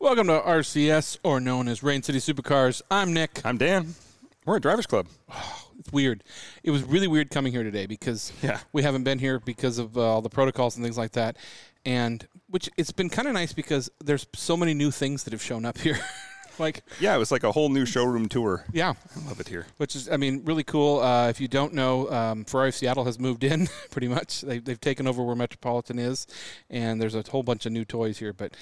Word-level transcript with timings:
Welcome 0.00 0.28
to 0.28 0.40
RCS, 0.40 1.18
or 1.22 1.40
known 1.40 1.68
as 1.68 1.82
Rain 1.82 2.02
City 2.02 2.18
Supercars. 2.18 2.80
I'm 2.90 3.12
Nick. 3.12 3.40
I'm 3.44 3.58
Dan. 3.58 3.94
We're 4.46 4.56
at 4.56 4.62
Drivers 4.62 4.86
Club. 4.86 5.06
It's 5.80 5.90
weird. 5.94 6.22
It 6.62 6.72
was 6.72 6.82
really 6.82 7.08
weird 7.08 7.30
coming 7.30 7.52
here 7.52 7.62
today 7.62 7.86
because 7.86 8.34
Yeah. 8.42 8.60
we 8.70 8.82
haven't 8.82 9.02
been 9.04 9.18
here 9.18 9.40
because 9.40 9.78
of 9.78 9.96
uh, 9.96 10.02
all 10.02 10.20
the 10.20 10.28
protocols 10.28 10.76
and 10.76 10.84
things 10.84 10.98
like 10.98 11.12
that. 11.12 11.38
And 11.86 12.28
which 12.50 12.68
it's 12.76 12.92
been 12.92 13.08
kind 13.08 13.26
of 13.26 13.32
nice 13.32 13.54
because 13.54 13.90
there's 14.04 14.26
so 14.34 14.58
many 14.58 14.74
new 14.74 14.90
things 14.90 15.24
that 15.24 15.32
have 15.32 15.40
shown 15.40 15.64
up 15.64 15.78
here. 15.78 15.98
like, 16.58 16.82
Yeah, 17.00 17.14
it 17.14 17.18
was 17.18 17.32
like 17.32 17.44
a 17.44 17.52
whole 17.52 17.70
new 17.70 17.86
showroom 17.86 18.28
tour. 18.28 18.66
yeah, 18.74 18.92
I 19.16 19.26
love 19.26 19.40
it 19.40 19.48
here. 19.48 19.64
which 19.78 19.96
is, 19.96 20.06
I 20.10 20.18
mean, 20.18 20.42
really 20.44 20.64
cool. 20.64 21.00
Uh, 21.00 21.30
if 21.30 21.40
you 21.40 21.48
don't 21.48 21.72
know, 21.72 22.10
um, 22.10 22.44
Ferrari 22.44 22.72
Seattle 22.72 23.06
has 23.06 23.18
moved 23.18 23.42
in 23.42 23.66
pretty 23.90 24.08
much. 24.08 24.42
They, 24.42 24.58
they've 24.58 24.78
taken 24.80 25.06
over 25.06 25.22
where 25.24 25.34
Metropolitan 25.34 25.98
is, 25.98 26.26
and 26.68 27.00
there's 27.00 27.14
a 27.14 27.22
whole 27.30 27.42
bunch 27.42 27.64
of 27.64 27.72
new 27.72 27.86
toys 27.86 28.18
here. 28.18 28.34
But 28.34 28.52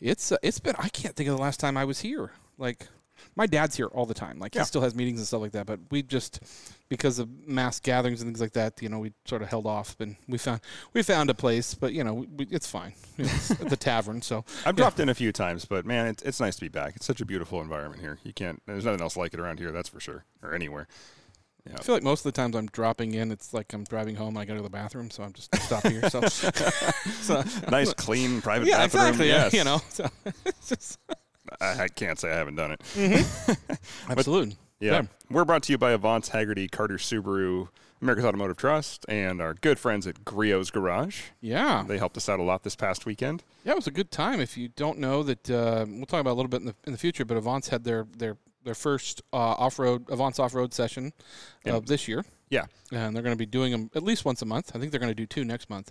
it's 0.00 0.32
uh, 0.32 0.36
it's 0.42 0.58
been 0.60 0.74
I 0.78 0.88
can't 0.88 1.14
think 1.16 1.28
of 1.28 1.36
the 1.36 1.42
last 1.42 1.60
time 1.60 1.76
I 1.76 1.84
was 1.84 2.00
here. 2.00 2.30
Like 2.58 2.86
my 3.34 3.46
dad's 3.46 3.76
here 3.76 3.86
all 3.86 4.06
the 4.06 4.14
time. 4.14 4.38
Like 4.38 4.54
Yeah. 4.54 4.62
he 4.62 4.66
still 4.66 4.82
has 4.82 4.94
meetings 4.94 5.18
and 5.18 5.26
stuff 5.26 5.40
like 5.40 5.52
that. 5.52 5.66
But 5.66 5.80
we 5.90 6.02
just 6.02 6.40
because 6.88 7.18
of 7.18 7.28
mass 7.46 7.80
gatherings 7.80 8.20
and 8.20 8.28
things 8.28 8.40
like 8.40 8.52
that, 8.52 8.80
you 8.80 8.88
know, 8.88 8.98
we 8.98 9.12
sort 9.24 9.42
of 9.42 9.48
held 9.48 9.66
off. 9.66 9.96
And 10.00 10.16
we 10.28 10.36
found 10.38 10.60
we 10.92 11.02
found 11.02 11.30
a 11.30 11.34
place, 11.34 11.74
but 11.74 11.92
you 11.92 12.04
know, 12.04 12.26
we, 12.36 12.46
it's 12.50 12.66
fine. 12.66 12.92
It's 13.18 13.48
the 13.48 13.76
tavern, 13.90 14.20
so 14.22 14.44
I've 14.66 14.76
dropped 14.76 15.00
in 15.00 15.08
a 15.08 15.14
few 15.14 15.32
times, 15.32 15.64
but 15.64 15.86
man, 15.86 16.06
it's, 16.08 16.22
it's 16.22 16.40
nice 16.40 16.56
to 16.56 16.60
be 16.62 16.68
back. 16.68 16.96
It's 16.96 17.06
such 17.06 17.20
a 17.20 17.24
beautiful 17.26 17.60
environment 17.60 18.00
here. 18.02 18.18
You 18.22 18.32
can't. 18.34 18.62
There's 18.66 18.84
nothing 18.84 19.00
else 19.00 19.16
like 19.16 19.32
it 19.34 19.40
around 19.40 19.58
here. 19.58 19.72
That's 19.72 19.88
for 19.88 20.00
sure, 20.00 20.24
or 20.42 20.54
anywhere. 20.54 20.86
I 21.74 21.82
feel 21.82 21.94
like 21.94 22.02
most 22.02 22.20
of 22.20 22.32
the 22.32 22.36
times 22.40 22.54
I'm 22.56 22.66
dropping 22.66 23.14
in, 23.14 23.30
it's 23.32 23.52
like 23.52 23.72
I'm 23.72 23.84
driving 23.84 24.14
home 24.16 24.28
and 24.36 24.38
I 24.38 24.44
go 24.44 24.54
to 24.54 24.62
the 24.62 24.70
bathroom, 24.70 25.10
so 25.10 25.22
I'm 25.22 25.32
just 25.32 25.54
stopping 25.62 25.92
here. 25.92 26.08
So, 26.10 26.20
so 27.20 27.44
Nice, 27.70 27.92
clean, 27.94 28.40
private 28.40 28.68
yeah, 28.68 28.78
bathroom. 28.78 29.02
exactly. 29.08 29.28
Yes. 29.28 29.52
You 29.52 29.64
know, 29.64 29.80
so, 29.88 30.08
just, 30.66 30.98
I, 31.60 31.84
I 31.84 31.88
can't 31.88 32.18
say 32.18 32.30
I 32.30 32.36
haven't 32.36 32.56
done 32.56 32.72
it. 32.72 33.26
absolutely. 34.08 34.56
Yeah. 34.80 35.02
We're 35.30 35.44
brought 35.44 35.62
to 35.64 35.72
you 35.72 35.78
by 35.78 35.92
Avance 35.92 36.30
Hagerty, 36.30 36.70
Carter 36.70 36.96
Subaru, 36.98 37.68
America's 38.02 38.26
Automotive 38.26 38.58
Trust, 38.58 39.06
and 39.08 39.40
our 39.40 39.54
good 39.54 39.78
friends 39.78 40.06
at 40.06 40.24
Griot's 40.24 40.70
Garage. 40.70 41.22
Yeah. 41.40 41.82
They 41.86 41.98
helped 41.98 42.16
us 42.16 42.28
out 42.28 42.38
a 42.38 42.42
lot 42.42 42.62
this 42.62 42.76
past 42.76 43.06
weekend. 43.06 43.42
Yeah, 43.64 43.72
it 43.72 43.76
was 43.76 43.86
a 43.86 43.90
good 43.92 44.10
time. 44.10 44.40
If 44.40 44.56
you 44.56 44.68
don't 44.68 44.98
know 44.98 45.22
that, 45.22 45.50
uh, 45.50 45.86
we'll 45.88 46.06
talk 46.06 46.20
about 46.20 46.30
it 46.30 46.34
a 46.34 46.36
little 46.36 46.50
bit 46.50 46.60
in 46.60 46.66
the, 46.66 46.74
in 46.84 46.92
the 46.92 46.98
future. 46.98 47.24
But 47.24 47.36
Avance 47.38 47.68
had 47.68 47.84
their 47.84 48.06
their 48.16 48.36
their 48.66 48.74
first 48.74 49.22
uh, 49.32 49.36
off 49.36 49.78
road 49.78 50.10
Avance 50.10 50.38
off 50.38 50.54
road 50.54 50.74
session 50.74 51.12
of 51.64 51.86
this 51.86 52.06
year, 52.06 52.24
Yeah. 52.50 52.66
and 52.92 53.14
they're 53.16 53.22
going 53.22 53.34
to 53.34 53.38
be 53.38 53.46
doing 53.46 53.72
them 53.72 53.90
at 53.94 54.02
least 54.02 54.24
once 54.26 54.42
a 54.42 54.44
month. 54.44 54.72
I 54.74 54.78
think 54.78 54.90
they're 54.90 55.00
going 55.00 55.10
to 55.10 55.14
do 55.14 55.24
two 55.26 55.44
next 55.44 55.70
month. 55.70 55.90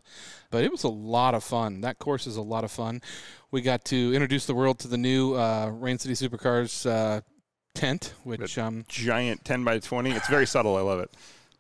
But 0.52 0.64
it 0.64 0.72
was 0.72 0.84
a 0.84 0.90
lot 0.90 1.34
of 1.34 1.44
fun. 1.44 1.82
That 1.82 1.98
course 1.98 2.28
is 2.28 2.36
a 2.38 2.42
lot 2.42 2.64
of 2.64 2.72
fun. 2.72 3.02
We 3.50 3.62
got 3.62 3.84
to 3.86 4.14
introduce 4.14 4.46
the 4.46 4.54
world 4.54 4.78
to 4.80 4.88
the 4.88 4.98
new 4.98 5.34
uh, 5.36 5.70
Rain 5.74 5.98
City 5.98 6.14
Supercars 6.14 6.86
uh, 6.90 7.22
tent, 7.74 8.14
which 8.24 8.58
um, 8.58 8.84
Giant 8.88 9.44
10 9.46 9.64
by 9.64 9.80
20. 9.80 10.12
It's 10.12 10.28
very 10.30 10.46
subtle. 10.46 10.76
I 10.78 10.82
love 10.82 11.00
it. 11.00 11.10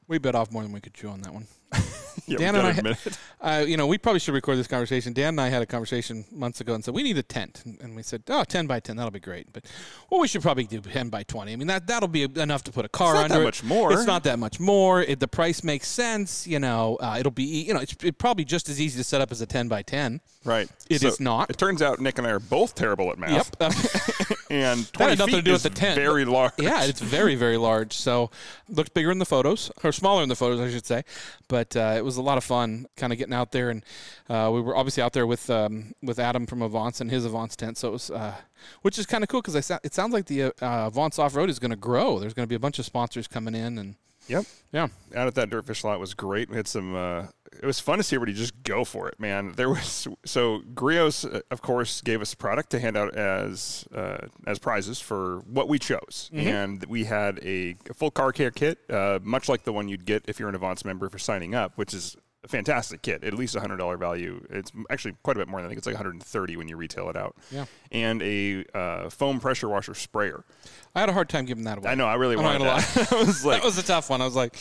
we 0.07 0.17
bit 0.19 0.35
off 0.35 0.51
more 0.51 0.61
than 0.63 0.71
we 0.71 0.79
could 0.81 0.93
chew 0.93 1.09
on 1.09 1.21
that 1.21 1.33
one. 1.33 1.47
Yeah, 2.27 2.37
Dan 2.37 2.55
and 2.55 2.67
I- 2.67 2.71
admit. 2.71 2.97
Uh, 3.41 3.63
you 3.67 3.77
know, 3.77 3.85
we 3.85 3.99
probably 3.99 4.19
should 4.19 4.33
record 4.33 4.57
this 4.57 4.65
conversation. 4.65 5.13
Dan 5.13 5.27
and 5.27 5.41
I 5.41 5.49
had 5.49 5.61
a 5.61 5.67
conversation 5.67 6.25
months 6.31 6.61
ago 6.61 6.73
and 6.73 6.83
said 6.83 6.95
we 6.95 7.03
need 7.03 7.17
a 7.19 7.21
tent, 7.21 7.61
and, 7.79 7.95
we 7.95 8.01
said, 8.01 8.23
"Oh, 8.27 8.43
10 8.43 8.65
by 8.65 8.79
10, 8.79 8.95
that'll 8.95 9.11
be 9.11 9.19
great." 9.19 9.53
But 9.53 9.65
well, 10.09 10.19
we 10.19 10.27
should 10.27 10.41
probably 10.41 10.63
do 10.63 10.81
10 10.81 11.09
by 11.09 11.21
20. 11.21 11.53
I 11.53 11.55
mean, 11.55 11.67
that 11.67 11.85
that'll 11.85 12.07
be 12.07 12.23
enough 12.23 12.63
to 12.63 12.71
put 12.71 12.85
a 12.85 12.89
car 12.89 13.13
It's 13.13 13.29
not 13.29 13.31
under 13.31 13.43
much 13.43 13.63
more. 13.63 13.93
It's 13.93 14.07
not 14.07 14.23
that 14.23 14.39
much 14.39 14.59
more. 14.59 15.03
It, 15.03 15.19
the 15.19 15.27
price 15.27 15.63
makes 15.63 15.87
sense. 15.87 16.47
You 16.47 16.57
know, 16.57 16.95
uh, 16.99 17.17
it'll 17.19 17.31
be 17.31 17.43
you 17.43 17.75
know, 17.75 17.81
it's 17.81 17.95
it 18.01 18.17
probably 18.17 18.45
just 18.45 18.67
as 18.67 18.81
easy 18.81 18.97
to 18.97 19.03
set 19.03 19.21
up 19.21 19.31
as 19.31 19.41
a 19.41 19.45
10 19.45 19.67
by 19.67 19.83
10. 19.83 20.21
Right. 20.43 20.67
It 20.89 21.03
It 21.03 21.03
is 21.03 21.19
not. 21.19 21.51
It 21.51 21.59
turns 21.59 21.83
out 21.83 21.99
Nick 21.99 22.17
and 22.17 22.25
I 22.25 22.31
are 22.31 22.39
both 22.39 22.73
terrible 22.73 23.11
at 23.11 23.19
math. 23.19 23.55
Yep. 23.59 23.73
And 24.47 24.91
20 24.93 24.97
That 24.97 25.09
had 25.09 25.17
nothing 25.17 25.33
feet 25.33 25.37
to 25.39 25.43
do 25.43 25.51
with 25.53 25.65
is 25.65 25.71
the 25.71 25.71
tent. 25.71 25.95
Very 25.99 26.23
large. 26.23 26.53
yeah, 26.59 26.83
it's 26.85 27.01
very 27.01 27.33
very 27.35 27.57
large. 27.57 27.93
So 27.93 28.29
looks 28.69 28.89
bigger 28.89 29.09
in 29.11 29.17
the 29.17 29.25
photos, 29.25 29.71
or 29.83 29.91
smaller 29.91 30.21
in 30.21 30.29
the 30.29 30.35
photos, 30.35 30.59
I 30.59 30.69
should 30.69 30.85
say. 30.85 31.03
But 31.47 31.64
uh, 31.73 31.93
it 31.95 32.03
was 32.03 32.17
a 32.17 32.21
lot 32.21 32.37
of 32.37 32.43
fun, 32.43 32.85
kind 32.97 33.13
of 33.13 33.17
getting 33.17 33.33
out 33.33 33.53
there, 33.53 33.69
and 33.69 33.85
uh, 34.29 34.51
we 34.53 34.59
were 34.59 34.75
obviously 34.75 35.01
out 35.01 35.13
there 35.13 35.25
with 35.25 35.49
um, 35.49 35.93
with 36.03 36.19
Adam 36.19 36.45
from 36.45 36.61
Avance 36.61 36.99
and 36.99 37.09
his 37.09 37.25
Avance 37.25 37.55
tent. 37.55 37.77
So 37.77 37.87
it 37.87 37.91
was, 37.91 38.11
uh, 38.11 38.35
which 38.81 38.99
is 38.99 39.05
kind 39.05 39.23
of 39.23 39.29
cool 39.29 39.41
because 39.41 39.55
it 39.55 39.93
sounds 39.93 40.11
like 40.13 40.25
the 40.25 40.43
uh, 40.43 40.51
Avance 40.61 41.17
off 41.17 41.35
road 41.35 41.49
is 41.49 41.59
going 41.59 41.71
to 41.71 41.77
grow. 41.77 42.19
There's 42.19 42.33
going 42.33 42.45
to 42.45 42.49
be 42.49 42.55
a 42.55 42.59
bunch 42.59 42.77
of 42.77 42.85
sponsors 42.85 43.27
coming 43.27 43.55
in, 43.55 43.77
and 43.77 43.95
Yep. 44.27 44.45
yeah, 44.73 44.87
Out 45.15 45.27
at 45.27 45.35
that 45.35 45.49
Dirtfish 45.49 45.83
lot 45.83 45.99
was 45.99 46.13
great. 46.13 46.49
We 46.49 46.57
had 46.57 46.67
some. 46.67 47.29
It 47.61 47.65
was 47.65 47.79
fun 47.79 47.97
to 47.97 48.03
see 48.03 48.15
everybody 48.15 48.37
just 48.37 48.61
go 48.63 48.83
for 48.85 49.07
it, 49.07 49.19
man. 49.19 49.53
There 49.55 49.69
was 49.69 50.07
so 50.25 50.59
Griot's, 50.73 51.25
uh, 51.25 51.41
of 51.51 51.61
course, 51.61 52.01
gave 52.01 52.21
us 52.21 52.33
a 52.33 52.37
product 52.37 52.69
to 52.71 52.79
hand 52.79 52.97
out 52.97 53.15
as 53.15 53.85
uh, 53.93 54.27
as 54.47 54.59
prizes 54.59 54.99
for 54.99 55.39
what 55.47 55.67
we 55.67 55.79
chose, 55.79 56.29
Mm-hmm. 56.33 56.47
and 56.47 56.85
we 56.85 57.05
had 57.05 57.39
a, 57.43 57.75
a 57.89 57.93
full 57.93 58.11
car 58.11 58.31
care 58.31 58.51
kit, 58.51 58.79
uh, 58.89 59.19
much 59.23 59.47
like 59.49 59.63
the 59.63 59.73
one 59.73 59.87
you'd 59.89 60.05
get 60.05 60.23
if 60.27 60.39
you're 60.39 60.49
an 60.49 60.55
Avance 60.55 60.83
member 60.85 61.09
for 61.09 61.17
signing 61.19 61.55
up, 61.55 61.73
which 61.77 61.93
is 61.93 62.15
a 62.43 62.47
fantastic 62.47 63.01
kit. 63.01 63.23
At 63.23 63.33
least 63.33 63.55
a 63.55 63.59
hundred 63.59 63.77
dollar 63.77 63.97
value. 63.97 64.45
It's 64.51 64.71
actually 64.91 65.15
quite 65.23 65.35
a 65.37 65.39
bit 65.39 65.47
more. 65.47 65.59
Than, 65.61 65.65
I 65.65 65.69
think 65.69 65.79
it's 65.79 65.87
like 65.87 65.95
130 65.95 66.57
when 66.57 66.67
you 66.67 66.77
retail 66.77 67.09
it 67.09 67.15
out. 67.17 67.35
Yeah. 67.51 67.65
And 67.91 68.21
a 68.21 68.65
uh, 68.73 69.09
foam 69.09 69.39
pressure 69.39 69.67
washer 69.67 69.95
sprayer. 69.95 70.43
I 70.93 70.99
had 70.99 71.09
a 71.09 71.13
hard 71.13 71.27
time 71.29 71.45
giving 71.45 71.63
that 71.63 71.79
away. 71.79 71.89
I 71.89 71.95
know. 71.95 72.05
I 72.05 72.15
really 72.15 72.35
I'm 72.37 72.43
wanted 72.43 72.61
that. 72.61 73.11
I 73.11 73.15
was 73.23 73.43
like, 73.43 73.61
that 73.61 73.65
was 73.65 73.77
a 73.79 73.83
tough 73.83 74.09
one. 74.11 74.21
I 74.21 74.25
was 74.25 74.35
like, 74.35 74.53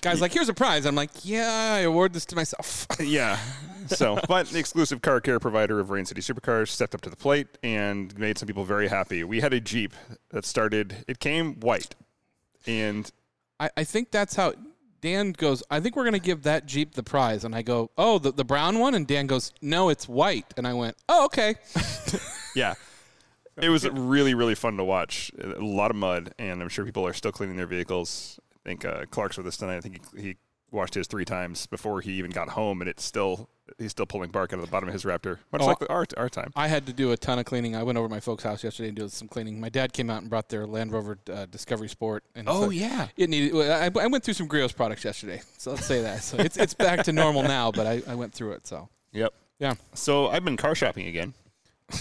guys, 0.00 0.20
like 0.20 0.32
here's 0.32 0.48
a 0.48 0.54
prize. 0.54 0.86
I'm 0.86 0.94
like, 0.94 1.10
yeah, 1.24 1.74
I 1.76 1.80
award 1.80 2.12
this 2.12 2.24
to 2.26 2.36
myself. 2.36 2.86
yeah. 3.00 3.38
So, 3.88 4.18
but 4.28 4.48
the 4.48 4.58
exclusive 4.58 5.00
car 5.02 5.20
care 5.20 5.40
provider 5.40 5.80
of 5.80 5.90
Rain 5.90 6.04
City 6.04 6.20
Supercars 6.20 6.68
stepped 6.68 6.94
up 6.94 7.00
to 7.02 7.10
the 7.10 7.16
plate 7.16 7.46
and 7.62 8.16
made 8.18 8.38
some 8.38 8.46
people 8.46 8.64
very 8.64 8.88
happy. 8.88 9.24
We 9.24 9.40
had 9.40 9.52
a 9.52 9.60
Jeep 9.60 9.94
that 10.30 10.44
started, 10.44 11.04
it 11.08 11.20
came 11.20 11.54
white. 11.60 11.94
And 12.66 13.10
I, 13.58 13.70
I 13.78 13.84
think 13.84 14.10
that's 14.10 14.36
how 14.36 14.52
Dan 15.00 15.32
goes. 15.32 15.62
I 15.70 15.80
think 15.80 15.96
we're 15.96 16.04
going 16.04 16.12
to 16.12 16.18
give 16.18 16.42
that 16.42 16.66
Jeep 16.66 16.94
the 16.94 17.02
prize. 17.02 17.44
And 17.44 17.54
I 17.54 17.62
go, 17.62 17.90
oh, 17.96 18.18
the, 18.18 18.32
the 18.32 18.44
brown 18.44 18.78
one? 18.78 18.94
And 18.94 19.06
Dan 19.06 19.26
goes, 19.26 19.52
no, 19.62 19.88
it's 19.88 20.08
white. 20.08 20.52
And 20.56 20.66
I 20.66 20.74
went, 20.74 20.96
oh, 21.08 21.24
okay. 21.26 21.54
yeah, 22.54 22.74
it 23.56 23.68
was 23.68 23.88
really, 23.88 24.34
really 24.34 24.54
fun 24.54 24.76
to 24.76 24.84
watch. 24.84 25.30
A 25.38 25.60
lot 25.60 25.90
of 25.90 25.96
mud, 25.96 26.34
and 26.38 26.62
I'm 26.62 26.68
sure 26.68 26.84
people 26.84 27.06
are 27.06 27.12
still 27.12 27.32
cleaning 27.32 27.56
their 27.56 27.66
vehicles. 27.66 28.38
I 28.68 28.70
think 28.70 28.84
uh, 28.84 29.04
Clark's 29.10 29.38
with 29.38 29.46
us 29.46 29.56
tonight. 29.56 29.78
I 29.78 29.80
think 29.80 30.00
he, 30.14 30.22
he 30.22 30.36
washed 30.70 30.92
his 30.92 31.06
three 31.06 31.24
times 31.24 31.66
before 31.66 32.02
he 32.02 32.12
even 32.12 32.30
got 32.30 32.50
home, 32.50 32.82
and 32.82 32.90
it's 32.90 33.02
still, 33.02 33.48
he's 33.78 33.92
still 33.92 34.04
pulling 34.04 34.28
bark 34.30 34.52
out 34.52 34.58
of 34.58 34.64
the 34.66 34.70
bottom 34.70 34.86
of 34.90 34.92
his 34.92 35.04
Raptor, 35.04 35.38
much 35.50 35.62
Oh, 35.62 35.66
like 35.66 35.78
the, 35.78 35.88
our, 35.90 36.04
our 36.18 36.28
time. 36.28 36.52
I 36.54 36.68
had 36.68 36.84
to 36.84 36.92
do 36.92 37.10
a 37.12 37.16
ton 37.16 37.38
of 37.38 37.46
cleaning. 37.46 37.74
I 37.74 37.82
went 37.82 37.96
over 37.96 38.06
to 38.06 38.14
my 38.14 38.20
folks' 38.20 38.44
house 38.44 38.62
yesterday 38.62 38.88
and 38.90 38.98
did 38.98 39.10
some 39.10 39.26
cleaning. 39.26 39.58
My 39.58 39.70
dad 39.70 39.94
came 39.94 40.10
out 40.10 40.20
and 40.20 40.28
brought 40.28 40.50
their 40.50 40.66
Land 40.66 40.92
Rover 40.92 41.18
uh, 41.32 41.46
Discovery 41.46 41.88
Sport. 41.88 42.24
And 42.34 42.46
Oh, 42.46 42.64
so 42.64 42.70
yeah. 42.70 43.08
It 43.16 43.30
needed. 43.30 43.54
I, 43.70 43.86
I 43.86 44.06
went 44.06 44.22
through 44.22 44.34
some 44.34 44.46
Griot's 44.48 44.74
products 44.74 45.02
yesterday. 45.02 45.40
So 45.56 45.70
let's 45.70 45.86
say 45.86 46.02
that. 46.02 46.22
So 46.22 46.36
it's, 46.36 46.58
it's 46.58 46.74
back 46.74 47.04
to 47.04 47.12
normal 47.12 47.42
now, 47.44 47.72
but 47.72 47.86
I, 47.86 48.02
I 48.06 48.16
went 48.16 48.34
through 48.34 48.52
it. 48.52 48.66
So 48.66 48.90
Yep. 49.12 49.32
yeah. 49.58 49.74
So 49.94 50.28
I've 50.28 50.44
been 50.44 50.58
car 50.58 50.74
shopping 50.74 51.06
again. 51.06 51.32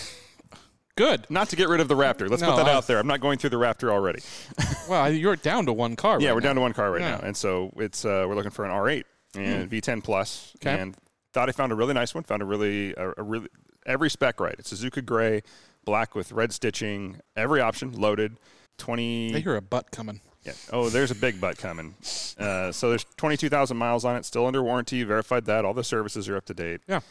Good. 0.98 1.26
Not 1.30 1.48
to 1.50 1.56
get 1.56 1.70
rid 1.70 1.80
of 1.80 1.88
the 1.88 1.96
Raptor. 1.96 2.30
Let's 2.30 2.42
No, 2.42 2.50
put 2.52 2.58
that 2.58 2.68
I- 2.68 2.74
out 2.74 2.88
there. 2.88 3.00
I'm 3.00 3.08
not 3.08 3.22
going 3.22 3.38
through 3.38 3.52
the 3.52 3.58
Raptor 3.58 3.90
already. 3.90 4.20
Well, 4.90 5.12
you're 5.12 5.36
down 5.36 5.66
to 5.66 5.74
one 5.74 5.98
car. 5.98 6.22
Yeah, 6.22 6.30
right 6.30 6.36
we're 6.36 6.40
now. 6.40 6.48
down 6.48 6.56
to 6.56 6.62
one 6.62 6.72
car 6.74 6.92
right 6.92 7.02
Yeah. 7.02 7.12
now, 7.18 7.20
and 7.20 7.36
so 7.36 7.74
it's 7.76 8.06
uh, 8.06 8.26
we're 8.26 8.36
looking 8.36 8.52
for 8.52 8.64
an 8.64 8.72
R8 8.72 9.04
and 9.36 9.70
V10 9.70 10.02
plus. 10.02 10.54
Okay. 10.62 10.80
and 10.80 10.96
thought 11.34 11.50
I 11.50 11.52
found 11.52 11.74
a 11.74 11.76
really 11.76 11.94
nice 11.94 12.16
one. 12.16 12.24
Found 12.24 12.42
a 12.42 12.46
really 12.46 12.94
a, 12.94 13.12
a 13.18 13.24
really 13.24 13.50
every 13.86 14.10
spec 14.10 14.40
right. 14.40 14.56
It's 14.58 14.72
Suzuka 14.74 15.06
gray, 15.06 15.42
black 15.84 16.16
with 16.16 16.32
red 16.32 16.54
stitching, 16.54 17.20
every 17.36 17.60
option 17.60 17.92
loaded. 18.00 18.38
Twenty. 18.78 19.36
I 19.36 19.40
hear 19.40 19.58
a 19.58 19.62
butt 19.62 19.92
coming. 19.92 20.22
Yeah. 20.44 20.54
Oh, 20.72 20.88
there's 20.90 21.12
a 21.12 21.16
big 21.16 21.42
butt 21.42 21.58
coming. 21.58 21.96
Uh, 22.40 22.72
so 22.72 22.88
there's 22.90 23.04
22,000 23.18 23.76
miles 23.76 24.06
on 24.06 24.16
it, 24.16 24.24
still 24.24 24.46
under 24.48 24.64
warranty. 24.64 25.04
Verified 25.04 25.44
that. 25.48 25.66
All 25.66 25.74
the 25.74 25.84
services 25.84 26.30
are 26.30 26.38
up 26.38 26.46
to 26.46 26.54
date. 26.54 26.80
Yeah. 26.88 27.02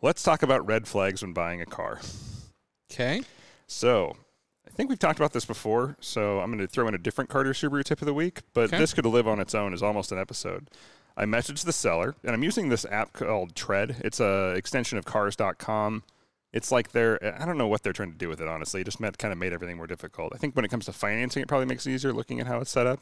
Let's 0.00 0.22
talk 0.22 0.42
about 0.42 0.66
red 0.66 0.88
flags 0.88 1.20
when 1.20 1.34
buying 1.34 1.60
a 1.60 1.66
car. 1.66 2.00
Okay. 2.90 3.22
So, 3.66 4.16
I 4.66 4.70
think 4.70 4.88
we've 4.90 4.98
talked 4.98 5.18
about 5.18 5.32
this 5.32 5.44
before, 5.44 5.96
so 6.00 6.40
I'm 6.40 6.50
going 6.50 6.58
to 6.60 6.66
throw 6.66 6.86
in 6.88 6.94
a 6.94 6.98
different 6.98 7.30
Carter 7.30 7.52
Subaru 7.52 7.82
tip 7.84 8.00
of 8.02 8.06
the 8.06 8.14
week, 8.14 8.40
but 8.54 8.64
Okay. 8.64 8.78
this 8.78 8.92
could 8.94 9.06
live 9.06 9.26
on 9.26 9.40
its 9.40 9.54
own 9.54 9.72
as 9.72 9.82
almost 9.82 10.12
an 10.12 10.18
episode. 10.18 10.68
I 11.16 11.24
messaged 11.24 11.64
the 11.64 11.72
seller, 11.72 12.14
and 12.22 12.32
I'm 12.32 12.42
using 12.42 12.68
this 12.68 12.84
app 12.90 13.12
called 13.14 13.54
Tread. 13.56 13.96
It's 14.04 14.20
a 14.20 14.50
extension 14.50 14.98
of 14.98 15.04
Cars.com. 15.04 16.02
It's 16.52 16.70
like 16.70 16.92
they're 16.92 17.18
I 17.40 17.44
don't 17.44 17.58
know 17.58 17.66
what 17.66 17.82
they're 17.82 17.92
trying 17.92 18.12
to 18.12 18.18
do 18.18 18.28
with 18.28 18.40
it. 18.40 18.48
Honestly, 18.48 18.82
it 18.82 18.84
just 18.84 19.00
meant, 19.00 19.18
kind 19.18 19.32
of 19.32 19.38
made 19.38 19.52
everything 19.52 19.76
more 19.76 19.86
difficult. 19.86 20.32
I 20.34 20.38
think 20.38 20.54
when 20.54 20.64
it 20.64 20.68
comes 20.68 20.84
to 20.86 20.92
financing, 20.92 21.42
it 21.42 21.48
probably 21.48 21.66
makes 21.66 21.86
it 21.86 21.90
easier 21.92 22.12
looking 22.12 22.38
at 22.40 22.46
how 22.46 22.60
it's 22.60 22.70
set 22.70 22.86
up. 22.86 23.00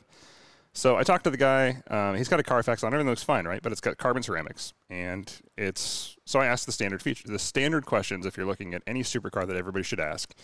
So 0.76 0.96
I 0.96 1.04
talked 1.04 1.22
to 1.24 1.30
the 1.30 1.36
guy. 1.36 1.82
Um, 1.88 2.16
he's 2.16 2.28
got 2.28 2.40
a 2.40 2.42
Carfax 2.42 2.82
on. 2.82 2.92
Everything 2.92 3.08
looks 3.08 3.22
fine, 3.22 3.46
right? 3.46 3.62
But 3.62 3.70
it's 3.70 3.80
got 3.80 3.96
carbon 3.96 4.24
ceramics, 4.24 4.72
and 4.90 5.32
it's. 5.56 6.16
So 6.24 6.40
I 6.40 6.46
asked 6.46 6.66
the 6.66 6.72
standard 6.72 7.00
feature, 7.00 7.28
the 7.28 7.38
standard 7.38 7.86
questions. 7.86 8.26
If 8.26 8.36
you're 8.36 8.46
looking 8.46 8.74
at 8.74 8.82
any 8.84 9.04
supercar 9.04 9.46
that 9.46 9.56
everybody 9.56 9.84
should 9.84 10.00
ask, 10.00 10.34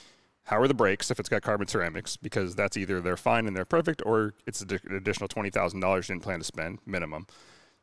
how 0.44 0.60
are 0.60 0.68
the 0.68 0.74
brakes 0.74 1.10
if 1.10 1.18
it's 1.18 1.28
got 1.28 1.42
carbon 1.42 1.66
ceramics? 1.66 2.16
Because 2.16 2.54
that's 2.54 2.76
either 2.76 3.00
they're 3.00 3.16
fine 3.16 3.48
and 3.48 3.56
they're 3.56 3.64
perfect, 3.64 4.02
or 4.06 4.34
it's 4.46 4.60
an 4.60 4.78
additional 4.94 5.26
twenty 5.26 5.50
thousand 5.50 5.80
dollars 5.80 6.08
you 6.08 6.14
didn't 6.14 6.22
plan 6.22 6.38
to 6.38 6.44
spend 6.44 6.78
minimum. 6.86 7.26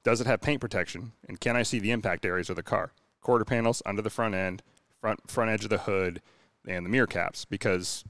Does 0.05 0.21
it 0.21 0.27
have 0.27 0.39
paint 0.39 0.61
protection? 0.61 1.11
And 1.27 1.41
can 1.41 1.57
I 1.57 1.63
see 1.63 1.79
the 1.79 1.91
impact 1.91 2.25
areas 2.25 2.49
of 2.49 2.55
the 2.55 2.63
car? 2.63 2.93
Quarter 3.19 3.43
panels 3.43 3.83
under 3.85 4.01
the 4.01 4.09
front 4.09 4.35
end, 4.35 4.63
front 5.01 5.29
front 5.29 5.49
edge 5.49 5.65
of 5.65 5.69
the 5.69 5.79
hood, 5.79 6.21
and 6.65 6.85
the 6.85 6.89
mirror 6.89 7.07
caps 7.07 7.43
because 7.43 8.05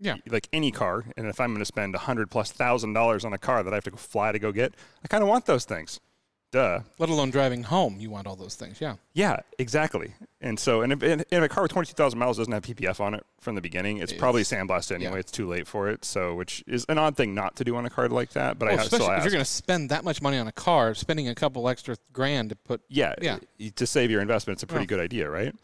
Yeah. 0.00 0.16
like 0.28 0.48
any 0.52 0.70
car, 0.70 1.04
and 1.16 1.26
if 1.26 1.40
I'm 1.40 1.50
going 1.50 1.58
to 1.60 1.64
spend 1.64 1.94
a 1.94 1.98
hundred 1.98 2.30
plus 2.30 2.52
thousand 2.52 2.92
dollars 2.92 3.24
on 3.24 3.32
a 3.32 3.38
car 3.38 3.62
that 3.62 3.72
I 3.72 3.76
have 3.76 3.84
to 3.84 3.90
fly 3.92 4.32
to 4.32 4.38
go 4.38 4.52
get, 4.52 4.74
I 5.04 5.08
kind 5.08 5.22
of 5.22 5.28
want 5.28 5.46
those 5.46 5.64
things. 5.64 6.00
Duh. 6.50 6.80
Let 6.98 7.10
alone 7.10 7.30
driving 7.30 7.64
home, 7.64 7.96
you 8.00 8.08
want 8.08 8.26
all 8.26 8.34
those 8.34 8.54
things. 8.54 8.80
Yeah. 8.80 8.94
Yeah, 9.12 9.40
exactly. 9.58 10.14
And 10.40 10.58
so, 10.58 10.80
and 10.80 10.94
if, 10.94 11.02
and 11.02 11.22
if 11.30 11.42
a 11.42 11.46
car 11.48 11.62
with 11.64 11.72
22,000 11.72 12.18
miles 12.18 12.38
doesn't 12.38 12.50
have 12.54 12.62
PPF 12.62 13.00
on 13.00 13.12
it 13.12 13.22
from 13.38 13.54
the 13.54 13.60
beginning, 13.60 13.98
it's, 13.98 14.14
probably 14.14 14.40
It's- 14.40 14.58
sandblasted 14.58 14.92
anyway. 14.94 15.12
yeah. 15.12 15.18
It's 15.18 15.30
too 15.30 15.46
late 15.46 15.66
for 15.66 15.90
it. 15.90 16.06
So, 16.06 16.34
which 16.34 16.64
is 16.66 16.86
an 16.88 16.96
odd 16.96 17.18
thing 17.18 17.34
not 17.34 17.56
to 17.56 17.64
do 17.64 17.76
on 17.76 17.84
a 17.84 17.90
car 17.90 18.08
like 18.08 18.30
that. 18.30 18.58
But 18.58 18.68
I 18.68 18.70
Well, 18.70 18.76
have 18.78 18.86
especially 18.86 19.04
still 19.04 19.16
if 19.18 19.24
you're 19.24 19.32
going 19.32 19.44
to 19.44 19.50
spend 19.50 19.90
that 19.90 20.04
much 20.04 20.22
money 20.22 20.38
on 20.38 20.48
a 20.48 20.52
car, 20.52 20.94
spending 20.94 21.28
a 21.28 21.34
couple 21.34 21.68
extra 21.68 21.96
grand 22.14 22.48
to 22.48 22.56
put. 22.56 22.80
yeah, 22.88 23.14
Yeah. 23.20 23.38
to 23.76 23.86
save 23.86 24.10
your 24.10 24.22
investment, 24.22 24.56
it's 24.56 24.62
a 24.62 24.66
pretty 24.68 24.86
good 24.86 25.00
idea, 25.00 25.28
right? 25.28 25.54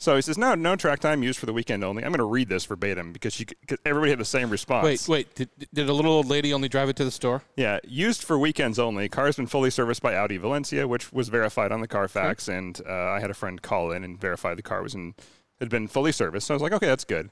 So 0.00 0.16
he 0.16 0.22
says, 0.22 0.38
no, 0.38 0.54
no 0.54 0.76
track 0.76 0.98
time 1.00 1.22
used 1.22 1.38
for 1.38 1.44
the 1.44 1.52
weekend 1.52 1.84
only. 1.84 2.02
I'm 2.02 2.10
going 2.10 2.18
to 2.20 2.24
read 2.24 2.48
this 2.48 2.64
verbatim 2.64 3.12
because 3.12 3.38
you, 3.38 3.44
'cause 3.68 3.76
everybody 3.84 4.08
had 4.10 4.18
the 4.18 4.24
same 4.24 4.48
response. 4.48 4.84
Wait, 4.84 5.06
wait. 5.08 5.34
Did, 5.34 5.50
did 5.74 5.90
a 5.90 5.92
little 5.92 6.10
old 6.12 6.26
lady 6.26 6.54
only 6.54 6.70
drive 6.70 6.88
it 6.88 6.96
to 6.96 7.04
the 7.04 7.10
store? 7.10 7.42
Yeah, 7.54 7.80
used 7.86 8.24
for 8.24 8.38
weekends 8.38 8.78
only. 8.78 9.10
Car's 9.10 9.36
been 9.36 9.46
fully 9.46 9.68
serviced 9.68 10.00
by 10.00 10.14
Audi 10.16 10.38
Valencia, 10.38 10.88
which 10.88 11.12
was 11.12 11.28
verified 11.28 11.70
on 11.70 11.82
the 11.82 11.86
Carfax, 11.86 12.48
and 12.48 12.80
uh, 12.88 12.92
I 13.10 13.20
had 13.20 13.30
a 13.30 13.34
friend 13.34 13.60
call 13.60 13.92
in 13.92 14.02
and 14.02 14.18
verify 14.18 14.54
the 14.54 14.62
car 14.62 14.82
was 14.82 14.94
in 14.94 15.14
had 15.60 15.68
been 15.68 15.86
fully 15.86 16.12
serviced. 16.12 16.46
So 16.46 16.54
I 16.54 16.56
was 16.56 16.62
like, 16.62 16.72
okay, 16.72 16.86
that's 16.86 17.04
good. 17.04 17.28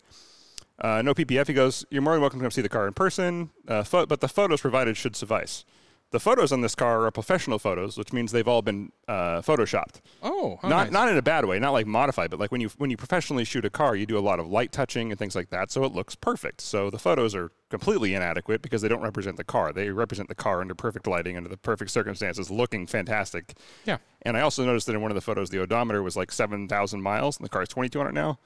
Uh, 0.78 1.00
no 1.00 1.14
PPF. 1.14 1.46
He 1.46 1.54
goes, 1.54 1.86
you're 1.90 2.02
more 2.02 2.12
than 2.12 2.20
welcome 2.20 2.38
to 2.38 2.44
come 2.44 2.50
see 2.50 2.60
the 2.60 2.68
car 2.68 2.86
in 2.86 2.92
person, 2.92 3.48
uh, 3.66 3.82
pho- 3.82 4.04
but 4.04 4.20
the 4.20 4.28
photos 4.28 4.60
provided 4.60 4.98
should 4.98 5.16
suffice. 5.16 5.64
The 6.10 6.20
photos 6.20 6.52
on 6.52 6.62
this 6.62 6.74
car 6.74 7.04
are 7.04 7.10
professional 7.10 7.58
photos, 7.58 7.98
which 7.98 8.14
means 8.14 8.32
they've 8.32 8.48
all 8.48 8.62
been 8.62 8.92
uh, 9.06 9.42
photoshopped. 9.42 10.00
Oh, 10.22 10.58
how 10.62 10.68
not 10.68 10.84
nice. 10.84 10.92
not 10.92 11.08
in 11.10 11.18
a 11.18 11.22
bad 11.22 11.44
way, 11.44 11.58
not 11.58 11.72
like 11.72 11.86
modified, 11.86 12.30
but 12.30 12.40
like 12.40 12.50
when 12.50 12.62
you 12.62 12.70
when 12.78 12.88
you 12.88 12.96
professionally 12.96 13.44
shoot 13.44 13.66
a 13.66 13.70
car, 13.70 13.94
you 13.94 14.06
do 14.06 14.16
a 14.16 14.20
lot 14.20 14.40
of 14.40 14.46
light 14.46 14.72
touching 14.72 15.10
and 15.10 15.18
things 15.18 15.36
like 15.36 15.50
that, 15.50 15.70
so 15.70 15.84
it 15.84 15.92
looks 15.92 16.14
perfect. 16.14 16.62
So 16.62 16.88
the 16.88 16.98
photos 16.98 17.34
are 17.34 17.50
completely 17.68 18.14
inadequate 18.14 18.62
because 18.62 18.80
they 18.80 18.88
don't 18.88 19.02
represent 19.02 19.36
the 19.36 19.44
car. 19.44 19.70
They 19.70 19.90
represent 19.90 20.30
the 20.30 20.34
car 20.34 20.62
under 20.62 20.74
perfect 20.74 21.06
lighting, 21.06 21.36
under 21.36 21.50
the 21.50 21.58
perfect 21.58 21.90
circumstances, 21.90 22.50
looking 22.50 22.86
fantastic. 22.86 23.58
Yeah. 23.84 23.98
And 24.22 24.34
I 24.34 24.40
also 24.40 24.64
noticed 24.64 24.86
that 24.86 24.94
in 24.94 25.02
one 25.02 25.10
of 25.10 25.14
the 25.14 25.20
photos, 25.20 25.50
the 25.50 25.60
odometer 25.60 26.02
was 26.02 26.16
like 26.16 26.32
seven 26.32 26.68
thousand 26.68 27.02
miles, 27.02 27.36
and 27.36 27.44
the 27.44 27.50
car 27.50 27.62
is 27.62 27.68
twenty 27.68 27.90
two 27.90 27.98
hundred 27.98 28.14
now. 28.14 28.38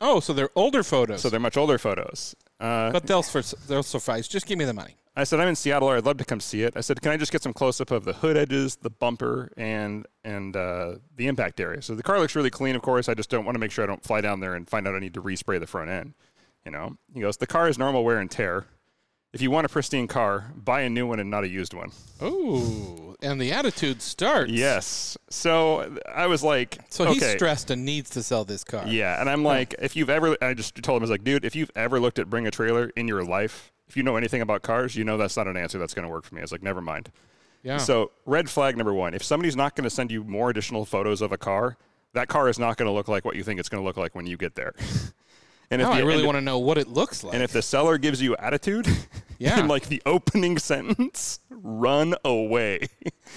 Oh, 0.00 0.20
so 0.20 0.32
they're 0.32 0.50
older 0.54 0.82
photos. 0.82 1.20
So 1.20 1.28
they're 1.28 1.40
much 1.40 1.58
older 1.58 1.76
photos. 1.76 2.34
Uh, 2.58 2.90
but 2.90 3.06
they'll 3.06 3.24
they'll 3.68 3.82
suffice. 3.82 4.28
Just 4.28 4.46
give 4.46 4.58
me 4.58 4.64
the 4.64 4.72
money. 4.72 4.96
I 5.18 5.24
said, 5.24 5.40
I'm 5.40 5.48
in 5.48 5.56
Seattle. 5.56 5.88
or 5.88 5.96
I'd 5.96 6.04
love 6.04 6.18
to 6.18 6.24
come 6.24 6.40
see 6.40 6.62
it. 6.62 6.74
I 6.76 6.80
said, 6.82 7.00
can 7.00 7.10
I 7.10 7.16
just 7.16 7.32
get 7.32 7.42
some 7.42 7.54
close 7.54 7.80
up 7.80 7.90
of 7.90 8.04
the 8.04 8.12
hood 8.12 8.36
edges, 8.36 8.76
the 8.76 8.90
bumper, 8.90 9.50
and 9.56 10.06
and 10.24 10.54
uh, 10.54 10.96
the 11.16 11.26
impact 11.26 11.58
area? 11.58 11.80
So 11.82 11.94
the 11.94 12.02
car 12.02 12.18
looks 12.20 12.36
really 12.36 12.50
clean. 12.50 12.76
Of 12.76 12.82
course, 12.82 13.08
I 13.08 13.14
just 13.14 13.30
don't 13.30 13.44
want 13.44 13.54
to 13.54 13.58
make 13.58 13.70
sure 13.70 13.82
I 13.82 13.86
don't 13.86 14.02
fly 14.04 14.20
down 14.20 14.40
there 14.40 14.54
and 14.54 14.68
find 14.68 14.86
out 14.86 14.94
I 14.94 14.98
need 14.98 15.14
to 15.14 15.22
respray 15.22 15.58
the 15.58 15.66
front 15.66 15.90
end. 15.90 16.14
You 16.64 16.72
know, 16.72 16.96
he 17.14 17.20
goes, 17.20 17.36
the 17.38 17.46
car 17.46 17.68
is 17.68 17.78
normal 17.78 18.04
wear 18.04 18.18
and 18.18 18.30
tear. 18.30 18.66
If 19.32 19.42
you 19.42 19.50
want 19.50 19.66
a 19.66 19.68
pristine 19.68 20.08
car, 20.08 20.52
buy 20.56 20.80
a 20.82 20.88
new 20.88 21.06
one 21.06 21.20
and 21.20 21.30
not 21.30 21.44
a 21.44 21.48
used 21.48 21.74
one. 21.74 21.90
Oh, 22.20 23.14
and 23.20 23.40
the 23.40 23.52
attitude 23.52 24.00
starts. 24.02 24.50
Yes. 24.50 25.16
So 25.30 25.96
I 26.10 26.26
was 26.26 26.42
like, 26.42 26.78
So 26.88 27.12
he's 27.12 27.24
stressed 27.32 27.70
and 27.70 27.84
needs 27.84 28.10
to 28.10 28.22
sell 28.22 28.44
this 28.44 28.64
car. 28.64 28.84
Yeah, 28.86 29.20
and 29.20 29.28
I'm 29.28 29.44
like, 29.44 29.74
if 29.78 29.94
you've 29.94 30.10
ever, 30.10 30.36
I 30.40 30.54
just 30.54 30.74
told 30.82 30.96
him, 30.96 31.02
I 31.02 31.04
was 31.04 31.10
like, 31.10 31.24
dude, 31.24 31.44
if 31.44 31.54
you've 31.54 31.70
ever 31.76 32.00
looked 32.00 32.18
at 32.18 32.30
bring 32.30 32.46
a 32.46 32.50
trailer 32.50 32.90
in 32.96 33.08
your 33.08 33.24
life, 33.24 33.72
if 33.88 33.96
you 33.96 34.02
know 34.02 34.16
anything 34.16 34.42
about 34.42 34.62
cars, 34.62 34.96
you 34.96 35.04
know 35.04 35.16
that's 35.16 35.36
not 35.36 35.46
an 35.46 35.56
answer 35.56 35.78
that's 35.78 35.94
going 35.94 36.04
to 36.04 36.08
work 36.08 36.24
for 36.24 36.34
me. 36.34 36.40
I 36.40 36.44
was 36.44 36.52
like, 36.52 36.62
never 36.62 36.80
mind. 36.80 37.10
Yeah. 37.62 37.78
So 37.78 38.12
red 38.24 38.48
flag 38.48 38.76
number 38.76 38.94
one: 38.94 39.14
if 39.14 39.22
somebody's 39.22 39.56
not 39.56 39.74
going 39.74 39.84
to 39.84 39.90
send 39.90 40.10
you 40.10 40.24
more 40.24 40.50
additional 40.50 40.84
photos 40.84 41.20
of 41.20 41.32
a 41.32 41.38
car, 41.38 41.76
that 42.12 42.28
car 42.28 42.48
is 42.48 42.58
not 42.58 42.76
going 42.76 42.86
to 42.86 42.92
look 42.92 43.08
like 43.08 43.24
what 43.24 43.36
you 43.36 43.42
think 43.42 43.60
it's 43.60 43.68
going 43.68 43.82
to 43.82 43.86
look 43.86 43.96
like 43.96 44.14
when 44.14 44.26
you 44.26 44.36
get 44.36 44.54
there. 44.54 44.74
and 45.70 45.82
if 45.82 45.88
the, 45.88 45.94
I 45.94 45.98
really 46.00 46.24
want 46.24 46.36
to 46.36 46.40
know 46.42 46.58
what 46.58 46.78
it 46.78 46.88
looks 46.88 47.24
like. 47.24 47.34
and 47.34 47.42
if 47.42 47.52
the 47.52 47.62
seller 47.62 47.98
gives 47.98 48.20
you 48.22 48.36
attitude, 48.36 48.86
Yeah. 49.38 49.60
in 49.60 49.68
like 49.68 49.88
the 49.88 50.00
opening 50.06 50.56
sentence, 50.72 51.40
run 51.50 52.14
away. 52.24 52.88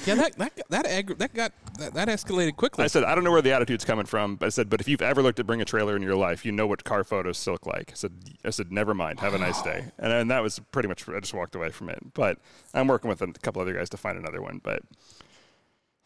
yeah, 0.06 0.16
that 0.16 0.38
that 0.38 0.54
that 0.70 0.86
aggr- 0.86 1.18
that 1.18 1.34
got 1.34 1.52
that, 1.78 1.94
that 1.94 2.08
escalated 2.08 2.56
quickly. 2.56 2.86
I 2.86 2.88
said, 2.88 3.04
I 3.04 3.16
don't 3.16 3.26
know 3.26 3.32
where 3.32 3.42
the 3.42 3.52
attitude's 3.52 3.84
coming 3.84 4.06
from, 4.06 4.38
but 4.38 4.46
I 4.46 4.50
said, 4.50 4.70
but 4.70 4.80
if 4.80 4.88
you've 4.88 5.02
ever 5.02 5.22
looked 5.22 5.42
at 5.42 5.46
bring 5.46 5.62
a 5.62 5.66
trailer 5.66 5.98
in 5.98 6.02
your 6.02 6.16
life, 6.16 6.46
you 6.46 6.54
know 6.54 6.68
what 6.68 6.86
car 6.86 7.04
photos 7.04 7.46
look 7.48 7.66
like. 7.66 7.92
I 7.92 7.96
said, 7.96 8.14
I 8.46 8.50
said, 8.52 8.72
never 8.72 8.94
mind. 8.94 9.20
Have 9.20 9.34
a 9.34 9.38
nice 9.38 9.62
day. 9.62 9.86
And, 9.98 10.14
and 10.14 10.32
that 10.32 10.42
was 10.42 10.60
pretty 10.72 10.88
much. 10.88 11.08
I 11.10 11.20
just 11.20 11.34
walked 11.34 11.56
away 11.56 11.70
from 11.70 11.90
it. 11.90 12.00
But 12.14 12.38
I'm 12.74 12.88
working 12.88 13.10
with 13.10 13.22
a 13.22 13.28
couple 13.44 13.62
other 13.62 13.74
guys 13.74 13.90
to 13.90 13.98
find 13.98 14.18
another 14.18 14.42
one. 14.42 14.62
But 14.64 14.84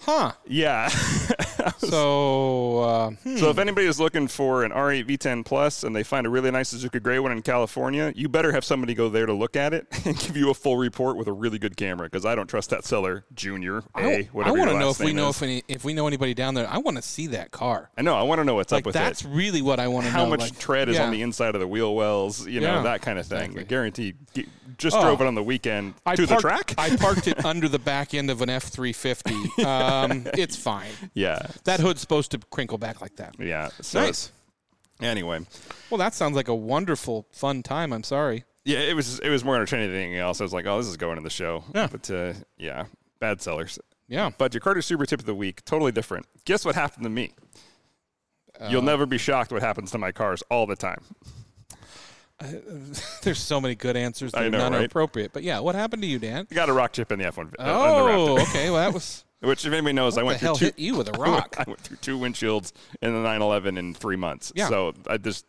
huh? 0.05 0.31
yeah. 0.47 0.89
So 1.77 2.79
uh, 2.79 3.09
hmm. 3.11 3.37
So 3.37 3.49
if 3.49 3.57
anybody 3.57 3.87
is 3.87 3.99
looking 3.99 4.27
for 4.27 4.63
an 4.63 4.71
R8 4.71 5.05
V10 5.07 5.45
Plus 5.45 5.83
and 5.83 5.95
they 5.95 6.03
find 6.03 6.25
a 6.25 6.29
really 6.29 6.51
nice 6.51 6.73
Suzuka 6.73 7.01
Gray 7.01 7.19
one 7.19 7.31
in 7.31 7.41
California, 7.41 8.11
you 8.15 8.27
better 8.29 8.51
have 8.51 8.65
somebody 8.65 8.93
go 8.93 9.09
there 9.09 9.25
to 9.25 9.33
look 9.33 9.55
at 9.55 9.73
it 9.73 9.87
and 10.05 10.17
give 10.17 10.35
you 10.35 10.49
a 10.49 10.53
full 10.53 10.77
report 10.77 11.17
with 11.17 11.27
a 11.27 11.31
really 11.31 11.59
good 11.59 11.77
camera 11.77 12.07
because 12.07 12.25
I 12.25 12.35
don't 12.35 12.47
trust 12.47 12.69
that 12.71 12.83
seller, 12.85 13.25
Junior 13.33 13.83
I, 13.95 14.01
A, 14.03 14.23
whatever. 14.25 14.57
want 14.57 14.71
to 14.71 14.79
know 14.79 14.89
if 14.89 14.99
we 14.99 15.13
know 15.13 15.29
is. 15.29 15.37
if 15.37 15.43
any 15.43 15.63
if 15.67 15.83
we 15.85 15.93
know 15.93 16.07
anybody 16.07 16.33
down 16.33 16.53
there. 16.53 16.67
I 16.69 16.77
want 16.79 16.97
to 16.97 17.03
see 17.03 17.27
that 17.27 17.51
car. 17.51 17.89
I 17.97 18.01
know. 18.01 18.15
I 18.15 18.23
want 18.23 18.39
to 18.39 18.45
know 18.45 18.55
what's 18.55 18.71
Like 18.71 18.83
up 18.83 18.85
with 18.87 18.93
that's 18.95 19.21
it. 19.21 19.25
That's 19.25 19.35
really 19.35 19.61
what 19.61 19.79
I 19.79 19.87
want 19.87 20.05
to 20.05 20.11
know. 20.11 20.17
How 20.19 20.25
much 20.25 20.39
like, 20.41 20.59
tread 20.59 20.89
is 20.89 20.95
yeah. 20.95 21.05
on 21.05 21.11
the 21.11 21.21
inside 21.21 21.55
of 21.55 21.61
the 21.61 21.67
wheel 21.67 21.95
wells? 21.95 22.45
You 22.47 22.61
know 22.61 22.75
Yeah, 22.75 22.83
that 22.83 23.01
kind 23.01 23.19
of 23.19 23.25
thing. 23.25 23.37
exactly. 23.51 23.61
I 23.61 23.65
guarantee. 23.65 24.13
Just 24.77 24.97
Oh. 24.97 25.01
drove 25.03 25.21
it 25.21 25.27
on 25.27 25.35
the 25.35 25.43
weekend 25.43 25.93
I 26.05 26.15
to 26.15 26.25
parked, 26.25 26.41
the 26.41 26.47
track. 26.49 26.73
I 26.77 26.95
parked 26.97 27.27
it 27.27 27.45
under 27.45 27.69
the 27.69 27.77
back 27.79 28.13
end 28.15 28.29
of 28.31 28.41
an 28.41 28.49
F 28.49 28.63
three 28.63 28.91
fifty. 28.93 29.35
Um, 30.01 30.23
it's 30.37 30.55
fine. 30.55 30.91
yeah. 31.13 31.39
That 31.65 31.79
hood's 31.79 32.01
supposed 32.01 32.31
to 32.31 32.39
crinkle 32.51 32.77
back 32.77 33.01
like 33.01 33.15
that. 33.17 33.35
Yeah. 33.39 33.69
So 33.81 34.01
Nice. 34.01 34.31
Anyway, 35.01 35.39
Well, 35.89 35.97
that 35.97 36.13
sounds 36.13 36.35
like 36.35 36.47
a 36.47 36.55
wonderful, 36.55 37.25
fun 37.31 37.63
time. 37.63 37.91
I'm 37.91 38.03
sorry. 38.03 38.45
yeah, 38.63 38.79
it 38.79 38.95
was 38.95 39.19
it 39.19 39.29
was 39.29 39.43
more 39.43 39.55
entertaining 39.55 39.87
than 39.91 39.97
anything 39.99 40.17
else. 40.17 40.39
I 40.39 40.43
was 40.45 40.53
like, 40.53 40.65
oh, 40.65 40.77
this 40.77 40.87
is 40.87 40.97
going 40.97 41.17
in 41.17 41.23
the 41.23 41.29
show. 41.29 41.63
Yeah. 41.75 41.87
But 41.91 42.09
uh, 42.11 42.33
yeah, 42.57 42.85
bad 43.19 43.41
sellers. 43.41 43.79
Yeah. 44.07 44.29
But 44.37 44.53
your 44.53 44.61
Carter 44.61 44.81
Super 44.81 45.05
Tip 45.05 45.19
of 45.19 45.25
the 45.25 45.35
Week, 45.35 45.65
totally 45.65 45.91
different. 45.91 46.25
Guess 46.45 46.63
what 46.63 46.75
happened 46.75 47.03
to 47.03 47.09
me? 47.09 47.33
You'll 48.69 48.81
Uh, 48.81 48.85
never 48.85 49.05
be 49.05 49.17
shocked 49.17 49.51
what 49.51 49.61
happens 49.63 49.91
to 49.91 49.97
my 49.97 50.11
cars 50.11 50.43
all 50.49 50.67
the 50.67 50.75
time. 50.75 51.01
There's 53.23 53.39
so 53.39 53.61
many 53.61 53.75
good 53.75 53.95
answers 53.95 54.31
that 54.33 54.43
are 54.43 54.49
know, 54.49 54.57
none 54.57 54.73
right? 54.73 54.85
appropriate. 54.85 55.31
But 55.33 55.43
yeah, 55.43 55.59
what 55.59 55.75
happened 55.75 56.01
to 56.03 56.07
you, 56.07 56.19
Dan? 56.19 56.47
I 56.51 56.55
got 56.55 56.69
a 56.69 56.73
rock 56.73 56.93
chip 56.93 57.11
in 57.11 57.19
the 57.19 57.25
F1. 57.25 57.53
uh, 57.59 57.63
on 57.63 58.05
the 58.07 58.13
Oh, 58.13 58.39
okay. 58.41 58.69
Well, 58.69 58.79
that 58.79 58.93
was 58.93 59.23
Which, 59.43 59.65
if 59.65 59.73
anybody 59.73 59.93
knows, 59.93 60.17
I 60.17 60.23
went 60.23 60.39
the 60.39 60.45
hell 60.45 60.55
through 60.55 60.67
hit 60.67 60.77
two. 60.77 60.83
you 60.83 60.95
with 60.97 61.09
a 61.09 61.11
rock. 61.19 61.55
I 61.57 61.65
went 61.67 61.81
through 61.81 61.97
two 61.97 62.17
windshields 62.17 62.71
in 63.01 63.11
the 63.13 63.19
911 63.19 63.77
in 63.77 63.93
three 63.93 64.15
months. 64.15 64.51
Yeah. 64.55 64.69
So 64.69 64.93
I 65.07 65.17
just, 65.17 65.45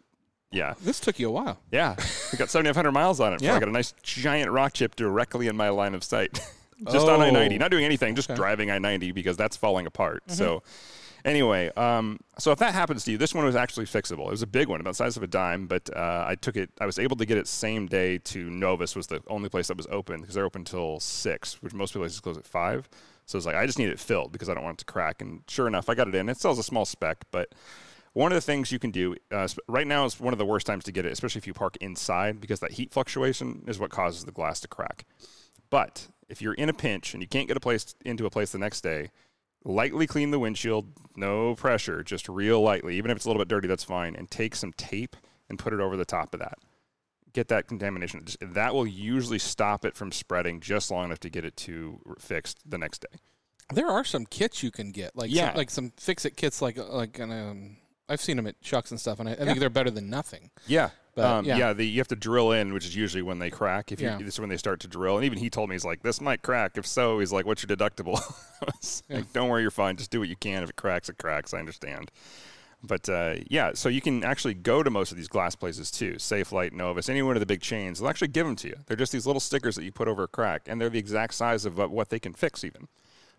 yeah, 0.50 0.74
this 0.82 0.98
took 1.00 1.18
you 1.18 1.28
a 1.28 1.32
while. 1.32 1.58
yeah. 1.70 1.94
I 2.32 2.36
got 2.36 2.50
7,500 2.50 2.92
miles 2.92 3.20
on 3.20 3.32
it. 3.34 3.42
Yeah. 3.42 3.54
I 3.54 3.60
got 3.60 3.68
a 3.68 3.72
nice 3.72 3.92
giant 4.02 4.50
rock 4.50 4.72
chip 4.72 4.96
directly 4.96 5.46
in 5.46 5.56
my 5.56 5.68
line 5.68 5.94
of 5.94 6.02
sight. 6.02 6.32
just 6.90 7.06
on 7.06 7.20
Oh. 7.20 7.24
I 7.24 7.30
90. 7.30 7.58
Not 7.58 7.70
doing 7.70 7.84
anything, 7.84 8.14
just 8.16 8.28
Okay. 8.30 8.36
driving 8.36 8.70
I 8.70 8.78
90 8.78 9.12
because 9.12 9.36
that's 9.36 9.56
falling 9.56 9.86
apart. 9.86 10.24
So, 10.26 10.62
anyway, 11.24 11.70
um, 11.76 12.18
so 12.38 12.50
if 12.50 12.58
that 12.58 12.74
happens 12.74 13.04
to 13.04 13.12
you, 13.12 13.18
this 13.18 13.32
one 13.34 13.44
was 13.44 13.54
actually 13.56 13.86
fixable. 13.86 14.26
It 14.26 14.30
was 14.32 14.42
a 14.42 14.46
big 14.46 14.68
one, 14.68 14.80
about 14.80 14.90
the 14.90 14.94
size 14.96 15.16
of 15.16 15.22
a 15.22 15.26
dime, 15.28 15.66
but 15.66 15.88
uh, 15.96 16.24
I 16.26 16.34
took 16.34 16.56
it, 16.56 16.70
I 16.80 16.86
was 16.86 16.98
able 16.98 17.16
to 17.16 17.26
get 17.26 17.38
it 17.38 17.46
same 17.46 17.86
day 17.86 18.18
to 18.18 18.50
Novus, 18.50 18.96
was 18.96 19.06
the 19.06 19.22
only 19.28 19.48
place 19.48 19.68
that 19.68 19.76
was 19.76 19.86
open 19.90 20.20
because 20.20 20.34
they're 20.34 20.44
open 20.44 20.62
until 20.62 20.98
6, 21.00 21.62
which 21.62 21.72
most 21.74 21.92
places 21.94 22.18
close 22.20 22.36
at 22.36 22.44
5. 22.46 22.88
So 23.26 23.38
it's 23.38 23.46
like, 23.46 23.56
I 23.56 23.66
just 23.66 23.78
need 23.78 23.88
it 23.88 23.98
filled 23.98 24.32
because 24.32 24.48
I 24.48 24.54
don't 24.54 24.64
want 24.64 24.76
it 24.80 24.86
to 24.86 24.92
crack. 24.92 25.22
And 25.22 25.42
sure 25.48 25.66
enough, 25.66 25.88
I 25.88 25.94
got 25.94 26.08
it 26.08 26.14
in. 26.14 26.28
It 26.28 26.36
still 26.36 26.58
a 26.58 26.62
small 26.62 26.84
spec, 26.84 27.24
but 27.30 27.54
one 28.12 28.30
of 28.30 28.36
the 28.36 28.40
things 28.40 28.70
you 28.70 28.78
can 28.78 28.90
do 28.90 29.16
uh, 29.32 29.48
right 29.66 29.86
now 29.86 30.04
is 30.04 30.20
one 30.20 30.32
of 30.32 30.38
the 30.38 30.44
worst 30.44 30.66
times 30.66 30.84
to 30.84 30.92
get 30.92 31.04
it, 31.04 31.12
especially 31.12 31.40
if 31.40 31.46
you 31.46 31.54
park 31.54 31.76
inside, 31.80 32.40
because 32.40 32.60
that 32.60 32.72
heat 32.72 32.92
fluctuation 32.92 33.64
is 33.66 33.78
what 33.78 33.90
causes 33.90 34.24
the 34.24 34.32
glass 34.32 34.60
to 34.60 34.68
crack. 34.68 35.04
But 35.68 36.08
if 36.28 36.40
you're 36.40 36.54
in 36.54 36.68
a 36.68 36.72
pinch 36.72 37.12
and 37.12 37.22
you 37.22 37.28
can't 37.28 37.48
get 37.48 37.56
a 37.56 37.60
place 37.60 37.94
into 38.04 38.26
a 38.26 38.30
place 38.30 38.52
the 38.52 38.58
next 38.58 38.82
day, 38.82 39.10
lightly 39.64 40.06
clean 40.06 40.30
the 40.30 40.38
windshield, 40.38 40.86
no 41.16 41.54
pressure, 41.54 42.02
just 42.02 42.28
real 42.28 42.60
lightly. 42.60 42.96
Even 42.96 43.10
if 43.10 43.16
it's 43.16 43.24
a 43.24 43.28
little 43.28 43.40
bit 43.40 43.48
dirty, 43.48 43.66
that's 43.66 43.84
fine. 43.84 44.14
And 44.14 44.30
take 44.30 44.54
some 44.54 44.72
tape 44.74 45.16
and 45.48 45.58
put 45.58 45.72
it 45.72 45.80
over 45.80 45.96
the 45.96 46.04
top 46.04 46.34
of 46.34 46.40
that. 46.40 46.58
Get 47.34 47.48
that 47.48 47.66
contamination. 47.68 48.24
That 48.40 48.74
will 48.74 48.86
usually 48.86 49.38
stop 49.38 49.84
it 49.84 49.96
from 49.96 50.10
spreading 50.12 50.60
just 50.60 50.90
long 50.90 51.06
enough 51.06 51.20
to 51.20 51.28
get 51.30 51.44
it 51.44 51.56
to 51.58 52.00
fixed 52.18 52.58
the 52.64 52.78
next 52.78 53.00
day. 53.02 53.18
There 53.72 53.88
are 53.88 54.04
some 54.04 54.24
kits 54.24 54.62
you 54.62 54.70
can 54.70 54.92
get, 54.92 55.14
like 55.16 55.30
Yeah. 55.30 55.48
some, 55.48 55.56
like 55.56 55.70
some 55.70 55.92
fix 55.98 56.24
it 56.24 56.36
kits, 56.36 56.62
like 56.62 56.76
like 56.78 57.18
an, 57.18 57.32
um, 57.32 57.76
I've 58.08 58.20
seen 58.20 58.36
them 58.36 58.46
at 58.46 58.60
Schucks 58.62 58.90
and 58.92 59.00
stuff, 59.00 59.18
and 59.20 59.28
I, 59.28 59.32
I 59.32 59.36
Yeah. 59.38 59.44
think 59.46 59.58
they're 59.58 59.68
better 59.70 59.90
than 59.90 60.08
nothing. 60.08 60.50
Yeah. 60.66 60.90
But, 61.16 61.24
um, 61.24 61.44
yeah. 61.44 61.56
yeah, 61.56 61.72
the, 61.72 61.84
you 61.86 61.98
have 62.00 62.08
to 62.08 62.16
drill 62.16 62.50
in, 62.52 62.72
which 62.74 62.84
is 62.84 62.94
usually 62.96 63.22
when 63.22 63.38
they 63.38 63.48
crack. 63.48 63.92
If 63.92 64.00
you, 64.00 64.08
Yeah. 64.08 64.18
this 64.18 64.34
is 64.34 64.40
when 64.40 64.48
they 64.48 64.56
start 64.56 64.80
to 64.80 64.88
drill, 64.88 65.16
and 65.16 65.24
even 65.24 65.38
he 65.38 65.48
told 65.48 65.68
me 65.70 65.74
he's 65.76 65.84
like, 65.84 66.02
"This 66.02 66.20
might 66.20 66.42
crack. 66.42 66.76
If 66.76 66.86
so, 66.88 67.20
he's 67.20 67.32
like, 67.32 67.46
what's 67.46 67.62
your 67.66 67.76
deductible?" 67.76 68.20
Yeah. 69.08 69.16
like, 69.18 69.32
"Don't 69.32 69.48
worry, 69.48 69.62
you're 69.62 69.70
fine. 69.70 69.96
Just 69.96 70.10
do 70.10 70.18
what 70.20 70.28
you 70.28 70.36
can. 70.36 70.62
If 70.62 70.70
it 70.70 70.76
cracks, 70.76 71.08
it 71.08 71.18
cracks. 71.18 71.52
I 71.54 71.58
understand." 71.58 72.10
But 72.86 73.08
uh, 73.08 73.36
yeah, 73.48 73.70
so 73.74 73.88
you 73.88 74.02
can 74.02 74.22
actually 74.24 74.52
go 74.54 74.82
to 74.82 74.90
most 74.90 75.10
of 75.10 75.16
these 75.16 75.28
glass 75.28 75.54
places 75.56 75.90
too. 75.90 76.14
Safelite, 76.14 76.72
Novus, 76.72 77.08
any 77.08 77.22
one 77.22 77.34
of 77.34 77.40
the 77.40 77.46
big 77.46 77.62
chains. 77.62 77.98
They'll 77.98 78.10
actually 78.10 78.28
give 78.28 78.46
them 78.46 78.56
to 78.56 78.68
you. 78.68 78.76
They're 78.86 78.96
just 78.96 79.12
these 79.12 79.26
little 79.26 79.40
stickers 79.40 79.74
that 79.76 79.84
you 79.84 79.90
put 79.92 80.06
over 80.06 80.24
a 80.24 80.28
crack, 80.28 80.62
and 80.66 80.78
they're 80.80 80.90
the 80.90 80.98
exact 80.98 81.34
size 81.34 81.64
of 81.64 81.78
what- 81.78 82.10
they 82.10 82.18
can 82.18 82.34
fix 82.34 82.62
even. 82.62 82.88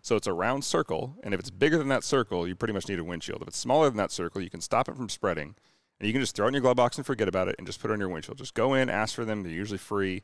So 0.02 0.16
it's 0.16 0.26
a 0.26 0.32
round 0.32 0.64
circle, 0.64 1.16
and 1.22 1.32
if 1.32 1.40
it's 1.40 1.50
bigger 1.50 1.78
than 1.78 1.88
that 1.88 2.02
circle, 2.04 2.46
you 2.46 2.54
pretty 2.56 2.74
much 2.74 2.88
need 2.88 2.98
a 2.98 3.04
windshield. 3.04 3.42
If 3.42 3.48
it's 3.48 3.58
smaller 3.58 3.88
than 3.88 3.96
that 3.98 4.10
circle, 4.10 4.42
you 4.42 4.50
can 4.50 4.60
stop 4.60 4.88
it 4.88 4.96
from 4.96 5.08
spreading. 5.08 5.54
And 5.98 6.06
you 6.06 6.12
can 6.12 6.20
just 6.20 6.36
throw 6.36 6.46
it 6.46 6.48
in 6.48 6.54
your 6.54 6.60
glove 6.60 6.76
box 6.76 6.96
and 6.96 7.06
forget 7.06 7.28
about 7.28 7.48
it 7.48 7.54
and 7.58 7.66
just 7.66 7.80
put 7.80 7.90
it 7.90 7.94
on 7.94 8.00
your 8.00 8.08
windshield. 8.08 8.38
Just 8.38 8.54
go 8.54 8.74
in, 8.74 8.90
ask 8.90 9.14
for 9.14 9.24
them. 9.24 9.42
They're 9.42 9.52
usually 9.52 9.78
free. 9.78 10.22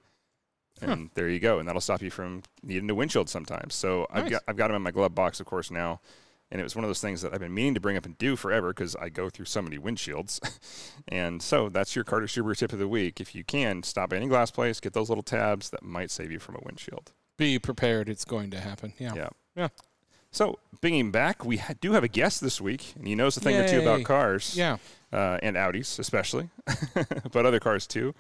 And 0.80 1.10
there 1.14 1.28
you 1.28 1.38
go. 1.40 1.58
And 1.58 1.66
that'll 1.68 1.80
stop 1.80 2.02
you 2.02 2.10
from 2.10 2.42
needing 2.62 2.90
a 2.90 2.94
windshield 2.94 3.28
sometimes. 3.28 3.74
So 3.74 4.06
I've, 4.10 4.28
got, 4.30 4.42
I've 4.48 4.56
got 4.56 4.68
them 4.68 4.76
in 4.76 4.82
my 4.82 4.90
glove 4.90 5.14
box, 5.14 5.40
of 5.40 5.46
course, 5.46 5.70
now. 5.70 6.00
And 6.52 6.60
it 6.60 6.64
was 6.64 6.76
one 6.76 6.84
of 6.84 6.88
those 6.90 7.00
things 7.00 7.22
that 7.22 7.32
I've 7.32 7.40
been 7.40 7.54
meaning 7.54 7.72
to 7.74 7.80
bring 7.80 7.96
up 7.96 8.04
and 8.04 8.16
do 8.18 8.36
forever 8.36 8.68
because 8.74 8.94
I 8.96 9.08
go 9.08 9.30
through 9.30 9.46
so 9.46 9.62
many 9.62 9.78
windshields. 9.78 10.38
and 11.08 11.42
so 11.42 11.70
that's 11.70 11.96
your 11.96 12.04
Carter 12.04 12.26
Subaru 12.26 12.54
tip 12.54 12.74
of 12.74 12.78
the 12.78 12.86
week. 12.86 13.20
If 13.22 13.34
you 13.34 13.42
can, 13.42 13.82
stop 13.82 14.12
at 14.12 14.18
any 14.18 14.28
glass 14.28 14.50
place, 14.50 14.78
get 14.78 14.92
those 14.92 15.08
little 15.08 15.22
tabs 15.24 15.70
that 15.70 15.82
might 15.82 16.10
save 16.10 16.30
you 16.30 16.38
from 16.38 16.56
a 16.56 16.60
windshield. 16.62 17.10
Be 17.38 17.58
prepared. 17.58 18.08
It's 18.10 18.26
going 18.26 18.50
to 18.50 18.60
happen. 18.60 18.92
Yeah. 18.98 19.14
Yeah. 19.14 19.28
Yeah. 19.56 19.68
So, 20.30 20.58
bringing 20.80 21.10
back, 21.10 21.44
we 21.44 21.56
ha- 21.56 21.74
do 21.80 21.92
have 21.92 22.04
a 22.04 22.08
guest 22.08 22.40
this 22.42 22.60
week, 22.60 22.94
and 22.96 23.06
he 23.06 23.14
knows 23.14 23.36
a 23.36 23.40
thing 23.40 23.56
or 23.56 23.66
two 23.68 23.80
about 23.80 24.02
cars 24.04 24.54
Yeah. 24.56 24.76
uh, 25.12 25.38
and 25.42 25.56
Audis, 25.56 25.98
especially, 25.98 26.48
but 27.32 27.44
other 27.46 27.60
cars 27.60 27.86
too. 27.86 28.14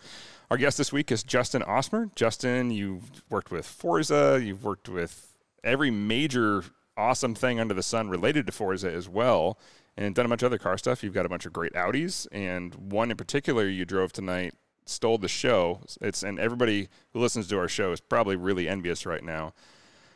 Our 0.50 0.56
guest 0.58 0.76
this 0.76 0.92
week 0.92 1.10
is 1.10 1.22
Justin 1.22 1.62
Osmer. 1.62 2.14
Justin, 2.14 2.70
you've 2.70 3.22
worked 3.30 3.50
with 3.50 3.66
Forza, 3.66 4.40
you've 4.42 4.62
worked 4.64 4.88
with 4.90 5.34
every 5.64 5.90
major 5.90 6.64
awesome 6.96 7.34
thing 7.34 7.58
under 7.60 7.74
the 7.74 7.82
sun 7.82 8.08
related 8.08 8.46
to 8.46 8.52
Forza 8.52 8.90
as 8.92 9.08
well, 9.08 9.58
and 9.96 10.14
done 10.14 10.26
a 10.26 10.28
bunch 10.28 10.42
of 10.42 10.46
other 10.46 10.58
car 10.58 10.78
stuff. 10.78 11.02
You've 11.02 11.14
got 11.14 11.26
a 11.26 11.28
bunch 11.28 11.46
of 11.46 11.52
great 11.52 11.72
Audis, 11.74 12.26
and 12.32 12.74
one 12.92 13.10
in 13.10 13.16
particular 13.16 13.68
you 13.68 13.84
drove 13.84 14.12
tonight 14.12 14.54
stole 14.84 15.18
the 15.18 15.28
show. 15.28 15.80
It's 16.00 16.22
and 16.22 16.38
everybody 16.40 16.88
who 17.12 17.20
listens 17.20 17.46
to 17.48 17.58
our 17.58 17.68
show 17.68 17.92
is 17.92 18.00
probably 18.00 18.36
really 18.36 18.68
envious 18.68 19.06
right 19.06 19.22
now. 19.22 19.54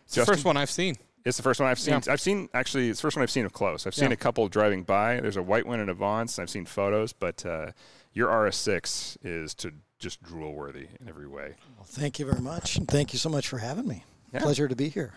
It's 0.04 0.14
the 0.14 0.26
first 0.26 0.44
one 0.44 0.56
I've 0.56 0.70
seen. 0.70 0.96
It's 1.24 1.36
the 1.36 1.42
first 1.42 1.58
one 1.60 1.68
I've 1.68 1.78
seen. 1.78 1.94
Yeah. 1.94 2.12
I've 2.12 2.20
seen 2.20 2.48
actually. 2.54 2.88
It's 2.88 3.00
the 3.00 3.06
first 3.06 3.16
one 3.16 3.22
I've 3.24 3.30
seen 3.30 3.44
up 3.46 3.52
close. 3.52 3.86
I've 3.86 3.94
seen 3.94 4.08
Yeah. 4.10 4.14
a 4.14 4.16
couple 4.16 4.46
driving 4.48 4.82
by. 4.84 5.20
There's 5.20 5.36
a 5.36 5.42
white 5.42 5.66
one 5.66 5.80
in 5.80 5.88
Avance. 5.88 6.38
and 6.38 6.42
I've 6.44 6.50
seen 6.50 6.66
photos, 6.66 7.12
but 7.12 7.44
uh, 7.44 7.72
your 8.12 8.28
RS6 8.28 9.18
is 9.24 9.54
to 9.54 9.72
just 9.98 10.22
drool 10.22 10.52
worthy 10.54 10.86
in 11.00 11.08
every 11.08 11.26
way. 11.26 11.54
Well, 11.76 11.84
thank 11.86 12.18
you 12.18 12.26
very 12.26 12.40
much. 12.40 12.76
And 12.76 12.86
thank 12.86 13.12
you 13.12 13.18
so 13.18 13.28
much 13.28 13.48
for 13.48 13.58
having 13.58 13.88
me. 13.88 14.04
Yeah. 14.32 14.40
Pleasure 14.40 14.68
to 14.68 14.76
be 14.76 14.88
here. 14.88 15.14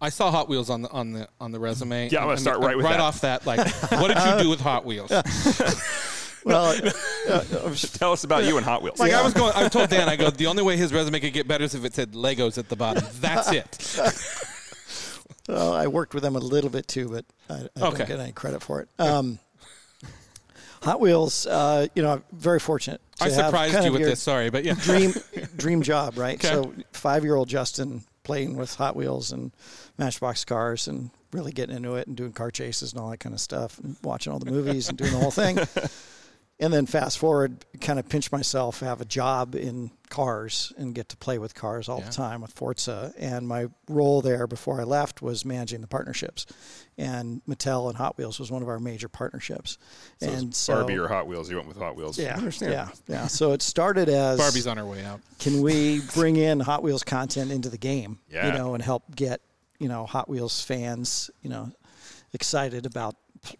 I 0.00 0.10
saw 0.10 0.30
Hot 0.30 0.48
Wheels 0.48 0.68
on 0.70 0.82
the 0.82 0.90
on 0.90 1.12
the 1.12 1.28
on 1.40 1.52
the 1.52 1.58
resume. 1.58 2.08
Yeah, 2.10 2.18
I'm 2.18 2.24
gonna 2.24 2.32
and- 2.32 2.40
start 2.40 2.58
right 2.60 2.76
with 2.76 2.84
right 2.84 2.92
that. 2.92 3.00
off 3.00 3.20
that. 3.22 3.46
Like, 3.46 3.66
what 3.92 4.08
did 4.14 4.18
you 4.38 4.42
do 4.44 4.50
with 4.50 4.60
Hot 4.60 4.84
Wheels? 4.84 5.10
Well, 6.44 6.66
uh, 7.28 7.74
Tell 7.74 8.12
us 8.12 8.22
about 8.22 8.44
you 8.44 8.56
and 8.56 8.64
Hot 8.64 8.80
Wheels. 8.80 9.00
Like 9.00 9.12
I 9.12 9.20
was 9.24 9.34
going, 9.34 9.52
I 9.56 9.66
told 9.68 9.90
Dan, 9.90 10.08
I 10.08 10.14
go, 10.14 10.30
the 10.30 10.46
only 10.46 10.62
way 10.62 10.76
his 10.76 10.92
resume 10.92 11.18
could 11.18 11.32
get 11.32 11.48
better 11.48 11.64
is 11.64 11.74
if 11.74 11.84
it 11.84 11.92
said 11.92 12.12
Legos 12.12 12.56
at 12.56 12.68
the 12.68 12.76
bottom. 12.76 13.04
That's 13.20 13.50
it. 13.50 14.68
well, 15.48 15.72
I 15.72 15.88
worked 15.88 16.14
with 16.14 16.22
them 16.22 16.36
a 16.36 16.38
little 16.38 16.70
bit 16.70 16.86
too, 16.86 17.08
but 17.08 17.24
I, 17.50 17.54
I 17.54 17.86
Okay. 17.88 17.98
don't 17.98 18.08
get 18.10 18.20
any 18.20 18.30
credit 18.30 18.62
for 18.62 18.80
it. 18.80 18.88
Um, 19.00 19.40
Hot 20.82 21.00
Wheels, 21.00 21.46
uh, 21.48 21.88
you 21.96 22.02
know, 22.04 22.12
I'm 22.12 22.24
very 22.30 22.60
fortunate. 22.60 23.00
To 23.16 23.24
I 23.24 23.30
have 23.30 23.46
surprised 23.46 23.72
kind 23.74 23.86
you 23.86 23.92
with 23.92 24.02
this. 24.02 24.22
Sorry, 24.22 24.48
but 24.48 24.62
yeah. 24.62 24.74
Dream, 24.74 25.14
dream 25.56 25.82
job, 25.82 26.16
right? 26.16 26.36
Okay. 26.36 26.46
So, 26.54 26.72
five-year-old 26.92 27.48
Justin 27.48 28.04
playing 28.26 28.56
with 28.56 28.74
Hot 28.74 28.96
Wheels 28.96 29.30
and 29.30 29.52
Matchbox 29.98 30.44
cars, 30.44 30.88
and 30.88 31.10
really 31.32 31.52
getting 31.52 31.76
into 31.76 31.94
it, 31.94 32.08
and 32.08 32.16
doing 32.16 32.32
car 32.32 32.50
chases 32.50 32.92
and 32.92 33.00
all 33.00 33.10
that 33.10 33.18
kind 33.18 33.34
of 33.34 33.40
stuff, 33.40 33.78
and 33.78 33.96
watching 34.02 34.32
all 34.32 34.40
the 34.40 34.50
movies 34.50 34.88
and 34.88 34.98
doing 34.98 35.12
the 35.12 35.18
whole 35.18 35.30
thing. 35.30 35.58
And 36.58 36.72
then 36.72 36.86
fast 36.86 37.18
forward, 37.18 37.66
kind 37.82 37.98
of 37.98 38.08
pinch 38.08 38.32
myself, 38.32 38.80
have 38.80 39.02
a 39.02 39.04
job 39.04 39.54
in 39.54 39.90
cars 40.08 40.72
and 40.78 40.94
get 40.94 41.10
to 41.10 41.16
play 41.18 41.36
with 41.36 41.54
cars 41.54 41.86
all 41.86 41.98
Yeah. 41.98 42.06
the 42.06 42.12
time 42.12 42.40
with 42.40 42.50
Forza. 42.52 43.12
And 43.18 43.46
my 43.46 43.66
role 43.90 44.22
there 44.22 44.46
before 44.46 44.80
I 44.80 44.84
left 44.84 45.20
was 45.20 45.44
managing 45.44 45.82
the 45.82 45.86
partnerships. 45.86 46.46
And 46.96 47.42
Mattel 47.46 47.88
and 47.88 47.98
Hot 47.98 48.16
Wheels 48.16 48.40
was 48.40 48.50
one 48.50 48.62
of 48.62 48.68
our 48.70 48.78
major 48.80 49.06
partnerships. 49.08 49.76
So 50.22 50.30
and 50.30 50.54
so, 50.54 50.76
Barbie 50.76 50.96
or 50.98 51.08
Hot 51.08 51.26
Wheels. 51.26 51.50
You 51.50 51.56
went 51.56 51.68
with 51.68 51.76
Hot 51.76 51.94
Wheels. 51.94 52.18
Yeah, 52.18 52.40
yeah, 52.62 52.88
yeah. 53.06 53.26
So 53.26 53.52
it 53.52 53.60
started 53.60 54.08
as 54.08 54.38
Barbie's 54.38 54.66
on 54.66 54.78
her 54.78 54.86
way 54.86 55.04
out. 55.04 55.20
can 55.38 55.60
we 55.60 56.00
bring 56.14 56.36
in 56.36 56.60
Hot 56.60 56.82
Wheels 56.82 57.02
content 57.02 57.50
into 57.50 57.68
the 57.68 57.76
game? 57.76 58.18
Yeah. 58.30 58.46
You 58.46 58.52
know, 58.56 58.72
and 58.72 58.82
help 58.82 59.14
get, 59.14 59.42
you 59.78 59.88
know, 59.88 60.06
Hot 60.06 60.26
Wheels 60.26 60.62
fans, 60.62 61.30
you 61.42 61.50
know, 61.50 61.70
excited 62.32 62.86
about 62.86 63.14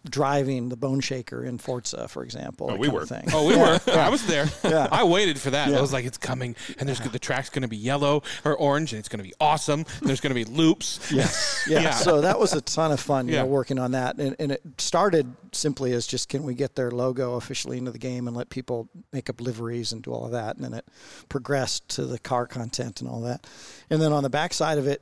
driving 0.09 0.69
the 0.69 0.75
Bone 0.77 0.99
Shaker 0.99 1.43
in 1.43 1.57
Forza, 1.57 2.07
for 2.07 2.23
example. 2.23 2.69
Oh, 2.71 2.75
we 2.75 2.87
were. 2.89 3.05
Thing. 3.05 3.27
Oh, 3.33 3.47
we 3.47 3.53
Yeah. 3.57 3.79
were. 3.87 3.93
I 3.93 4.09
was 4.09 4.25
there. 4.27 4.47
Yeah. 4.63 4.87
I 4.91 5.03
waited 5.03 5.39
for 5.39 5.51
that. 5.51 5.69
Yeah. 5.69 5.77
I 5.77 5.81
was 5.81 5.93
like, 5.93 6.05
it's 6.05 6.17
coming, 6.17 6.55
and 6.79 6.87
there's 6.87 6.99
the 6.99 7.19
track's 7.19 7.49
going 7.49 7.61
to 7.63 7.67
be 7.67 7.77
yellow 7.77 8.23
or 8.45 8.55
orange, 8.55 8.93
and 8.93 8.99
it's 8.99 9.09
going 9.09 9.19
to 9.19 9.23
be 9.23 9.33
awesome. 9.39 9.85
There's 10.01 10.19
going 10.21 10.35
to 10.35 10.35
be 10.35 10.45
loops. 10.45 10.99
Yes. 11.17 11.65
Yeah. 11.67 11.79
Yeah. 11.81 11.91
So 11.91 12.21
that 12.21 12.37
was 12.39 12.53
a 12.53 12.61
ton 12.61 12.91
of 12.91 12.99
fun, 12.99 13.27
you 13.27 13.33
Yeah. 13.33 13.39
know, 13.41 13.47
working 13.47 13.79
on 13.79 13.91
that. 13.91 14.17
And, 14.17 14.35
and 14.39 14.51
it 14.51 14.61
started 14.77 15.33
simply 15.51 15.93
as 15.93 16.05
just 16.05 16.29
can 16.29 16.43
we 16.43 16.53
get 16.53 16.75
their 16.75 16.91
logo 16.91 17.35
officially 17.35 17.77
into 17.77 17.91
the 17.91 17.97
game 17.97 18.27
and 18.27 18.35
let 18.37 18.49
people 18.49 18.87
make 19.11 19.29
up 19.29 19.41
liveries 19.41 19.91
and 19.93 20.03
do 20.03 20.11
all 20.11 20.25
of 20.25 20.31
that. 20.31 20.55
And 20.57 20.63
then 20.65 20.73
it 20.73 20.85
progressed 21.29 21.87
to 21.89 22.05
the 22.05 22.19
car 22.19 22.45
content 22.45 23.01
and 23.01 23.09
all 23.09 23.21
that. 23.21 23.47
And 23.89 24.01
then 24.01 24.11
on 24.13 24.23
the 24.23 24.29
backside 24.29 24.77
of 24.77 24.85
it, 24.87 25.01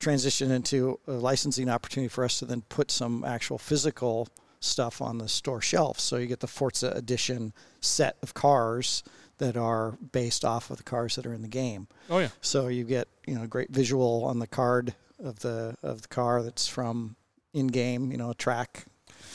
it 0.00 0.04
transitioned 0.04 0.50
into 0.50 0.98
a 1.06 1.12
licensing 1.12 1.68
opportunity 1.68 2.08
for 2.08 2.24
us 2.24 2.38
to 2.38 2.44
then 2.44 2.62
put 2.68 2.90
some 2.90 3.24
actual 3.24 3.58
physical 3.58 4.28
stuff 4.60 5.00
on 5.00 5.18
the 5.18 5.28
store 5.28 5.60
shelf. 5.60 6.00
So 6.00 6.16
you 6.16 6.26
get 6.26 6.40
the 6.40 6.46
Forza 6.46 6.90
Edition 6.90 7.52
set 7.80 8.16
of 8.22 8.34
cars 8.34 9.02
that 9.38 9.56
are 9.56 9.92
based 10.12 10.44
off 10.44 10.70
of 10.70 10.78
the 10.78 10.82
cars 10.82 11.16
that 11.16 11.26
are 11.26 11.34
in 11.34 11.42
the 11.42 11.48
game. 11.48 11.88
Oh 12.08 12.18
yeah. 12.18 12.28
So 12.40 12.68
you 12.68 12.84
get 12.84 13.08
you 13.26 13.34
know 13.34 13.42
a 13.42 13.48
great 13.48 13.70
visual 13.70 14.24
on 14.24 14.38
the 14.38 14.46
card 14.46 14.94
of 15.22 15.40
the 15.40 15.76
of 15.82 16.02
the 16.02 16.08
car 16.08 16.42
that's 16.42 16.66
from 16.66 17.16
in 17.52 17.68
game. 17.68 18.10
You 18.10 18.18
know, 18.18 18.30
a 18.30 18.34
track 18.34 18.86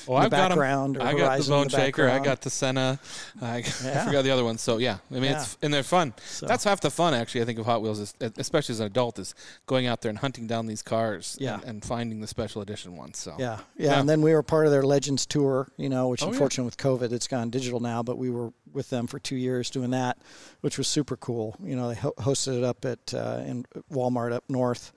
In 0.08 0.16
I've 0.16 0.32
got 0.32 0.50
background 0.50 0.98
or 0.98 1.02
I 1.04 1.14
got 1.14 1.40
the 1.40 1.50
Bone 1.50 1.68
the 1.68 1.70
Shaker. 1.78 2.10
I 2.10 2.20
got 2.20 2.42
the 2.42 2.50
Senna. 2.50 3.00
I, 3.42 3.58
I 3.58 3.62
forgot 3.62 4.24
the 4.24 4.32
other 4.32 4.44
one. 4.44 4.58
So 4.58 4.78
yeah, 4.78 4.98
I 5.10 5.14
mean, 5.16 5.26
it's 5.32 5.58
and 5.62 5.74
they're 5.74 5.84
fun. 5.84 6.14
So- 6.26 6.46
That's 6.46 6.64
half 6.64 6.82
the 6.82 6.90
fun, 6.92 7.14
actually. 7.14 7.42
I 7.42 7.46
think 7.46 7.60
of 7.60 7.66
Hot 7.66 7.82
Wheels, 7.82 8.00
is, 8.00 8.14
especially 8.38 8.74
as 8.74 8.80
an 8.80 8.88
adult, 8.88 9.20
is 9.20 9.36
going 9.66 9.88
out 9.88 10.02
there 10.02 10.10
and 10.10 10.18
hunting 10.20 10.48
down 10.48 10.66
these 10.68 10.82
cars. 10.82 11.38
Yeah. 11.40 11.56
And, 11.56 11.64
and 11.66 11.86
finding 11.86 12.22
the 12.22 12.28
special 12.28 12.62
edition 12.62 12.96
ones. 12.96 13.18
So 13.18 13.36
Yeah, 13.40 13.60
yeah, 13.78 13.92
Yeah. 13.92 14.00
and 14.00 14.10
then 14.10 14.22
we 14.22 14.34
were 14.34 14.44
part 14.44 14.66
of 14.66 14.72
their 14.72 14.84
Legends 14.84 15.26
tour, 15.26 15.68
you 15.78 15.90
know, 15.90 16.10
which 16.10 16.22
Oh, 16.24 16.28
yeah. 16.28 16.32
unfortunately 16.34 16.66
with 16.66 16.78
COVID, 16.78 17.12
it's 17.12 17.28
gone 17.28 17.50
digital 17.50 17.80
now. 17.80 18.04
But 18.04 18.18
we 18.18 18.30
were 18.30 18.52
with 18.72 18.90
them 18.90 19.06
for 19.08 19.20
two 19.20 19.36
years 19.36 19.70
doing 19.70 19.92
that, 19.92 20.18
which 20.62 20.78
was 20.78 20.88
super 20.88 21.18
cool. 21.18 21.56
You 21.64 21.76
know, 21.76 21.90
they 21.90 21.96
ho- 21.96 22.14
hosted 22.18 22.58
it 22.58 22.64
up 22.64 22.86
at 22.86 23.14
uh, 23.14 23.42
in 23.46 23.66
Walmart 23.92 24.32
up 24.32 24.44
north 24.50 24.92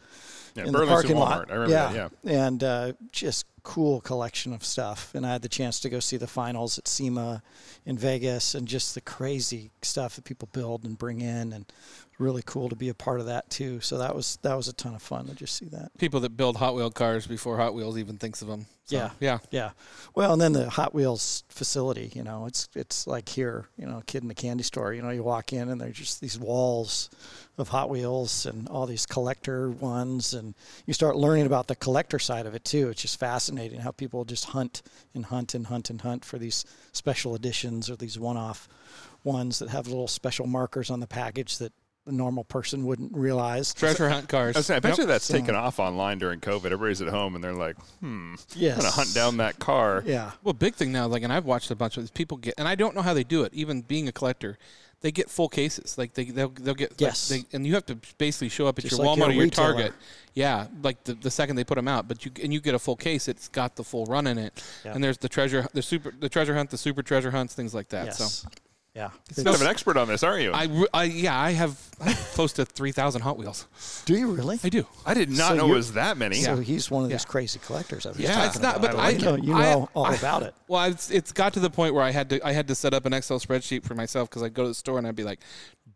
Yeah, 0.55 0.67
in 0.67 0.73
the 0.73 0.87
parking 0.87 1.17
Walmart. 1.17 1.19
lot. 1.19 1.51
I 1.51 1.55
remember 1.55 1.73
yeah. 1.73 1.93
that. 1.93 2.13
Yeah. 2.23 2.47
and 2.47 2.63
uh, 2.65 2.93
just 3.11 3.47
cool 3.65 4.01
collection 4.03 4.53
of 4.53 4.65
stuff. 4.65 5.13
And 5.15 5.27
I 5.27 5.33
had 5.33 5.43
the 5.43 5.49
chance 5.49 5.81
to 5.81 5.89
go 5.89 5.99
see 5.99 6.17
the 6.17 6.27
finals 6.27 6.79
at 6.79 6.87
SEMA 6.87 7.43
in 7.87 7.99
Vegas, 7.99 8.55
and 8.55 8.69
just 8.69 8.95
the 8.95 9.01
crazy 9.01 9.71
stuff 9.83 10.17
that 10.17 10.25
people 10.25 10.49
build 10.53 10.85
and 10.85 10.97
bring 10.97 11.21
in, 11.21 11.53
and 11.53 11.67
really 12.19 12.43
cool 12.47 12.69
to 12.69 12.77
be 12.77 12.89
a 12.89 12.95
part 12.95 13.21
of 13.21 13.27
that 13.27 13.51
too. 13.51 13.81
So 13.81 13.99
that 13.99 14.15
was 14.15 14.39
that 14.43 14.55
was 14.55 14.69
a 14.69 14.73
ton 14.73 14.95
of 14.95 15.03
fun 15.03 15.27
to 15.27 15.35
just 15.35 15.57
see 15.57 15.67
that. 15.67 15.91
people 15.99 16.21
that 16.21 16.37
build 16.37 16.57
Hot 16.57 16.75
Wheel 16.75 16.91
cars 16.91 17.27
before 17.27 17.57
Hot 17.57 17.75
Wheels 17.75 17.99
even 17.99 18.17
thinks 18.17 18.43
of 18.43 18.49
them. 18.49 18.67
So, 18.87 18.97
Yeah. 18.97 19.11
Yeah. 19.19 19.39
Yeah. 19.51 19.71
Well, 20.15 20.35
and 20.35 20.43
then 20.43 20.53
the 20.53 20.69
Hot 20.71 20.95
Wheels 20.95 21.43
facility, 21.49 22.13
you 22.15 22.23
know, 22.23 22.47
it's 22.47 22.69
it's 22.75 23.07
like 23.07 23.29
here, 23.29 23.67
you 23.77 23.87
know, 23.87 23.99
a 23.99 24.05
kid 24.05 24.23
in 24.23 24.29
the 24.29 24.35
candy 24.35 24.63
store, 24.63 24.93
you 24.93 25.03
know, 25.03 25.11
you 25.11 25.23
walk 25.23 25.53
in 25.53 25.69
and 25.71 25.81
there's 25.81 25.97
just 25.97 26.21
these 26.21 26.39
walls 26.39 27.11
of 27.57 27.69
Hot 27.69 27.89
Wheels 27.89 28.47
and 28.47 28.69
all 28.69 28.85
these 28.87 29.07
collector 29.07 29.71
ones 29.71 30.35
and 30.35 30.55
you 30.87 30.93
start 30.95 31.15
learning 31.17 31.47
about 31.47 31.69
the 31.69 31.77
collector 31.77 32.19
side 32.19 32.47
of 32.47 32.55
it 32.55 32.65
too. 32.65 32.89
It's 32.89 33.03
just 33.03 33.21
fascinating 33.21 33.81
how 33.81 33.93
people 33.93 34.25
just 34.25 34.47
hunt 34.47 34.83
and 35.15 35.27
hunt 35.27 35.55
and 35.55 35.69
hunt 35.69 35.89
and 35.91 36.01
hunt 36.01 36.25
for 36.25 36.37
these 36.39 36.65
special 36.93 37.35
editions 37.37 37.89
or 37.89 37.95
these 37.97 38.19
one-off 38.19 38.69
ones 39.23 39.61
that 39.61 39.69
have 39.69 39.87
little 39.87 40.09
special 40.09 40.47
markers 40.47 40.91
on 40.91 40.99
the 41.01 41.07
package 41.07 41.59
that 41.59 41.73
the 42.05 42.13
normal 42.13 42.45
person 42.45 42.85
wouldn't 42.85 43.17
realize. 43.17 43.73
Treasure 43.73 44.11
hunt 44.11 44.29
cars. 44.29 44.57
I, 44.57 44.59
was 44.59 44.67
saying, 44.67 44.77
I 44.77 44.81
bet 44.81 44.91
Yep. 44.91 44.99
you 44.99 45.07
that's 45.07 45.25
So- 45.25 45.39
taken 45.39 45.55
off 45.55 45.79
online 45.79 46.19
during 46.19 46.39
COVID. 46.41 46.67
Everybody's 46.67 47.01
at 47.01 47.09
home 47.09 47.35
and 47.35 47.43
they're 47.43 47.55
like, 47.55 47.77
hmm, 48.01 48.35
Yes. 48.55 48.75
I'm 48.75 48.81
going 48.81 48.91
to 48.93 48.97
hunt 48.97 49.15
down 49.15 49.37
that 49.39 49.59
car. 49.59 50.03
Yeah. 50.05 50.33
Well, 50.43 50.53
big 50.53 50.75
thing 50.75 50.93
now, 50.93 51.07
like, 51.07 51.23
and 51.23 51.33
I've 51.33 51.47
watched 51.47 51.71
a 51.71 51.77
bunch 51.77 51.97
of 51.97 52.03
these 52.03 52.11
people 52.11 52.37
get, 52.37 52.53
and 52.59 52.69
I 52.69 52.75
don't 52.75 52.95
know 52.95 53.01
how 53.01 53.15
they 53.15 53.25
do 53.25 53.45
it. 53.45 53.55
Even 53.55 53.81
being 53.81 54.07
a 54.07 54.13
collector, 54.13 54.59
they 55.01 55.13
get 55.13 55.31
full 55.31 55.49
cases. 55.49 55.97
Like 55.99 56.15
they 56.15 56.25
they'll 56.25 56.49
they'll 56.49 56.75
get 56.75 56.93
like, 56.93 57.01
Yes. 57.01 57.29
they, 57.29 57.45
and 57.53 57.67
you 57.67 57.75
have 57.75 57.87
to 57.87 57.99
basically 58.19 58.49
show 58.49 58.67
up 58.67 58.79
at 58.79 58.85
Just 58.85 58.99
your 58.99 59.07
like 59.07 59.19
Walmart 59.19 59.29
or 59.29 59.33
your 59.33 59.45
retailer. 59.45 59.73
Target. 59.75 59.93
Yeah, 60.35 60.67
like 60.83 61.05
the, 61.05 61.15
the 61.15 61.31
second 61.31 61.57
they 61.57 61.63
put 61.65 61.77
them 61.77 61.87
out, 61.87 62.09
but 62.09 62.25
you 62.25 62.33
and 62.43 62.53
you 62.53 62.61
get 62.61 62.75
a 62.75 62.79
full 62.79 62.97
case. 62.97 63.29
It's 63.29 63.49
got 63.49 63.77
the 63.77 63.85
full 63.85 64.05
run 64.07 64.27
in 64.27 64.37
it, 64.39 64.63
Yeah. 64.85 64.93
and 64.95 65.05
there's 65.05 65.19
the 65.19 65.29
treasure, 65.29 65.67
the 65.75 65.83
super, 65.83 66.13
the 66.19 66.29
treasure 66.29 66.55
hunt, 66.55 66.71
the 66.71 66.79
super 66.79 67.03
treasure 67.03 67.31
hunts, 67.31 67.55
things 67.55 67.73
like 67.75 67.89
that. 67.91 68.07
Yes. 68.07 68.19
So 68.19 68.49
Yeah. 68.95 69.11
You're 69.35 69.45
kind 69.45 69.57
of 69.57 69.61
an 69.63 69.67
expert 69.67 69.97
on 69.97 70.07
this, 70.07 70.23
aren't 70.23 70.43
you? 70.45 70.53
I, 70.53 70.85
I 70.95 71.03
yeah, 71.05 71.37
I 71.37 71.51
have 71.51 71.77
close 72.35 72.53
to 72.55 72.65
three 72.65 72.93
thousand 72.93 73.23
Hot 73.23 73.37
Wheels. 73.37 73.67
Do 74.05 74.15
you 74.17 74.31
really? 74.33 74.61
I 74.63 74.69
do. 74.69 74.87
I 75.05 75.15
did 75.15 75.31
not 75.31 75.49
So 75.49 75.55
know 75.57 75.65
it 75.65 75.67
you're- 75.67 75.77
was 75.79 75.93
that 75.95 76.17
many. 76.17 76.37
So 76.37 76.57
he's 76.59 76.93
one 76.93 77.03
of 77.03 77.11
these 77.11 77.23
Yeah. 77.25 77.29
crazy 77.31 77.59
collectors. 77.59 78.07
I 78.07 78.11
was 78.11 78.19
Yeah, 78.21 78.35
talking 78.35 78.47
it's 78.51 78.59
not, 78.61 78.77
about. 78.77 78.93
but 78.93 79.01
I 79.01 79.03
I, 79.03 79.07
like 79.11 79.19
you 79.19 79.25
know, 79.25 79.35
you 79.37 79.55
I- 79.55 79.63
know 79.73 79.89
all 79.95 80.07
I- 80.07 80.15
about 80.15 80.45
it. 80.45 80.55
Well, 80.69 80.85
it's 80.85 81.11
it's 81.11 81.33
got 81.33 81.55
to 81.55 81.61
the 81.61 81.71
point 81.71 81.93
where 81.93 82.05
I 82.05 82.13
had 82.13 82.31
to 82.31 82.47
I 82.47 82.53
had 82.53 82.69
to 82.69 82.77
set 82.77 82.95
up 82.95 83.05
an 83.05 83.13
Excel 83.13 83.41
spreadsheet 83.41 83.83
for 83.85 83.97
myself 83.97 84.31
because 84.31 84.45
I'd 84.45 84.55
go 84.55 84.63
to 84.63 84.69
the 84.69 84.75
store 84.75 84.99
and 84.99 85.09
I'd 85.09 85.17
be 85.17 85.25
like, 85.25 85.41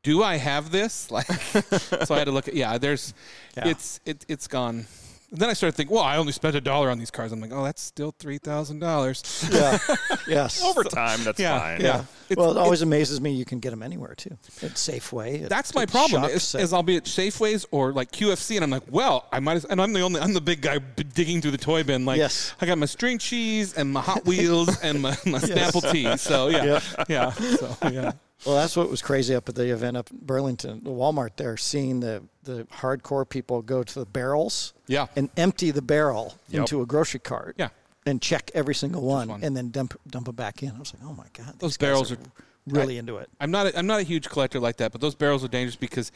"Do 0.02 0.24
I 0.24 0.34
have 0.36 0.72
this?" 0.72 1.08
Like, 1.12 1.26
so 1.30 2.14
I 2.16 2.18
had 2.18 2.24
to 2.24 2.32
look 2.32 2.48
at 2.48 2.54
yeah. 2.54 2.78
There's, 2.78 3.14
Yeah. 3.56 3.68
it's 3.68 4.00
it 4.06 4.24
it's 4.26 4.48
gone 4.48 4.86
And 5.30 5.38
then 5.40 5.50
I 5.50 5.52
started 5.52 5.76
thinking, 5.76 5.94
well, 5.94 6.04
I 6.04 6.16
only 6.16 6.32
spent 6.32 6.56
a 6.56 6.60
dollar 6.60 6.88
on 6.88 6.98
these 6.98 7.10
cars. 7.10 7.32
I'm 7.32 7.40
like, 7.40 7.52
oh, 7.52 7.62
that's 7.62 7.82
still 7.82 8.14
three 8.18 8.38
thousand 8.38 8.78
dollars. 8.78 9.46
Yeah. 9.52 9.78
yes. 10.26 10.62
Over 10.64 10.82
time, 10.84 11.22
that's 11.22 11.38
Yeah, 11.38 11.58
fine. 11.58 11.80
yeah. 11.82 12.04
It's- 12.30 12.36
well, 12.36 12.50
it 12.50 12.56
always 12.56 12.80
amazes 12.80 13.20
me 13.20 13.32
you 13.32 13.44
can 13.44 13.58
get 13.58 13.70
them 13.70 13.82
anywhere 13.82 14.14
too. 14.14 14.38
At 14.62 14.72
Safeway. 14.72 15.42
at- 15.44 15.50
That's 15.50 15.74
my 15.74 15.84
problem. 15.84 16.24
Is, 16.24 16.54
at- 16.54 16.62
is 16.62 16.72
I'll 16.72 16.82
be 16.82 16.96
at 16.96 17.04
Safeways 17.04 17.66
or 17.70 17.92
like 17.92 18.10
QFC, 18.10 18.56
and 18.56 18.64
I'm 18.64 18.70
like, 18.70 18.84
well, 18.90 19.26
I 19.30 19.40
might, 19.40 19.56
as, 19.58 19.64
and 19.66 19.82
I'm 19.82 19.92
the 19.92 20.00
only, 20.00 20.18
I'm 20.20 20.32
the 20.32 20.40
big 20.40 20.62
guy 20.62 20.78
digging 20.78 21.42
through 21.42 21.50
the 21.52 21.58
toy 21.58 21.82
bin. 21.84 22.06
Like, 22.06 22.16
Yes. 22.18 22.54
I 22.60 22.64
got 22.66 22.78
my 22.78 22.86
string 22.86 23.18
cheese 23.18 23.74
and 23.74 23.92
my 23.92 24.00
Hot 24.00 24.24
Wheels 24.24 24.80
and 24.82 25.02
my, 25.02 25.10
my 25.26 25.38
Snapple 25.40 25.92
tea. 25.92 26.16
So 26.16 26.48
yeah, 26.48 26.64
Yeah. 26.64 27.04
yeah. 27.08 27.30
So 27.32 27.76
yeah. 27.90 28.12
Well, 28.46 28.54
that's 28.56 28.76
what 28.76 28.88
was 28.90 29.02
crazy 29.02 29.34
up 29.34 29.48
at 29.48 29.54
the 29.56 29.72
event 29.72 29.96
up 29.96 30.10
in 30.10 30.18
Burlington, 30.22 30.82
the 30.84 30.90
Walmart 30.90 31.30
there, 31.36 31.56
seeing 31.56 32.00
the, 32.00 32.22
the 32.44 32.64
hardcore 32.72 33.28
people 33.28 33.62
go 33.62 33.82
to 33.82 33.98
the 33.98 34.06
barrels 34.06 34.74
Yeah. 34.86 35.06
and 35.16 35.28
empty 35.36 35.70
the 35.72 35.82
barrel 35.82 36.36
Yep. 36.50 36.60
into 36.60 36.80
a 36.82 36.86
grocery 36.86 37.20
cart. 37.20 37.56
Yeah. 37.58 37.70
And 38.06 38.22
check 38.22 38.50
every 38.54 38.74
single 38.74 39.02
one, 39.02 39.28
one. 39.28 39.42
and 39.44 39.56
then 39.56 39.70
dump 39.70 39.98
dump 40.08 40.28
it 40.28 40.36
back 40.36 40.62
in. 40.62 40.70
I 40.70 40.78
was 40.78 40.94
like, 40.94 41.02
oh 41.04 41.12
my 41.12 41.26
god, 41.34 41.58
Those 41.58 41.76
barrels 41.76 42.10
are 42.12 42.14
are- 42.14 42.18
really 42.66 42.96
into 42.96 43.16
it. 43.18 43.28
I'm 43.40 43.50
not 43.50 43.66
a, 43.66 43.78
I'm 43.78 43.86
not 43.86 44.00
a 44.00 44.02
huge 44.02 44.28
collector 44.30 44.60
like 44.60 44.76
that, 44.78 44.92
but 44.92 45.00
those 45.00 45.14
barrels 45.14 45.42
are 45.44 45.48
dangerous 45.48 45.76
because 45.76 46.10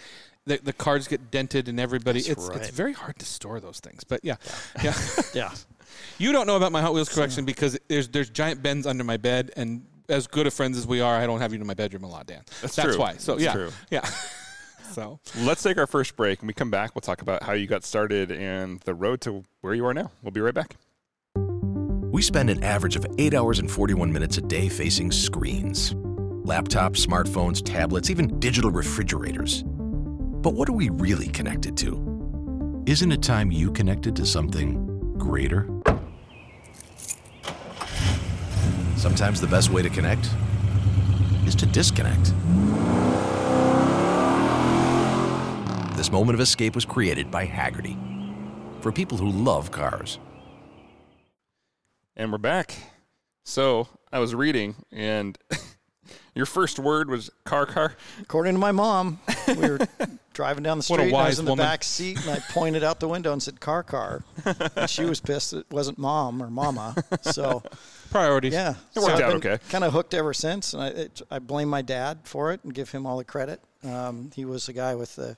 the, 0.47 0.59
the 0.63 0.73
cards 0.73 1.07
get 1.09 1.31
dented 1.31 1.69
and 1.69 1.79
everybody 1.81 2.21
That's 2.21 2.31
it's 2.31 2.49
right. 2.49 2.59
it's 2.59 2.71
very 2.71 2.93
hard 2.95 3.19
to 3.19 3.27
store 3.27 3.59
those 3.61 3.81
things. 3.81 4.05
But 4.05 4.21
yeah. 4.23 4.37
Yeah. 4.83 4.95
Yeah, 5.35 5.51
you 6.19 6.33
don't 6.33 6.47
know 6.47 6.57
about 6.57 6.73
my 6.73 6.81
Hot 6.81 6.95
Wheels 6.95 7.09
collection 7.11 7.45
because 7.45 7.79
there's 7.89 8.09
there's 8.09 8.31
giant 8.31 8.63
bins 8.63 8.87
under 8.87 9.05
my 9.05 9.17
bed 9.19 9.51
and 9.57 9.85
as 10.13 10.27
good 10.27 10.47
of 10.47 10.55
friends 10.55 10.77
as 10.77 10.87
we 10.87 11.01
are, 11.01 11.17
I 11.17 11.27
don't 11.27 11.41
have 11.41 11.53
you 11.53 11.61
in 11.61 11.67
my 11.67 11.75
bedroom 11.75 12.05
a 12.05 12.09
lot, 12.09 12.27
Dan. 12.27 12.43
That's 12.61 12.77
That's 12.77 12.91
true. 12.91 12.99
why. 12.99 13.15
So 13.17 13.33
That's 13.33 13.45
yeah. 13.45 13.53
true. 13.53 13.71
Yeah. 13.91 14.09
so 14.93 15.19
Let's 15.39 15.63
take 15.63 15.79
our 15.79 15.87
first 15.87 16.17
break. 16.17 16.43
When 16.43 16.47
we 16.47 16.53
come 16.53 16.71
back, 16.71 16.95
we'll 16.95 17.01
talk 17.01 17.23
about 17.23 17.43
how 17.43 17.55
you 17.55 17.67
got 17.67 17.83
started 17.83 18.31
and 18.31 18.81
the 18.81 18.95
road 18.95 19.23
to 19.23 19.43
where 19.63 19.75
you 19.75 19.87
are 19.87 19.95
now. 19.95 20.11
We'll 20.23 20.33
be 20.33 20.41
right 20.41 20.55
back. 20.55 20.77
We 22.13 22.21
spend 22.21 22.51
an 22.51 22.63
average 22.63 22.95
of 22.95 23.07
8 23.17 23.33
hours 23.33 23.59
and 23.59 23.71
41 23.71 24.13
minutes 24.13 24.37
a 24.37 24.43
day 24.43 24.69
facing 24.69 25.11
screens 25.11 25.95
laptops, 26.45 27.07
smartphones, 27.07 27.65
tablets, 27.65 28.11
even 28.11 28.41
digital 28.41 28.71
refrigerators. 28.71 29.63
But 29.63 30.55
what 30.55 30.69
are 30.69 30.73
we 30.73 30.89
really 30.89 31.29
connected 31.29 31.77
to? 31.79 32.83
Isn't 32.85 33.13
it 33.13 33.23
time 33.23 33.53
you 33.53 33.71
connected 33.71 34.17
to 34.17 34.27
something 34.27 35.17
greater? 35.17 35.69
Sometimes 39.03 39.41
the 39.41 39.49
best 39.49 39.71
way 39.71 39.83
to 39.83 39.91
connect 39.91 40.31
is 41.45 41.57
to 41.57 41.67
disconnect. 41.67 42.27
This 45.97 46.13
moment 46.13 46.37
of 46.37 46.41
escape 46.41 46.77
was 46.77 46.85
created 46.85 47.29
by 47.29 47.45
Hagerty 47.45 47.99
for 48.81 48.93
people 48.93 49.19
who 49.19 49.29
love 49.29 49.73
cars. 49.73 50.21
And 52.15 52.31
we're 52.31 52.39
back. 52.39 52.77
So 53.43 53.89
I 54.13 54.21
was 54.21 54.37
reading, 54.37 54.77
and 54.93 55.37
your 56.37 56.47
first 56.47 56.79
word 56.79 57.11
was 57.11 57.29
car 57.43 57.67
car. 57.67 57.97
according 58.21 58.53
to 58.55 58.61
my 58.61 58.71
mom, 58.71 59.19
we 59.49 59.69
were 59.69 59.81
driving 60.33 60.63
down 60.63 60.79
the 60.79 60.87
What 60.87 61.01
a 61.01 61.03
street. 61.03 61.07
and 61.09 61.17
I 61.17 61.19
was 61.19 61.27
wise 61.31 61.39
in 61.41 61.45
the 61.47 61.51
woman. 61.51 61.65
back 61.67 61.83
seat, 61.83 62.21
and 62.25 62.31
I 62.31 62.39
pointed 62.53 62.85
out 62.85 63.01
the 63.01 63.09
window 63.09 63.33
and 63.33 63.43
said 63.43 63.59
"car, 63.59 63.83
car." 63.83 64.23
And 64.77 64.89
she 64.89 65.05
was 65.07 65.19
pissed 65.19 65.55
it 65.55 65.67
wasn't 65.73 65.99
mom 65.99 66.41
or 66.41 66.51
mama. 66.51 66.95
So 67.23 67.65
priorities. 68.13 68.53
yeah, 68.53 68.75
It 68.95 69.01
worked 69.01 69.21
out 69.21 69.35
okay. 69.35 69.59
Kind 69.71 69.83
of 69.85 69.93
hooked 69.93 70.15
ever 70.15 70.33
since, 70.35 70.73
and 70.75 70.83
I 70.83 70.87
it, 70.89 71.23
I 71.31 71.39
blame 71.41 71.69
my 71.69 71.83
dad 71.83 72.21
for 72.25 72.53
it 72.53 72.63
and 72.65 72.73
give 72.73 72.91
him 72.91 73.07
all 73.07 73.17
the 73.19 73.25
credit. 73.25 73.61
Um, 73.85 74.31
he 74.35 74.45
was 74.45 74.67
the 74.67 74.73
guy 74.73 74.95
with 74.95 75.17
the 75.17 75.37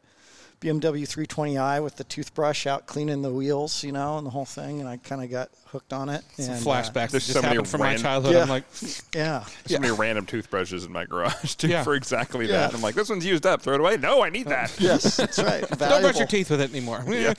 BMW 0.60 1.02
320i 1.06 1.82
with 1.82 1.96
the 1.96 2.04
toothbrush 2.04 2.66
out 2.66 2.86
cleaning 2.86 3.20
the 3.20 3.30
wheels, 3.30 3.84
you 3.84 3.92
know, 3.92 4.16
and 4.16 4.26
the 4.26 4.30
whole 4.30 4.44
thing, 4.46 4.80
and 4.80 4.88
I 4.88 4.96
kind 4.96 5.22
of 5.22 5.30
got 5.30 5.50
hooked 5.66 5.92
on 5.92 6.08
it. 6.08 6.22
Some 6.36 6.54
and, 6.54 6.66
uh, 6.66 6.70
flashbacks 6.70 6.92
that 6.92 7.10
there's 7.10 7.26
just 7.26 7.32
so 7.38 7.42
happened 7.42 7.68
from 7.68 7.80
my 7.80 7.96
childhood. 7.96 8.34
Yeah. 8.34 8.42
I'm 8.42 8.48
like, 8.48 8.64
yeah, 9.14 9.44
So 9.66 9.78
many 9.78 9.92
random 9.92 10.24
toothbrushes 10.24 10.84
in 10.86 10.92
my 10.92 11.04
garage 11.04 11.56
too 11.56 11.68
Yeah. 11.68 11.82
for 11.84 11.94
exactly 11.94 12.46
Yeah. 12.46 12.52
that. 12.68 12.74
I'm 12.74 12.80
like, 12.80 12.94
this 12.94 13.10
one's 13.10 13.26
used 13.26 13.44
up. 13.44 13.60
Throw 13.62 13.74
it 13.74 13.80
away. 13.80 13.96
No, 13.98 14.22
I 14.22 14.30
need 14.30 14.46
that. 14.46 14.74
yes, 14.80 15.16
that's 15.18 15.38
right. 15.42 15.68
don't 15.68 16.00
brush 16.00 16.18
your 16.18 16.26
teeth 16.28 16.48
with 16.50 16.62
it 16.62 16.70
anymore. 16.70 17.04
yeah. 17.08 17.34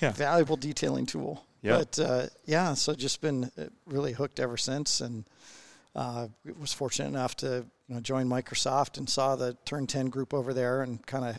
Yeah. 0.00 0.10
valuable 0.12 0.56
detailing 0.56 1.06
tool. 1.06 1.44
Yeah. 1.62 1.78
But 1.78 1.98
uh, 1.98 2.26
yeah, 2.46 2.74
so 2.74 2.94
just 2.94 3.20
been 3.20 3.50
uh, 3.58 3.64
really 3.86 4.12
hooked 4.12 4.40
ever 4.40 4.56
since, 4.56 5.00
and 5.00 5.24
uh, 5.94 6.28
was 6.58 6.72
fortunate 6.72 7.08
enough 7.08 7.36
to 7.36 7.66
you 7.88 7.94
know, 7.94 8.00
join 8.00 8.28
Microsoft 8.28 8.98
and 8.98 9.08
saw 9.08 9.36
the 9.36 9.56
Turn 9.64 9.86
10 9.86 10.06
group 10.08 10.32
over 10.32 10.54
there, 10.54 10.82
and 10.82 11.04
kind 11.06 11.24
of 11.24 11.38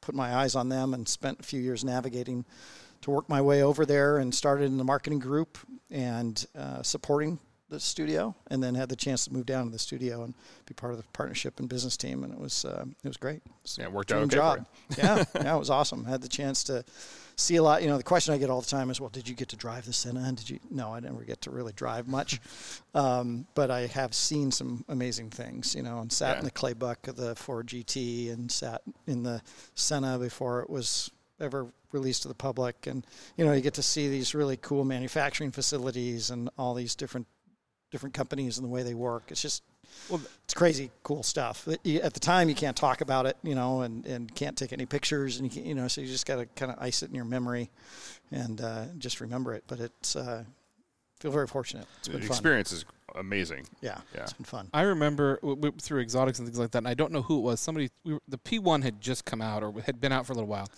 put 0.00 0.14
my 0.14 0.34
eyes 0.34 0.54
on 0.54 0.68
them, 0.68 0.94
and 0.94 1.08
spent 1.08 1.40
a 1.40 1.42
few 1.42 1.60
years 1.60 1.84
navigating 1.84 2.44
to 3.02 3.10
work 3.10 3.28
my 3.28 3.40
way 3.40 3.62
over 3.62 3.86
there, 3.86 4.18
and 4.18 4.34
started 4.34 4.64
in 4.64 4.76
the 4.76 4.84
marketing 4.84 5.18
group 5.18 5.58
and 5.90 6.46
uh, 6.56 6.82
supporting 6.82 7.38
the 7.68 7.80
studio, 7.80 8.34
and 8.48 8.62
then 8.62 8.74
had 8.74 8.90
the 8.90 8.96
chance 8.96 9.24
to 9.24 9.32
move 9.32 9.46
down 9.46 9.64
to 9.64 9.72
the 9.72 9.78
studio 9.78 10.24
and 10.24 10.34
be 10.66 10.74
part 10.74 10.92
of 10.92 10.98
the 10.98 11.04
partnership 11.14 11.58
and 11.58 11.68
business 11.70 11.96
team, 11.96 12.22
and 12.22 12.32
it 12.32 12.38
was 12.38 12.66
uh, 12.66 12.84
it 13.02 13.08
was 13.08 13.16
great. 13.16 13.40
It's 13.64 13.78
Yeah, 13.78 13.84
it 13.84 13.92
worked 13.92 14.12
out 14.12 14.22
okay 14.24 14.36
job. 14.36 14.66
yeah, 14.98 15.24
yeah, 15.34 15.56
it 15.56 15.58
was 15.58 15.70
awesome. 15.70 16.04
Had 16.04 16.20
the 16.20 16.28
chance 16.28 16.62
to 16.64 16.84
see 17.42 17.56
a 17.56 17.62
lot. 17.62 17.82
You 17.82 17.88
know, 17.88 17.96
the 17.96 18.02
question 18.02 18.32
I 18.34 18.38
get 18.38 18.50
all 18.50 18.60
the 18.60 18.66
time 18.66 18.90
is, 18.90 19.00
"Well, 19.00 19.10
did 19.10 19.28
you 19.28 19.34
get 19.34 19.48
to 19.48 19.56
drive 19.56 19.84
the 19.86 19.92
Senna? 19.92 20.20
And 20.20 20.36
did 20.36 20.48
you?" 20.50 20.58
No, 20.70 20.94
I 20.94 21.00
never 21.00 21.24
get 21.24 21.40
to 21.42 21.50
really 21.50 21.72
drive 21.72 22.08
much, 22.08 22.40
um, 22.94 23.46
but 23.54 23.70
I 23.70 23.86
have 23.88 24.14
seen 24.14 24.50
some 24.50 24.84
amazing 24.88 25.30
things. 25.30 25.74
You 25.74 25.82
know, 25.82 25.98
and 26.00 26.12
sat 26.12 26.34
Yeah. 26.34 26.38
in 26.40 26.44
the 26.44 26.50
clay 26.50 26.72
buck 26.72 27.08
of 27.08 27.16
the 27.16 27.34
Ford 27.34 27.66
GT, 27.66 28.30
and 28.30 28.50
sat 28.50 28.82
in 29.06 29.22
the 29.22 29.42
Senna 29.74 30.18
before 30.18 30.60
it 30.62 30.70
was 30.70 31.10
ever 31.40 31.66
released 31.90 32.22
to 32.22 32.28
the 32.28 32.34
public, 32.34 32.86
and 32.86 33.06
you 33.36 33.44
know, 33.44 33.52
you 33.52 33.60
get 33.60 33.74
to 33.74 33.82
see 33.82 34.08
these 34.08 34.34
really 34.34 34.56
cool 34.56 34.84
manufacturing 34.84 35.50
facilities 35.50 36.30
and 36.30 36.48
all 36.56 36.74
these 36.74 36.94
different 36.94 37.26
different 37.90 38.14
companies 38.14 38.56
and 38.56 38.64
the 38.64 38.70
way 38.70 38.82
they 38.82 38.94
work. 38.94 39.24
It's 39.30 39.42
just 39.42 39.62
it's 40.44 40.54
crazy 40.54 40.90
cool 41.02 41.22
stuff. 41.22 41.66
At 41.68 41.82
the 42.14 42.20
time, 42.20 42.48
you 42.48 42.54
can't 42.54 42.76
talk 42.76 43.00
about 43.00 43.26
it, 43.26 43.36
you 43.42 43.54
know, 43.54 43.82
and, 43.82 44.04
and 44.06 44.34
can't 44.34 44.56
take 44.56 44.72
any 44.72 44.86
pictures, 44.86 45.38
and 45.38 45.44
you, 45.46 45.60
can, 45.60 45.68
you 45.68 45.74
know, 45.74 45.88
so 45.88 46.00
you 46.00 46.06
just 46.06 46.26
got 46.26 46.36
to 46.36 46.46
kind 46.56 46.70
of 46.72 46.78
ice 46.80 47.02
it 47.02 47.08
in 47.10 47.14
your 47.14 47.24
memory 47.24 47.70
and 48.30 48.60
uh, 48.60 48.84
just 48.98 49.20
remember 49.20 49.54
it. 49.54 49.64
But 49.66 49.80
it's 49.80 50.16
uh, 50.16 50.44
feel 51.20 51.30
very 51.30 51.46
fortunate. 51.46 51.86
It's 51.98 52.08
The 52.08 52.12
been 52.14 52.22
fun. 52.22 52.28
experience 52.30 52.72
is 52.72 52.84
amazing. 53.14 53.66
Yeah, 53.80 53.98
Yeah. 54.14 54.22
it's 54.22 54.32
been 54.32 54.44
fun. 54.44 54.68
I 54.74 54.82
remember 54.82 55.36
w- 55.36 55.54
w- 55.56 55.74
through 55.80 56.00
exotics 56.00 56.38
and 56.38 56.48
things 56.48 56.58
like 56.58 56.70
that, 56.72 56.78
and 56.78 56.88
I 56.88 56.94
don't 56.94 57.12
know 57.12 57.22
who 57.22 57.38
it 57.38 57.42
was. 57.42 57.60
Somebody, 57.60 57.90
we 58.04 58.14
were, 58.14 58.20
the 58.28 58.38
P1 58.38 58.82
had 58.82 59.00
just 59.00 59.24
come 59.24 59.40
out 59.42 59.62
or 59.62 59.72
had 59.84 60.00
been 60.00 60.12
out 60.12 60.26
for 60.26 60.32
a 60.32 60.36
little 60.36 60.48
while, 60.48 60.68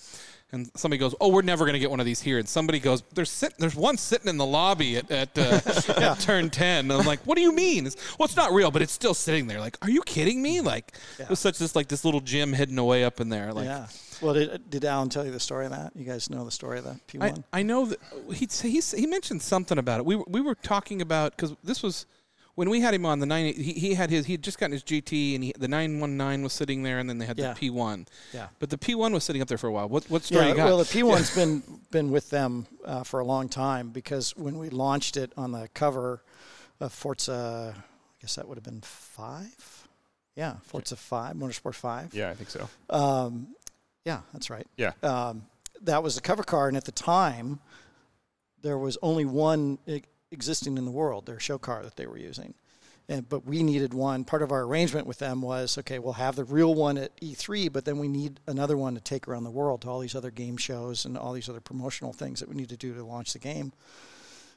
and 0.55 0.71
somebody 0.75 0.99
goes, 0.99 1.15
"Oh, 1.21 1.29
we're 1.29 1.43
never 1.43 1.65
going 1.65 1.75
to 1.75 1.79
get 1.79 1.91
one 1.91 2.01
of 2.01 2.07
these 2.07 2.21
here." 2.21 2.39
And 2.39 2.49
somebody 2.49 2.79
goes, 2.79 3.03
"There's 3.13 3.31
sit- 3.31 3.59
there's 3.59 3.75
one 3.75 3.97
sitting 3.97 4.29
in 4.29 4.37
the 4.39 4.47
lobby 4.47 4.97
at 4.97 5.11
at, 5.11 5.37
uh, 5.39 5.61
at 5.97 6.21
Turn 6.21 6.51
10." 6.51 6.91
And 6.91 6.93
I'm 6.93 7.07
like, 7.07 7.21
"What 7.27 7.37
do 7.37 7.43
you 7.43 7.53
mean?" 7.53 7.87
It's, 7.87 7.97
well, 8.19 8.25
it's 8.25 8.37
not 8.37 8.53
real, 8.53 8.71
but 8.71 8.81
it's 8.81 8.93
still 8.93 9.15
sitting 9.15 9.47
there. 9.47 9.61
Like, 9.61 9.77
are 9.83 9.91
you 9.91 10.03
kidding 10.03 10.41
me? 10.41 10.61
Like, 10.61 10.93
it 11.19 11.29
was 11.29 11.41
such 11.41 11.59
this 11.59 11.77
like 11.77 11.89
this 11.89 12.05
little 12.05 12.21
gym 12.21 12.53
hidden 12.53 12.79
away 12.79 13.05
up 13.05 13.21
in 13.21 13.29
there. 13.29 13.53
Like, 13.53 13.67
yeah. 13.67 13.87
Well, 14.23 14.35
did, 14.35 14.71
did 14.71 14.85
Alan 14.85 15.09
tell 15.09 15.25
you 15.25 15.33
the 15.33 15.41
story 15.41 15.67
of 15.67 15.73
that? 15.73 15.93
You 15.95 16.05
guys 16.05 16.31
know 16.31 16.45
the 16.45 16.51
story 16.51 16.79
of 16.79 16.85
the 16.85 17.01
I, 17.21 17.31
P1? 17.31 17.45
I 17.53 17.63
know 17.63 17.87
that 17.87 17.99
he 18.33 18.47
he 18.47 18.81
he 18.81 19.07
mentioned 19.07 19.43
something 19.43 19.77
about 19.77 20.01
it. 20.01 20.07
We 20.07 20.17
were, 20.17 20.25
we 20.29 20.41
were 20.41 20.55
talking 20.55 21.03
about 21.03 21.37
because 21.37 21.55
this 21.63 21.83
was 21.83 22.07
when 22.57 22.71
we 22.71 22.81
had 22.81 22.95
him 22.95 23.05
on 23.07 23.19
the 23.19 23.27
nine. 23.27 23.53
He, 23.55 23.73
he 23.73 23.95
had 23.95 24.11
his 24.11 24.27
he 24.27 24.33
had 24.35 24.43
just 24.43 24.59
gotten 24.59 24.73
his 24.73 24.83
GT 24.85 25.35
and 25.35 25.45
he, 25.45 25.53
the 25.59 25.69
nine 25.69 26.01
one 26.01 26.17
nine 26.17 26.43
was 26.43 26.53
sitting 26.53 26.83
there, 26.83 26.99
and 26.99 27.09
then 27.09 27.19
they 27.19 27.27
had 27.27 27.39
Yeah. 27.39 27.53
the 27.53 27.59
P 27.59 27.71
one. 27.71 28.07
Yeah. 28.33 28.49
But 28.59 28.71
the 28.71 28.79
P 28.79 28.95
one 28.95 29.13
was 29.13 29.25
sitting 29.25 29.43
up 29.43 29.49
there 29.49 29.59
for 29.59 29.67
a 29.69 29.73
while. 29.73 29.89
What 29.89 30.05
what 30.11 30.23
story 30.23 30.45
Yeah, 30.45 30.51
you 30.51 30.57
got? 30.57 30.65
well, 30.67 30.79
the 30.79 30.85
P1's 30.85 31.35
been 31.35 31.63
been 31.91 32.11
with 32.11 32.31
them 32.31 32.67
uh, 32.85 33.03
for 33.05 33.21
a 33.21 33.25
long 33.25 33.49
time 33.49 33.91
because 33.91 34.37
when 34.37 34.59
we 34.59 34.69
launched 34.71 35.17
it 35.17 35.33
on 35.37 35.53
the 35.53 35.69
cover 35.75 36.23
of 36.81 36.93
Forza, 36.93 37.75
I 37.77 37.83
guess 38.21 38.35
that 38.37 38.47
would 38.49 38.57
have 38.57 38.65
been 38.65 38.81
five. 38.83 39.87
Yeah, 40.37 40.55
Forza 40.65 40.97
Five, 40.97 41.37
Motorsport 41.37 41.75
Five. 41.75 42.13
Yeah, 42.13 42.31
I 42.31 42.35
think 42.35 42.51
so. 42.51 42.69
Um, 42.91 43.49
yeah, 44.05 44.21
that's 44.33 44.51
right. 44.51 44.67
Yeah. 44.77 44.91
Um, 45.03 45.47
that 45.83 46.03
was 46.03 46.15
the 46.17 46.21
cover 46.21 46.43
car, 46.43 46.67
and 46.69 46.77
at 46.77 46.85
the 46.85 46.93
time, 46.93 47.61
there 48.63 48.77
was 48.79 48.97
only 49.03 49.25
one 49.25 49.79
existing 50.31 50.77
in 50.79 50.85
the 50.85 50.91
world, 50.91 51.27
their 51.27 51.41
show 51.41 51.59
car 51.59 51.83
that 51.83 51.97
they 51.97 52.07
were 52.07 52.19
using. 52.19 52.55
And, 53.09 53.29
but 53.29 53.45
we 53.45 53.63
needed 53.63 53.93
one. 53.93 54.25
Part 54.25 54.41
of 54.43 54.51
our 54.51 54.63
arrangement 54.63 55.07
with 55.07 55.19
them 55.19 55.43
was 55.43 55.77
okay, 55.79 55.99
we'll 55.99 56.15
have 56.15 56.37
the 56.37 56.45
real 56.45 56.75
one 56.75 56.97
at 56.97 57.15
E3, 57.21 57.71
but 57.71 57.85
then 57.85 57.99
we 57.99 58.09
need 58.09 58.41
another 58.47 58.77
one 58.79 58.95
to 58.95 59.01
take 59.01 59.29
around 59.29 59.45
the 59.45 59.51
world 59.51 59.83
to 59.83 59.89
all 59.91 60.01
these 60.01 60.15
other 60.15 60.31
game 60.31 60.57
shows 60.57 61.05
and 61.05 61.19
all 61.19 61.35
these 61.35 61.49
other 61.51 61.61
promotional 61.61 62.15
things 62.15 62.41
that 62.41 62.49
we 62.49 62.55
need 62.57 62.71
to 62.71 62.77
do 62.79 62.95
to 62.95 63.05
launch 63.05 63.35
the 63.35 63.39
game. 63.39 63.73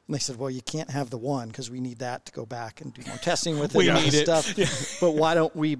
And 0.06 0.14
they 0.14 0.18
said, 0.18 0.36
well, 0.36 0.50
you 0.50 0.62
can't 0.62 0.90
have 0.90 1.10
the 1.10 1.18
one 1.18 1.48
because 1.48 1.70
we 1.70 1.80
need 1.80 1.98
that 1.98 2.24
to 2.24 2.32
go 2.32 2.46
back 2.46 2.80
and 2.80 2.94
do 2.94 3.02
more 3.06 3.18
testing 3.18 3.58
with 3.58 3.74
it 3.74 3.78
We 3.78 3.90
and 3.90 4.02
need 4.02 4.14
it. 4.14 4.24
stuff. 4.24 4.98
But 5.00 5.10
why 5.10 5.34
don't 5.34 5.54
we 5.54 5.76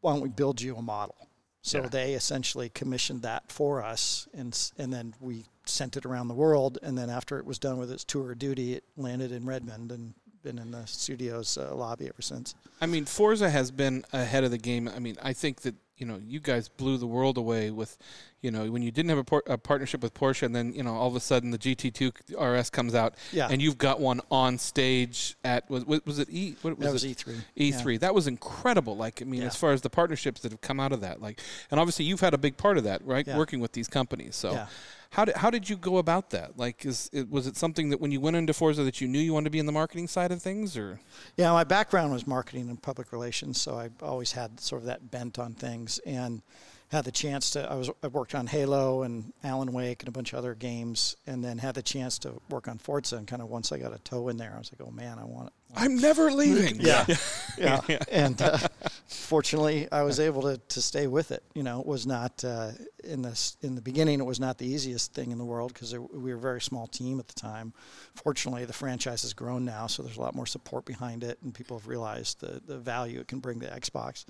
why 0.00 0.12
don't 0.12 0.20
we 0.22 0.28
build 0.28 0.60
you 0.60 0.76
a 0.76 0.82
model? 0.82 1.16
So 1.66 1.82
Yeah. 1.82 1.88
they 1.88 2.14
essentially 2.14 2.68
commissioned 2.68 3.22
that 3.22 3.50
for 3.50 3.82
us, 3.82 4.28
and 4.32 4.56
and 4.78 4.92
then 4.92 5.14
we 5.20 5.46
sent 5.64 5.96
it 5.96 6.06
around 6.06 6.28
the 6.28 6.34
world. 6.34 6.78
And 6.80 6.96
then 6.96 7.10
after 7.10 7.38
it 7.40 7.44
was 7.44 7.58
done 7.58 7.76
with 7.76 7.90
its 7.90 8.04
tour 8.04 8.30
of 8.30 8.38
duty, 8.38 8.74
it 8.74 8.84
landed 8.96 9.32
in 9.32 9.44
Redmond 9.44 9.90
and 9.90 10.14
been 10.44 10.58
in 10.60 10.70
the 10.70 10.86
studio's 10.86 11.58
uh, 11.58 11.74
lobby 11.74 12.06
ever 12.06 12.22
since. 12.22 12.54
I 12.80 12.86
mean, 12.86 13.04
Forza 13.04 13.50
has 13.50 13.72
been 13.72 14.04
ahead 14.12 14.44
of 14.44 14.52
the 14.52 14.58
game. 14.58 14.86
I 14.88 15.00
mean, 15.00 15.16
I 15.20 15.32
think 15.32 15.62
that 15.62 15.74
you 15.98 16.06
know, 16.06 16.20
you 16.26 16.40
guys 16.40 16.68
blew 16.68 16.98
the 16.98 17.06
world 17.06 17.38
away 17.38 17.70
with, 17.70 17.96
you 18.42 18.50
know, 18.50 18.70
when 18.70 18.82
you 18.82 18.90
didn't 18.90 19.08
have 19.08 19.18
a, 19.18 19.24
por- 19.24 19.42
a 19.46 19.56
partnership 19.56 20.02
with 20.02 20.12
Porsche, 20.14 20.42
and 20.42 20.54
then 20.54 20.72
you 20.74 20.82
know 20.82 20.94
all 20.94 21.08
of 21.08 21.16
a 21.16 21.20
sudden 21.20 21.50
the 21.50 21.58
GT2 21.58 22.12
RS 22.38 22.70
comes 22.70 22.94
out, 22.94 23.14
Yeah. 23.32 23.48
and 23.50 23.62
you've 23.62 23.78
got 23.78 23.98
one 24.00 24.20
on 24.30 24.58
stage 24.58 25.36
at 25.44 25.68
was 25.70 25.84
was 25.86 26.04
was 26.04 26.18
it 26.18 26.28
E? 26.30 26.54
What 26.62 26.78
That 26.80 26.92
was 26.92 27.02
it? 27.04 27.16
E3. 27.18 27.34
E3. 27.56 27.92
Yeah. 27.92 27.98
That 27.98 28.14
was 28.14 28.26
incredible. 28.26 28.96
Like, 28.96 29.22
I 29.22 29.24
mean, 29.24 29.40
Yeah. 29.40 29.46
as 29.48 29.56
far 29.56 29.72
as 29.72 29.80
the 29.80 29.90
partnerships 29.90 30.42
that 30.42 30.52
have 30.52 30.60
come 30.60 30.80
out 30.80 30.92
of 30.92 31.00
that, 31.00 31.22
like, 31.22 31.40
and 31.70 31.80
obviously 31.80 32.04
you've 32.04 32.20
had 32.20 32.34
a 32.34 32.38
big 32.38 32.56
part 32.56 32.76
of 32.78 32.84
that, 32.84 33.04
right? 33.06 33.26
Working 33.28 33.60
with 33.60 33.72
these 33.72 33.88
companies. 33.88 34.36
So. 34.36 34.66
How 35.16 35.24
did 35.24 35.36
how 35.36 35.48
did 35.48 35.70
you 35.70 35.76
go 35.76 35.96
about 35.96 36.28
that? 36.30 36.58
Like, 36.58 36.84
is 36.84 37.08
it, 37.10 37.30
was 37.30 37.46
it 37.46 37.56
something 37.56 37.88
that 37.88 38.02
when 38.02 38.10
you 38.10 38.20
went 38.20 38.36
into 38.36 38.52
Forza 38.52 38.84
that 38.84 39.00
you 39.00 39.08
knew 39.08 39.18
you 39.18 39.32
wanted 39.32 39.44
to 39.44 39.50
be 39.50 39.58
in 39.58 39.64
the 39.64 39.72
marketing 39.72 40.08
side 40.08 40.30
of 40.30 40.42
things, 40.42 40.76
or 40.76 41.00
Yeah, 41.38 41.52
my 41.52 41.64
background 41.64 42.12
was 42.12 42.26
marketing 42.26 42.68
and 42.68 42.80
public 42.82 43.12
relations, 43.12 43.58
so 43.58 43.76
I 43.78 43.88
always 44.02 44.32
had 44.32 44.60
sort 44.60 44.82
of 44.82 44.86
that 44.88 45.10
bent 45.10 45.38
on 45.38 45.54
things 45.54 45.98
and 46.04 46.42
had 46.88 47.06
the 47.06 47.12
chance 47.12 47.48
to 47.52 47.62
I 47.62 47.76
was 47.76 47.88
I 48.02 48.08
worked 48.08 48.34
on 48.34 48.46
Halo 48.46 49.04
and 49.04 49.32
Alan 49.42 49.72
Wake 49.72 50.02
and 50.02 50.08
a 50.08 50.12
bunch 50.12 50.34
of 50.34 50.38
other 50.38 50.54
games 50.54 51.16
and 51.26 51.42
then 51.42 51.56
had 51.56 51.76
the 51.76 51.82
chance 51.82 52.18
to 52.18 52.34
work 52.50 52.68
on 52.68 52.76
Forza 52.76 53.16
and 53.16 53.26
kind 53.26 53.40
of 53.40 53.48
once 53.48 53.72
I 53.72 53.78
got 53.78 53.94
a 53.94 53.98
toe 54.00 54.28
in 54.28 54.36
there 54.36 54.52
I 54.54 54.58
was 54.58 54.70
like, 54.70 54.86
"Oh 54.86 54.92
man, 54.92 55.18
I 55.18 55.24
want 55.24 55.46
it." 55.46 55.52
I'm 55.74 55.96
never 55.96 56.30
leaving? 56.30 56.80
Yeah. 57.58 57.80
yeah. 57.88 57.98
And 58.12 58.40
uh, 58.42 58.58
fortunately, 59.06 59.88
I 59.90 60.02
was 60.02 60.20
able 60.20 60.42
to, 60.42 60.58
to 60.58 60.82
stay 60.82 61.06
with 61.06 61.30
it. 61.30 61.42
You 61.54 61.62
know, 61.62 61.80
it 61.80 61.86
was 61.86 62.06
not 62.06 62.44
uh, 62.44 62.72
in 63.02 63.22
this 63.22 63.56
in 63.62 63.74
the 63.74 63.80
beginning. 63.80 64.20
It 64.20 64.26
was 64.26 64.38
not 64.38 64.58
the 64.58 64.66
easiest 64.66 65.14
thing 65.14 65.30
in 65.30 65.38
the 65.38 65.44
world 65.44 65.72
because 65.72 65.96
we 65.96 66.32
were 66.32 66.38
a 66.38 66.40
very 66.40 66.60
small 66.60 66.86
team 66.86 67.18
at 67.18 67.28
the 67.28 67.34
time. 67.34 67.72
Fortunately, 68.14 68.66
the 68.66 68.74
franchise 68.74 69.22
has 69.22 69.32
grown 69.32 69.64
now, 69.64 69.86
so 69.86 70.02
there's 70.02 70.18
a 70.18 70.20
lot 70.20 70.34
more 70.34 70.44
support 70.44 70.84
behind 70.84 71.24
it, 71.24 71.38
and 71.42 71.54
people 71.54 71.78
have 71.78 71.88
realized 71.88 72.40
the 72.40 72.60
the 72.66 72.76
value 72.76 73.20
it 73.20 73.28
can 73.28 73.40
bring 73.40 73.60
to 73.60 73.66
Xbox. 73.66 74.26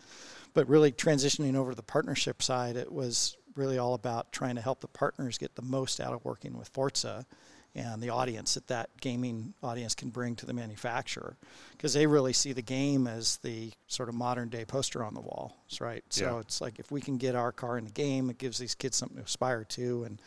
But 0.54 0.68
really, 0.68 0.92
transitioning 0.92 1.56
over 1.56 1.72
to 1.72 1.76
the 1.76 1.82
partnership 1.82 2.44
side, 2.44 2.76
it 2.76 2.92
was 2.92 3.36
really 3.56 3.78
all 3.78 3.94
about 3.94 4.30
trying 4.30 4.54
to 4.54 4.60
help 4.60 4.80
the 4.80 4.88
partners 4.88 5.36
get 5.36 5.56
the 5.56 5.62
most 5.62 6.00
out 6.00 6.12
of 6.12 6.24
working 6.24 6.56
with 6.56 6.68
Forza 6.68 7.26
and 7.76 8.02
the 8.02 8.08
audience 8.08 8.54
that 8.54 8.66
that 8.68 8.88
gaming 9.00 9.52
audience 9.62 9.94
can 9.94 10.08
bring 10.08 10.34
to 10.34 10.46
the 10.46 10.52
manufacturer 10.52 11.36
because 11.72 11.92
they 11.92 12.06
really 12.06 12.32
see 12.32 12.52
the 12.52 12.62
game 12.62 13.06
as 13.06 13.36
the 13.38 13.70
sort 13.86 14.08
of 14.08 14.14
modern 14.14 14.48
day 14.48 14.64
poster 14.64 15.04
on 15.04 15.14
the 15.14 15.20
wall 15.20 15.56
right? 15.80 16.02
So 16.10 16.24
Yeah. 16.24 16.40
it's 16.40 16.60
like 16.60 16.78
if 16.78 16.90
we 16.90 17.00
can 17.00 17.18
get 17.18 17.34
our 17.34 17.52
car 17.52 17.76
in 17.78 17.84
the 17.84 17.90
game 17.90 18.30
it 18.30 18.38
gives 18.38 18.58
these 18.58 18.74
kids 18.74 18.96
something 18.96 19.18
to 19.18 19.24
aspire 19.24 19.62
to 19.64 20.04
and 20.04 20.20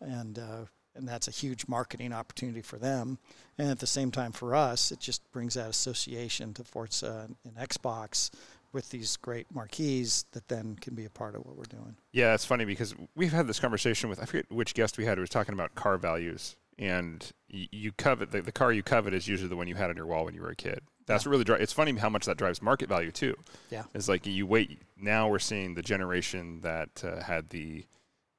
and 0.00 0.38
uh, 0.38 0.64
and 0.94 1.06
that's 1.06 1.28
a 1.28 1.30
huge 1.30 1.68
marketing 1.68 2.14
opportunity 2.14 2.62
for 2.62 2.78
them. 2.78 3.18
And 3.58 3.70
at 3.70 3.80
the 3.80 3.86
same 3.86 4.10
time 4.10 4.32
for 4.32 4.54
us 4.54 4.90
it 4.90 4.98
just 5.00 5.30
brings 5.32 5.54
that 5.54 5.68
association 5.68 6.54
to 6.54 6.64
Forza 6.64 7.26
and, 7.26 7.36
and 7.56 7.68
Xbox 7.68 8.30
with 8.72 8.90
these 8.90 9.16
great 9.16 9.46
marquees 9.54 10.24
that 10.32 10.48
then 10.48 10.76
can 10.80 10.94
be 10.94 11.04
a 11.04 11.10
part 11.10 11.34
of 11.34 11.44
what 11.44 11.56
we're 11.56 11.64
doing. 11.64 11.96
Yeah, 12.12 12.34
it's 12.34 12.44
funny 12.44 12.64
because 12.64 12.94
we've 13.14 13.32
had 13.32 13.46
this 13.46 13.60
conversation 13.60 14.08
with 14.08 14.22
I 14.22 14.24
forget 14.24 14.50
which 14.50 14.72
guest 14.74 14.96
we 14.98 15.04
had 15.04 15.18
who 15.18 15.22
was 15.22 15.30
talking 15.30 15.52
about 15.54 15.74
car 15.74 15.98
values, 15.98 16.56
and 16.78 17.32
you 17.48 17.92
covet 17.92 18.32
the, 18.32 18.42
the 18.42 18.52
car 18.52 18.72
you 18.72 18.82
covet 18.82 19.14
is 19.14 19.28
usually 19.28 19.48
the 19.48 19.56
one 19.56 19.68
you 19.68 19.74
had 19.76 19.90
on 19.90 19.96
your 19.96 20.06
wall 20.06 20.24
when 20.24 20.34
you 20.34 20.42
were 20.42 20.50
a 20.50 20.56
kid. 20.56 20.80
That's 21.06 21.24
what 21.24 21.30
really 21.30 21.44
dri 21.44 21.60
It's 21.60 21.72
funny 21.72 21.92
how 21.96 22.08
much 22.08 22.26
that 22.26 22.36
drives 22.36 22.60
market 22.60 22.88
value 22.88 23.12
too. 23.12 23.36
yeah 23.70 23.84
It's 23.94 24.08
like 24.08 24.26
you 24.26 24.46
wait. 24.46 24.80
Now 24.96 25.28
we're 25.28 25.38
seeing 25.38 25.74
the 25.74 25.82
generation 25.82 26.60
that 26.62 27.02
uh, 27.04 27.22
had 27.22 27.50
the. 27.50 27.84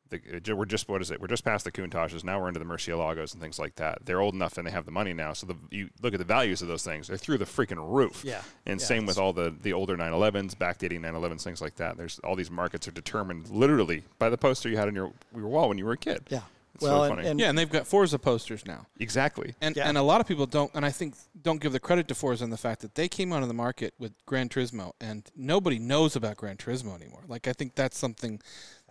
The, 0.10 0.22
uh, 0.50 0.56
we're 0.56 0.64
just 0.64 0.88
what 0.88 1.02
is 1.02 1.12
it? 1.12 1.20
We're 1.20 1.28
just 1.28 1.44
past 1.44 1.66
the 1.66 1.72
Countaches. 1.72 2.24
Now 2.24 2.40
we're 2.40 2.48
into 2.48 2.62
the 2.62 2.66
Murcielagos 2.66 3.34
and 3.34 3.42
things 3.42 3.60
like 3.60 3.76
that. 3.76 4.06
They're 4.06 4.22
old 4.22 4.36
enough 4.36 4.58
and 4.58 4.66
they 4.66 4.72
have 4.72 4.86
the 4.86 4.92
money 4.92 5.12
now. 5.14 5.34
So 5.34 5.48
the 5.48 5.56
you 5.70 5.90
look 6.02 6.14
at 6.14 6.20
the 6.20 6.26
values 6.26 6.62
of 6.62 6.70
those 6.70 6.84
things. 6.84 7.10
They're 7.10 7.18
through 7.18 7.40
the 7.40 7.46
freaking 7.46 7.86
roof. 7.94 8.24
Yeah. 8.24 8.42
And 8.66 8.80
Yeah, 8.80 8.86
same 8.88 9.06
with 9.06 9.18
all 9.18 9.34
the 9.34 9.54
the 9.62 9.74
older 9.74 9.98
911s, 9.98 10.56
backdating 10.56 11.02
911s, 11.02 11.42
things 11.44 11.62
like 11.62 11.76
that. 11.76 11.98
There's 11.98 12.20
all 12.20 12.38
these 12.38 12.50
markets 12.50 12.88
are 12.88 12.92
determined 12.92 13.50
literally 13.50 14.04
by 14.18 14.30
the 14.30 14.38
poster 14.38 14.70
you 14.70 14.78
had 14.78 14.88
on 14.88 14.96
your 14.96 15.12
your 15.36 15.48
wall 15.48 15.68
when 15.68 15.78
you 15.78 15.84
were 15.86 15.92
a 15.92 15.98
kid. 15.98 16.24
yeah 16.30 16.44
It's 16.78 16.84
well 16.84 16.98
so 17.00 17.04
and, 17.04 17.16
funny. 17.16 17.28
and 17.28 17.40
yeah, 17.40 17.50
and 17.50 17.58
they've 17.58 17.70
got 17.70 17.88
Forza 17.88 18.20
posters 18.20 18.66
now. 18.66 18.86
Exactly. 19.00 19.56
And 19.62 19.76
Yeah. 19.76 19.90
and 19.90 19.98
a 19.98 20.02
lot 20.04 20.22
of 20.22 20.28
people 20.28 20.46
don't, 20.46 20.72
and 20.76 20.86
I 20.86 20.92
think 20.92 21.16
don't 21.42 21.60
give 21.60 21.72
the 21.72 21.80
credit 21.80 22.08
to 22.10 22.16
Forza 22.16 22.44
on 22.44 22.52
the 22.52 22.58
fact 22.58 22.82
that 22.82 22.94
they 22.96 23.08
came 23.08 23.34
out 23.34 23.42
of 23.42 23.48
the 23.48 23.54
market 23.56 23.94
with 23.98 24.14
Gran 24.28 24.48
Turismo, 24.50 24.94
and 25.02 25.28
nobody 25.36 25.80
knows 25.80 26.16
about 26.16 26.38
Gran 26.38 26.56
Turismo 26.58 26.96
anymore. 26.96 27.24
Like 27.28 27.48
I 27.48 27.54
think 27.54 27.74
that's 27.76 27.98
something 27.98 28.40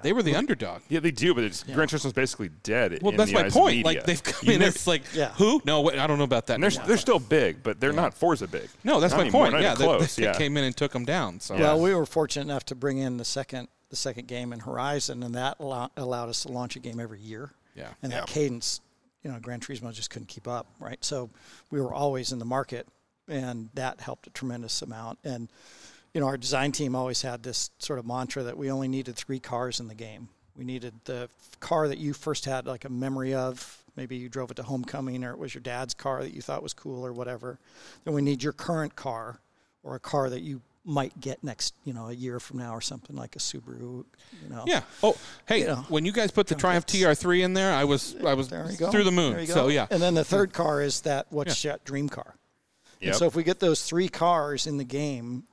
they 0.02 0.12
were 0.12 0.22
the 0.22 0.34
underdog. 0.34 0.82
Yeah, 0.88 1.00
they 1.00 1.10
do, 1.10 1.32
but 1.32 1.44
it's, 1.44 1.62
Gran 1.62 1.88
Turismo's 1.88 2.12
basically 2.12 2.50
dead. 2.62 2.98
Well, 3.02 3.12
in 3.12 3.16
that's 3.16 3.30
the 3.30 3.38
my 3.38 3.44
eyes 3.46 3.52
point. 3.52 3.84
Like 3.84 4.04
they've 4.04 4.22
come 4.22 4.40
You 4.48 4.52
in, 4.54 4.58
never- 4.58 4.70
it's 4.70 4.86
like 4.86 5.02
Yeah. 5.14 5.30
who? 5.34 5.62
No, 5.64 5.80
wait, 5.80 5.98
I 5.98 6.06
don't 6.06 6.18
know 6.18 6.24
about 6.24 6.46
that. 6.48 6.54
and 6.54 6.62
they're, 6.62 6.70
anymore. 6.70 6.86
they're 6.88 6.96
still 6.98 7.18
big, 7.20 7.62
but 7.62 7.80
they're 7.80 7.92
not 7.92 8.12
Forza 8.12 8.46
big. 8.48 8.68
no, 8.84 9.00
that's 9.00 9.12
Not 9.12 9.18
my 9.18 9.22
anymore, 9.24 9.42
point. 9.44 9.52
not 9.54 9.62
Yeah, 9.62 9.72
even 9.72 9.78
they, 9.78 9.84
close. 9.98 10.16
they 10.16 10.22
yeah. 10.24 10.34
came 10.34 10.56
in 10.56 10.64
and 10.64 10.76
took 10.76 10.92
them 10.92 11.04
down. 11.04 11.40
So 11.40 11.56
Well, 11.56 11.80
we 11.80 11.94
were 11.94 12.04
fortunate 12.04 12.42
enough 12.42 12.64
to 12.66 12.74
bring 12.74 12.98
in 12.98 13.16
the 13.16 13.24
second 13.24 13.68
the 13.88 13.94
second 13.96 14.26
game 14.26 14.52
in 14.52 14.58
Horizon, 14.58 15.22
and 15.22 15.32
that 15.36 15.56
allow, 15.60 15.88
allowed 15.96 16.28
us 16.28 16.42
to 16.42 16.48
launch 16.50 16.74
a 16.74 16.80
game 16.80 16.98
every 16.98 17.20
year. 17.20 17.52
Yeah. 17.76 17.92
And 18.02 18.10
that 18.12 18.28
Yeah. 18.28 18.34
cadence, 18.34 18.80
you 19.22 19.30
know, 19.30 19.38
Gran 19.38 19.60
Turismo 19.60 19.92
just 19.92 20.10
couldn't 20.10 20.28
keep 20.28 20.48
up, 20.48 20.66
right? 20.80 21.04
So 21.04 21.30
we 21.70 21.80
were 21.80 21.92
always 21.92 22.32
in 22.32 22.38
the 22.38 22.44
market, 22.44 22.88
and 23.28 23.68
that 23.74 24.00
helped 24.00 24.26
a 24.26 24.30
tremendous 24.30 24.82
amount. 24.82 25.18
And 25.24 25.48
you 26.14 26.20
know, 26.20 26.28
our 26.28 26.38
design 26.38 26.72
team 26.72 26.94
always 26.94 27.20
had 27.20 27.42
this 27.42 27.70
sort 27.78 27.98
of 27.98 28.06
mantra 28.06 28.42
that 28.44 28.56
we 28.56 28.70
only 28.70 28.88
needed 28.88 29.16
three 29.16 29.38
cars 29.38 29.80
in 29.80 29.88
the 29.88 29.94
game. 29.94 30.30
We 30.56 30.64
needed 30.64 30.94
the 31.04 31.28
car 31.60 31.88
that 31.88 31.98
you 31.98 32.14
first 32.14 32.46
had 32.46 32.66
like 32.66 32.86
a 32.86 32.88
memory 32.88 33.34
of. 33.34 33.84
Maybe 33.96 34.16
you 34.16 34.30
drove 34.30 34.50
it 34.50 34.54
to 34.54 34.62
homecoming, 34.62 35.24
or 35.24 35.32
it 35.32 35.38
was 35.38 35.54
your 35.54 35.60
dad's 35.60 35.92
car 35.92 36.22
that 36.22 36.32
you 36.32 36.40
thought 36.40 36.62
was 36.62 36.72
cool, 36.72 37.04
or 37.04 37.12
whatever. 37.12 37.58
Then 38.04 38.14
we 38.14 38.22
need 38.22 38.42
your 38.42 38.54
current 38.54 38.96
car, 38.96 39.40
or 39.82 39.94
a 39.94 40.00
car 40.00 40.30
that 40.30 40.40
you 40.40 40.62
might 40.86 41.18
get 41.20 41.42
next, 41.42 41.74
you 41.84 41.92
know, 41.92 42.08
a 42.08 42.12
year 42.12 42.38
from 42.40 42.58
now, 42.58 42.72
or 42.72 42.80
something 42.80 43.16
like 43.16 43.36
a 43.36 43.38
Subaru. 43.38 44.04
You 44.42 44.48
know. 44.48 44.64
yeah. 44.66 44.82
Oh, 45.02 45.16
hey, 45.46 45.60
You 45.60 45.66
know. 45.66 45.84
when 45.88 46.04
you 46.04 46.12
guys 46.12 46.30
put 46.30 46.46
the 46.46 46.54
Triumph 46.54 46.86
TR3 46.86 47.42
in 47.42 47.54
there, 47.54 47.74
I 47.74 47.84
was 47.84 48.16
I 48.24 48.34
was 48.34 48.48
There 48.48 48.66
through 48.68 49.04
the 49.04 49.12
moon. 49.12 49.32
There 49.32 49.40
you 49.42 49.48
go. 49.48 49.54
So 49.54 49.68
yeah. 49.68 49.86
And 49.90 50.00
then 50.00 50.14
the 50.14 50.24
third 50.24 50.52
car 50.52 50.80
is 50.80 51.02
that 51.02 51.26
what's 51.30 51.60
that 51.62 51.84
dream 51.84 52.08
car. 52.08 52.36
And 53.02 53.14
so 53.14 53.26
if 53.26 53.34
we 53.34 53.42
get 53.44 53.60
those 53.60 53.82
three 53.82 54.08
cars 54.08 54.66
in 54.66 54.78
the 54.78 54.84
game, 54.84 55.44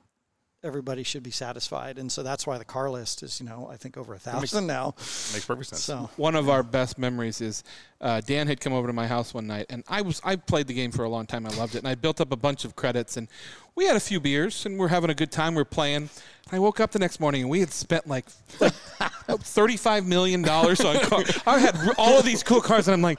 everybody 0.64 1.02
should 1.02 1.22
be 1.22 1.30
satisfied. 1.30 1.98
And 1.98 2.10
so 2.10 2.22
that's 2.22 2.46
why 2.46 2.56
the 2.58 2.64
car 2.64 2.90
list 2.90 3.22
is, 3.22 3.38
you 3.38 3.46
know, 3.46 3.68
I 3.70 3.76
think 3.76 3.96
over 3.96 4.14
a 4.14 4.18
thousand 4.18 4.66
now. 4.66 4.94
Makes 4.96 5.44
perfect 5.44 5.68
sense. 5.68 5.82
So 5.82 6.10
one 6.16 6.34
of 6.34 6.48
our 6.48 6.62
best 6.62 6.98
memories 6.98 7.40
is 7.40 7.62
uh, 8.00 8.20
Dan 8.22 8.46
had 8.46 8.60
come 8.60 8.72
over 8.72 8.86
to 8.86 8.92
my 8.92 9.06
house 9.06 9.34
one 9.34 9.46
night, 9.46 9.66
and 9.68 9.84
I 9.88 10.02
was 10.02 10.20
I 10.24 10.36
played 10.36 10.66
the 10.66 10.74
game 10.74 10.90
for 10.90 11.04
a 11.04 11.08
long 11.08 11.26
time. 11.26 11.46
I 11.46 11.50
loved 11.50 11.74
it, 11.74 11.78
and 11.78 11.88
I 11.88 11.94
built 11.94 12.20
up 12.20 12.32
a 12.32 12.36
bunch 12.36 12.64
of 12.64 12.74
credits, 12.74 13.16
and 13.16 13.28
we 13.74 13.86
had 13.86 13.96
a 13.96 14.00
few 14.00 14.20
beers, 14.20 14.64
and 14.66 14.78
we're 14.78 14.88
having 14.88 15.10
a 15.10 15.14
good 15.14 15.30
time. 15.30 15.54
We're 15.54 15.64
playing. 15.64 16.08
I 16.50 16.58
woke 16.58 16.80
up 16.80 16.92
the 16.92 16.98
next 16.98 17.20
morning, 17.20 17.42
and 17.42 17.50
we 17.50 17.60
had 17.60 17.70
spent 17.70 18.06
like, 18.06 18.26
like 18.60 18.72
thirty-five 19.28 20.06
million 20.06 20.42
dollars 20.42 20.80
on 20.80 20.98
cars. 21.00 21.38
I 21.46 21.58
had 21.58 21.76
all 21.98 22.18
of 22.18 22.24
these 22.24 22.42
cool 22.42 22.60
cars, 22.60 22.88
and 22.88 22.94
I'm 22.94 23.02
like. 23.02 23.18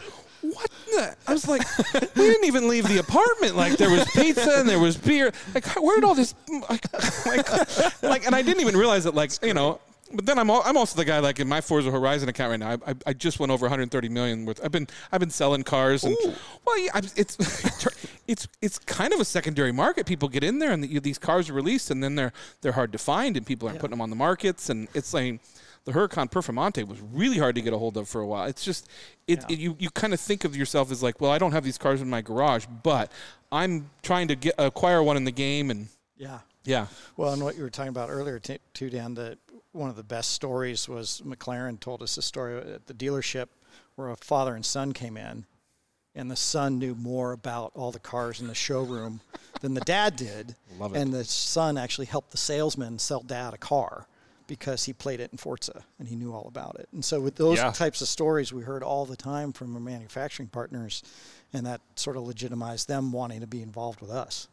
What? 0.53 0.69
The? 0.87 1.15
I 1.27 1.33
was 1.33 1.47
like, 1.47 1.61
we 2.15 2.23
didn't 2.23 2.45
even 2.45 2.67
leave 2.67 2.87
the 2.87 2.97
apartment. 2.99 3.55
Like 3.55 3.77
there 3.77 3.89
was 3.89 4.05
pizza 4.11 4.59
and 4.59 4.67
there 4.69 4.79
was 4.79 4.97
beer. 4.97 5.31
Like 5.53 5.65
where 5.81 5.95
did 5.97 6.03
all 6.03 6.15
this? 6.15 6.33
Like, 6.69 7.25
like, 7.25 8.03
like 8.03 8.25
and 8.25 8.35
I 8.35 8.41
didn't 8.41 8.61
even 8.61 8.77
realize 8.77 9.03
that. 9.05 9.15
Like 9.15 9.31
you 9.43 9.53
know, 9.53 9.79
but 10.13 10.25
then 10.25 10.37
I'm 10.39 10.49
al- 10.49 10.61
I'm 10.65 10.77
also 10.77 10.95
the 10.97 11.05
guy 11.05 11.19
like 11.19 11.39
in 11.39 11.47
my 11.47 11.61
Forza 11.61 11.91
Horizon 11.91 12.29
account 12.29 12.51
right 12.51 12.59
now. 12.59 12.69
I, 12.85 12.91
I, 12.91 12.95
I 13.07 13.13
just 13.13 13.39
went 13.39 13.51
over 13.51 13.65
130 13.65 14.09
million 14.09 14.45
worth. 14.45 14.59
I've 14.63 14.71
been 14.71 14.87
I've 15.11 15.19
been 15.19 15.29
selling 15.31 15.63
cars 15.63 16.03
and 16.03 16.15
well, 16.65 16.79
yeah, 16.79 16.91
I'm- 16.93 17.05
it's 17.15 17.37
it's 18.27 18.47
it's 18.61 18.79
kind 18.79 19.13
of 19.13 19.19
a 19.19 19.25
secondary 19.25 19.71
market. 19.71 20.05
People 20.05 20.29
get 20.29 20.43
in 20.43 20.59
there 20.59 20.71
and 20.71 20.83
the, 20.83 20.99
these 20.99 21.17
cars 21.17 21.49
are 21.49 21.53
released 21.53 21.89
and 21.91 22.03
then 22.03 22.15
they're 22.15 22.33
they're 22.61 22.71
hard 22.73 22.91
to 22.91 22.97
find 22.97 23.35
and 23.37 23.45
people 23.45 23.67
aren't 23.67 23.79
putting 23.79 23.91
them 23.91 24.01
on 24.01 24.09
the 24.09 24.15
markets 24.15 24.69
and 24.69 24.87
it's 24.93 25.13
like 25.13 25.39
the 25.85 25.91
Huracan 25.91 26.29
Performante 26.29 26.85
was 26.87 26.99
really 26.99 27.37
hard 27.37 27.55
to 27.55 27.61
get 27.61 27.71
a 27.71 27.77
hold 27.77 27.95
of 27.95 28.09
for 28.09 28.19
a 28.21 28.27
while. 28.27 28.45
It's 28.45 28.65
just 28.65 28.87
it, 29.27 29.39
Yeah. 29.41 29.45
it 29.49 29.59
you 29.59 29.75
you 29.79 29.89
kind 29.91 30.13
of 30.13 30.19
think 30.19 30.43
of 30.43 30.55
yourself 30.55 30.91
as 30.91 31.01
like, 31.01 31.21
well, 31.21 31.31
I 31.31 31.37
don't 31.37 31.51
have 31.51 31.63
these 31.63 31.77
cars 31.77 32.01
in 32.01 32.09
my 32.09 32.21
garage, 32.21 32.65
but 32.83 33.11
I'm 33.51 33.89
trying 34.01 34.27
to 34.29 34.35
get 34.35 34.55
acquire 34.57 35.01
one 35.01 35.15
in 35.15 35.23
the 35.23 35.31
game 35.31 35.69
and 35.71 35.87
yeah. 36.17 36.39
yeah. 36.63 36.87
Well, 37.17 37.33
and 37.33 37.43
what 37.43 37.55
you 37.55 37.63
were 37.63 37.69
talking 37.69 37.89
about 37.89 38.09
earlier, 38.09 38.39
t- 38.39 38.59
too, 38.73 38.89
Dan, 38.89 39.13
that 39.15 39.37
one 39.73 39.89
of 39.89 39.95
the 39.95 40.03
best 40.03 40.31
stories 40.31 40.87
was 40.89 41.21
McLaren 41.25 41.79
told 41.79 42.01
us 42.01 42.17
a 42.17 42.21
story 42.21 42.57
at 42.57 42.87
the 42.87 42.93
dealership 42.93 43.47
where 43.95 44.09
a 44.09 44.15
father 44.15 44.55
and 44.55 44.65
son 44.65 44.93
came 44.93 45.17
in, 45.17 45.45
and 46.15 46.31
the 46.31 46.35
son 46.35 46.79
knew 46.79 46.95
more 46.95 47.33
about 47.33 47.71
all 47.75 47.91
the 47.91 47.99
cars 47.99 48.39
in 48.41 48.47
the 48.47 48.55
showroom 48.55 49.19
than 49.61 49.73
the 49.73 49.81
dad 49.81 50.15
did. 50.15 50.55
Love 50.79 50.95
it. 50.95 50.99
And 50.99 51.13
the 51.13 51.25
son 51.25 51.77
actually 51.77 52.05
helped 52.07 52.31
the 52.31 52.37
salesman 52.37 52.97
sell 52.97 53.21
dad 53.21 53.53
a 53.53 53.57
car 53.57 54.07
because 54.47 54.85
he 54.85 54.93
played 54.93 55.19
it 55.19 55.31
in 55.31 55.37
Forza 55.37 55.83
and 55.99 56.07
he 56.07 56.15
knew 56.15 56.33
all 56.33 56.47
about 56.47 56.77
it. 56.79 56.87
And 56.91 57.03
so, 57.03 57.19
with 57.21 57.35
those 57.35 57.57
Yeah. 57.57 57.71
types 57.71 58.01
of 58.01 58.07
stories, 58.07 58.53
we 58.53 58.61
heard 58.63 58.83
all 58.83 59.05
the 59.05 59.15
time 59.17 59.53
from 59.53 59.73
our 59.75 59.81
manufacturing 59.81 60.49
partners, 60.49 61.01
and 61.53 61.65
that 61.65 61.81
sort 61.95 62.17
of 62.17 62.23
legitimized 62.23 62.87
them 62.87 63.11
wanting 63.11 63.41
to 63.41 63.47
be 63.47 63.61
involved 63.61 64.01
with 64.01 64.09
us. 64.11 64.47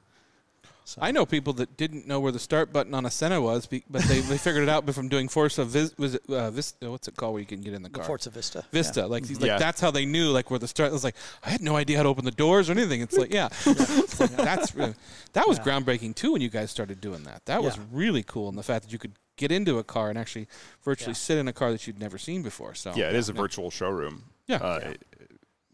I 1.01 1.13
know 1.13 1.25
people 1.25 1.53
that 1.55 1.77
didn't 1.77 2.07
know 2.07 2.19
where 2.21 2.33
the 2.33 2.39
start 2.39 2.73
button 2.73 2.95
on 2.95 3.07
a 3.07 3.11
Senna 3.11 3.41
was, 3.41 3.67
but 3.67 4.03
they, 4.03 4.21
they 4.21 4.37
figured 4.39 4.63
it 4.65 4.69
out 4.69 4.89
from 4.95 5.09
doing 5.09 5.29
Forza 5.29 5.65
Vis, 5.65 5.97
was 5.97 6.15
it, 6.17 6.23
uh, 6.29 6.51
Vis, 6.51 6.75
what's 6.81 7.09
it 7.09 7.17
called 7.17 7.35
where 7.35 7.41
you 7.41 7.47
can 7.47 7.61
get 7.61 7.73
in 7.73 7.83
the 7.83 7.89
The 7.89 7.97
car? 8.01 8.05
Forza 8.05 8.31
Vista. 8.31 8.65
Vista, 8.73 9.07
like 9.07 9.27
he's 9.27 9.41
like 9.41 9.49
Yeah. 9.49 9.59
that's 9.59 9.81
how 9.81 9.91
they 9.91 10.05
knew 10.05 10.31
like 10.31 10.51
where 10.51 10.59
the 10.59 10.69
start. 10.69 10.91
I 10.91 10.93
was 10.93 11.05
like, 11.05 11.17
I 11.45 11.51
had 11.51 11.61
no 11.61 11.77
idea 11.77 11.97
how 11.97 12.03
to 12.03 12.09
open 12.09 12.25
the 12.25 12.31
doors 12.31 12.69
or 12.69 12.73
anything. 12.73 13.01
It's 13.01 13.17
like, 13.17 13.33
yeah, 13.33 13.49
It's 13.67 14.19
like, 14.21 14.31
that's 14.37 14.75
really- 14.75 14.95
that 15.35 15.47
was 15.49 15.59
Yeah. 15.59 15.65
groundbreaking 15.65 16.15
too 16.17 16.33
when 16.33 16.43
you 16.43 16.51
guys 16.51 16.71
started 16.71 17.01
doing 17.01 17.23
that. 17.25 17.45
That 17.47 17.63
was 17.63 17.79
really 17.93 18.23
cool, 18.23 18.49
and 18.49 18.59
the 18.59 18.63
fact 18.63 18.85
that 18.85 18.93
you 18.93 18.99
could 18.99 19.13
get 19.37 19.51
into 19.51 19.79
a 19.79 19.85
car 19.85 20.09
and 20.11 20.19
actually 20.19 20.47
virtually 20.85 21.11
Yeah. 21.13 21.15
sit 21.15 21.39
in 21.39 21.49
a 21.49 21.53
car 21.53 21.73
that 21.73 21.87
you'd 21.87 21.99
never 21.99 22.19
seen 22.19 22.43
before. 22.43 22.75
So 22.75 22.93
Yeah, 22.95 23.09
it 23.09 23.15
is 23.17 23.29
a 23.29 23.33
virtual 23.33 23.71
showroom. 23.71 24.25
Yeah. 24.47 24.57
Uh, 24.57 24.81
Yeah. 24.83 24.95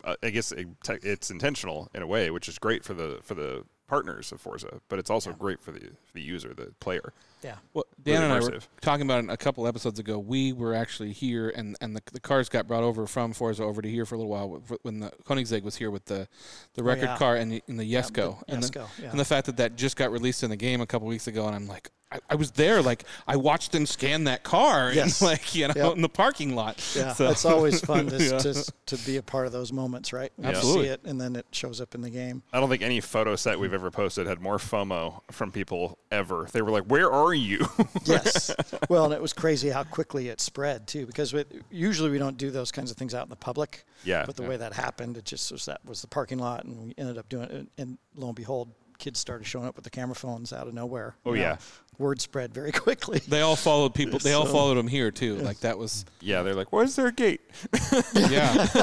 uh, 0.04 0.14
I 0.22 0.30
guess 0.30 0.52
it, 0.52 0.68
te- 0.84 0.98
it's 1.02 1.30
intentional 1.30 1.88
in 1.94 2.02
a 2.02 2.06
way, 2.06 2.30
which 2.30 2.48
is 2.48 2.58
great 2.58 2.84
for 2.84 2.94
the 2.94 3.18
for 3.24 3.34
the 3.34 3.64
partners 3.88 4.30
of 4.32 4.40
Forza, 4.40 4.80
but 4.88 4.98
it's 4.98 5.10
also 5.10 5.32
great 5.32 5.60
for 5.60 5.72
the 5.72 5.80
for 5.80 6.12
the 6.14 6.20
user, 6.20 6.54
the 6.54 6.72
player. 6.78 7.12
Yeah. 7.42 7.54
Well, 7.72 7.84
Dan 8.02 8.22
Really 8.22 8.24
and 8.24 8.44
I 8.44 8.56
were 8.56 8.60
talking 8.80 9.06
about 9.06 9.24
it 9.24 9.30
a 9.30 9.36
couple 9.36 9.66
episodes 9.66 9.98
ago. 9.98 10.18
We 10.18 10.52
were 10.52 10.74
actually 10.74 11.12
here, 11.12 11.50
and, 11.50 11.76
and 11.80 11.94
the, 11.94 12.02
the 12.12 12.20
cars 12.20 12.48
got 12.48 12.66
brought 12.66 12.82
over 12.82 13.06
from 13.06 13.32
Forza 13.32 13.62
over 13.62 13.80
to 13.80 13.88
here 13.88 14.04
for 14.04 14.16
a 14.16 14.18
little 14.18 14.30
while 14.30 14.62
when 14.82 15.00
the 15.00 15.12
Koenigsegg 15.24 15.62
was 15.62 15.76
here 15.76 15.90
with 15.90 16.04
the, 16.06 16.28
the 16.74 16.82
oh, 16.82 16.84
record 16.84 17.04
yeah. 17.04 17.16
car 17.16 17.36
and 17.36 17.52
the, 17.52 17.62
and 17.68 17.78
the 17.78 17.92
Jesko. 17.92 18.44
the 18.46 18.54
and, 18.54 18.62
the, 18.64 18.86
yeah. 19.00 19.10
and 19.10 19.20
the 19.20 19.24
fact 19.24 19.46
that 19.46 19.56
that 19.56 19.76
just 19.76 19.96
got 19.96 20.10
released 20.10 20.42
in 20.42 20.50
the 20.50 20.56
game 20.56 20.80
a 20.80 20.86
couple 20.86 21.06
weeks 21.06 21.28
ago, 21.28 21.46
and 21.46 21.54
I'm 21.54 21.68
like, 21.68 21.90
I, 22.10 22.20
I 22.30 22.34
was 22.36 22.52
there. 22.52 22.80
Like, 22.80 23.04
I 23.26 23.36
watched 23.36 23.72
them 23.72 23.84
scan 23.84 24.24
that 24.24 24.42
car, 24.42 24.90
Yes. 24.92 25.20
and 25.20 25.30
like, 25.30 25.54
you 25.54 25.68
know, 25.68 25.74
Yep. 25.76 25.96
in 25.96 26.02
the 26.02 26.08
parking 26.08 26.54
lot. 26.54 26.76
Yeah, 26.96 27.12
So- 27.12 27.28
it's 27.30 27.44
always 27.44 27.80
fun 27.80 28.06
to, 28.10 28.16
Yeah. 28.22 28.38
to 28.38 28.72
to 28.86 28.96
be 29.04 29.18
a 29.18 29.22
part 29.22 29.46
of 29.46 29.52
those 29.52 29.70
moments, 29.72 30.12
right? 30.14 30.32
You 30.38 30.44
Absolutely. 30.46 30.84
see 30.86 30.90
it, 30.92 31.00
and 31.04 31.20
then 31.20 31.36
it 31.36 31.44
shows 31.52 31.80
up 31.82 31.94
in 31.94 32.00
the 32.00 32.08
game. 32.08 32.42
I 32.52 32.60
don't 32.60 32.70
think 32.70 32.80
any 32.82 33.00
photo 33.00 33.36
set 33.36 33.60
we've 33.60 33.74
ever 33.74 33.90
posted 33.90 34.26
had 34.26 34.40
more 34.40 34.56
FOMO 34.56 35.20
from 35.30 35.52
people 35.52 35.98
ever. 36.10 36.48
They 36.50 36.62
were 36.62 36.70
like, 36.70 36.84
"Where 36.84 37.12
are 37.12 37.34
you?" 37.34 37.68
Yes. 38.04 38.50
well, 38.88 39.04
and 39.04 39.12
it 39.12 39.20
was 39.20 39.34
crazy 39.34 39.68
how 39.68 39.84
quickly 39.84 40.28
it 40.28 40.40
spread 40.40 40.86
too, 40.88 41.04
because 41.04 41.34
we, 41.34 41.44
usually 41.70 42.08
we 42.10 42.16
don't 42.18 42.38
do 42.38 42.50
those 42.50 42.72
kinds 42.72 42.90
of 42.90 42.96
things 42.96 43.14
out 43.14 43.24
in 43.24 43.30
the 43.30 43.36
public. 43.36 43.84
Yeah, 44.04 44.24
But 44.24 44.36
the 44.36 44.44
yeah. 44.44 44.48
way 44.48 44.56
that 44.56 44.72
happened, 44.72 45.18
it 45.18 45.26
just 45.26 45.52
was 45.52 45.66
that 45.66 45.84
was 45.84 46.00
the 46.00 46.08
parking 46.08 46.38
lot, 46.38 46.64
and 46.64 46.82
we 46.82 46.94
ended 46.96 47.18
up 47.18 47.28
doing 47.28 47.50
it. 47.50 47.68
And 47.76 47.98
lo 48.14 48.28
and 48.28 48.36
behold, 48.36 48.70
kids 48.98 49.18
started 49.20 49.46
showing 49.46 49.66
up 49.66 49.76
with 49.76 49.84
the 49.84 49.90
camera 49.90 50.14
phones 50.14 50.52
out 50.52 50.66
of 50.66 50.74
nowhere. 50.74 51.14
Oh, 51.24 51.32
You 51.34 51.40
know, 51.42 51.48
yeah. 51.50 51.56
Word 51.98 52.20
spread 52.20 52.54
very 52.54 52.70
quickly. 52.86 53.20
They 53.26 53.40
all 53.40 53.56
followed 53.56 53.92
people. 53.94 54.18
They 54.20 54.32
all 54.32 54.46
followed 54.46 54.76
him 54.78 54.86
here 54.86 55.10
too. 55.10 55.34
Like 55.36 55.58
that 55.60 55.78
was 55.78 56.04
yeah, 56.20 56.42
they're 56.42 56.54
like, 56.54 56.72
"Where's 56.72 56.94
their 56.94 57.10
gate?" 57.10 57.40
Yeah, 58.14 58.66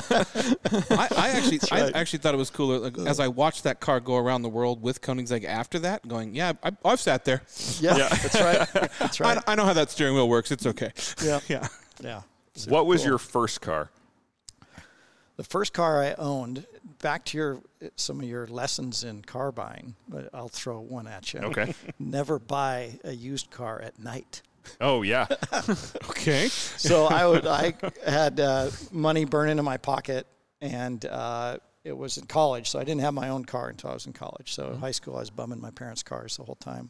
I, 0.91 1.08
I 1.15 1.30
actually, 1.30 1.60
I 1.71 1.91
actually 1.91 2.19
thought 2.19 2.34
it 2.34 2.38
was 2.38 2.49
cooler. 2.49 2.80
Like, 2.80 2.97
as 2.99 3.19
I 3.21 3.28
watched 3.30 3.63
that 3.63 3.80
car 3.80 3.99
go 4.01 4.17
around 4.17 4.41
the 4.41 4.49
world 4.49 4.82
with 4.82 5.01
Koenigsegg 5.01 5.45
after 5.45 5.80
that, 5.80 6.06
going, 6.08 6.36
yeah, 6.36 6.54
I, 6.63 6.71
I've 6.84 6.99
sat 6.99 7.23
there. 7.25 7.41
yeah, 7.80 7.93
that's 8.10 8.36
right. 8.41 8.91
That's 8.99 9.19
right. 9.21 9.38
I, 9.47 9.54
I 9.54 9.56
know 9.56 9.63
how 9.65 9.73
that 9.73 9.91
steering 9.91 10.15
wheel 10.15 10.28
works. 10.28 10.51
It's 10.51 10.65
okay. 10.65 10.91
yeah, 11.23 11.39
Yeah. 11.47 11.67
yeah. 12.01 12.21
what 12.67 12.86
was 12.86 13.01
cool. 13.01 13.10
your 13.12 13.17
first 13.17 13.62
car? 13.62 13.91
The 15.37 15.43
first 15.43 15.73
car 15.73 16.01
I 16.01 16.13
owned, 16.13 16.65
back 17.01 17.25
to 17.25 17.37
your 17.37 17.61
some 17.97 18.21
of 18.21 18.25
your 18.25 18.47
lessons 18.47 19.03
in 19.03 19.21
car 19.21 19.51
buying, 19.51 19.95
but 20.07 20.29
I'll 20.33 20.47
throw 20.47 20.79
one 20.79 21.07
at 21.07 21.33
you. 21.33 21.41
Okay. 21.41 21.73
Never 21.99 22.39
buy 22.39 22.99
a 23.03 23.11
used 23.11 23.51
car 23.51 23.81
at 23.81 23.99
night. 23.99 24.41
Oh 24.81 25.01
yeah, 25.03 25.27
Okay. 26.09 26.47
So 26.47 27.05
I 27.05 27.27
would 27.27 27.45
I 27.45 27.73
had 28.07 28.39
uh, 28.39 28.71
money 28.91 29.25
burning 29.25 29.59
in 29.59 29.65
my 29.65 29.77
pocket, 29.77 30.25
and 30.61 31.05
uh, 31.05 31.57
it 31.83 31.95
was 31.95 32.17
in 32.17 32.25
college, 32.25 32.69
so 32.69 32.79
I 32.79 32.83
didn't 32.83 33.01
have 33.01 33.13
my 33.13 33.29
own 33.29 33.45
car 33.45 33.69
until 33.69 33.91
I 33.91 33.93
was 33.93 34.07
in 34.07 34.13
college. 34.13 34.53
So 34.53 34.71
in 34.71 34.79
high 34.79 34.91
school, 34.91 35.17
I 35.17 35.19
was 35.19 35.29
bumming 35.29 35.61
my 35.61 35.71
parents' 35.71 36.01
cars 36.01 36.37
the 36.37 36.43
whole 36.43 36.55
time. 36.55 36.89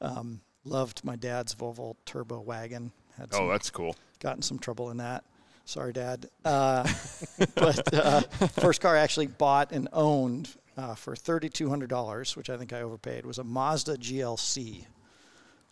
Um, 0.00 0.40
loved 0.64 1.04
my 1.04 1.16
dad's 1.16 1.54
Volvo 1.54 1.96
turbo 2.06 2.40
wagon. 2.40 2.92
Had 3.18 3.34
some 3.34 3.44
oh 3.44 3.48
that's 3.50 3.68
cool. 3.70 3.94
got 4.20 4.36
in 4.36 4.42
some 4.42 4.58
trouble 4.58 4.90
in 4.90 4.96
that. 4.98 5.24
Sorry, 5.64 5.92
Dad. 5.92 6.26
Uh, 6.44 6.86
but 7.54 7.94
uh, 7.94 8.20
first 8.60 8.80
car 8.80 8.96
I 8.96 9.00
actually 9.00 9.28
bought 9.28 9.72
and 9.72 9.88
owned 9.92 10.50
uh, 10.76 10.94
for 10.94 11.14
thirty 11.16 11.48
two 11.48 11.68
hundred 11.68 11.90
dollars, 11.90 12.36
which 12.36 12.50
I 12.50 12.56
think 12.56 12.72
I 12.72 12.82
overpaid, 12.82 13.24
was 13.24 13.38
a 13.38 13.44
Mazda 13.44 13.96
GLC. 13.96 14.86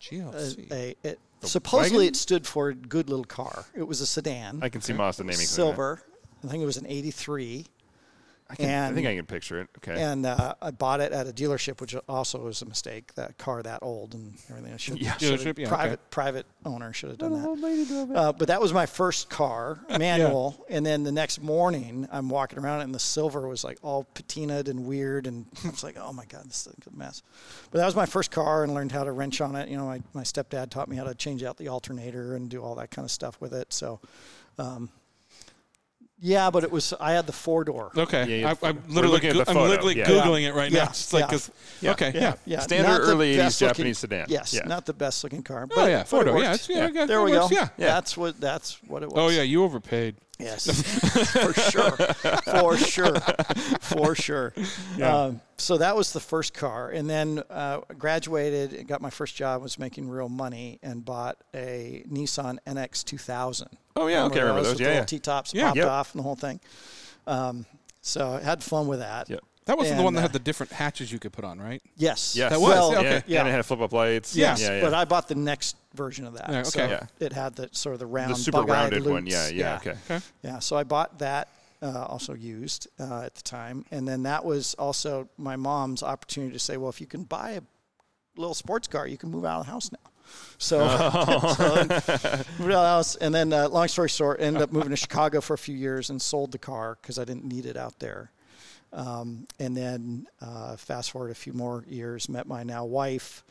GLC. 0.00 0.72
a, 0.72 0.96
it, 1.02 1.18
supposedly 1.42 1.98
wagon? 1.98 2.08
it 2.08 2.16
stood 2.16 2.46
for 2.46 2.72
good 2.72 3.10
little 3.10 3.24
car. 3.24 3.64
It 3.74 3.82
was 3.82 4.00
a 4.00 4.06
sedan, 4.06 4.60
I 4.62 4.68
can 4.68 4.80
see 4.80 4.92
Mazda 4.92 5.24
naming 5.24 5.36
silver. 5.36 6.02
I 6.42 6.46
think 6.48 6.62
it 6.62 6.66
was 6.66 6.78
an 6.78 6.86
eighty 6.86 7.10
three. 7.10 7.62
that. 7.62 7.68
I, 8.50 8.56
can, 8.56 8.92
I 8.92 8.94
think 8.94 9.06
I 9.06 9.14
can 9.14 9.26
picture 9.26 9.60
it. 9.60 9.68
Okay. 9.78 10.02
And 10.02 10.26
uh, 10.26 10.54
I 10.60 10.72
bought 10.72 11.00
it 11.00 11.12
at 11.12 11.28
a 11.28 11.32
dealership, 11.32 11.80
which 11.80 11.94
also 12.08 12.40
was 12.40 12.62
a 12.62 12.66
mistake. 12.66 13.14
That 13.14 13.38
car 13.38 13.62
that 13.62 13.78
old 13.82 14.14
and 14.14 14.34
everything. 14.48 14.72
I 14.72 14.76
should, 14.76 15.00
Yeah. 15.00 15.12
Dealership, 15.12 15.58
yeah, 15.58 15.68
private 15.68 15.92
okay. 15.92 16.02
private 16.10 16.46
owner 16.64 16.92
should 16.92 17.10
have 17.10 17.18
done 17.18 17.32
that. 17.32 18.16
Uh, 18.16 18.32
but 18.32 18.48
that 18.48 18.60
was 18.60 18.72
my 18.72 18.86
first 18.86 19.30
car, 19.30 19.78
manual. 19.98 20.66
And 20.68 20.84
then 20.84 21.04
the 21.04 21.12
next 21.12 21.40
morning, 21.40 22.08
I'm 22.10 22.28
walking 22.28 22.58
around 22.58 22.80
and 22.80 22.92
the 22.92 22.98
silver 22.98 23.46
was 23.46 23.62
like 23.62 23.78
all 23.82 24.06
patinaed 24.14 24.68
and 24.68 24.84
weird, 24.84 25.28
and 25.28 25.46
I 25.64 25.70
was 25.70 25.84
like, 25.84 25.96
oh 25.96 26.12
my 26.12 26.24
god, 26.24 26.46
this 26.46 26.66
is 26.66 26.74
a 26.92 26.96
mess. 26.96 27.22
But 27.70 27.78
that 27.78 27.86
was 27.86 27.94
my 27.94 28.06
first 28.06 28.32
car, 28.32 28.64
and 28.64 28.74
learned 28.74 28.90
how 28.90 29.04
to 29.04 29.12
wrench 29.12 29.40
on 29.40 29.54
it. 29.54 29.68
You 29.68 29.76
know, 29.76 29.86
my 29.86 30.02
my 30.12 30.22
stepdad 30.22 30.70
taught 30.70 30.88
me 30.88 30.96
how 30.96 31.04
to 31.04 31.14
change 31.14 31.44
out 31.44 31.56
the 31.56 31.68
alternator 31.68 32.34
and 32.34 32.48
do 32.50 32.62
all 32.62 32.74
that 32.76 32.90
kind 32.90 33.04
of 33.04 33.12
stuff 33.12 33.40
with 33.40 33.54
it. 33.54 33.72
So. 33.72 34.00
Um, 34.58 34.90
yeah, 36.20 36.50
but 36.50 36.64
it 36.64 36.70
was 36.70 36.92
I 37.00 37.12
had 37.12 37.26
the 37.26 37.32
four 37.32 37.64
door. 37.64 37.90
Okay. 37.96 38.26
Yeah, 38.28 38.36
yeah. 38.36 38.54
I, 38.62 38.68
I'm 38.68 38.82
literally, 38.88 39.14
looking 39.14 39.30
at 39.30 39.36
go- 39.36 39.44
the 39.44 39.50
I'm 39.50 39.68
literally 39.68 39.98
yeah. 39.98 40.04
googling 40.06 40.42
it 40.48 40.54
right 40.54 40.70
Yeah, 40.70 40.84
now. 40.84 40.88
Just 40.88 41.12
like, 41.12 41.22
yeah. 41.22 41.26
'cause- 41.28 41.50
Yeah. 41.80 41.90
okay, 41.92 42.12
Yeah, 42.14 42.20
yeah. 42.20 42.34
yeah. 42.46 42.58
Standard 42.60 42.88
not 42.88 43.00
early 43.00 43.32
80s 43.34 43.36
best 43.38 43.60
looking- 43.62 43.68
Japanese 43.74 43.98
sedan. 43.98 44.26
Yes, 44.28 44.52
Yeah. 44.54 44.60
not 44.66 44.86
the 44.86 44.92
best 44.92 45.24
looking 45.24 45.42
car. 45.42 45.66
Oh 45.70 45.74
But, 45.74 45.90
yeah, 45.90 46.04
but 46.10 46.26
it 46.28 46.34
Yeah, 46.42 46.54
it's, 46.54 46.68
yeah, 46.68 46.76
Yeah. 46.76 46.88
yeah, 46.92 47.06
There 47.06 47.22
we 47.22 47.32
works, 47.32 47.48
go. 47.48 47.54
Yeah. 47.56 47.68
Yeah. 47.78 47.86
That's 47.94 48.16
what 48.16 48.40
that's 48.40 48.78
what 48.86 49.02
it 49.02 49.10
oh, 49.12 49.24
was. 49.24 49.32
Oh 49.32 49.36
yeah, 49.36 49.42
you 49.42 49.64
overpaid. 49.64 50.16
Yes, 50.40 50.64
for 51.32 51.52
sure, 51.54 51.90
for 51.90 52.76
sure, 52.76 53.20
for 53.80 54.14
sure. 54.14 54.52
Um, 55.02 55.40
so 55.56 55.76
that 55.78 55.94
was 55.96 56.12
the 56.12 56.20
first 56.20 56.54
car, 56.54 56.88
and 56.90 57.08
then 57.08 57.42
uh, 57.50 57.80
graduated, 57.98 58.72
and 58.72 58.88
got 58.88 59.00
my 59.02 59.10
first 59.10 59.36
job, 59.36 59.62
was 59.62 59.78
making 59.78 60.08
real 60.08 60.28
money, 60.28 60.78
and 60.82 61.04
bought 61.04 61.36
a 61.54 62.02
Nissan 62.10 62.58
NX 62.66 63.04
2000. 63.04 63.68
Oh, 63.96 64.06
yeah, 64.06 64.24
okay, 64.24 64.38
I 64.40 64.42
remember 64.44 64.62
those. 64.62 64.80
Yeah, 64.80 64.88
the 64.88 64.94
yeah. 64.94 65.04
T-tops 65.04 65.52
Yeah. 65.52 65.64
popped 65.66 65.76
Yep. 65.76 65.86
off 65.88 66.14
and 66.14 66.20
the 66.20 66.22
whole 66.22 66.36
thing. 66.36 66.60
Um, 67.26 67.66
so 68.00 68.34
I 68.34 68.40
had 68.42 68.62
fun 68.62 68.86
with 68.86 69.00
that. 69.00 69.28
Yep. 69.28 69.40
That 69.70 69.78
wasn't 69.78 69.98
the 69.98 70.02
one 70.02 70.14
that 70.14 70.18
uh, 70.20 70.22
had 70.22 70.32
the 70.32 70.40
different 70.40 70.72
hatches 70.72 71.12
you 71.12 71.20
could 71.20 71.32
put 71.32 71.44
on, 71.44 71.60
right? 71.60 71.80
Yes, 71.96 72.34
Yes. 72.36 72.50
That 72.50 72.60
was, 72.60 72.70
Well, 72.70 72.92
yeah, 72.92 73.00
yeah. 73.00 73.08
okay. 73.16 73.22
yeah. 73.28 73.38
And 73.40 73.48
it 73.48 73.52
had 73.52 73.64
flip 73.64 73.80
up 73.80 73.92
lights. 73.92 74.34
Yes, 74.34 74.60
Yeah. 74.60 74.74
yeah. 74.76 74.80
But 74.82 74.94
I 74.94 75.04
bought 75.04 75.28
the 75.28 75.36
next 75.36 75.76
version 75.94 76.26
of 76.26 76.34
that. 76.34 76.50
Yeah, 76.50 76.62
So 76.64 76.82
okay. 76.82 76.92
Yeah. 76.92 77.24
it 77.26 77.32
had 77.32 77.54
the 77.54 77.68
sort 77.70 77.92
of 77.92 78.00
the 78.00 78.06
round, 78.06 78.32
the 78.32 78.36
super 78.36 78.58
bug-eyed 78.62 78.92
rounded 78.92 79.04
one. 79.04 79.24
loops. 79.26 79.32
Yeah. 79.32 79.48
Yeah. 79.48 79.76
Okay. 79.76 79.94
Okay. 80.10 80.20
Yeah, 80.42 80.58
so 80.58 80.76
I 80.76 80.82
bought 80.82 81.20
that, 81.20 81.48
uh, 81.82 82.04
also 82.04 82.34
used 82.34 82.88
uh, 82.98 83.22
at 83.22 83.36
the 83.36 83.42
time, 83.42 83.84
and 83.92 84.06
then 84.08 84.24
that 84.24 84.44
was 84.44 84.74
also 84.74 85.28
my 85.38 85.54
mom's 85.56 86.02
opportunity 86.02 86.52
to 86.52 86.58
say, 86.58 86.76
well, 86.76 86.90
if 86.90 87.00
you 87.00 87.06
can 87.06 87.22
buy 87.22 87.52
a 87.52 87.62
little 88.36 88.54
sports 88.54 88.88
car, 88.88 89.06
you 89.06 89.16
can 89.16 89.30
move 89.30 89.44
out 89.44 89.60
of 89.60 89.66
the 89.66 89.72
house 89.72 89.90
now. 89.92 90.10
So, 90.58 90.78
so 91.56 91.74
moved 91.76 91.92
out 91.92 92.40
of 92.40 92.58
the 92.58 92.74
house, 92.74 93.16
and 93.16 93.34
then 93.34 93.52
uh, 93.52 93.68
long 93.68 93.88
story 93.88 94.08
short, 94.08 94.40
ended 94.40 94.62
up 94.62 94.72
moving 94.72 94.90
to 94.90 94.96
Chicago 94.96 95.40
for 95.40 95.54
a 95.54 95.58
few 95.58 95.74
years 95.76 96.10
and 96.10 96.20
sold 96.20 96.52
the 96.52 96.58
car 96.58 96.98
because 97.00 97.18
I 97.18 97.24
didn't 97.24 97.44
need 97.44 97.66
it 97.66 97.76
out 97.76 97.98
there. 98.00 98.30
Um, 98.92 99.46
and 99.58 99.76
then 99.76 100.26
uh, 100.40 100.76
fast 100.76 101.10
forward 101.12 101.30
a 101.30 101.34
few 101.34 101.52
more 101.52 101.84
years, 101.88 102.28
met 102.28 102.46
my 102.48 102.62
now 102.64 102.84
wife, 102.84 103.44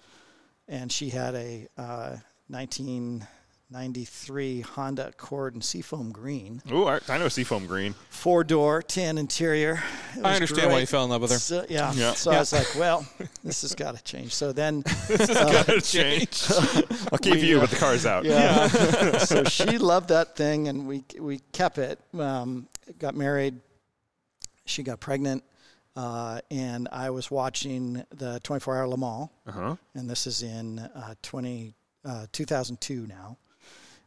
and 0.68 0.92
she 0.92 1.10
had 1.10 1.34
a 1.36 1.68
uh, 1.78 2.18
1993 2.50 4.62
Honda 4.62 5.08
Accord 5.08 5.56
in 5.56 5.62
seafoam 5.62 6.12
green 6.12 6.62
Ooh, 6.72 6.86
I, 6.88 7.00
I 7.08 7.18
know 7.18 7.30
Seafoam 7.30 7.66
Green. 7.68 7.94
four 8.10 8.44
door, 8.44 8.82
tan 8.82 9.18
interior. 9.18 9.82
I 10.16 10.20
was 10.20 10.26
understand 10.36 10.72
why 10.72 10.80
you 10.80 10.86
fell 10.86 11.04
in 11.06 11.10
love 11.12 11.22
with 11.22 11.32
her. 11.32 11.38
So, 11.40 11.66
yeah. 11.70 11.94
Yeah. 11.94 12.14
So 12.14 12.32
I 12.32 12.40
was 12.40 12.52
like, 12.52 12.68
well, 12.78 13.06
this 13.44 13.62
has 13.62 13.76
got 13.76 13.96
to 13.96 14.04
change. 14.04 14.34
So 14.34 14.52
then, 14.52 14.82
this 15.08 15.28
has 15.28 15.38
uh, 15.38 15.52
got 15.52 15.66
to 15.68 15.82
change. 15.82 16.44
I'll 17.12 17.20
keep 17.20 17.36
We, 17.36 17.42
you, 17.48 17.58
uh, 17.58 17.62
but 17.62 17.70
the 17.70 17.76
car's 17.78 18.06
out. 18.06 18.26
yeah. 18.26 18.68
so 19.20 19.44
she 19.46 19.78
loved 19.78 20.10
that 20.10 20.36
thing, 20.36 20.68
and 20.68 20.86
we 20.88 21.04
we 21.20 21.40
kept 21.54 21.78
it. 21.78 22.00
Um, 22.18 22.68
got 22.98 23.16
married. 23.16 23.56
She 24.70 24.84
got 24.84 25.00
pregnant, 25.00 25.44
uh, 25.96 26.42
and 26.52 26.88
I 26.92 27.10
was 27.10 27.32
watching 27.32 28.04
the 28.12 28.40
24 28.44 28.78
Hour 28.78 28.88
Le 28.88 28.98
Mans, 28.98 29.30
Uh 29.48 29.52
huh. 29.52 29.76
and 29.96 30.10
this 30.10 30.28
is 30.28 30.44
in 30.44 30.80
uh, 30.80 31.16
20, 31.24 31.74
uh, 32.06 32.28
2002 32.32 33.08
now. 33.08 33.38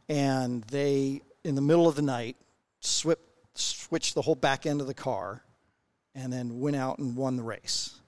And 0.09 0.63
they, 0.65 1.21
in 1.43 1.55
the 1.55 1.61
middle 1.61 1.87
of 1.87 1.95
the 1.95 2.01
night, 2.01 2.37
swip, 2.79 3.19
switched 3.55 4.15
the 4.15 4.21
whole 4.21 4.35
back 4.35 4.65
end 4.65 4.79
of 4.81 4.87
the 4.87 4.93
car, 4.93 5.43
and 6.15 6.31
then 6.31 6.59
went 6.61 6.75
out 6.77 6.97
and 6.99 7.15
won 7.17 7.35
the 7.35 7.43
race. 7.43 7.99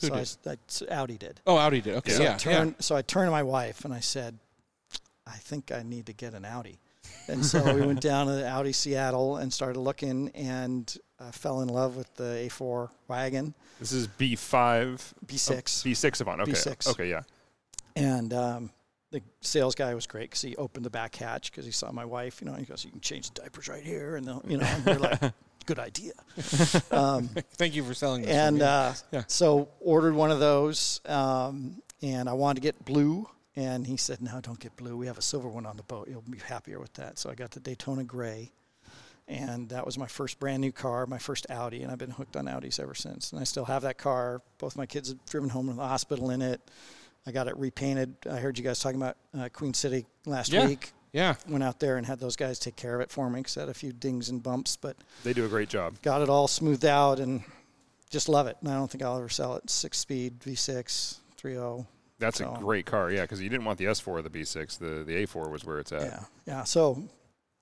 Who 0.00 0.08
so 0.08 0.14
I 0.14 0.18
did? 0.18 0.36
I 0.46 0.56
s- 0.68 0.82
Audi 0.90 1.16
did. 1.18 1.40
Oh, 1.46 1.56
Audi 1.58 1.80
did. 1.80 1.94
Okay, 1.96 2.12
So, 2.12 2.22
yeah, 2.24 2.34
I 2.34 2.38
turned, 2.38 2.74
so 2.80 2.96
I 2.96 3.02
turned 3.02 3.26
to 3.28 3.30
my 3.32 3.42
wife 3.42 3.84
and 3.84 3.94
I 3.94 4.00
said, 4.00 4.38
I 5.26 5.36
think 5.36 5.70
I 5.70 5.82
need 5.84 6.06
to 6.06 6.12
get 6.12 6.34
an 6.34 6.44
Audi. 6.44 6.78
And 7.28 7.44
so 7.44 7.74
we 7.74 7.82
went 7.86 8.00
down 8.12 8.26
to 8.26 8.46
Audi 8.48 8.72
Seattle 8.72 9.36
and 9.36 9.52
started 9.52 9.78
looking 9.78 10.30
and 10.34 10.96
uh, 11.18 11.30
fell 11.30 11.60
in 11.60 11.68
love 11.68 11.96
with 11.96 12.12
the 12.16 12.48
A4 12.50 12.88
wagon, 13.08 13.54
This 13.78 13.92
is 13.92 14.08
B5. 14.08 15.12
B6. 15.26 15.62
B6 15.84 16.20
Avant. 16.20 16.40
Okay. 16.40 16.52
B6. 16.52 16.88
Okay, 16.88 17.10
yeah. 17.10 17.22
And 17.96 18.32
um, 18.32 18.70
the 19.10 19.20
sales 19.40 19.74
guy 19.74 19.94
was 19.94 20.06
great 20.06 20.30
because 20.30 20.42
he 20.42 20.56
opened 20.56 20.84
the 20.86 20.90
back 20.90 21.14
hatch 21.16 21.50
because 21.50 21.64
he 21.64 21.72
saw 21.72 21.90
my 21.92 22.04
wife. 22.04 22.40
You 22.40 22.46
know, 22.50 22.54
he 22.54 22.64
goes, 22.64 22.84
"You 22.84 22.90
can 22.90 23.00
change 23.00 23.30
the 23.30 23.42
diapers 23.42 23.68
right 23.68 23.82
here," 23.82 24.16
and 24.16 24.26
they'll- 24.26 24.44
you 24.48 24.56
know, 24.58 24.64
and 24.66 24.84
we're 24.86 24.98
like, 24.98 25.20
"Good 25.66 25.78
idea." 25.80 26.12
Um, 26.92 27.28
Thank 27.56 27.74
you 27.74 27.84
for 27.84 27.94
selling 27.94 28.22
this. 28.22 28.30
and 28.30 28.62
uh, 28.62 28.92
Yeah. 29.12 29.24
so 29.26 29.68
ordered 29.80 30.14
one 30.14 30.30
of 30.30 30.38
those, 30.40 31.00
um, 31.06 31.82
and 32.02 32.28
I 32.28 32.32
wanted 32.32 32.56
to 32.56 32.60
get 32.62 32.84
blue. 32.84 33.28
And 33.56 33.86
he 33.86 33.96
said, 33.96 34.22
"No, 34.22 34.40
don't 34.40 34.58
get 34.60 34.76
blue. 34.76 34.96
We 34.96 35.06
have 35.06 35.18
a 35.18 35.22
silver 35.22 35.48
one 35.48 35.66
on 35.66 35.76
the 35.76 35.82
boat. 35.82 36.08
You'll 36.08 36.22
be 36.22 36.38
happier 36.38 36.78
with 36.78 36.92
that." 36.94 37.18
So 37.18 37.30
I 37.30 37.34
got 37.34 37.50
the 37.50 37.58
Daytona 37.60 38.04
Gray, 38.04 38.52
and 39.26 39.68
that 39.70 39.84
was 39.84 39.98
my 39.98 40.06
first 40.06 40.38
brand 40.38 40.60
new 40.60 40.70
car, 40.72 41.04
my 41.06 41.18
first 41.18 41.46
Audi, 41.50 41.82
and 41.82 41.90
I've 41.90 41.98
been 41.98 42.12
hooked 42.12 42.36
on 42.36 42.46
Audis 42.46 42.78
ever 42.80 42.94
since. 42.94 43.32
And 43.32 43.40
I 43.40 43.44
still 43.44 43.64
have 43.64 43.82
that 43.82 43.98
car. 43.98 44.40
Both 44.58 44.76
my 44.76 44.86
kids 44.86 45.08
have 45.08 45.24
driven 45.26 45.50
home 45.50 45.66
from 45.66 45.76
the 45.76 45.86
hospital 45.86 46.30
in 46.30 46.42
it. 46.42 46.60
I 47.26 47.32
got 47.32 47.48
it 47.48 47.56
repainted. 47.56 48.14
I 48.30 48.36
heard 48.38 48.56
you 48.56 48.64
guys 48.64 48.78
talking 48.80 49.00
about 49.00 49.16
uh, 49.36 49.48
Queen 49.52 49.74
City 49.74 50.06
last 50.26 50.52
Yeah. 50.52 50.66
week. 50.66 50.92
yeah. 51.12 51.34
Went 51.48 51.62
out 51.64 51.80
there 51.80 51.96
and 51.96 52.06
had 52.06 52.18
those 52.20 52.36
guys 52.36 52.58
take 52.58 52.76
care 52.76 52.94
of 52.94 53.00
it 53.02 53.10
for 53.10 53.28
me 53.28 53.40
because 53.40 53.56
I 53.56 53.60
had 53.60 53.68
a 53.68 53.74
few 53.74 53.92
dings 53.92 54.28
and 54.30 54.42
bumps, 54.42 54.76
but 54.76 54.96
They 55.24 55.32
do 55.32 55.44
a 55.44 55.48
great 55.48 55.68
job. 55.68 56.00
got 56.02 56.22
it 56.22 56.28
all 56.30 56.48
smoothed 56.48 56.84
out 56.86 57.18
and 57.20 57.42
just 58.10 58.28
love 58.28 58.46
it. 58.46 58.56
And 58.62 58.70
I 58.70 58.74
don't 58.74 58.90
think 58.90 59.02
I'll 59.04 59.18
ever 59.18 59.28
sell 59.28 59.56
it. 59.56 59.68
Six 59.68 59.98
speed 59.98 60.40
V6 60.40 61.16
3.0. 61.36 61.86
That's 62.20 62.38
So- 62.38 62.54
a 62.54 62.58
great 62.58 62.86
car, 62.86 63.10
yeah, 63.10 63.22
because 63.22 63.40
you 63.42 63.48
didn't 63.48 63.64
want 63.64 63.78
the 63.78 63.86
S4 63.86 64.08
or 64.08 64.22
the 64.22 64.30
B6. 64.30 64.78
The 64.78 65.02
the 65.04 65.14
A4 65.26 65.50
was 65.50 65.64
where 65.64 65.80
it's 65.80 65.90
at. 65.90 66.02
Yeah, 66.02 66.24
yeah. 66.46 66.64
So 66.64 67.02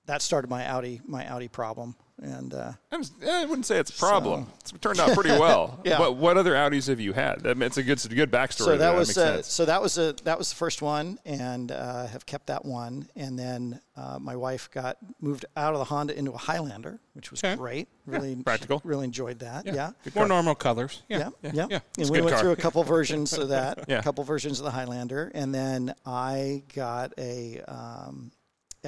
that 0.06 0.20
started 0.20 0.50
my 0.50 0.66
Audi 0.68 1.00
my 1.06 1.26
Audi 1.32 1.48
problem, 1.48 1.94
and 2.22 2.52
uh, 2.54 2.72
I'm 2.90 3.00
s- 3.00 3.12
I 3.28 3.44
wouldn't 3.46 3.66
say 3.66 3.78
it's 3.78 3.90
a 3.90 3.98
problem. 3.98 4.46
It's 4.60 4.72
turned 4.80 4.98
out 5.00 5.12
pretty 5.14 5.30
well. 5.30 5.80
Yeah. 5.84 6.00
What, 6.00 6.16
what 6.16 6.36
other 6.36 6.52
Audis 6.54 6.88
have 6.88 7.00
you 7.00 7.12
had? 7.12 7.46
I 7.46 7.54
mean, 7.54 7.62
it's 7.62 7.76
a 7.78 7.82
good, 7.82 7.92
it's 7.92 8.04
a 8.04 8.08
good 8.08 8.30
backstory. 8.30 8.58
so 8.64 8.70
that 8.72 8.78
That 8.78 8.94
was 8.96 9.08
makes 9.08 9.18
uh, 9.18 9.34
sense. 9.36 9.52
so 9.52 9.64
that 9.64 9.80
was 9.80 9.96
a 9.96 10.14
that 10.24 10.36
was 10.36 10.50
the 10.50 10.56
first 10.56 10.82
one, 10.82 11.18
and 11.24 11.70
uh, 11.72 12.06
have 12.08 12.26
kept 12.26 12.46
that 12.48 12.64
one. 12.64 13.08
And 13.16 13.38
then 13.38 13.80
uh, 13.96 14.18
my 14.20 14.36
wife 14.36 14.70
got 14.70 14.98
moved 15.20 15.44
out 15.56 15.72
of 15.72 15.78
the 15.78 15.84
Honda 15.84 16.18
into 16.18 16.32
a 16.32 16.36
Highlander, 16.36 17.00
which 17.14 17.30
was 17.30 17.42
Okay. 17.42 17.56
great. 17.56 17.88
Really 18.06 18.36
practical. 18.36 18.80
Really 18.84 19.04
enjoyed 19.04 19.38
that. 19.40 19.66
Yeah. 19.66 19.90
More 20.14 20.26
normal 20.28 20.54
colors. 20.54 21.02
Yeah. 21.08 21.30
Yeah, 21.42 21.50
yeah. 21.54 21.66
yeah. 21.70 21.78
And 21.98 22.10
we 22.10 22.20
went 22.20 22.32
car. 22.32 22.40
through 22.40 22.52
a 22.52 22.56
couple 22.56 22.82
versions 22.84 23.32
of 23.34 23.48
that, 23.50 23.84
Yeah. 23.88 23.98
a 23.98 24.02
couple 24.02 24.24
versions 24.24 24.58
of 24.60 24.64
the 24.64 24.70
Highlander, 24.72 25.30
and 25.34 25.54
then 25.54 25.94
I 26.04 26.62
got 26.74 27.12
a 27.18 27.60
um, 27.68 28.32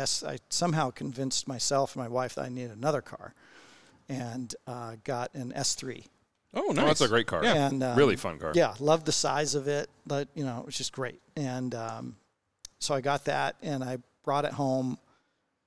S. 0.00 0.22
I 0.24 0.38
somehow 0.48 0.90
convinced 0.90 1.46
myself 1.48 1.94
and 1.94 2.02
my 2.02 2.08
wife 2.08 2.34
that 2.34 2.44
I 2.46 2.48
needed 2.48 2.72
another 2.72 3.00
car, 3.02 3.34
and 4.08 4.54
uh, 4.66 4.96
got 5.04 5.34
an 5.34 5.52
S3. 5.56 6.04
Oh, 6.52 6.72
nice. 6.72 6.82
Oh, 6.82 6.86
that's 6.86 7.00
a 7.00 7.08
great 7.08 7.26
car. 7.28 7.44
Yeah. 7.44 7.68
And 7.68 7.82
um, 7.82 7.96
Really 7.96 8.16
fun 8.16 8.38
car. 8.38 8.52
Yeah, 8.54 8.74
loved 8.80 9.06
the 9.06 9.12
size 9.12 9.54
of 9.54 9.68
it, 9.68 9.88
but 10.06 10.28
you 10.34 10.44
know 10.44 10.58
it 10.60 10.66
was 10.66 10.76
just 10.76 10.92
great. 10.92 11.20
And 11.36 11.74
um, 11.74 12.16
so 12.80 12.94
I 12.94 13.00
got 13.00 13.24
that, 13.26 13.56
and 13.62 13.84
I 13.84 13.98
brought 14.24 14.44
it 14.44 14.52
home. 14.52 14.98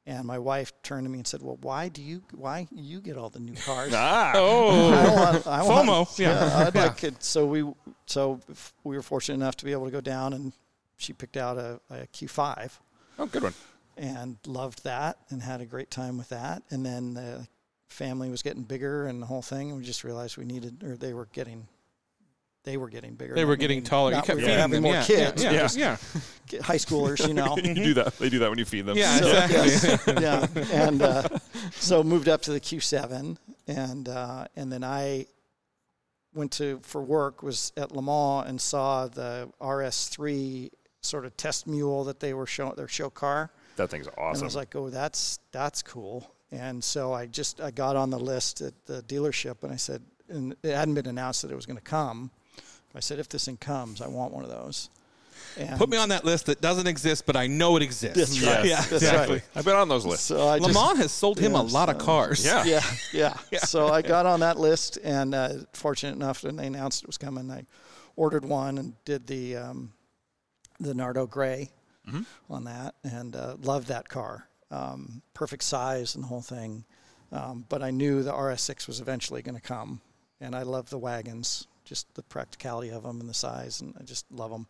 And 0.05 0.25
my 0.27 0.37
wife 0.37 0.73
turned 0.83 1.05
to 1.05 1.09
me 1.09 1.19
and 1.19 1.25
said, 1.25 1.41
"Well, 1.41 1.57
why 1.61 1.87
do 1.87 2.01
you 2.01 2.23
why 2.33 2.67
you 2.75 2.99
get 2.99 3.15
all 3.17 3.29
the 3.29 3.39
new 3.39 3.53
cars?" 3.55 3.93
Ah. 3.95 4.33
Oh, 4.35 4.91
I 4.91 5.13
want, 5.31 5.47
I 5.47 5.63
want, 5.63 5.87
FOMO, 5.87 6.19
yeah. 6.19 6.65
I'd 6.67 6.75
Yeah. 6.75 6.83
like 6.87 7.03
it. 7.05 7.23
So 7.23 7.45
we, 7.45 7.63
so 8.05 8.41
we 8.83 8.97
were 8.97 9.01
fortunate 9.01 9.35
enough 9.35 9.55
to 9.57 9.65
be 9.65 9.71
able 9.71 9.85
to 9.85 9.91
go 9.91 10.01
down, 10.01 10.33
and 10.33 10.51
she 10.97 11.13
picked 11.13 11.37
out 11.37 11.57
a, 11.57 11.79
a 11.89 12.07
Q5, 12.07 12.71
Oh, 13.17 13.27
good 13.27 13.43
one. 13.43 13.53
And 13.97 14.37
loved 14.45 14.83
that, 14.83 15.17
and 15.29 15.41
had 15.41 15.61
a 15.61 15.65
great 15.65 15.91
time 15.91 16.17
with 16.17 16.29
that. 16.29 16.63
And 16.69 16.85
then 16.85 17.13
the 17.13 17.47
family 17.87 18.29
was 18.29 18.41
getting 18.41 18.63
bigger, 18.63 19.07
and 19.07 19.21
the 19.21 19.25
whole 19.25 19.41
thing, 19.41 19.69
and 19.69 19.77
we 19.79 19.85
just 19.85 20.03
realized 20.03 20.37
we 20.37 20.45
needed, 20.45 20.83
or 20.83 20.95
they 20.97 21.13
were 21.13 21.27
getting, 21.33 21.67
they 22.63 22.77
were 22.77 22.89
getting 22.89 23.13
bigger. 23.15 23.35
they 23.35 23.45
were 23.45 23.55
getting 23.55 23.77
meaning- 23.77 23.89
taller. 23.89 24.11
You 24.13 24.21
kept 24.21 24.35
we 24.37 24.41
feeding 24.41 24.57
having 24.57 24.73
them. 24.75 24.83
more 24.83 24.93
yeah. 24.93 25.03
kids, 25.05 25.43
Yeah. 25.43 25.51
Yeah. 25.51 25.97
yeah. 26.51 26.61
high 26.61 26.77
schoolers, 26.77 27.27
you 27.27 27.33
know. 27.33 27.55
you 27.63 27.73
do 27.75 27.93
that. 27.95 28.17
They 28.17 28.29
do 28.29 28.39
that 28.39 28.49
when 28.49 28.57
you 28.59 28.65
feed 28.65 28.85
them. 28.85 28.97
Yeah, 28.97 29.17
So, 29.19 29.27
exactly. 29.27 29.57
yes, 29.57 30.07
yeah, 30.71 30.85
and 30.85 31.01
uh, 31.01 31.27
so 31.73 32.03
moved 32.03 32.29
up 32.29 32.41
to 32.43 32.51
the 32.51 32.59
Q7, 32.59 33.37
and 33.67 34.09
uh, 34.09 34.45
and 34.55 34.71
then 34.71 34.83
I 34.83 35.27
went 36.33 36.51
to 36.53 36.79
for 36.81 37.03
work 37.03 37.43
was 37.43 37.71
at 37.77 37.91
Le 37.91 38.01
Mans 38.01 38.49
and 38.49 38.59
saw 38.59 39.07
the 39.07 39.51
RS3 39.61 40.71
sort 41.01 41.25
of 41.25 41.37
test 41.37 41.67
mule 41.67 42.05
that 42.05 42.19
they 42.21 42.33
were 42.33 42.47
showing 42.47 42.73
their 42.75 42.87
show 42.87 43.09
car, 43.09 43.51
That 43.75 43.89
thing's 43.89 44.07
and 44.07 44.15
I 44.17 44.29
was 44.43 44.55
like, 44.55 44.75
oh, 44.75 44.89
that's 44.89 45.39
that's 45.51 45.81
cool. 45.81 46.31
And 46.51 46.83
so 46.83 47.13
I 47.13 47.25
just 47.25 47.59
I 47.61 47.71
got 47.71 47.95
on 47.95 48.09
the 48.11 48.19
list 48.19 48.61
at 48.61 48.73
the 48.85 49.01
dealership, 49.03 49.63
and 49.63 49.71
I 49.73 49.77
said, 49.77 50.01
and 50.29 50.55
it 50.63 50.75
hadn't 50.75 50.93
been 50.93 51.07
announced 51.07 51.41
that 51.41 51.51
it 51.51 51.55
was 51.55 51.65
going 51.65 51.77
to 51.77 51.83
come. 51.83 52.29
I 52.95 52.99
said, 52.99 53.17
if 53.17 53.27
this 53.27 53.45
thing 53.45 53.57
comes, 53.57 54.01
I 54.01 54.07
want 54.07 54.33
one 54.33 54.43
of 54.43 54.51
those. 54.51 54.89
And 55.57 55.77
Put 55.79 55.89
me 55.89 55.97
on 55.97 56.09
that 56.09 56.23
list 56.23 56.45
that 56.45 56.61
doesn't 56.61 56.85
exist, 56.87 57.25
but 57.25 57.35
I 57.35 57.47
know 57.47 57.75
it 57.75 57.81
exists. 57.83 58.17
That's 58.17 58.41
right. 58.41 58.65
Yeah, 58.65 58.75
That's 58.77 58.91
exactly. 58.93 59.35
right. 59.37 59.43
I've 59.55 59.65
been 59.65 59.75
on 59.75 59.89
those 59.89 60.05
lists. 60.05 60.25
So 60.25 60.47
I 60.47 60.57
Le 60.59 60.67
just, 60.67 60.73
Mans 60.73 60.99
has 60.99 61.11
sold 61.11 61.39
him 61.39 61.55
a 61.55 61.63
Yeah, 61.63 61.71
lot 61.71 61.89
of 61.89 61.99
so- 61.99 62.05
cars. 62.05 62.45
Yeah. 62.45 62.63
yeah, 62.63 62.81
yeah, 63.51 63.59
So 63.61 63.87
I 63.89 64.03
got 64.03 64.25
on 64.27 64.41
that 64.41 64.59
list, 64.59 64.97
and 65.03 65.33
uh, 65.33 65.53
fortunate 65.73 66.15
enough, 66.15 66.43
when 66.43 66.55
they 66.55 66.67
announced 66.67 67.03
it 67.03 67.07
was 67.07 67.17
coming, 67.17 67.49
I 67.51 67.65
ordered 68.15 68.45
one 68.45 68.77
and 68.77 68.93
did 69.05 69.25
the 69.27 69.55
um, 69.57 69.93
the 70.79 70.93
Nardo 70.93 71.25
Gray 71.25 71.71
on 72.49 72.63
that, 72.65 72.95
and 73.03 73.35
uh, 73.35 73.55
loved 73.61 73.87
that 73.87 74.09
car. 74.09 74.47
Um, 74.71 75.21
perfect 75.33 75.63
size 75.63 76.15
and 76.15 76.23
the 76.23 76.27
whole 76.27 76.41
thing. 76.41 76.83
Um, 77.31 77.65
but 77.69 77.81
I 77.81 77.91
knew 77.91 78.23
the 78.23 78.31
RS6 78.31 78.87
was 78.87 78.99
eventually 78.99 79.41
going 79.41 79.55
to 79.55 79.61
come, 79.61 80.01
and 80.39 80.55
I 80.55 80.63
love 80.63 80.89
the 80.89 80.97
wagons, 80.97 81.67
just 81.85 82.13
the 82.15 82.23
practicality 82.23 82.89
of 82.89 83.03
them 83.03 83.19
and 83.19 83.29
the 83.29 83.33
size, 83.33 83.81
and 83.81 83.95
I 83.99 84.03
just 84.03 84.25
love 84.31 84.51
them. 84.51 84.67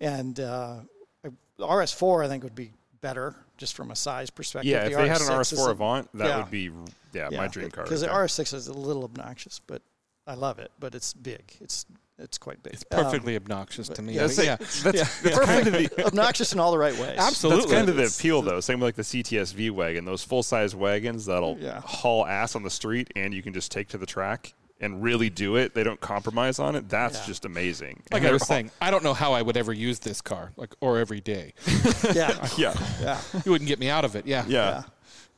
And 0.00 0.38
uh, 0.40 0.76
the 1.22 1.32
RS4, 1.66 2.24
I 2.24 2.28
think, 2.28 2.44
would 2.44 2.54
be 2.54 2.72
better 3.00 3.34
just 3.56 3.74
from 3.74 3.90
a 3.90 3.96
size 3.96 4.30
perspective. 4.30 4.70
Yeah, 4.70 4.84
The 4.84 4.90
if 4.90 4.96
they 4.96 5.08
had 5.08 5.20
an 5.20 5.28
RS6 5.28 5.52
is 5.52 5.58
RS4 5.58 5.70
Avant, 5.70 6.08
that 6.14 6.26
yeah. 6.26 6.36
would 6.38 6.50
be 6.50 6.70
yeah, 7.12 7.28
my 7.30 7.48
dream 7.48 7.70
car. 7.70 7.84
Because 7.84 8.02
the. 8.02 8.08
RS6 8.08 8.54
is 8.54 8.68
a 8.68 8.72
little 8.72 9.04
obnoxious, 9.04 9.60
but 9.66 9.82
I 10.26 10.34
love 10.34 10.58
it. 10.58 10.70
But 10.78 10.94
it's 10.94 11.12
big. 11.12 11.56
It's 11.60 11.86
it's 12.20 12.38
quite 12.38 12.62
big. 12.62 12.74
It's 12.74 12.84
perfectly 12.84 13.36
obnoxious 13.36 13.88
to 13.88 14.02
me. 14.02 14.14
Yeah, 14.14 14.26
but 14.28 14.36
that's, 14.36 14.44
yeah. 14.46 14.56
that's, 14.56 15.20
that's 15.22 15.38
kind 15.40 15.66
of 15.66 15.72
the 15.72 15.90
Um, 16.02 16.06
obnoxious 16.06 16.52
in 16.52 16.60
all 16.60 16.70
the 16.70 16.78
right 16.78 16.96
ways. 16.98 17.16
Absolutely. 17.18 17.62
That's 17.62 17.72
kind 17.72 17.88
of 17.88 17.96
the 17.96 18.06
appeal, 18.06 18.42
though. 18.42 18.60
Same 18.60 18.80
with 18.80 18.88
like 18.88 18.94
the 18.96 19.02
CTSV 19.22 19.70
wagon, 19.70 20.04
those 20.04 20.22
full 20.22 20.42
size 20.42 20.74
wagons 20.76 21.26
that'll 21.26 21.56
Yeah. 21.58 21.80
haul 21.84 22.26
ass 22.26 22.54
on 22.54 22.62
the 22.62 22.70
street, 22.70 23.10
and 23.16 23.32
you 23.34 23.42
can 23.42 23.52
just 23.52 23.70
take 23.72 23.88
to 23.88 23.98
the 23.98 24.06
track 24.06 24.54
and 24.82 25.02
really 25.02 25.28
do 25.28 25.56
it. 25.56 25.74
They 25.74 25.82
don't 25.82 26.00
compromise 26.00 26.58
on 26.58 26.74
it. 26.74 26.88
That's 26.88 27.18
Yeah. 27.20 27.26
just 27.26 27.44
amazing. 27.44 28.02
Like 28.10 28.22
And 28.22 28.28
I 28.30 28.32
was 28.32 28.46
saying, 28.46 28.70
I 28.80 28.90
don't 28.90 29.04
know 29.04 29.12
how 29.14 29.32
I 29.34 29.42
would 29.42 29.56
ever 29.58 29.72
use 29.74 29.98
this 29.98 30.20
car, 30.22 30.52
like 30.56 30.74
or 30.80 30.98
every 30.98 31.20
day. 31.20 31.52
Yeah, 32.14 32.48
yeah, 32.56 32.74
yeah, 33.02 33.20
You 33.44 33.52
wouldn't 33.52 33.68
get 33.68 33.78
me 33.78 33.88
out 33.90 34.04
of 34.06 34.16
it. 34.16 34.26
Yeah. 34.26 34.44
yeah, 34.48 34.82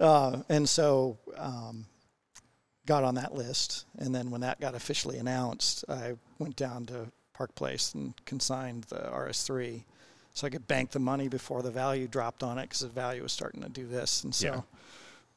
yeah. 0.01 0.07
Uh, 0.07 0.43
and 0.49 0.69
so 0.69 1.19
um, 1.37 1.87
got 2.87 3.05
on 3.05 3.15
that 3.15 3.35
list, 3.35 3.87
and 3.99 4.15
then 4.15 4.31
when 4.31 4.41
that 4.41 4.61
got 4.61 4.75
officially 4.75 5.19
announced, 5.19 5.85
I 5.89 6.15
went 6.39 6.57
down 6.57 6.87
to 6.87 7.07
Park 7.33 7.55
Place 7.55 7.95
and 7.95 8.15
consigned 8.25 8.85
the 8.85 8.97
RS3, 8.97 9.85
so 10.35 10.47
I 10.47 10.51
could 10.51 10.67
bank 10.67 10.91
the 10.91 10.99
money 10.99 11.29
before 11.29 11.63
the 11.63 11.71
value 11.71 12.09
dropped 12.09 12.43
on 12.43 12.59
it 12.59 12.63
because 12.63 12.81
the 12.81 12.89
value 12.89 13.23
was 13.23 13.33
starting 13.33 13.63
to 13.63 13.69
do 13.69 13.87
this, 13.87 14.25
and 14.25 14.35
so 14.35 14.47
Yeah. 14.47 14.61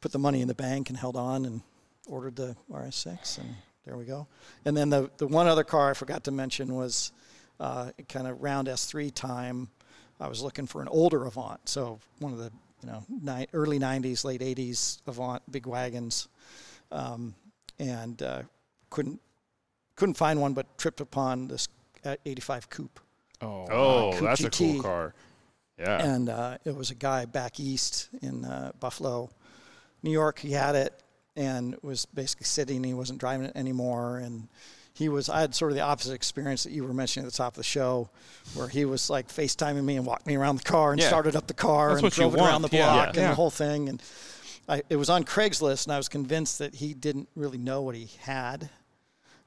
put 0.01 0.11
the 0.11 0.19
money 0.19 0.41
in 0.41 0.47
the 0.47 0.55
bank 0.55 0.89
and 0.89 0.97
held 0.97 1.15
on 1.15 1.45
and 1.45 1.61
ordered 2.07 2.35
the 2.35 2.55
RS6, 2.71 3.37
and 3.37 3.55
there 3.85 3.95
we 3.97 4.05
go. 4.05 4.27
And 4.65 4.75
then 4.75 4.89
the 4.89 5.11
the 5.17 5.27
one 5.27 5.47
other 5.47 5.63
car 5.63 5.91
I 5.91 5.93
forgot 5.93 6.23
to 6.25 6.31
mention 6.31 6.73
was 6.75 7.11
uh, 7.59 7.91
kind 8.09 8.27
of 8.27 8.41
round 8.41 8.67
S3 8.67 9.13
time. 9.13 9.69
I 10.19 10.27
was 10.27 10.41
looking 10.41 10.65
for 10.67 10.81
an 10.81 10.87
older 10.87 11.25
Avant, 11.25 11.67
so 11.69 11.99
one 12.19 12.31
of 12.33 12.39
the 12.39 12.51
you 12.83 12.89
know 12.89 13.03
ni- 13.09 13.47
early 13.53 13.79
'90s, 13.79 14.23
late 14.25 14.41
'80s 14.41 14.99
Avant 15.07 15.41
big 15.51 15.65
wagons, 15.67 16.27
um, 16.95 17.35
and 17.79 18.21
uh, 18.21 18.41
couldn't 18.89 19.19
couldn't 19.95 20.15
find 20.15 20.41
one, 20.41 20.53
but 20.53 20.77
tripped 20.77 20.99
upon 21.01 21.47
this 21.47 21.67
uh, 22.05 22.15
85 22.25 22.69
Coupe, 22.69 22.99
Oh. 23.41 23.65
Oh, 23.69 24.11
Coupe 24.13 24.21
that's 24.23 24.43
a 24.43 24.49
cool 24.49 24.81
car. 24.81 25.13
Yeah, 25.79 26.01
and 26.05 26.29
uh, 26.29 26.57
it 26.65 26.75
was 26.75 26.89
a 26.91 26.95
guy 26.95 27.25
back 27.25 27.59
east 27.59 28.09
in 28.21 28.45
uh, 28.45 28.71
Buffalo, 28.79 29.29
New 30.03 30.11
York. 30.11 30.39
He 30.39 30.51
had 30.51 30.75
it 30.75 30.93
and 31.35 31.75
was 31.81 32.05
basically 32.05 32.45
sitting. 32.45 32.81
He 32.83 32.93
wasn't 32.93 33.19
driving 33.19 33.47
it 33.47 33.55
anymore, 33.57 34.17
and 34.19 34.47
he 34.93 35.09
was. 35.09 35.27
I 35.29 35.41
had 35.41 35.53
sort 35.53 35.71
of 35.71 35.75
the 35.75 35.83
opposite 35.83 36.13
experience 36.13 36.63
that 36.63 36.71
you 36.71 36.83
were 36.85 36.93
mentioning 36.93 37.25
at 37.27 37.31
the 37.33 37.37
top 37.37 37.53
of 37.53 37.57
the 37.57 37.63
show, 37.63 38.09
where 38.53 38.69
he 38.69 38.85
was 38.85 39.09
like 39.09 39.27
FaceTiming 39.27 39.83
me 39.83 39.97
and 39.97 40.05
walked 40.05 40.25
me 40.27 40.35
around 40.37 40.57
the 40.57 40.63
car 40.63 40.91
and 40.93 41.01
Yeah. 41.01 41.07
started 41.09 41.35
up 41.35 41.47
the 41.47 41.53
car 41.53 41.89
That's 41.91 42.03
and 42.03 42.11
drove 42.13 42.35
it 42.35 42.39
around 42.39 42.61
want. 42.61 42.71
the 42.71 42.77
Yeah. 42.77 42.85
block 42.85 42.97
Yeah. 43.05 43.09
and 43.09 43.17
Yeah. 43.17 43.29
the 43.29 43.35
whole 43.35 43.51
thing. 43.51 43.89
And 43.89 44.01
I, 44.67 44.81
it 44.89 44.95
was 44.95 45.09
on 45.09 45.23
Craigslist, 45.23 45.85
and 45.85 45.93
I 45.93 45.97
was 45.97 46.09
convinced 46.09 46.59
that 46.59 46.75
he 46.75 46.93
didn't 46.93 47.29
really 47.35 47.57
know 47.57 47.81
what 47.83 47.95
he 47.95 48.09
had. 48.21 48.69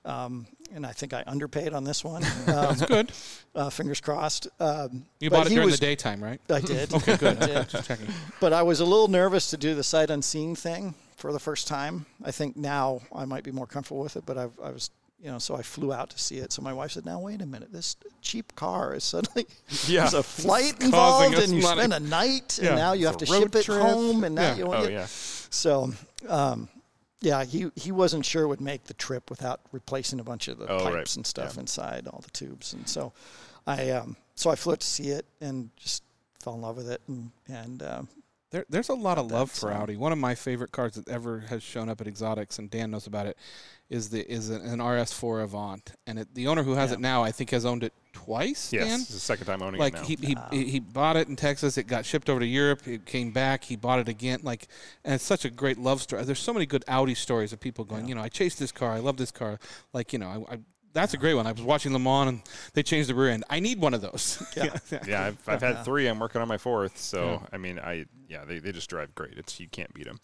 Um, 0.05 0.47
and 0.73 0.87
I 0.87 0.93
think 0.93 1.13
I 1.13 1.25
underpaid 1.27 1.73
on 1.75 1.85
this 1.85 2.05
one. 2.05 2.23
Um, 2.49 2.77
Good. 2.77 3.13
uh, 3.55 3.69
fingers 3.69 4.01
crossed. 4.01 4.47
Um, 4.61 5.05
You 5.21 5.29
bought 5.29 5.47
it 5.47 5.51
during 5.51 5.67
was- 5.67 5.79
the 5.79 5.85
daytime, 5.87 6.23
right? 6.23 6.41
I 6.49 6.61
did. 6.61 6.93
Okay, 6.95 7.17
good. 7.17 7.37
I 7.43 7.47
did. 7.47 7.69
Just 7.69 7.87
checking. 7.89 8.07
But 8.41 8.53
I 8.53 8.63
was 8.63 8.81
a 8.81 8.85
little 8.85 9.09
nervous 9.09 9.51
to 9.51 9.57
do 9.57 9.75
the 9.75 9.85
sight 9.85 10.09
unseen 10.11 10.55
thing 10.55 10.95
for 11.17 11.33
the 11.33 11.39
first 11.41 11.67
time. 11.67 12.07
I 12.25 12.31
think 12.31 12.57
now 12.57 13.01
I 13.15 13.25
might 13.25 13.43
be 13.45 13.51
more 13.51 13.67
comfortable 13.67 14.01
with 14.03 14.17
it, 14.17 14.25
but 14.25 14.39
I, 14.39 14.45
I 14.63 14.71
was, 14.71 14.91
you 15.21 15.31
know, 15.31 15.39
so 15.39 15.57
I 15.57 15.63
flew 15.63 15.93
out 15.93 16.11
to 16.11 16.19
see 16.19 16.37
it. 16.37 16.53
So 16.53 16.63
my 16.63 16.73
wife 16.73 16.93
said, 16.93 17.05
"Now 17.05 17.19
wait 17.21 17.43
a 17.43 17.47
minute, 17.47 17.73
this 17.73 17.97
cheap 18.23 18.55
car 18.55 18.95
is 18.95 19.05
suddenly 19.05 19.47
Yeah. 19.87 20.03
there's 20.03 20.15
a 20.15 20.23
flight 20.23 20.81
involved, 20.83 21.35
and 21.37 21.53
you 21.55 21.63
money. 21.63 21.79
spend 21.81 21.93
a 21.95 22.01
night, 22.01 22.59
Yeah. 22.63 22.69
and 22.69 22.77
now 22.77 22.93
you 22.93 23.09
It's 23.09 23.21
have 23.21 23.29
to 23.29 23.41
ship 23.41 23.55
it 23.57 23.67
home, 23.67 24.25
and 24.25 24.35
now 24.35 24.43
Yeah. 24.43 24.57
you 24.57 24.65
Oh 24.65 24.69
want 24.69 24.93
yeah. 24.93 25.07
So, 25.51 25.93
um, 26.29 26.69
yeah, 27.21 27.45
he 27.45 27.71
he 27.75 27.91
wasn't 27.91 28.25
sure 28.25 28.47
would 28.47 28.61
make 28.61 28.85
the 28.85 28.95
trip 28.95 29.29
without 29.31 29.61
replacing 29.73 30.21
a 30.21 30.25
bunch 30.25 30.47
of 30.49 30.59
the 30.59 30.67
Oh, 30.71 30.79
pipes 30.85 30.95
right. 30.95 31.17
and 31.17 31.27
stuff 31.27 31.59
inside 31.59 32.07
all 32.07 32.21
the 32.21 32.31
tubes, 32.31 32.73
and 32.73 32.89
so 32.89 33.13
I 33.67 33.91
um, 33.91 34.17
so 34.37 34.51
I 34.51 34.55
flew 34.55 34.75
out 34.75 34.81
to 34.81 34.87
see 34.87 35.09
it 35.09 35.27
and 35.41 35.71
just 35.77 36.05
fell 36.41 36.55
in 36.55 36.61
love 36.63 36.77
with 36.77 36.89
it, 36.91 37.01
and 37.09 37.33
and 37.49 37.83
um, 37.83 38.09
There, 38.51 38.65
there's 38.69 38.89
a 38.89 38.95
lot 38.95 39.19
of 39.19 39.31
love 39.31 39.51
for. 39.51 39.71
Uh, 39.71 39.79
Audi. 39.79 39.97
One 39.97 40.13
of 40.13 40.19
my 40.19 40.35
favorite 40.35 40.73
cars 40.73 40.95
that 40.95 41.09
ever 41.09 41.41
has 41.41 41.63
shown 41.63 41.89
up 41.89 42.01
at 42.01 42.07
Exotics, 42.07 42.59
and 42.59 42.71
Dan 42.71 42.91
knows 42.91 43.07
about 43.07 43.27
it, 43.27 43.37
is 43.91 44.09
the 44.11 44.27
is 44.31 44.49
an, 44.51 44.63
an 44.63 44.79
RS4 44.79 45.43
Avant, 45.45 45.93
and 46.07 46.19
it, 46.19 46.35
the 46.35 46.47
owner 46.47 46.63
who 46.63 46.73
has 46.75 46.91
Yeah. 46.91 46.95
it 46.95 47.01
now, 47.01 47.23
I 47.23 47.31
think, 47.31 47.51
has 47.51 47.67
owned 47.67 47.85
it 47.85 47.93
twice. 48.13 48.73
Yes, 48.73 48.89
Dan? 48.89 49.01
it's 49.01 49.11
the 49.11 49.21
second 49.21 49.47
time 49.47 49.63
owning 49.63 49.79
like 49.79 49.95
it 49.95 50.01
now. 50.01 50.03
he 50.05 50.17
he, 50.17 50.37
he 50.51 50.71
he 50.71 50.81
bought 50.81 51.17
it 51.17 51.29
in 51.29 51.37
Texas. 51.37 51.77
It 51.77 51.85
got 51.87 52.07
shipped 52.07 52.31
over 52.31 52.41
to 52.41 52.47
Europe. 52.47 52.87
It 52.89 53.05
came 53.05 53.33
back. 53.33 53.65
He 53.65 53.77
bought 53.77 53.99
it 53.99 54.09
again. 54.09 54.41
Like, 54.43 54.67
and 55.05 55.15
it's 55.15 55.25
such 55.25 55.45
a 55.45 55.51
great 55.51 55.79
love 55.79 56.01
story. 56.01 56.25
There's 56.25 56.39
so 56.39 56.53
many 56.55 56.65
good 56.67 56.85
Audi 56.89 57.15
stories 57.15 57.53
of 57.53 57.61
people 57.61 57.85
going. 57.85 58.09
You 58.09 58.15
know, 58.15 58.23
I 58.23 58.29
chased 58.29 58.59
this 58.59 58.73
car. 58.73 58.93
I 58.93 58.99
love 58.99 59.19
this 59.19 59.31
car. 59.31 59.59
Like, 59.93 60.13
you 60.13 60.19
know, 60.19 60.47
I. 60.49 60.55
I 60.55 60.59
that's 60.99 61.15
a 61.15 61.17
great 61.17 61.35
one. 61.35 61.47
I 61.47 61.53
was 61.53 61.63
watching 61.63 61.93
Le 61.93 61.99
Mans 61.99 62.29
and 62.29 62.43
they 62.75 62.83
changed 62.83 63.09
the 63.09 63.15
rear 63.15 63.31
end. 63.31 63.45
I 63.49 63.61
need 63.61 63.81
one 63.81 63.95
of 63.95 64.01
those. 64.01 64.43
Yeah. 64.57 64.77
yeah, 65.07 65.25
I've, 65.27 65.49
I've 65.49 65.63
had 65.63 65.85
three. 65.85 66.07
I'm 66.07 66.19
working 66.19 66.41
on 66.41 66.49
my 66.49 66.59
fourth. 66.59 66.99
So 66.99 67.25
Yeah. 67.43 67.47
I 67.53 67.57
mean, 67.59 67.79
I 67.79 68.07
yeah, 68.29 68.45
they, 68.45 68.59
they 68.59 68.73
just 68.73 68.91
drive 68.91 69.15
great. 69.15 69.35
It's 69.37 69.59
you 69.61 69.69
can't 69.69 69.93
beat 69.95 70.07
them. 70.07 70.19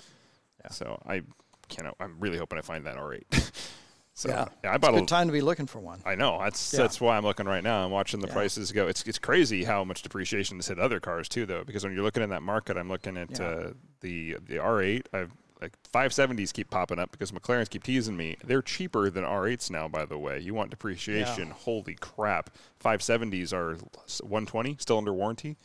Yeah. 0.63 0.71
So 0.71 1.01
I 1.07 1.23
can't. 1.69 1.89
I'm 2.01 2.17
really 2.21 2.39
hoping 2.39 2.59
I 2.59 2.63
find 2.63 2.85
that 2.87 2.97
R8. 2.97 3.51
so 4.15 4.29
yeah, 4.29 4.45
yeah, 4.63 4.73
I 4.75 4.79
bought 4.79 4.95
a 4.95 4.97
a 4.99 5.01
good 5.01 5.09
time 5.09 5.27
to 5.29 5.33
be 5.33 5.41
looking 5.41 5.67
for 5.67 5.79
one. 5.81 6.01
I 6.05 6.15
know 6.15 6.39
that's 6.43 6.73
Yeah. 6.73 6.81
that's 6.83 7.01
why 7.01 7.17
I'm 7.17 7.25
looking 7.25 7.47
right 7.47 7.63
now. 7.63 7.85
I'm 7.85 7.91
watching 7.91 8.21
the 8.21 8.29
Yeah. 8.29 8.35
prices 8.35 8.71
go. 8.73 8.87
It's 8.87 9.03
it's 9.05 9.19
crazy 9.19 9.65
how 9.65 9.85
much 9.85 10.03
depreciation 10.03 10.57
has 10.59 10.69
hit 10.69 10.79
other 10.79 11.01
cars 11.01 11.29
too, 11.29 11.47
though. 11.47 11.65
Because 11.65 11.85
when 11.85 11.95
you're 11.95 12.03
looking 12.05 12.23
in 12.23 12.31
that 12.31 12.43
market, 12.43 12.77
I'm 12.77 12.89
looking 12.89 13.17
at 13.17 13.39
Yeah. 13.39 13.47
uh, 13.47 13.71
the 14.01 14.37
the 14.47 14.57
R8. 14.57 15.07
I've 15.13 15.33
like 15.61 15.77
570s 15.93 16.53
keep 16.53 16.71
popping 16.71 16.99
up 16.99 17.11
because 17.13 17.33
McLarens 17.33 17.71
keep 17.71 17.83
teasing 17.83 18.17
me. 18.17 18.37
They're 18.45 18.63
cheaper 18.63 19.11
than 19.11 19.25
R8s 19.25 19.71
now, 19.71 19.89
by 19.89 20.05
the 20.05 20.19
way. 20.19 20.39
You 20.39 20.55
want 20.55 20.71
depreciation? 20.71 21.51
Holy 21.51 21.95
crap! 21.95 22.51
570s 22.83 23.53
are 23.53 23.75
120, 23.75 24.77
still 24.79 24.99
under 24.99 25.13
warranty. 25.13 25.57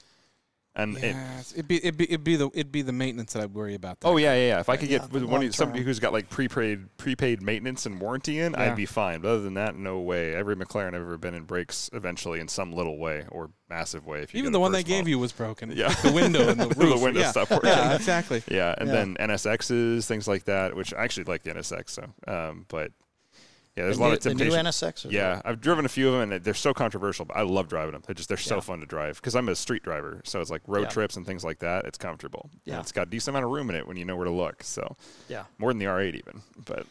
And 0.82 0.98
it, 0.98 1.16
it'd 1.54 1.68
be 1.68 1.78
it'd 1.78 1.98
be 1.98 2.06
it'd 2.06 2.24
be 2.24 2.36
the 2.36 2.50
it'd 2.54 2.72
be 2.72 2.82
the 2.82 2.92
maintenance 2.94 3.34
that 3.34 3.44
I'd 3.44 3.54
worry 3.54 3.76
about. 3.76 4.00
there. 4.00 4.12
Oh 4.12 4.18
yeah, 4.18 4.34
yeah, 4.34 4.48
yeah. 4.48 4.60
If 4.60 4.70
I 4.70 4.78
could 4.78 4.90
Yeah, 4.90 5.00
get 5.12 5.24
one 5.28 5.52
somebody 5.52 5.84
who's 5.84 6.00
got 6.00 6.14
like 6.14 6.30
prepaid 6.30 6.96
prepaid 6.98 7.42
maintenance 7.42 7.86
and 7.86 8.00
warranty 8.00 8.40
in, 8.40 8.54
Yeah. 8.54 8.64
I'd 8.64 8.76
be 8.76 8.86
fine. 8.86 9.22
But 9.22 9.30
other 9.30 9.42
than 9.42 9.56
that, 9.56 9.76
no 9.76 10.00
way. 10.00 10.36
Every 10.36 10.56
McLaren 10.56 10.90
I've 10.90 10.96
ever 11.02 11.18
been 11.18 11.34
in 11.36 11.44
breaks 11.44 11.90
eventually 11.94 12.40
in 12.40 12.48
some 12.48 12.72
little 12.72 12.98
way 12.98 13.26
or 13.30 13.50
massive 13.70 14.06
way. 14.06 14.22
If 14.22 14.34
you 14.34 14.40
even 14.40 14.52
the 14.52 14.60
one 14.60 14.72
they 14.72 14.84
gave 14.84 15.00
model. 15.00 15.10
you 15.10 15.20
was 15.20 15.32
broken. 15.32 15.72
Yeah. 15.76 15.94
the 16.02 16.12
window 16.12 16.50
and 16.50 16.60
the 16.60 16.68
The 16.74 16.80
window 16.80 17.20
yeah. 17.20 17.34
working. 17.50 17.70
Yeah, 17.70 17.96
exactly. 17.96 18.44
Yeah, 18.50 18.74
and 18.78 18.90
then 18.90 19.16
NSXs, 19.20 20.06
things 20.06 20.28
like 20.28 20.46
that, 20.46 20.76
which 20.76 20.94
I 20.94 21.04
actually 21.04 21.26
like 21.26 21.44
the 21.44 21.52
NSX. 21.52 21.90
So, 21.90 22.06
um, 22.28 22.66
but 22.70 22.92
yeah, 23.76 23.84
there's 23.86 23.98
the 23.98 24.04
a 24.04 24.06
lot 24.06 24.10
new, 24.26 24.32
of 24.32 24.38
the 24.38 24.46
new. 24.46 24.52
NSX. 24.52 25.06
or 25.06 25.10
Yeah, 25.10 25.42
I've 25.46 25.62
driven 25.62 25.86
a 25.86 25.90
few 25.90 26.08
of 26.10 26.20
them, 26.20 26.32
and 26.32 26.44
they're 26.44 26.54
so 26.54 26.74
controversial. 26.74 27.26
But 27.26 27.38
I 27.38 27.42
love 27.44 27.68
driving 27.70 27.94
them. 27.94 28.04
They're 28.06 28.16
just 28.16 28.28
they're 28.28 28.38
so 28.38 28.60
fun 28.62 28.80
to 28.82 28.86
drive 28.86 29.16
because 29.18 29.36
I'm 29.36 29.48
a 29.50 29.56
street 29.56 29.84
driver, 29.84 30.22
so 30.26 30.42
it's 30.42 30.50
like 30.52 30.62
road 30.68 30.84
Yeah. 30.84 30.90
trips 30.90 31.16
and 31.18 31.26
things 31.26 31.44
like 31.44 31.60
that. 31.60 31.86
It's 31.86 31.98
comfortable. 31.98 32.50
And 32.52 32.62
Yeah. 32.66 32.80
it's 32.80 32.92
got 32.92 33.08
a 33.08 33.10
decent 33.10 33.34
amount 33.36 33.46
of 33.46 33.52
room 33.52 33.70
in 33.70 33.76
it 33.76 33.88
when 33.88 33.96
you 33.98 34.06
know 34.06 34.16
where 34.16 34.26
to 34.26 34.32
look. 34.32 34.64
So 34.64 34.98
yeah, 35.30 35.44
more 35.58 35.72
than 35.72 35.80
the 35.80 35.86
R8 35.86 36.16
even. 36.16 36.42
But 36.66 36.86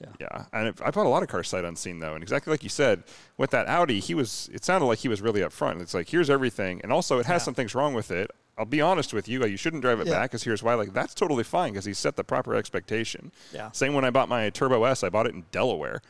Yeah. 0.00 0.06
yeah, 0.18 0.44
and 0.54 0.68
it, 0.68 0.80
I 0.82 0.90
bought 0.90 1.04
a 1.04 1.10
lot 1.10 1.22
of 1.22 1.28
cars 1.28 1.48
sight 1.48 1.64
unseen 1.64 1.98
though, 1.98 2.14
and 2.14 2.22
exactly 2.22 2.50
like 2.50 2.62
you 2.62 2.70
said 2.70 3.02
with 3.36 3.50
that 3.50 3.68
Audi, 3.68 4.00
he 4.00 4.14
was. 4.14 4.48
It 4.52 4.64
sounded 4.64 4.86
like 4.86 5.00
he 5.00 5.08
was 5.08 5.20
really 5.20 5.40
upfront. 5.42 5.80
It's 5.82 5.92
like 5.94 6.08
here's 6.08 6.30
everything, 6.30 6.80
and 6.82 6.90
also 6.92 7.18
it 7.18 7.26
has 7.26 7.40
Yeah. 7.42 7.44
some 7.44 7.54
things 7.54 7.74
wrong 7.74 7.92
with 7.92 8.10
it. 8.10 8.30
I'll 8.58 8.64
be 8.66 8.80
honest 8.82 9.14
with 9.14 9.26
you, 9.28 9.42
you 9.46 9.56
shouldn't 9.56 9.80
drive 9.82 10.00
it 10.00 10.06
Yeah. 10.06 10.14
back. 10.14 10.30
Because 10.30 10.42
here's 10.44 10.62
why. 10.62 10.74
Like 10.74 10.92
that's 10.94 11.12
totally 11.14 11.44
fine 11.44 11.72
because 11.72 11.84
he 11.86 11.92
set 11.94 12.16
the 12.16 12.24
proper 12.24 12.54
expectation. 12.54 13.30
Yeah. 13.52 13.70
Same 13.72 13.92
when 13.94 14.04
I 14.04 14.10
bought 14.10 14.28
my 14.28 14.48
Turbo 14.50 14.84
S, 14.84 15.02
I 15.04 15.08
bought 15.10 15.26
it 15.26 15.34
in 15.34 15.44
Delaware, 15.50 16.00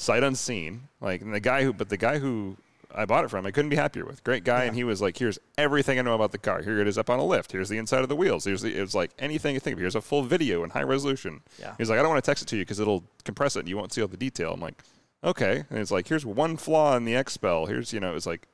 sight 0.00 0.22
unseen. 0.22 0.88
Like 1.00 1.20
and 1.20 1.34
the 1.34 1.40
guy 1.40 1.62
who, 1.62 1.72
but 1.72 1.88
the 1.90 1.96
guy 1.96 2.18
who 2.18 2.56
I 2.92 3.04
bought 3.04 3.24
it 3.24 3.28
from, 3.28 3.46
I 3.46 3.50
couldn't 3.50 3.68
be 3.68 3.76
happier 3.76 4.04
with. 4.04 4.24
Great 4.24 4.42
guy, 4.42 4.64
and 4.64 4.74
he 4.74 4.82
was 4.82 5.00
like, 5.00 5.16
"Here's 5.16 5.38
everything 5.58 5.98
I 5.98 6.02
know 6.02 6.14
about 6.14 6.32
the 6.32 6.38
car. 6.38 6.62
Here 6.62 6.80
it 6.80 6.88
is 6.88 6.98
up 6.98 7.08
on 7.10 7.18
a 7.18 7.24
lift. 7.24 7.52
Here's 7.52 7.68
the 7.68 7.78
inside 7.78 8.02
of 8.02 8.08
the 8.08 8.16
wheels. 8.16 8.44
Here's 8.44 8.62
the. 8.62 8.76
It 8.76 8.80
was 8.80 8.94
like 8.94 9.12
anything 9.18 9.54
you 9.54 9.60
think 9.60 9.74
of. 9.74 9.80
Here's 9.80 9.94
a 9.94 10.00
full 10.00 10.22
video 10.22 10.64
in 10.64 10.70
high 10.70 10.82
resolution. 10.82 11.42
Yeah. 11.60 11.74
He's 11.78 11.88
like, 11.90 11.98
I 11.98 12.02
don't 12.02 12.10
want 12.10 12.24
to 12.24 12.28
text 12.28 12.42
it 12.42 12.46
to 12.48 12.56
you 12.56 12.62
because 12.62 12.80
it'll 12.80 13.04
compress 13.24 13.54
it 13.56 13.60
and 13.60 13.68
you 13.68 13.76
won't 13.76 13.92
see 13.92 14.02
all 14.02 14.08
the 14.08 14.16
detail. 14.16 14.52
I'm 14.54 14.60
like, 14.60 14.82
okay. 15.22 15.64
And 15.70 15.78
it's 15.78 15.90
like, 15.92 16.08
here's 16.08 16.26
one 16.26 16.56
flaw 16.56 16.96
in 16.96 17.04
the 17.04 17.12
XPEL. 17.12 17.68
Here's 17.68 17.92
you 17.92 18.00
know, 18.00 18.16
it's 18.16 18.26
like 18.26 18.48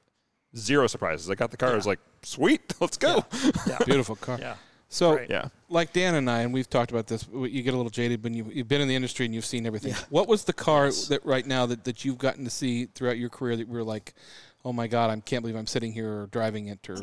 zero 0.56 0.86
surprises. 0.86 1.30
I 1.30 1.34
got 1.34 1.50
the 1.50 1.56
car. 1.56 1.72
I 1.72 1.76
was 1.76 1.86
like, 1.86 2.00
sweet, 2.22 2.74
let's 2.80 2.96
go. 2.98 3.24
yeah, 3.66 3.78
Beautiful 3.86 4.16
car. 4.16 4.38
yeah. 4.40 4.56
So, 4.88 5.14
Great. 5.16 5.30
Yeah. 5.30 5.48
Like 5.68 5.92
Dan 5.92 6.14
and 6.14 6.30
I, 6.30 6.40
and 6.40 6.52
we've 6.52 6.68
talked 6.70 6.90
about 6.90 7.06
this. 7.06 7.26
You 7.32 7.62
get 7.62 7.74
a 7.74 7.76
little 7.76 7.90
jaded 7.90 8.22
when 8.24 8.34
you 8.34 8.46
you've 8.52 8.68
been 8.68 8.80
in 8.80 8.88
the 8.88 8.94
industry 8.94 9.26
and 9.26 9.34
you've 9.34 9.44
seen 9.44 9.66
everything. 9.66 9.92
Yeah. 9.92 9.98
What 10.10 10.28
was 10.28 10.44
the 10.44 10.52
car 10.52 10.86
Yes. 10.86 11.08
that 11.08 11.24
right 11.24 11.46
now 11.46 11.66
that, 11.66 11.84
that 11.84 12.04
you've 12.04 12.18
gotten 12.18 12.44
to 12.44 12.50
see 12.50 12.86
throughout 12.86 13.18
your 13.18 13.28
career 13.30 13.56
that 13.56 13.68
we 13.68 13.76
were 13.76 13.84
like, 13.84 14.14
oh 14.64 14.72
my 14.72 14.86
god, 14.86 15.10
I 15.10 15.18
can't 15.20 15.42
believe 15.42 15.56
I'm 15.56 15.66
sitting 15.66 15.92
here 15.92 16.08
or 16.22 16.26
driving 16.26 16.68
it 16.68 16.88
or 16.88 16.98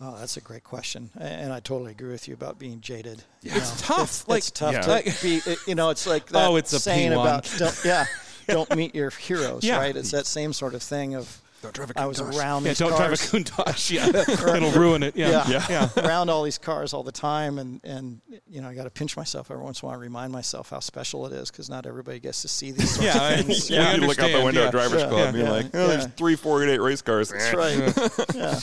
Oh, 0.00 0.16
that's 0.18 0.36
a 0.36 0.40
great 0.40 0.64
question, 0.64 1.08
and 1.18 1.52
I 1.52 1.60
totally 1.60 1.92
agree 1.92 2.10
with 2.10 2.26
you 2.26 2.34
about 2.34 2.58
being 2.58 2.80
jaded. 2.80 3.22
you 3.42 3.52
It's 3.54 3.80
tough, 3.80 4.02
It's, 4.02 4.28
like- 4.28 4.38
it's 4.38 4.50
tough 4.50 4.72
Yeah. 4.74 5.00
to 5.00 5.22
be. 5.22 5.40
you 5.68 5.76
know, 5.76 5.90
it's 5.90 6.06
like 6.06 6.24
oh, 6.30 6.32
that 6.32 6.48
Oh, 6.50 6.56
it's 6.56 6.72
a 6.72 6.80
saying 6.80 7.12
P1. 7.12 7.20
about 7.22 7.50
don't, 7.58 7.80
yeah, 7.84 8.04
don't 8.48 8.74
meet 8.76 8.94
your 8.94 9.10
heroes, 9.10 9.62
Yeah. 9.62 9.78
right? 9.78 9.96
It's 9.96 10.10
that 10.10 10.26
same 10.26 10.52
sort 10.52 10.74
of 10.74 10.82
thing 10.82 11.14
of 11.14 11.40
Don't 11.64 11.74
drive 11.74 11.90
a 11.92 11.98
I 12.00 12.04
was 12.06 12.20
around 12.20 12.62
yeah, 12.64 12.68
these 12.70 12.78
don't 12.78 12.90
cars, 12.90 13.30
drive 13.30 13.42
a 13.42 13.44
Countach. 13.44 13.90
Yeah, 13.90 14.54
it'll 14.56 14.70
ruin 14.72 15.02
it. 15.02 15.16
Yeah, 15.16 15.48
Yeah. 15.48 15.64
yeah. 15.68 15.88
around 16.06 16.28
all 16.28 16.42
these 16.42 16.58
cars 16.58 16.92
all 16.92 17.02
the 17.02 17.10
time, 17.12 17.58
and 17.58 17.80
and 17.84 18.20
you 18.46 18.60
know 18.60 18.68
I 18.68 18.74
got 18.74 18.84
to 18.84 18.90
pinch 18.90 19.16
myself 19.16 19.50
every 19.50 19.62
once 19.64 19.80
in 19.82 19.86
a 19.86 19.88
while, 19.88 19.94
and 19.94 20.02
remind 20.02 20.30
myself 20.30 20.68
how 20.70 20.80
special 20.80 21.26
it 21.26 21.32
is 21.32 21.50
because 21.50 21.70
not 21.70 21.86
everybody 21.86 22.18
gets 22.20 22.42
to 22.42 22.48
see 22.48 22.70
these 22.70 22.90
sorts 22.94 23.14
Yeah, 23.14 23.22
I- 23.22 23.30
of 23.32 23.46
things. 23.46 23.70
we 23.70 23.76
Yeah, 23.76 23.94
you 23.94 24.06
look 24.06 24.18
out 24.18 24.30
the 24.30 24.44
window 24.44 24.60
yeah. 24.60 24.66
at 24.66 24.72
Drivers 24.72 25.00
Yeah. 25.02 25.08
Club 25.08 25.18
Yeah. 25.20 25.26
and 25.28 25.36
you're 25.38 25.46
Yeah. 25.46 25.52
like, 25.52 25.66
oh, 25.74 25.86
there's 25.88 26.04
Yeah. 26.04 26.10
three 26.10 26.36
488 26.36 26.80
race 26.84 27.00
cars. 27.02 27.30
That's 27.30 27.54
right. 27.54 28.34
yeah, 28.34 28.54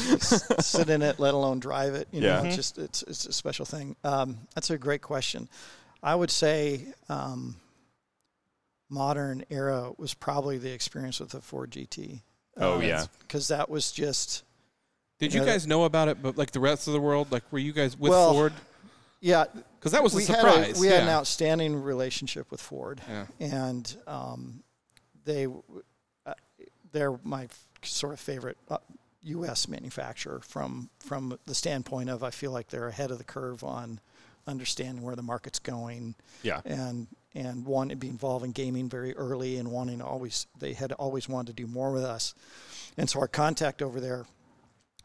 sit 0.60 0.90
in 0.90 1.02
it, 1.02 1.20
let 1.20 1.34
alone 1.34 1.60
drive 1.60 1.96
it. 1.96 2.08
You 2.12 2.22
know, 2.22 2.28
Yeah. 2.28 2.44
it's 2.44 2.56
just 2.56 2.78
it's 2.78 3.02
it's 3.04 3.26
a 3.26 3.34
special 3.34 3.66
thing. 3.66 3.96
Um, 4.04 4.38
that's 4.54 4.70
a 4.70 4.78
great 4.78 5.02
question. 5.02 5.50
I 6.04 6.14
would 6.14 6.30
say 6.32 6.86
um, 7.10 7.56
modern 8.90 9.44
era 9.50 9.92
was 9.98 10.14
probably 10.14 10.58
the 10.58 10.72
experience 10.72 11.20
with 11.20 11.30
the 11.30 11.42
Ford 11.42 11.72
GT. 11.72 12.22
Oh, 12.58 12.80
yeah. 12.80 13.06
because 13.22 13.48
that 13.50 13.70
was 13.70 13.92
just 13.92 14.44
Did 15.20 15.34
You 15.34 15.40
you 15.40 15.46
know, 15.46 15.52
guys 15.52 15.66
know 15.68 15.84
about 15.86 16.08
it? 16.10 16.22
But 16.22 16.38
like 16.38 16.52
the 16.52 16.60
rest 16.60 16.88
of 16.88 16.94
the 16.94 17.00
world, 17.02 17.32
like 17.32 17.44
were 17.52 17.60
you 17.60 17.72
guys 17.74 17.98
with 17.98 18.10
Well, 18.12 18.34
Ford? 18.34 18.54
yeah. 19.20 19.46
Because 19.80 19.94
that 19.94 20.04
was 20.04 20.14
a 20.16 20.22
surprise. 20.22 20.68
had 20.68 20.78
a, 20.78 20.80
we 20.80 20.88
had 20.88 21.04
an 21.04 21.10
outstanding 21.10 21.82
relationship 21.82 22.52
with 22.52 22.62
Ford. 22.62 23.02
Yeah. 23.08 23.26
and 23.40 23.96
um, 24.08 24.64
they 25.26 25.48
uh, 26.26 26.34
they're 26.92 27.18
my 27.24 27.46
f- 27.46 27.68
sort 27.84 28.14
of 28.14 28.20
favorite 28.20 28.58
uh, 28.70 28.78
U.S. 29.24 29.68
manufacturer 29.68 30.40
from 30.44 30.90
from 31.00 31.38
the 31.46 31.56
standpoint 31.56 32.10
of 32.10 32.24
I 32.24 32.30
feel 32.32 32.52
like 32.52 32.68
they're 32.70 32.88
ahead 32.90 33.12
of 33.12 33.18
the 33.18 33.24
curve 33.24 33.64
on 33.64 34.00
understanding 34.48 35.04
where 35.04 35.16
the 35.16 35.22
market's 35.24 35.60
going 35.60 36.16
Yeah. 36.44 36.62
and 36.66 37.08
and 37.34 37.66
wanting 37.66 37.90
to 37.90 37.96
be 37.96 38.10
involved 38.10 38.44
in 38.44 38.52
gaming 38.52 38.90
very 38.90 39.16
early 39.16 39.58
and 39.58 39.72
wanting 39.72 40.00
to 40.00 40.06
always 40.06 40.48
they 40.60 40.74
had 40.74 40.92
always 40.94 41.30
wanted 41.30 41.56
to 41.56 41.64
do 41.64 41.68
more 41.68 41.92
with 41.92 42.04
us, 42.04 42.34
and 42.98 43.10
so 43.10 43.20
our 43.20 43.28
contact 43.28 43.82
over 43.82 44.00
there 44.00 44.26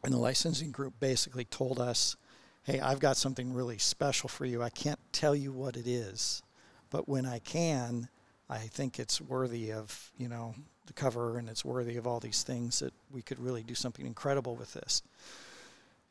in 0.05 0.13
the 0.13 0.19
licensing 0.19 0.71
group 0.71 0.95
basically 1.01 1.45
told 1.45 1.81
us, 1.81 2.17
"Hey, 2.65 2.81
I've 2.81 3.01
got 3.01 3.17
something 3.17 3.53
really 3.53 3.79
special 3.79 4.29
for 4.29 4.45
you. 4.45 4.63
I 4.63 4.71
can't 4.71 5.01
tell 5.13 5.35
you 5.35 5.53
what 5.53 5.77
it 5.77 5.87
is, 5.87 6.43
but 6.91 7.09
when 7.09 7.27
I 7.27 7.39
can, 7.39 8.09
I 8.49 8.59
think 8.59 8.99
it's 8.99 9.21
worthy 9.21 9.73
of 9.73 10.13
you 10.17 10.29
know 10.29 10.55
the 10.87 10.93
cover 10.93 11.39
and 11.39 11.49
it's 11.49 11.65
worthy 11.65 11.97
of 11.97 12.07
all 12.07 12.21
these 12.21 12.43
things 12.43 12.79
that 12.79 12.95
we 13.11 13.23
could 13.23 13.41
really 13.41 13.63
do 13.63 13.75
something 13.75 14.07
incredible 14.07 14.57
with 14.57 14.73
this." 14.73 15.03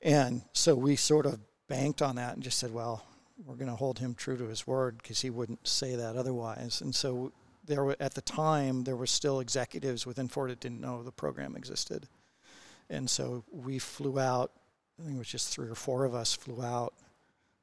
And 0.01 0.43
so 0.53 0.75
we 0.75 0.95
sort 0.95 1.25
of 1.25 1.39
banked 1.67 2.01
on 2.01 2.17
that 2.17 2.35
and 2.35 2.43
just 2.43 2.59
said, 2.59 2.71
"Well, 2.73 3.03
we're 3.43 3.55
going 3.55 3.69
to 3.69 3.75
hold 3.75 3.99
him 3.99 4.13
true 4.15 4.37
to 4.37 4.45
his 4.47 4.65
word 4.67 4.97
because 4.97 5.21
he 5.21 5.29
wouldn't 5.29 5.67
say 5.67 5.95
that 5.95 6.15
otherwise." 6.15 6.81
And 6.81 6.93
so 6.93 7.31
there 7.65 7.83
were 7.83 7.95
at 7.99 8.13
the 8.13 8.21
time 8.21 8.83
there 8.83 8.95
were 8.95 9.07
still 9.07 9.39
executives 9.39 10.05
within 10.05 10.27
Ford 10.27 10.51
that 10.51 10.59
didn't 10.59 10.81
know 10.81 11.03
the 11.03 11.11
program 11.11 11.55
existed, 11.55 12.07
and 12.89 13.09
so 13.09 13.43
we 13.51 13.79
flew 13.79 14.19
out. 14.19 14.51
I 14.99 15.03
think 15.03 15.15
it 15.15 15.19
was 15.19 15.27
just 15.27 15.49
three 15.53 15.67
or 15.67 15.75
four 15.75 16.05
of 16.05 16.13
us 16.15 16.33
flew 16.33 16.63
out 16.63 16.93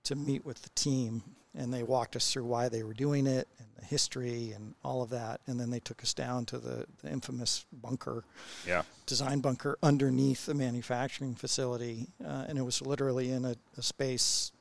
to 0.04 0.14
meet 0.16 0.44
with 0.44 0.62
the 0.62 0.68
team 0.70 1.22
and 1.54 1.72
they 1.72 1.82
walked 1.82 2.16
us 2.16 2.32
through 2.32 2.44
why 2.44 2.68
they 2.68 2.82
were 2.82 2.94
doing 2.94 3.26
it 3.26 3.46
and 3.58 3.68
the 3.78 3.84
history 3.84 4.52
and 4.54 4.74
all 4.82 5.02
of 5.02 5.10
that. 5.10 5.40
And 5.46 5.60
then 5.60 5.70
they 5.70 5.80
took 5.80 6.02
us 6.02 6.14
down 6.14 6.46
to 6.46 6.58
the, 6.58 6.86
the 7.02 7.10
infamous 7.10 7.66
bunker, 7.72 8.24
Yeah. 8.66 8.82
design 9.06 9.40
bunker 9.40 9.76
underneath 9.82 10.46
the 10.46 10.54
manufacturing 10.54 11.34
facility, 11.34 12.08
uh, 12.24 12.46
and 12.48 12.58
it 12.58 12.62
was 12.62 12.80
literally 12.80 13.30
in 13.30 13.44
a, 13.44 13.54
a 13.76 13.82
space 13.82 14.52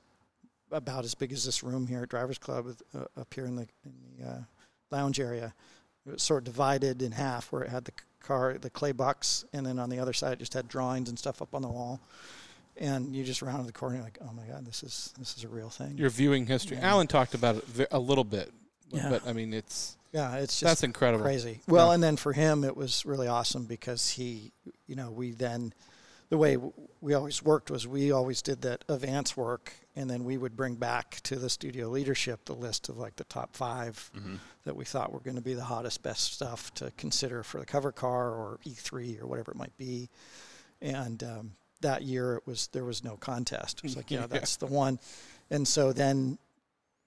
about 0.72 1.04
as 1.06 1.16
big 1.16 1.32
as 1.32 1.46
this 1.46 1.64
room 1.64 1.88
here 1.88 2.04
at 2.04 2.10
Drivers 2.10 2.38
Club 2.38 2.68
uh, 2.96 3.06
up 3.20 3.34
here 3.34 3.46
in 3.46 3.56
the 3.56 3.68
in 3.86 3.94
the 4.20 4.28
uh, 4.30 4.38
lounge 4.92 5.20
area. 5.20 5.54
It 6.06 6.14
was 6.14 6.24
sort 6.24 6.40
of 6.40 6.44
divided 6.46 7.02
in 7.02 7.12
half, 7.12 7.52
where 7.52 7.64
it 7.64 7.70
had 7.70 7.86
the 7.86 7.92
car, 8.22 8.58
the 8.60 8.70
clay 8.70 8.92
box, 8.92 9.46
and 9.54 9.66
then 9.66 9.78
on 9.80 9.90
the 9.90 10.00
other 10.00 10.14
side 10.14 10.34
it 10.34 10.40
just 10.40 10.54
had 10.54 10.68
drawings 10.68 11.10
and 11.10 11.18
stuff 11.20 11.42
up 11.42 11.54
on 11.54 11.62
the 11.62 11.68
wall. 11.68 12.00
And 12.78 13.16
you 13.16 13.24
just 13.24 13.42
rounded 13.42 13.68
the 13.68 13.74
corner, 13.74 14.02
like, 14.02 14.18
oh 14.22 14.32
my 14.34 14.44
god, 14.46 14.66
this 14.66 14.82
is 14.82 15.14
this 15.20 15.38
is 15.38 15.44
a 15.44 15.48
real 15.50 15.70
thing. 15.70 15.98
You're 15.98 16.10
viewing 16.10 16.46
history. 16.48 16.78
Yeah. 16.78 16.90
Alan 16.90 17.08
talked 17.08 17.34
about 17.36 17.58
it 17.78 17.88
a 17.92 18.00
little 18.00 18.24
bit, 18.24 18.52
Yeah. 18.90 19.10
but 19.10 19.28
I 19.28 19.34
mean, 19.34 19.54
it's 19.54 19.98
yeah, 20.14 20.36
it's 20.38 20.60
just 20.60 20.70
that's 20.70 20.84
incredible. 20.84 21.24
crazy. 21.24 21.62
Well, 21.68 21.90
Yeah. 21.90 21.94
and 21.96 22.04
then 22.04 22.18
for 22.18 22.34
him, 22.34 22.64
it 22.64 22.76
was 22.76 23.06
really 23.06 23.28
awesome 23.28 23.66
because 23.66 24.10
he, 24.12 24.52
you 24.88 24.96
know, 24.96 25.12
we 25.12 25.32
then, 25.32 25.74
the 26.32 26.38
way 26.38 26.58
we 27.02 27.14
always 27.14 27.44
worked 27.44 27.70
was 27.70 27.86
we 27.86 28.12
always 28.12 28.42
did 28.42 28.62
that 28.62 28.86
advance 28.88 29.36
work, 29.36 29.74
and 29.98 30.10
then 30.10 30.24
we 30.24 30.38
would 30.38 30.56
bring 30.56 30.76
back 30.76 31.20
to 31.24 31.36
the 31.36 31.50
studio 31.50 31.90
leadership 31.90 32.46
the 32.46 32.56
list 32.56 32.88
of 32.88 32.98
like 32.98 33.18
the 33.18 33.26
top 33.26 33.54
5 33.56 34.12
that 34.64 34.76
we 34.76 34.86
thought 34.86 35.12
were 35.12 35.20
going 35.20 35.36
to 35.36 35.42
be 35.42 35.54
the 35.54 35.66
hottest, 35.66 36.02
best 36.04 36.34
stuff 36.34 36.74
to 36.76 36.90
consider 36.96 37.44
for 37.44 37.60
the 37.60 37.66
cover 37.66 37.92
car 37.92 38.30
or 38.30 38.60
E3 38.66 39.22
or 39.22 39.28
whatever 39.28 39.52
it 39.52 39.58
might 39.58 39.78
be. 39.78 40.10
And 40.82 41.22
um, 41.22 41.52
that 41.82 42.04
year, 42.04 42.36
it 42.38 42.48
was 42.48 42.68
there 42.72 42.86
was 42.86 43.04
no 43.04 43.18
contest. 43.18 43.80
It 43.80 43.84
was 43.84 43.98
like, 43.98 44.10
yeah, 44.10 44.20
Yeah. 44.22 44.28
that's 44.28 44.56
the 44.56 44.68
one. 44.68 45.00
And 45.50 45.68
so 45.68 45.92
then 45.92 46.38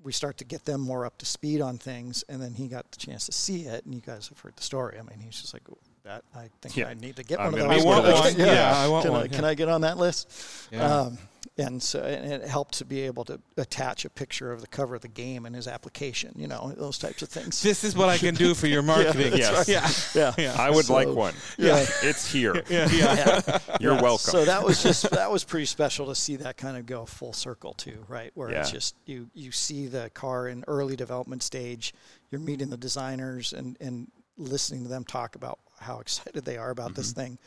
we 0.03 0.13
start 0.13 0.37
to 0.37 0.45
get 0.45 0.67
them 0.67 0.83
more 0.83 1.07
up 1.07 1.17
to 1.19 1.25
speed 1.25 1.63
on 1.63 1.79
things, 1.79 2.25
and 2.29 2.43
then 2.43 2.53
he 2.53 2.69
got 2.69 2.91
the 2.93 2.99
chance 2.99 3.25
to 3.25 3.33
see 3.33 3.63
it, 3.63 3.87
and 3.87 3.95
you 3.95 4.03
guys 4.03 4.29
have 4.29 4.39
heard 4.41 4.55
the 4.57 4.63
story. 4.63 4.99
I 4.99 5.03
mean, 5.03 5.19
he's 5.21 5.41
just 5.41 5.55
like, 5.55 5.63
"Oh, 5.71 5.79
"That 6.05 6.23
I 6.35 6.51
think 6.61 6.77
Yeah. 6.77 6.89
I 6.89 6.95
need 6.95 7.17
to 7.17 7.23
get 7.25 7.41
I'm 7.41 7.47
one 7.53 7.55
of 7.55 7.61
gonna 7.61 7.75
those." 7.75 7.83
be 7.83 7.87
one 7.89 7.99
of 7.99 8.05
Like, 8.05 8.37
those. 8.37 8.47
Yeah, 8.47 8.77
I 8.77 8.89
want 8.89 9.03
can 9.05 9.13
one, 9.13 9.21
I, 9.23 9.25
yeah. 9.25 9.31
Can 9.37 9.45
I 9.45 9.55
get 9.55 9.69
on 9.69 9.81
that 9.83 9.97
list? 9.99 10.31
Yeah. 10.71 11.01
Um, 11.01 11.19
and 11.57 11.81
so 11.81 12.01
and 12.03 12.33
it 12.33 12.49
helped 12.49 12.75
to 12.79 12.85
be 12.85 13.03
able 13.03 13.25
to 13.27 13.39
attach 13.57 14.05
a 14.05 14.11
picture 14.11 14.51
of 14.51 14.61
the 14.61 14.67
cover 14.67 14.97
of 14.97 15.03
the 15.03 15.09
game 15.09 15.47
and 15.47 15.55
his 15.55 15.69
application, 15.69 16.33
you 16.37 16.49
know, 16.49 16.73
those 16.77 16.99
types 16.99 17.23
of 17.23 17.29
things. 17.29 17.63
this 17.63 17.85
is 17.85 17.95
what 17.97 18.09
I 18.09 18.19
can 18.19 18.35
do 18.35 18.55
for 18.55 18.67
your 18.67 18.83
marketing. 18.95 19.31
that's 19.39 19.69
Yes. 19.69 20.13
Yeah. 20.17 20.35
yeah, 20.37 20.57
I 20.59 20.71
would 20.71 20.87
So- 20.87 20.95
like 20.95 21.09
one. 21.09 21.33
Yeah. 21.57 21.87
It's 22.03 22.31
here. 22.31 22.55
Yeah. 22.69 22.89
Yeah. 22.91 23.59
You're 23.81 23.95
Yeah. 23.95 24.03
welcome. 24.03 24.31
So 24.33 24.45
that 24.45 24.65
was 24.65 24.83
just 24.83 25.09
that 25.11 25.31
was 25.31 25.45
pretty 25.45 25.67
special 25.67 26.07
to 26.07 26.15
see 26.17 26.37
that 26.37 26.57
kind 26.57 26.77
of 26.77 26.87
go 26.87 27.07
full 27.07 27.33
circle 27.33 27.73
too, 27.75 28.05
right? 28.09 28.33
Where 28.35 28.49
it's 28.49 28.71
just 28.73 28.97
you 29.07 29.31
you 29.33 29.53
see 29.53 29.87
the 29.87 30.11
car 30.11 30.49
in 30.49 30.65
early 30.67 30.97
development 30.97 31.43
stage, 31.45 31.95
you're 32.31 32.41
meeting 32.41 32.69
the 32.71 32.77
designers 32.77 33.53
and 33.53 33.77
and 33.81 34.11
listening 34.37 34.83
to 34.83 34.89
them 34.89 35.05
talk 35.05 35.37
about 35.37 35.61
how 35.85 35.99
excited 36.01 36.45
they 36.45 36.57
are 36.57 36.71
about 36.71 36.95
this 36.95 37.13
Mm-hmm. 37.13 37.21
thing, 37.21 37.39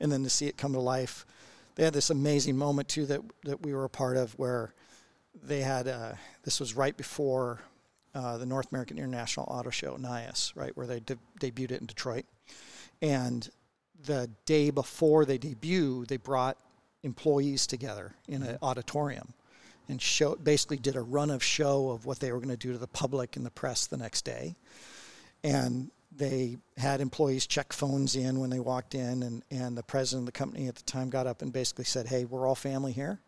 and 0.00 0.12
then 0.12 0.22
to 0.22 0.30
see 0.30 0.46
it 0.46 0.56
come 0.56 0.72
to 0.72 0.80
life. 0.80 1.26
They 1.74 1.84
had 1.84 1.92
this 1.92 2.10
amazing 2.10 2.56
moment 2.56 2.88
too 2.88 3.06
that 3.06 3.20
that 3.44 3.62
we 3.62 3.74
were 3.74 3.84
a 3.84 3.90
part 3.90 4.16
of 4.16 4.32
where 4.38 4.72
they 5.42 5.60
had 5.60 5.86
uh, 5.88 6.12
this 6.44 6.58
was 6.60 6.74
right 6.74 6.96
before 6.96 7.60
uh, 8.14 8.38
the 8.38 8.46
North 8.46 8.72
American 8.72 8.98
International 8.98 9.46
Auto 9.48 9.70
Show 9.70 9.96
NIAS, 9.96 10.52
right 10.56 10.76
where 10.76 10.86
they 10.86 11.00
de- 11.00 11.18
debuted 11.40 11.72
it 11.72 11.80
in 11.80 11.86
Detroit, 11.86 12.24
and 13.02 13.48
the 14.04 14.30
day 14.46 14.70
before 14.70 15.24
they 15.24 15.38
debut, 15.38 16.04
they 16.06 16.16
brought 16.16 16.56
employees 17.02 17.66
together 17.66 18.14
in 18.28 18.42
an 18.42 18.58
auditorium 18.62 19.32
and 19.88 20.02
show 20.02 20.34
basically 20.36 20.76
did 20.76 20.96
a 20.96 21.00
run 21.00 21.30
of 21.30 21.42
show 21.42 21.90
of 21.90 22.06
what 22.06 22.20
they 22.20 22.30
were 22.32 22.38
going 22.38 22.48
to 22.48 22.56
do 22.56 22.72
to 22.72 22.78
the 22.78 22.86
public 22.88 23.36
and 23.36 23.46
the 23.46 23.50
press 23.50 23.86
the 23.86 23.96
next 23.96 24.24
day. 24.24 24.54
And 25.42 25.90
they 26.14 26.56
had 26.76 27.00
employees 27.00 27.46
check 27.46 27.72
phones 27.72 28.16
in 28.16 28.40
when 28.40 28.50
they 28.50 28.60
walked 28.60 28.94
in, 28.94 29.22
and, 29.22 29.42
and 29.50 29.76
the 29.76 29.82
president 29.82 30.22
of 30.22 30.26
the 30.26 30.38
company 30.38 30.68
at 30.68 30.74
the 30.74 30.82
time 30.82 31.10
got 31.10 31.26
up 31.26 31.42
and 31.42 31.52
basically 31.52 31.84
said, 31.84 32.06
Hey, 32.06 32.24
we're 32.24 32.46
all 32.46 32.54
family 32.54 32.92
here. 32.92 33.20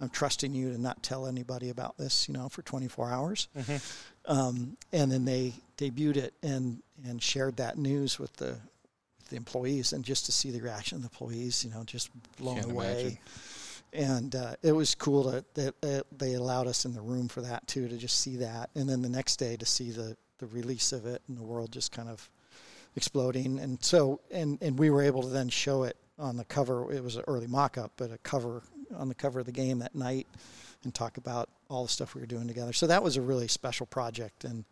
I'm 0.00 0.08
trusting 0.08 0.54
you 0.54 0.72
to 0.72 0.80
not 0.80 1.02
tell 1.02 1.26
anybody 1.26 1.70
about 1.70 1.98
this, 1.98 2.28
you 2.28 2.34
know, 2.34 2.48
for 2.48 2.62
24 2.62 3.10
hours. 3.10 3.48
Um, 4.26 4.76
and 4.92 5.10
then 5.10 5.24
they 5.24 5.54
debuted 5.76 6.16
it 6.16 6.34
and, 6.42 6.82
and 7.04 7.22
shared 7.22 7.56
that 7.56 7.78
news 7.78 8.18
with 8.18 8.34
the 8.36 8.58
with 9.18 9.28
the 9.30 9.36
employees 9.36 9.92
and 9.92 10.04
just 10.04 10.26
to 10.26 10.32
see 10.32 10.50
the 10.50 10.60
reaction 10.60 10.96
of 10.96 11.02
the 11.02 11.06
employees, 11.06 11.64
you 11.64 11.70
know, 11.70 11.82
just 11.84 12.10
blown 12.36 12.56
Can't 12.56 12.70
away. 12.70 13.20
And 13.92 14.36
uh, 14.36 14.56
it 14.62 14.72
was 14.72 14.94
cool 14.94 15.32
to, 15.32 15.44
that 15.54 15.80
that 15.80 16.04
they 16.16 16.34
allowed 16.34 16.66
us 16.66 16.84
in 16.84 16.92
the 16.92 17.00
room 17.00 17.26
for 17.26 17.40
that 17.40 17.66
too, 17.66 17.88
to 17.88 17.96
just 17.96 18.20
see 18.20 18.36
that. 18.36 18.70
And 18.74 18.88
then 18.88 19.02
the 19.02 19.08
next 19.08 19.36
day 19.36 19.56
to 19.56 19.66
see 19.66 19.90
the, 19.90 20.16
the 20.38 20.46
release 20.46 20.92
of 20.92 21.06
it 21.06 21.22
and 21.28 21.36
the 21.36 21.42
world 21.42 21.72
just 21.72 21.92
kind 21.92 22.08
of 22.08 22.28
exploding. 22.96 23.58
And 23.58 23.82
so, 23.82 24.20
and, 24.30 24.58
and 24.60 24.78
we 24.78 24.90
were 24.90 25.02
able 25.02 25.22
to 25.22 25.28
then 25.28 25.48
show 25.48 25.84
it 25.84 25.96
on 26.18 26.36
the 26.36 26.44
cover. 26.44 26.92
It 26.92 27.02
was 27.02 27.16
an 27.16 27.24
early 27.28 27.46
mock 27.46 27.78
up, 27.78 27.92
but 27.96 28.10
a 28.10 28.18
cover 28.18 28.62
on 28.96 29.08
the 29.08 29.14
cover 29.14 29.40
of 29.40 29.46
the 29.46 29.52
game 29.52 29.78
that 29.80 29.94
night 29.94 30.26
and 30.84 30.94
talk 30.94 31.16
about 31.16 31.48
all 31.68 31.84
the 31.84 31.88
stuff 31.88 32.14
we 32.14 32.20
were 32.20 32.26
doing 32.26 32.48
together. 32.48 32.72
So 32.72 32.86
that 32.86 33.02
was 33.02 33.16
a 33.16 33.22
really 33.22 33.48
special 33.48 33.86
project. 33.86 34.44
And, 34.44 34.64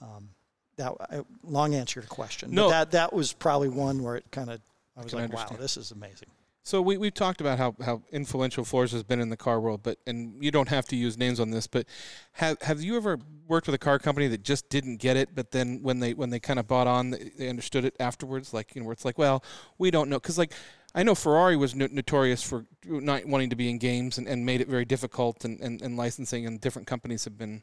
um, 0.00 0.30
that 0.76 0.94
I, 1.10 1.20
long 1.44 1.74
answer 1.74 2.00
to 2.00 2.00
your 2.00 2.08
question. 2.08 2.52
No. 2.52 2.66
but 2.66 2.70
that 2.70 2.90
that 2.92 3.12
was 3.12 3.32
probably 3.32 3.68
one 3.68 4.02
where 4.02 4.16
it 4.16 4.24
kind 4.30 4.50
of 4.50 4.60
I 4.96 5.02
was 5.02 5.12
can 5.12 5.22
like, 5.22 5.32
wow, 5.32 5.56
this 5.58 5.76
is 5.76 5.90
amazing. 5.90 6.28
So 6.62 6.82
we 6.82 6.98
we've 6.98 7.14
talked 7.14 7.40
about 7.40 7.58
how, 7.58 7.74
how 7.82 8.02
influential 8.12 8.64
Forza 8.64 8.96
has 8.96 9.02
been 9.02 9.20
in 9.20 9.30
the 9.30 9.36
car 9.36 9.60
world, 9.60 9.82
but 9.82 9.98
and 10.06 10.42
you 10.44 10.50
don't 10.50 10.68
have 10.68 10.84
to 10.86 10.96
use 10.96 11.16
names 11.16 11.40
on 11.40 11.50
this, 11.50 11.66
but 11.66 11.86
have 12.32 12.60
have 12.62 12.82
you 12.82 12.96
ever 12.96 13.18
worked 13.48 13.66
with 13.66 13.74
a 13.74 13.78
car 13.78 13.98
company 13.98 14.28
that 14.28 14.42
just 14.42 14.68
didn't 14.68 14.98
get 14.98 15.16
it, 15.16 15.30
but 15.34 15.52
then 15.52 15.80
when 15.82 16.00
they 16.00 16.12
when 16.12 16.30
they 16.30 16.38
kind 16.38 16.58
of 16.58 16.68
bought 16.68 16.86
on, 16.86 17.10
they, 17.10 17.30
they 17.38 17.48
understood 17.48 17.84
it 17.84 17.96
afterwards, 17.98 18.52
like 18.52 18.74
you 18.74 18.80
know, 18.82 18.86
where 18.86 18.92
it's 18.92 19.04
like, 19.06 19.16
well, 19.16 19.42
we 19.78 19.90
don't 19.90 20.10
know, 20.10 20.18
because 20.20 20.36
like 20.36 20.52
I 20.94 21.02
know 21.02 21.14
Ferrari 21.14 21.56
was 21.56 21.74
no- 21.74 21.88
notorious 21.90 22.42
for 22.42 22.66
not 22.84 23.24
wanting 23.24 23.50
to 23.50 23.56
be 23.56 23.70
in 23.70 23.78
games 23.78 24.18
and, 24.18 24.28
and 24.28 24.44
made 24.44 24.60
it 24.60 24.68
very 24.68 24.84
difficult, 24.84 25.44
and, 25.46 25.58
and, 25.60 25.80
and 25.80 25.96
licensing, 25.96 26.46
and 26.46 26.60
different 26.60 26.86
companies 26.86 27.24
have 27.24 27.38
been. 27.38 27.62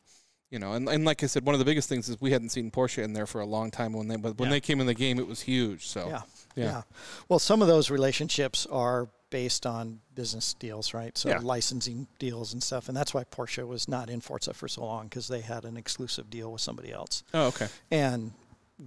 You 0.50 0.60
know, 0.60 0.72
and, 0.72 0.88
and 0.88 1.04
like 1.04 1.22
I 1.26 1.28
said, 1.28 1.46
one 1.46 1.56
of 1.56 1.60
the 1.60 1.66
biggest 1.66 1.90
things 1.90 2.08
is 2.08 2.22
we 2.22 2.32
hadn't 2.32 2.50
seen 2.50 2.72
Porsche 2.72 3.04
in 3.04 3.12
there 3.12 3.26
for 3.26 3.42
a 3.42 3.46
long 3.46 3.70
time. 3.70 3.92
When 3.92 4.08
they 4.08 4.16
but 4.16 4.38
when 4.38 4.48
Yeah. 4.48 4.56
they 4.56 4.62
came 4.62 4.80
in 4.80 4.88
the 4.88 4.94
game, 4.94 5.20
it 5.20 5.28
was 5.28 5.42
huge. 5.42 5.86
So 5.88 6.08
Yeah. 6.08 6.22
Yeah. 6.58 6.64
yeah, 6.66 6.82
Well, 7.30 7.40
some 7.40 7.62
of 7.62 7.68
those 7.68 7.90
relationships 7.90 8.66
are 8.72 9.08
based 9.30 9.66
on 9.66 10.00
business 10.16 10.54
deals, 10.54 10.94
right? 10.94 11.18
So 11.18 11.30
Yeah. 11.30 11.40
licensing 11.44 12.08
deals 12.20 12.54
and 12.54 12.64
stuff, 12.64 12.88
and 12.88 12.96
that's 12.98 13.14
why 13.14 13.24
Porsche 13.26 13.68
was 13.68 13.88
not 13.88 14.10
in 14.10 14.22
Forza 14.22 14.54
for 14.54 14.68
so 14.68 14.84
long 14.86 15.08
because 15.08 15.28
they 15.28 15.42
had 15.42 15.66
an 15.66 15.76
exclusive 15.78 16.30
deal 16.30 16.52
with 16.52 16.62
somebody 16.62 16.92
else, 16.92 17.24
Oh, 17.34 17.48
okay. 17.48 17.68
and 17.92 18.32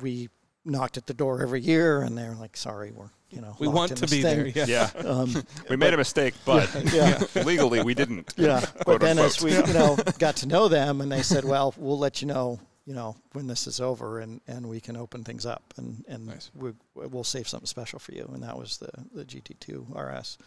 we 0.01 0.29
knocked 0.65 0.97
at 0.97 1.07
the 1.07 1.15
door 1.15 1.43
every 1.43 1.61
year, 1.61 2.03
and 2.03 2.17
they're 2.19 2.35
like, 2.35 2.57
"Sorry, 2.57 2.91
we're 2.91 3.11
you 3.31 3.41
know 3.41 3.55
We 3.59 3.69
want 3.69 3.97
to 3.97 4.07
be 4.07 4.23
thing." 4.23 4.53
there. 4.53 4.67
Yeah. 4.67 4.91
Yeah. 4.95 5.09
Um, 5.09 5.45
We 5.69 5.77
made 5.77 5.95
a 5.95 5.97
mistake, 5.97 6.35
but 6.45 6.69
yeah. 6.93 7.23
legally 7.45 7.83
we 7.83 7.95
didn't. 7.95 8.33
Yeah, 8.37 8.61
but 8.79 8.85
Quote, 8.85 9.01
then 9.03 9.19
as 9.19 9.43
unquote. 9.43 9.65
we 9.67 9.73
you 9.73 9.79
know 9.79 9.97
got 10.19 10.37
to 10.37 10.47
know 10.47 10.69
them, 10.69 11.01
and 11.03 11.11
they 11.13 11.23
said, 11.23 11.45
"Well, 11.45 11.75
we'll 11.77 11.99
let 11.99 12.21
you 12.23 12.29
know, 12.29 12.61
you 12.87 12.95
know, 12.95 13.17
when 13.33 13.47
this 13.47 13.67
is 13.67 13.81
over, 13.81 14.21
and, 14.21 14.41
and 14.49 14.69
we 14.69 14.81
can 14.81 14.97
open 14.97 15.23
things 15.25 15.47
up, 15.47 15.75
and 15.77 16.05
and 16.09 16.27
Nice. 16.27 16.51
we 16.55 16.73
we'll 16.95 17.25
save 17.25 17.49
something 17.49 17.67
special 17.67 17.99
for 17.99 18.13
you." 18.13 18.29
And 18.33 18.43
that 18.43 18.59
was 18.59 18.79
the 18.79 18.91
the 19.15 19.25
GT2 19.25 19.95
RS. 19.95 20.39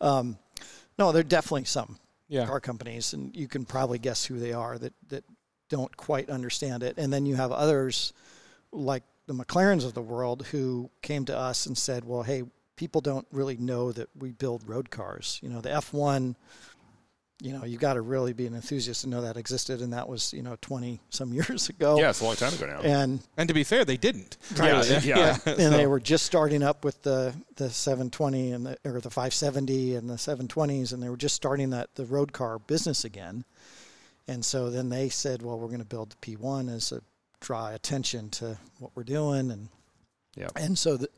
Um, 0.00 0.38
no, 0.98 1.12
there 1.12 1.20
are 1.20 1.24
definitely 1.24 1.64
some 1.64 1.98
Yeah. 2.28 2.46
car 2.46 2.60
companies, 2.60 3.12
and 3.14 3.34
you 3.34 3.48
can 3.48 3.64
probably 3.64 3.98
guess 3.98 4.24
who 4.26 4.38
they 4.38 4.52
are 4.52 4.78
that 4.78 4.94
that 5.08 5.24
don't 5.68 5.96
quite 5.96 6.28
understand 6.30 6.82
it, 6.82 6.96
and 6.98 7.12
then 7.12 7.26
you 7.26 7.36
have 7.36 7.52
others 7.52 8.12
like 8.72 9.02
the 9.26 9.34
McLarens 9.34 9.84
of 9.84 9.94
the 9.94 10.02
world 10.02 10.46
who 10.46 10.90
came 11.02 11.24
to 11.26 11.36
us 11.36 11.66
and 11.66 11.76
said, 11.78 12.04
"Well, 12.04 12.22
hey." 12.22 12.44
People 12.76 13.02
don't 13.02 13.26
really 13.30 13.58
know 13.58 13.92
that 13.92 14.08
we 14.18 14.30
build 14.30 14.66
road 14.66 14.88
cars. 14.88 15.38
You 15.42 15.50
know, 15.50 15.60
the 15.60 15.68
F1 15.68 16.34
you 17.42 17.52
know, 17.52 17.64
you 17.64 17.78
got 17.78 17.94
to 17.94 18.02
really 18.02 18.32
be 18.34 18.46
an 18.46 18.54
enthusiast 18.54 19.00
to 19.02 19.08
know 19.08 19.22
that 19.22 19.36
existed, 19.36 19.80
and 19.80 19.92
that 19.92 20.08
was 20.08 20.32
you 20.32 20.42
know 20.42 20.56
twenty 20.60 21.00
some 21.10 21.32
years 21.38 21.68
ago. 21.68 21.98
Yeah, 21.98 22.10
it's 22.10 22.20
a 22.20 22.24
long 22.24 22.36
time 22.36 22.52
ago 22.54 22.66
now. 22.66 22.80
And 22.80 23.20
And 23.36 23.48
to 23.48 23.54
be 23.54 23.64
fair, 23.64 23.84
they 23.84 23.96
didn't. 23.96 24.36
Yeah, 24.56 24.80
Really. 24.82 24.98
yeah. 25.08 25.38
and 25.46 25.58
So- 25.58 25.70
they 25.70 25.86
were 25.86 26.00
just 26.00 26.26
starting 26.26 26.62
up 26.62 26.84
with 26.84 27.02
the 27.02 27.34
the 27.56 27.70
720 27.70 28.52
and 28.52 28.66
the 28.66 28.76
or 28.84 29.00
the 29.00 29.10
570 29.10 29.94
and 29.96 30.08
the 30.10 30.14
720s, 30.14 30.92
and 30.92 31.02
they 31.02 31.08
were 31.08 31.16
just 31.16 31.34
starting 31.34 31.70
that 31.70 31.94
the 31.94 32.04
road 32.04 32.32
car 32.32 32.58
business 32.58 33.04
again. 33.04 33.44
And 34.28 34.44
so 34.44 34.70
then 34.70 34.90
they 34.90 35.08
said, 35.08 35.42
well, 35.42 35.58
we're 35.58 35.66
going 35.68 35.80
to 35.80 35.84
build 35.84 36.10
the 36.20 36.36
P1 36.36 36.72
as 36.72 36.92
a 36.92 37.00
draw 37.40 37.68
attention 37.74 38.28
to 38.30 38.58
what 38.78 38.92
we're 38.94 39.02
doing, 39.02 39.50
and 39.50 39.68
Yeah. 40.36 40.48
and 40.56 40.78
so 40.78 40.96
that 40.98 41.10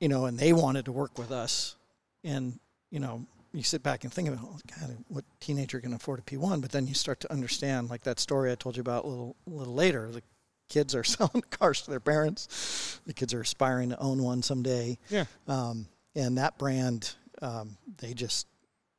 you 0.00 0.08
know, 0.08 0.26
and 0.26 0.36
they 0.38 0.52
wanted 0.52 0.84
to 0.86 0.92
work 0.92 1.16
with 1.16 1.30
us, 1.30 1.76
and 2.24 2.58
you 2.90 2.98
know. 2.98 3.24
You 3.54 3.62
sit 3.62 3.82
back 3.82 4.04
and 4.04 4.12
think 4.12 4.28
about, 4.28 4.40
oh, 4.42 4.58
God, 4.80 4.96
what 5.08 5.24
teenager 5.40 5.80
can 5.80 5.92
afford 5.92 6.18
a 6.18 6.22
P1? 6.22 6.60
But 6.60 6.72
then 6.72 6.86
you 6.86 6.94
start 6.94 7.20
to 7.20 7.32
understand, 7.32 7.88
like 7.88 8.02
that 8.02 8.18
story 8.18 8.50
I 8.50 8.56
told 8.56 8.76
you 8.76 8.80
about 8.80 9.04
a 9.04 9.06
little, 9.06 9.36
a 9.46 9.50
little 9.50 9.74
later. 9.74 10.10
The 10.10 10.22
kids 10.68 10.94
are 10.94 11.04
selling 11.04 11.42
cars 11.50 11.82
to 11.82 11.90
their 11.90 12.00
parents. 12.00 13.00
The 13.06 13.14
kids 13.14 13.32
are 13.32 13.40
aspiring 13.40 13.90
to 13.90 13.98
own 13.98 14.22
one 14.22 14.42
someday. 14.42 14.98
Yeah. 15.08 15.24
Um, 15.46 15.86
and 16.16 16.38
that 16.38 16.58
brand, 16.58 17.14
um, 17.42 17.76
they 17.98 18.12
just 18.12 18.46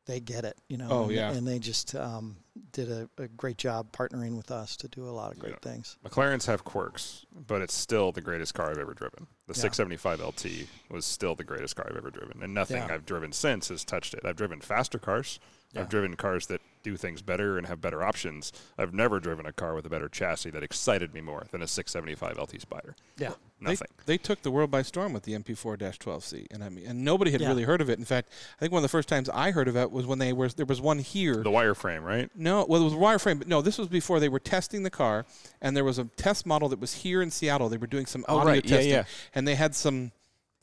they 0.05 0.19
get 0.19 0.45
it, 0.45 0.57
you 0.67 0.77
know. 0.77 0.87
Oh, 0.89 1.03
and, 1.03 1.11
yeah. 1.11 1.31
And 1.31 1.47
they 1.47 1.59
just 1.59 1.95
um, 1.95 2.37
did 2.71 2.89
a, 2.89 3.09
a 3.17 3.27
great 3.27 3.57
job 3.57 3.91
partnering 3.91 4.37
with 4.37 4.49
us 4.51 4.75
to 4.77 4.87
do 4.87 5.03
a 5.07 5.11
lot 5.11 5.31
of 5.31 5.39
great 5.39 5.53
Yeah. 5.63 5.71
things. 5.71 5.97
McLarens 6.05 6.45
have 6.47 6.63
quirks, 6.63 7.25
but 7.47 7.61
it's 7.61 7.73
still 7.73 8.11
the 8.11 8.21
greatest 8.21 8.53
car 8.53 8.69
I've 8.71 8.77
ever 8.77 8.93
driven. 8.93 9.27
The 9.47 9.53
Yeah. 9.53 9.61
675 9.61 10.21
LT 10.21 10.67
was 10.89 11.05
still 11.05 11.35
the 11.35 11.43
greatest 11.43 11.75
car 11.75 11.87
I've 11.89 11.97
ever 11.97 12.09
driven, 12.11 12.41
and 12.43 12.53
nothing 12.53 12.77
Yeah. 12.77 12.93
I've 12.93 13.05
driven 13.05 13.31
since 13.33 13.67
has 13.69 13.83
touched 13.83 14.13
it. 14.13 14.21
I've 14.25 14.35
driven 14.37 14.61
faster 14.61 14.99
cars. 14.99 15.39
I've 15.75 15.89
driven 15.89 16.15
cars 16.15 16.47
that 16.47 16.61
do 16.85 16.95
things 16.95 17.23
better 17.23 17.57
and 17.57 17.65
have 17.65 17.81
better 17.81 18.03
options. 18.03 18.53
I've 18.77 18.93
never 18.93 19.19
driven 19.19 19.47
a 19.47 19.51
car 19.51 19.73
with 19.73 19.87
a 19.87 19.89
better 19.89 20.07
chassis 20.07 20.51
that 20.51 20.61
excited 20.61 21.15
me 21.15 21.19
more 21.19 21.47
than 21.51 21.63
a 21.63 21.67
675 21.67 22.37
LT 22.37 22.61
Spider. 22.61 22.95
Yeah. 23.17 23.31
They, 23.59 23.71
Nothing. 23.71 23.87
they 24.05 24.17
took 24.19 24.43
the 24.43 24.51
world 24.51 24.69
by 24.69 24.83
storm 24.83 25.11
with 25.13 25.23
the 25.23 25.33
MP4-12C, 25.33 26.47
and 26.51 26.63
I 26.63 26.69
mean, 26.69 26.85
and 26.85 27.03
nobody 27.03 27.31
had 27.31 27.41
Yeah. 27.41 27.47
really 27.47 27.63
heard 27.63 27.81
of 27.81 27.89
it. 27.89 27.97
In 27.97 28.05
fact, 28.05 28.29
I 28.57 28.59
think 28.59 28.71
one 28.71 28.79
of 28.79 28.83
the 28.83 28.89
first 28.89 29.09
times 29.09 29.29
I 29.29 29.49
heard 29.51 29.67
of 29.67 29.75
it 29.75 29.91
was 29.91 30.05
when 30.05 30.19
they 30.19 30.31
were 30.31 30.47
there 30.49 30.65
was 30.67 30.79
one 30.79 30.99
here. 30.99 31.37
the 31.41 31.49
wireframe, 31.49 32.03
right? 32.03 32.29
No, 32.35 32.65
well, 32.69 32.81
it 32.81 32.83
was 32.85 32.93
wireframe, 32.93 33.39
but 33.39 33.47
no, 33.47 33.63
this 33.63 33.79
was 33.79 33.87
before 33.87 34.19
they 34.19 34.29
were 34.29 34.39
testing 34.39 34.83
the 34.83 34.91
car, 34.91 35.25
and 35.61 35.75
there 35.75 35.83
was 35.83 35.97
a 35.97 36.03
test 36.17 36.45
model 36.45 36.69
that 36.69 36.79
was 36.79 36.93
here 36.95 37.21
in 37.21 37.31
Seattle. 37.31 37.67
They 37.69 37.77
were 37.77 37.87
doing 37.87 38.05
some 38.05 38.23
Oh, 38.27 38.37
audio 38.39 38.53
right. 38.53 38.65
Yeah, 38.65 38.75
testing, 38.75 38.91
yeah. 38.91 39.03
and 39.33 39.47
they 39.47 39.55
had 39.55 39.73
some 39.73 40.11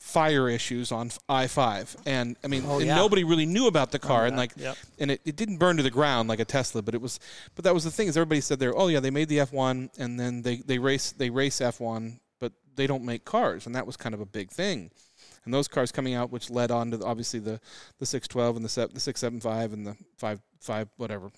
fire 0.05 0.49
issues 0.49 0.91
on 0.91 1.09
I 1.29 1.47
five, 1.47 1.95
and 2.05 2.35
I 2.43 2.47
mean, 2.47 2.65
Oh, 2.67 2.77
and 2.79 2.87
yeah. 2.87 2.95
nobody 2.95 3.23
really 3.23 3.45
knew 3.45 3.67
about 3.67 3.91
the 3.91 3.99
car, 3.99 4.25
and 4.25 4.35
like, 4.35 4.51
Yep. 4.57 4.77
and 4.99 5.11
it, 5.11 5.21
it 5.23 5.35
didn't 5.37 5.57
burn 5.57 5.77
to 5.77 5.83
the 5.83 5.89
ground 5.89 6.27
like 6.27 6.41
a 6.41 6.45
Tesla, 6.45 6.81
but 6.81 6.93
it 6.93 7.01
was, 7.01 7.21
but 7.55 7.63
that 7.63 7.73
was 7.73 7.85
the 7.85 7.89
thing 7.89 8.09
is 8.09 8.17
everybody 8.17 8.41
said 8.41 8.59
there, 8.59 8.77
oh 8.77 8.89
yeah, 8.89 8.99
they 8.99 9.09
made 9.11 9.29
the 9.29 9.39
F 9.39 9.53
one, 9.53 9.89
and 9.97 10.19
then 10.19 10.41
they 10.41 10.57
they 10.57 10.77
race 10.77 11.13
they 11.13 11.29
race 11.29 11.61
F 11.61 11.79
one, 11.79 12.19
but 12.41 12.51
they 12.75 12.85
don't 12.85 13.03
make 13.05 13.23
cars, 13.23 13.65
and 13.65 13.73
that 13.75 13.87
was 13.87 13.95
kind 13.95 14.13
of 14.13 14.19
a 14.19 14.25
big 14.25 14.51
thing. 14.51 14.91
And 15.45 15.53
those 15.53 15.67
cars 15.69 15.91
coming 15.91 16.13
out, 16.13 16.31
which 16.31 16.49
led 16.49 16.69
on 16.69 16.91
to 16.91 16.97
the, 16.97 17.05
obviously 17.05 17.39
the 17.39 17.61
the 17.99 18.05
six 18.05 18.27
twelve 18.27 18.57
and 18.57 18.63
the 18.65 18.69
se- 18.69 18.89
the 18.93 18.99
six 18.99 19.21
seven 19.21 19.39
five 19.39 19.71
and 19.71 19.87
the 19.87 19.95
five 20.17 20.41
five 20.59 20.89
whatever. 20.97 21.31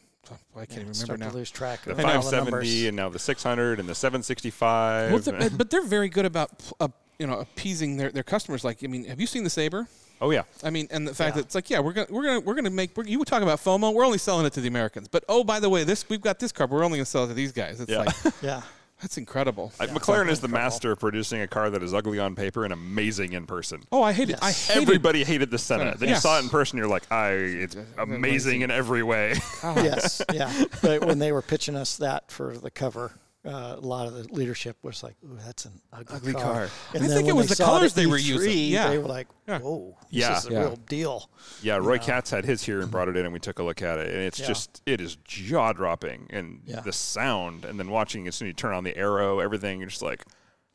I 0.56 0.66
can't 0.66 0.82
even 0.82 0.94
remember 0.94 1.18
now. 1.18 1.30
to 1.30 1.36
lose 1.38 1.52
track 1.52 1.84
The 1.84 1.92
of 1.92 2.00
all 2.00 2.06
the 2.08 2.12
570 2.14 2.52
numbers. 2.52 2.84
and 2.86 2.96
now 2.98 3.10
the 3.10 3.20
600 3.20 3.80
and 3.80 3.88
the 3.88 3.94
765. 3.94 5.12
Well, 5.12 5.20
they're- 5.20 5.50
but 5.52 5.70
they're 5.70 5.84
very 5.84 6.10
good 6.10 6.26
about 6.26 6.50
uh, 6.80 6.88
you 7.20 7.28
know 7.28 7.40
appeasing 7.40 7.98
their, 7.98 8.12
their 8.12 8.24
customers. 8.24 8.64
Like, 8.64 8.84
I 8.84 8.88
mean, 8.88 9.06
have 9.06 9.20
you 9.22 9.28
seen 9.28 9.44
the 9.44 9.50
Sabre? 9.50 9.88
oh 10.22 10.32
yeah, 10.32 10.44
I 10.64 10.70
mean, 10.70 10.88
and 10.92 11.06
the 11.08 11.14
fact 11.14 11.36
Yeah. 11.36 11.42
that 11.42 11.46
it's 11.48 11.56
like, 11.56 11.70
yeah, 11.70 11.80
we're 11.80 11.94
gonna 11.94 12.08
we're 12.10 12.24
gonna 12.24 12.40
we're 12.40 12.56
gonna 12.56 12.70
make. 12.70 12.96
We're, 12.96 13.06
you 13.06 13.20
would 13.20 13.28
talk 13.28 13.42
about 13.44 13.60
FOMO. 13.60 13.94
We're 13.94 14.06
only 14.06 14.18
selling 14.18 14.46
it 14.46 14.54
to 14.54 14.62
the 14.62 14.68
Americans. 14.68 15.08
But 15.08 15.24
oh, 15.28 15.44
by 15.44 15.60
the 15.60 15.70
way, 15.70 15.84
this 15.84 16.08
we've 16.10 16.22
got 16.22 16.40
this 16.40 16.52
car. 16.52 16.68
But 16.68 16.76
we're 16.76 16.86
only 16.86 16.98
gonna 17.00 17.06
sell 17.06 17.26
it 17.26 17.28
to 17.28 17.34
these 17.34 17.52
guys. 17.52 17.80
It's 17.82 17.92
Yeah. 17.92 18.00
like 18.04 18.16
Yeah. 18.42 18.62
that's 19.02 19.18
incredible. 19.18 19.74
Uh, 19.78 19.88
McLaren 19.88 20.30
is 20.30 20.40
the 20.40 20.48
master 20.48 20.94
of 20.94 21.00
producing 21.02 21.42
a 21.42 21.48
car 21.48 21.70
that 21.70 21.84
is 21.84 21.94
ugly 21.94 22.18
on 22.18 22.34
paper 22.34 22.64
and 22.64 22.72
amazing 22.72 23.34
in 23.34 23.46
person. 23.46 23.84
oh, 23.92 24.02
I 24.02 24.14
hate 24.14 24.30
it. 24.30 24.40
I 24.42 24.52
hated 24.54 24.84
Everybody 24.84 25.24
hated 25.26 25.52
the 25.52 25.58
Senna. 25.58 25.84
Senna, 25.84 25.98
Then 25.98 26.10
you 26.10 26.16
saw 26.16 26.40
it 26.40 26.44
in 26.44 26.50
person, 26.50 26.78
you're 26.78 26.88
like, 26.88 27.12
I, 27.12 27.32
it's 27.32 27.76
amazing 27.98 28.62
in 28.62 28.72
every 28.72 29.04
way. 29.04 29.36
yes, 29.64 30.22
yeah. 30.34 30.50
But 30.82 31.04
when 31.06 31.20
they 31.20 31.34
were 31.34 31.42
pitching 31.42 31.76
us 31.76 31.98
that 31.98 32.32
for 32.32 32.58
the 32.58 32.72
cover, 32.72 33.12
uh, 33.46 33.76
a 33.78 33.80
lot 33.80 34.08
of 34.08 34.14
the 34.14 34.24
leadership 34.34 34.76
was 34.82 35.04
like, 35.04 35.16
"Ooh, 35.24 35.38
that's 35.46 35.66
an 35.66 35.80
ugly, 35.94 36.16
Ugly 36.16 36.34
car." 36.34 36.42
car. 36.44 36.70
And 36.94 37.04
I 37.04 37.08
then 37.08 37.18
think 37.18 37.28
it 37.30 37.36
was 37.36 37.48
the 37.50 37.64
colors 37.64 37.92
at 37.92 37.96
they 37.96 38.06
were 38.08 38.18
E3, 38.18 38.24
using. 38.24 38.58
Yeah. 38.74 38.90
they 38.90 38.98
were 38.98 39.08
like, 39.08 39.28
Yeah. 39.48 39.60
"Whoa, 39.60 39.96
this 40.12 40.22
Yeah. 40.22 40.38
is 40.38 40.44
the 40.46 40.54
Yeah. 40.54 40.60
real 40.62 40.76
deal." 40.88 41.30
Yeah, 41.62 41.76
Roy 41.78 42.00
Katz 42.00 42.30
had 42.32 42.46
his 42.46 42.64
here 42.64 42.82
and 42.82 42.90
brought 42.90 43.08
it 43.08 43.16
in, 43.18 43.26
and 43.26 43.34
we 43.34 43.40
took 43.40 43.60
a 43.60 43.64
look 43.64 43.82
at 43.82 44.00
it, 44.00 44.08
and 44.14 44.18
it's 44.24 44.40
Yeah. 44.40 44.48
just 44.48 44.82
it 44.86 45.00
is 45.02 45.16
jaw 45.26 45.74
dropping, 45.74 46.28
and 46.32 46.62
Yeah. 46.66 46.80
the 46.82 46.94
sound, 46.94 47.66
and 47.66 47.80
then 47.80 47.90
watching 47.90 48.28
as 48.28 48.36
soon 48.36 48.48
as 48.48 48.50
you 48.50 48.54
turn 48.54 48.74
on 48.74 48.84
the 48.84 48.96
aero, 48.98 49.40
everything, 49.40 49.80
you're 49.80 49.90
just 49.90 50.02
like, 50.02 50.24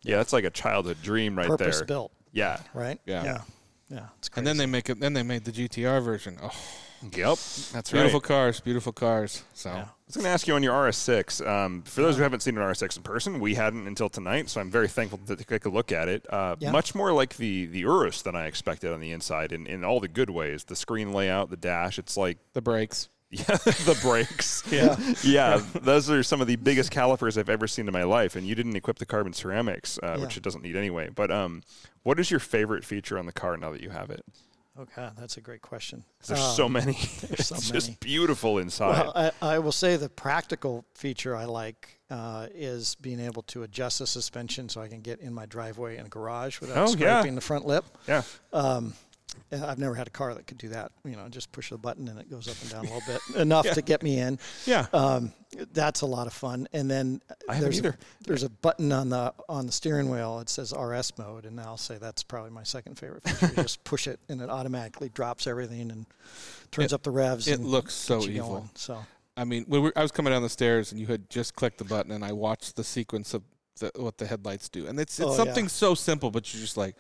yeah, 0.03 0.17
that's 0.17 0.33
like 0.33 0.45
a 0.45 0.51
childhood 0.51 0.99
dream 1.03 1.37
right 1.37 1.49
Purpose 1.49 1.79
there. 1.79 1.87
built, 1.87 2.13
Yeah. 2.33 2.61
right? 2.73 3.01
Yeah. 3.05 3.25
yeah, 3.25 3.41
yeah. 3.91 4.07
It's 4.19 4.29
crazy. 4.29 4.41
And 4.41 4.47
then 4.47 4.57
they 4.59 4.67
make 4.67 4.89
it. 4.89 5.01
Then 5.01 5.13
they 5.15 5.23
made 5.23 5.45
the 5.45 5.53
GTR 5.53 6.01
version. 6.01 6.39
Oh, 6.43 6.51
Yep. 7.03 7.13
That's 7.73 7.75
right. 7.75 7.93
beautiful 7.93 8.21
cars, 8.21 8.61
beautiful 8.61 8.93
cars. 8.93 9.43
So 9.55 9.71
Yeah. 9.71 9.85
I 9.85 10.00
was 10.11 10.17
going 10.17 10.25
to 10.25 10.31
ask 10.31 10.47
you 10.49 10.55
on 10.55 10.63
your 10.63 10.75
RS6. 10.75 11.47
Um, 11.47 11.83
for 11.83 12.03
those 12.03 12.17
who 12.17 12.23
haven't 12.23 12.41
seen 12.41 12.57
an 12.59 12.63
RS6 12.63 12.97
in 12.97 13.03
person, 13.03 13.41
we 13.41 13.55
hadn't 13.55 13.87
until 13.87 14.09
tonight, 14.09 14.49
so 14.49 14.61
I'm 14.61 14.71
very 14.71 14.89
thankful 14.89 15.19
to 15.27 15.37
take 15.37 15.65
a 15.65 15.69
look 15.69 15.93
at 15.93 16.09
it. 16.09 16.27
Uh, 16.33 16.57
Yeah. 16.59 16.73
Much 16.73 16.95
more 16.95 17.13
like 17.13 17.37
the 17.37 17.67
the 17.67 17.81
Urus 17.81 18.23
than 18.23 18.35
I 18.35 18.47
expected 18.47 18.93
on 18.93 19.01
the 19.01 19.13
inside, 19.13 19.53
in, 19.53 19.67
in 19.67 19.85
all 19.85 20.01
the 20.01 20.09
good 20.09 20.31
ways. 20.31 20.65
The 20.65 20.77
screen 20.77 21.13
layout, 21.13 21.51
the 21.51 21.57
dash. 21.57 21.99
It's 21.99 22.17
like 22.17 22.39
the 22.55 22.61
brakes. 22.63 23.09
yeah, 23.31 23.45
the 23.45 23.97
brakes. 24.03 24.65
Yeah. 24.73 24.97
yeah, 25.23 25.63
those 25.75 26.11
are 26.11 26.23
some 26.25 26.41
of 26.41 26.49
the 26.49 26.57
biggest 26.57 26.91
calipers 26.91 27.39
I've 27.39 27.49
ever 27.49 27.69
seen 27.69 27.87
in 27.87 27.93
my 27.93 28.03
life. 28.03 28.35
And 28.35 28.45
you 28.47 28.57
didn't 28.57 28.75
equip 28.75 28.99
the 28.99 29.07
carbon 29.07 29.33
ceramics, 29.33 30.01
uh, 30.03 30.19
which 30.19 30.37
it 30.37 30.43
doesn't 30.43 30.63
need 30.63 30.75
anyway. 30.75 31.11
But 31.15 31.31
um, 31.31 31.63
what 32.03 32.19
is 32.19 32.31
your 32.33 32.41
favorite 32.41 32.85
feature 32.85 33.17
on 33.19 33.27
the 33.27 33.33
car 33.33 33.57
now 33.57 33.71
that 33.71 33.83
you 33.83 33.91
have 33.91 34.11
it? 34.11 34.25
Oh 34.81 34.87
god, 34.97 35.13
that's 35.19 35.37
a 35.37 35.41
great 35.41 35.63
question. 35.63 36.05
There's 36.27 36.41
Um, 36.41 36.55
so 36.57 36.69
many. 36.69 36.93
there's 37.29 37.47
so 37.49 37.55
it's 37.57 37.71
many. 37.71 37.81
just 37.81 38.01
beautiful 38.01 38.59
inside. 38.59 38.99
Well, 39.07 39.13
I, 39.15 39.55
I 39.55 39.59
will 39.59 39.73
say 39.73 39.97
the 39.97 40.09
practical 40.09 40.85
feature 40.95 41.37
I 41.37 41.45
like 41.45 42.01
uh, 42.11 42.47
is 42.55 42.95
being 42.97 43.21
able 43.21 43.43
to 43.43 43.63
adjust 43.63 43.99
the 44.01 44.07
suspension 44.07 44.69
so 44.69 44.81
I 44.81 44.89
can 44.89 45.01
get 45.01 45.21
in 45.21 45.33
my 45.35 45.47
driveway 45.47 45.97
and 45.99 46.09
garage 46.11 46.61
without 46.61 46.77
Oh, 46.89 46.95
yeah. 46.97 47.21
scraping 47.21 47.35
the 47.35 47.41
front 47.41 47.67
lip. 47.67 47.85
yeah. 48.09 48.23
Um, 48.53 48.95
I've 49.53 49.79
never 49.79 49.95
had 49.95 50.07
a 50.07 50.11
car 50.11 50.35
that 50.35 50.47
could 50.47 50.59
do 50.59 50.69
that. 50.69 50.93
You 51.05 51.17
know, 51.17 51.29
just 51.29 51.51
push 51.53 51.71
the 51.71 51.79
button 51.79 52.09
and 52.09 52.19
it 52.21 52.31
goes 52.31 52.49
up 52.49 52.57
and 52.63 52.71
down 52.71 52.81
a 52.87 52.95
little 52.95 53.03
bit, 53.07 53.37
enough 53.41 53.69
to 53.71 53.83
get 53.83 54.03
me 54.03 54.19
in. 54.19 54.39
Yeah. 54.67 54.87
Um, 54.93 55.33
that's 55.73 56.01
a 56.03 56.07
lot 56.07 56.27
of 56.27 56.33
fun. 56.33 56.69
And 56.73 56.91
then 56.91 57.21
there's. 57.49 57.81
A, 57.85 57.95
there's 58.27 58.43
a 58.45 58.49
button 58.49 58.93
on 58.93 59.09
the 59.09 59.35
on 59.49 59.67
the 59.67 59.73
steering 59.73 60.09
wheel. 60.11 60.39
It 60.41 60.49
says 60.49 60.73
RS 60.77 61.13
mode, 61.19 61.47
and 61.47 61.61
I'll 61.61 61.77
say 61.77 61.99
that's 61.99 62.23
probably 62.23 62.51
my 62.51 62.63
second 62.63 62.99
favorite 62.99 63.29
feature. 63.29 63.55
just 63.63 63.83
push 63.85 64.07
it, 64.07 64.21
and 64.29 64.41
it 64.41 64.49
automatically 64.51 65.09
drops 65.09 65.47
everything 65.47 65.91
and 65.91 66.07
turns 66.71 66.93
It- 66.93 66.95
up 66.95 67.03
the 67.03 67.11
revs. 67.11 67.49
it 67.49 67.59
and 67.59 67.67
looks 67.69 67.95
so 67.95 68.23
evil. 68.23 68.49
going. 68.49 68.71
So 68.75 68.99
I 69.37 69.45
mean, 69.45 69.65
we, 69.69 69.91
I 69.97 70.03
was 70.03 70.13
coming 70.13 70.33
down 70.33 70.43
the 70.43 70.49
stairs 70.49 70.93
and 70.93 71.01
you 71.01 71.07
had 71.07 71.31
just 71.31 71.55
clicked 71.57 71.79
the 71.79 71.85
button, 71.85 72.13
and 72.13 72.25
I 72.25 72.33
watched 72.33 72.77
the 72.77 72.85
sequence 72.85 73.33
of 73.35 73.43
the, 73.81 73.91
what 73.97 74.19
the 74.19 74.27
headlights 74.27 74.69
do, 74.69 74.87
and 74.87 75.01
it's 75.01 75.19
it's 75.19 75.27
Oh, 75.27 75.31
yeah. 75.31 75.37
something 75.37 75.69
so 75.69 75.95
simple, 75.95 76.31
but 76.31 76.53
you're 76.55 76.61
just 76.61 76.77
like, 76.77 76.95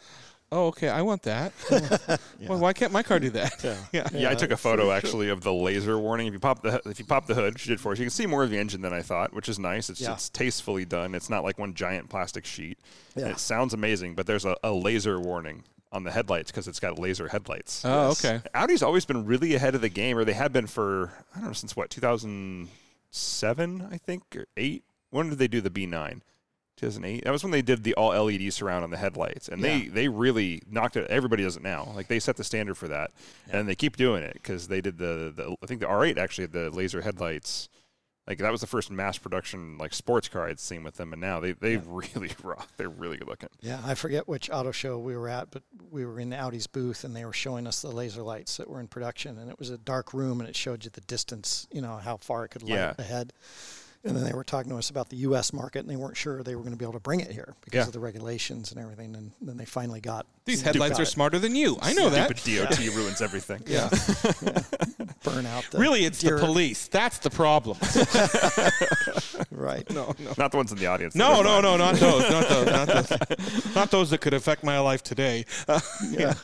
oh, 0.53 0.67
okay, 0.69 0.89
I 0.89 1.03
want 1.03 1.23
that. 1.23 1.53
well, 2.49 2.59
why 2.59 2.73
can't 2.73 2.93
my 2.93 3.03
car 3.03 3.19
do 3.21 3.31
that? 3.31 3.63
yeah, 3.63 3.77
yeah. 3.93 4.09
Yeah, 4.13 4.31
I 4.31 4.35
took 4.35 4.51
a 4.51 4.57
photo 4.57 4.91
actually 4.91 5.29
of 5.29 5.43
the 5.43 5.53
laser 5.53 5.99
warning. 5.99 6.27
If 6.27 6.33
you 6.33 6.39
pop 6.41 6.63
the 6.63 6.81
if 6.87 6.99
you 6.99 7.05
pop 7.05 7.27
the 7.27 7.35
hood, 7.35 7.59
she 7.59 7.69
did 7.69 7.81
for 7.81 7.93
us, 7.93 7.99
you 7.99 8.05
can 8.05 8.11
see 8.11 8.27
more 8.27 8.43
of 8.43 8.51
the 8.51 8.59
engine 8.59 8.81
than 8.83 8.93
I 8.93 9.03
thought, 9.03 9.33
which 9.33 9.49
is 9.49 9.59
nice. 9.59 9.91
It's 9.91 10.01
Yeah. 10.01 10.13
it's 10.15 10.29
tastefully 10.29 10.85
done. 10.85 11.15
It's 11.15 11.31
not 11.31 11.45
like 11.45 11.59
one 11.59 11.75
giant 11.75 12.09
plastic 12.11 12.45
sheet. 12.45 12.79
And 13.15 13.27
Yeah. 13.27 13.31
It 13.33 13.39
sounds 13.39 13.75
amazing, 13.75 14.15
but 14.15 14.27
there's 14.27 14.45
a, 14.45 14.57
a 14.65 14.73
laser 14.73 15.21
warning 15.21 15.65
on 15.93 16.05
the 16.05 16.11
headlights 16.13 16.51
because 16.53 16.69
it's 16.69 16.79
got 16.81 16.99
laser 17.01 17.27
headlights. 17.29 17.85
Oh, 17.85 18.09
Yes. 18.09 18.25
okay. 18.25 18.43
Audi's 18.55 18.83
always 18.83 19.05
been 19.05 19.27
really 19.27 19.55
ahead 19.55 19.75
of 19.75 19.81
the 19.81 19.89
game, 19.89 20.17
or 20.19 20.25
they 20.25 20.35
have 20.35 20.53
been 20.53 20.67
for 20.69 21.13
I 21.35 21.39
don't 21.39 21.49
know 21.49 21.53
since 21.53 21.75
what 21.77 21.91
2007, 21.91 23.89
I 23.91 23.97
think, 23.99 24.23
or 24.37 24.47
eight. 24.57 24.85
When 25.11 25.29
did 25.31 25.39
they 25.39 25.49
do 25.49 25.61
the 25.61 25.71
B9? 25.71 26.21
2008. 26.81 27.25
That 27.25 27.31
was 27.31 27.43
when 27.45 27.51
they 27.53 27.63
did 27.63 27.85
the 27.85 27.95
all 27.95 28.11
LED 28.13 28.53
surround 28.53 28.85
on 28.85 28.91
the 28.91 28.97
headlights, 28.97 29.49
and 29.49 29.63
they 29.63 29.77
Yeah. 29.85 29.91
they 29.93 30.09
really 30.09 30.63
knocked 30.69 30.97
it. 30.97 31.07
Everybody 31.11 31.43
does 31.43 31.57
it 31.57 31.63
now. 31.63 31.93
Like 31.95 32.09
they 32.09 32.19
set 32.19 32.37
the 32.37 32.45
standard 32.45 32.77
for 32.77 32.89
that, 32.89 33.11
and 33.51 33.69
they 33.69 33.75
keep 33.75 33.97
doing 33.97 34.23
it 34.23 34.35
because 34.35 34.69
they 34.69 34.81
did 34.81 34.99
the, 34.99 35.33
the 35.35 35.57
I 35.63 35.67
think 35.67 35.81
the 35.81 35.87
R8 35.87 36.17
actually 36.19 36.45
had 36.45 36.53
the 36.53 36.71
laser 36.71 37.03
headlights. 37.03 37.69
Like 38.27 38.39
that 38.39 38.53
was 38.53 38.61
the 38.61 38.67
first 38.69 38.93
mass 38.93 39.19
production 39.19 39.77
like 39.77 39.93
sports 39.93 40.29
car 40.29 40.47
I'd 40.47 40.61
seen 40.61 40.85
with 40.85 40.97
them, 40.97 41.13
and 41.13 41.21
now 41.21 41.41
they 41.41 41.53
they 41.53 41.77
really 41.87 42.31
rock. 42.45 42.69
They're 42.77 42.89
really 42.89 43.17
good 43.17 43.27
looking. 43.29 43.49
Yeah, 43.61 43.81
I 43.85 43.95
forget 43.95 44.29
which 44.29 44.49
auto 44.51 44.71
show 44.71 44.99
we 44.99 45.17
were 45.17 45.29
at, 45.29 45.51
but 45.51 45.63
we 45.91 46.05
were 46.07 46.21
in 46.21 46.33
Audi's 46.33 46.69
booth 46.69 47.03
and 47.03 47.17
they 47.17 47.25
were 47.25 47.33
showing 47.33 47.67
us 47.67 47.83
the 47.83 47.91
laser 47.91 48.23
lights 48.23 48.57
that 48.59 48.69
were 48.71 48.79
in 48.79 48.87
production. 48.87 49.37
And 49.39 49.51
it 49.51 49.59
was 49.59 49.71
a 49.71 49.79
dark 49.79 50.15
room 50.15 50.39
and 50.41 50.49
it 50.49 50.55
showed 50.55 50.85
you 50.85 50.91
the 50.91 51.01
distance, 51.01 51.67
you 51.73 51.81
know, 51.81 51.97
how 51.97 52.19
far 52.19 52.45
it 52.45 52.51
could 52.51 52.63
light 52.63 52.71
Yeah. 52.71 52.95
ahead. 52.99 53.33
And 54.03 54.17
then 54.17 54.25
they 54.25 54.33
were 54.33 54.45
talking 54.45 54.71
to 54.71 54.79
us 54.79 54.89
about 54.89 55.11
the 55.11 55.17
U.S. 55.19 55.53
market 55.53 55.81
and 55.81 55.89
they 55.91 55.97
weren't 55.97 56.17
sure 56.17 56.43
they 56.43 56.55
were 56.55 56.63
going 56.63 56.73
to 56.73 56.79
be 56.79 56.87
able 56.87 56.95
to 56.95 57.01
bring 57.01 57.21
it 57.21 57.31
here 57.31 57.55
because 57.63 57.77
Yeah. 57.81 57.87
of 57.87 57.93
the 57.93 58.01
regulations 58.01 58.73
and 58.73 58.81
everything. 58.81 59.15
And 59.15 59.31
then 59.43 59.59
they 59.59 59.67
finally 59.67 60.01
got 60.01 60.25
These 60.47 60.63
got 60.63 60.75
headlights 60.75 60.99
are 60.99 61.03
it. 61.03 61.07
smarter 61.07 61.39
than 61.39 61.55
you. 61.55 61.77
I 61.83 61.93
know 61.93 62.09
that. 62.09 62.35
Stupid 62.39 62.69
DOT 62.71 62.79
ruins 62.97 63.21
everything. 63.21 63.63
Yeah. 63.67 63.91
burn 65.23 65.45
out 65.45 65.67
Really, 65.75 66.07
it's 66.07 66.23
the 66.23 66.39
police. 66.39 66.89
That's 66.89 67.19
the 67.19 67.29
problem. 67.31 67.77
Right. 69.51 69.89
no, 69.91 70.15
no. 70.19 70.33
Not 70.39 70.51
the 70.53 70.57
ones 70.57 70.73
in 70.73 70.79
the 70.79 70.87
audience. 70.87 71.15
No, 71.15 71.43
no, 71.43 71.61
no, 71.61 71.77
not 71.77 71.97
those, 71.97 72.23
not 72.31 72.49
those, 72.49 72.67
not 72.67 72.89
those, 72.89 73.75
not 73.75 73.91
those 73.91 74.11
that 74.11 74.21
could 74.21 74.33
affect 74.35 74.65
my 74.65 74.79
life 74.79 75.03
today. 75.03 75.45
Yeah. 76.11 76.35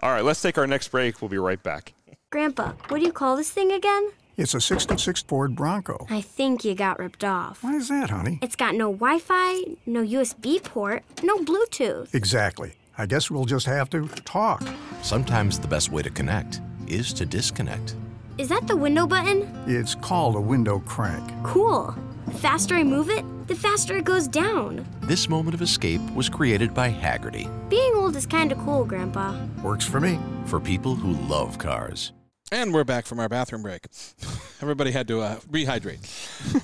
All 0.00 0.10
right, 0.12 0.22
let's 0.24 0.42
take 0.42 0.58
our 0.58 0.66
next 0.66 0.88
break. 0.88 1.22
We'll 1.22 1.28
be 1.30 1.38
right 1.38 1.62
back. 1.62 1.94
Grandpa, 2.30 2.72
what 2.88 2.98
do 2.98 3.04
you 3.06 3.12
call 3.12 3.36
this 3.36 3.50
thing 3.50 3.72
again? 3.72 4.10
It's 4.36 4.54
a 4.54 4.60
66 4.60 5.22
Ford 5.22 5.54
Bronco. 5.54 6.06
I 6.08 6.20
think 6.22 6.64
you 6.64 6.74
got 6.74 6.98
ripped 6.98 7.22
off. 7.22 7.62
Why 7.62 7.74
is 7.76 7.88
that, 7.88 8.10
honey? 8.10 8.38
It's 8.40 8.56
got 8.56 8.74
no 8.74 8.90
Wi 8.90 9.18
Fi, 9.18 9.62
no 9.86 10.02
USB 10.02 10.62
port, 10.62 11.04
no 11.22 11.36
Bluetooth. 11.38 12.14
Exactly. 12.14 12.74
I 12.96 13.06
guess 13.06 13.30
we'll 13.30 13.44
just 13.44 13.66
have 13.66 13.90
to 13.90 14.08
talk. 14.24 14.62
Sometimes 15.02 15.58
the 15.58 15.68
best 15.68 15.90
way 15.92 16.02
to 16.02 16.10
connect 16.10 16.60
is 16.86 17.12
to 17.14 17.26
disconnect. 17.26 17.94
Is 18.38 18.48
that 18.48 18.66
the 18.66 18.76
window 18.76 19.06
button? 19.06 19.46
It's 19.66 19.94
called 19.94 20.36
a 20.36 20.40
window 20.40 20.78
crank. 20.80 21.30
Cool. 21.42 21.94
The 22.26 22.32
faster 22.34 22.74
I 22.74 22.84
move 22.84 23.10
it, 23.10 23.24
the 23.48 23.54
faster 23.54 23.96
it 23.98 24.04
goes 24.04 24.26
down. 24.28 24.86
This 25.02 25.28
moment 25.28 25.54
of 25.54 25.60
escape 25.60 26.00
was 26.14 26.28
created 26.30 26.72
by 26.72 26.90
Hagerty 26.90 27.50
Being 27.68 27.94
old 27.96 28.16
is 28.16 28.24
kinda 28.26 28.54
cool, 28.64 28.84
Grandpa. 28.86 29.34
Works 29.62 29.84
for 29.84 30.00
me. 30.00 30.18
for 30.46 30.58
people 30.58 30.94
who 30.96 31.12
love 31.28 31.58
cars. 31.58 32.12
And 32.52 32.74
we're 32.74 32.84
back 32.84 33.06
from 33.06 33.18
our 33.18 33.30
bathroom 33.30 33.62
break. 33.62 33.86
Everybody 34.60 34.90
had 34.90 35.08
to 35.08 35.22
uh, 35.22 35.36
rehydrate. 35.50 36.04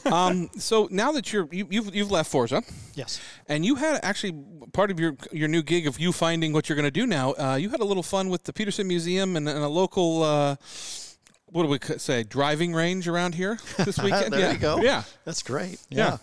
um, 0.12 0.51
so 0.59 0.86
now 0.91 1.12
that 1.12 1.32
you're 1.32 1.49
you, 1.51 1.66
you've 1.70 1.95
you've 1.95 2.11
left 2.11 2.30
Forza, 2.30 2.62
Yes. 2.95 3.18
and 3.49 3.64
you 3.64 3.76
had 3.76 3.99
actually 4.03 4.39
part 4.74 4.91
of 4.91 5.01
your 5.01 5.16
your 5.32 5.49
new 5.49 5.62
gig 5.62 5.86
of 5.86 5.99
you 5.99 6.12
finding 6.12 6.53
what 6.53 6.68
you're 6.68 6.76
going 6.76 6.84
to 6.84 6.91
do 6.91 7.07
now. 7.07 7.32
Uh, 7.32 7.57
you 7.57 7.70
had 7.70 7.80
a 7.80 7.86
little 7.86 8.03
fun 8.03 8.28
with 8.28 8.45
the 8.45 8.53
Peterson 8.53 8.86
Museum 8.86 9.34
and, 9.34 9.49
and 9.49 9.64
a 9.64 9.68
local. 9.68 10.22
Uh, 10.22 10.57
what 11.47 11.62
do 11.62 11.68
we 11.70 11.78
say? 11.99 12.22
Driving 12.22 12.74
range 12.74 13.09
around 13.09 13.34
here 13.34 13.59
this 13.78 13.99
weekend. 13.99 14.34
there 14.34 14.41
yeah. 14.41 14.53
you 14.53 14.59
go. 14.59 14.82
Yeah. 14.82 15.05
That's 15.24 15.43
great. 15.43 15.80
Yeah. 15.89 16.18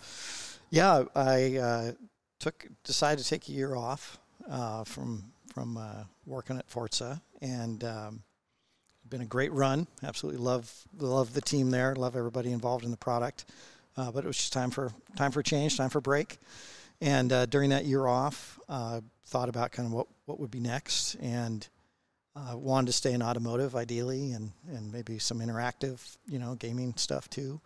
Yeah. 0.70 1.04
Yeah. 1.04 1.20
I 1.20 1.56
uh, 1.56 1.92
took 2.38 2.68
decided 2.84 3.24
to 3.24 3.28
take 3.28 3.48
a 3.48 3.52
year 3.52 3.74
off 3.74 4.16
uh, 4.48 4.84
from 4.84 5.32
from 5.52 5.76
uh, 5.76 6.04
working 6.24 6.56
at 6.56 6.68
Forza, 6.68 7.20
and 7.42 7.82
um, 7.82 8.22
been 9.08 9.20
a 9.20 9.26
great 9.26 9.52
run. 9.52 9.86
Absolutely 10.02 10.40
love 10.40 10.72
love 10.98 11.32
the 11.32 11.40
team 11.40 11.70
there. 11.70 11.94
Love 11.94 12.16
everybody 12.16 12.52
involved 12.52 12.84
in 12.84 12.90
the 12.90 12.96
product. 12.96 13.46
Uh, 13.96 14.10
but 14.10 14.24
it 14.24 14.26
was 14.26 14.36
just 14.36 14.52
time 14.52 14.70
for 14.70 14.92
time 15.16 15.32
for 15.32 15.42
change, 15.42 15.76
time 15.76 15.90
for 15.90 16.00
break. 16.00 16.38
And 17.00 17.32
uh, 17.32 17.46
during 17.46 17.70
that 17.70 17.84
year 17.84 18.06
off, 18.06 18.58
uh, 18.68 19.00
thought 19.26 19.48
about 19.48 19.72
kind 19.72 19.86
of 19.86 19.92
what 19.92 20.06
what 20.26 20.40
would 20.40 20.50
be 20.50 20.60
next, 20.60 21.14
and 21.16 21.66
uh, 22.34 22.56
wanted 22.56 22.86
to 22.86 22.92
stay 22.92 23.12
in 23.12 23.22
automotive 23.22 23.74
ideally, 23.74 24.32
and 24.32 24.52
and 24.68 24.92
maybe 24.92 25.18
some 25.18 25.40
interactive, 25.40 26.16
you 26.26 26.38
know, 26.38 26.54
gaming 26.54 26.94
stuff 26.96 27.28
too. 27.30 27.60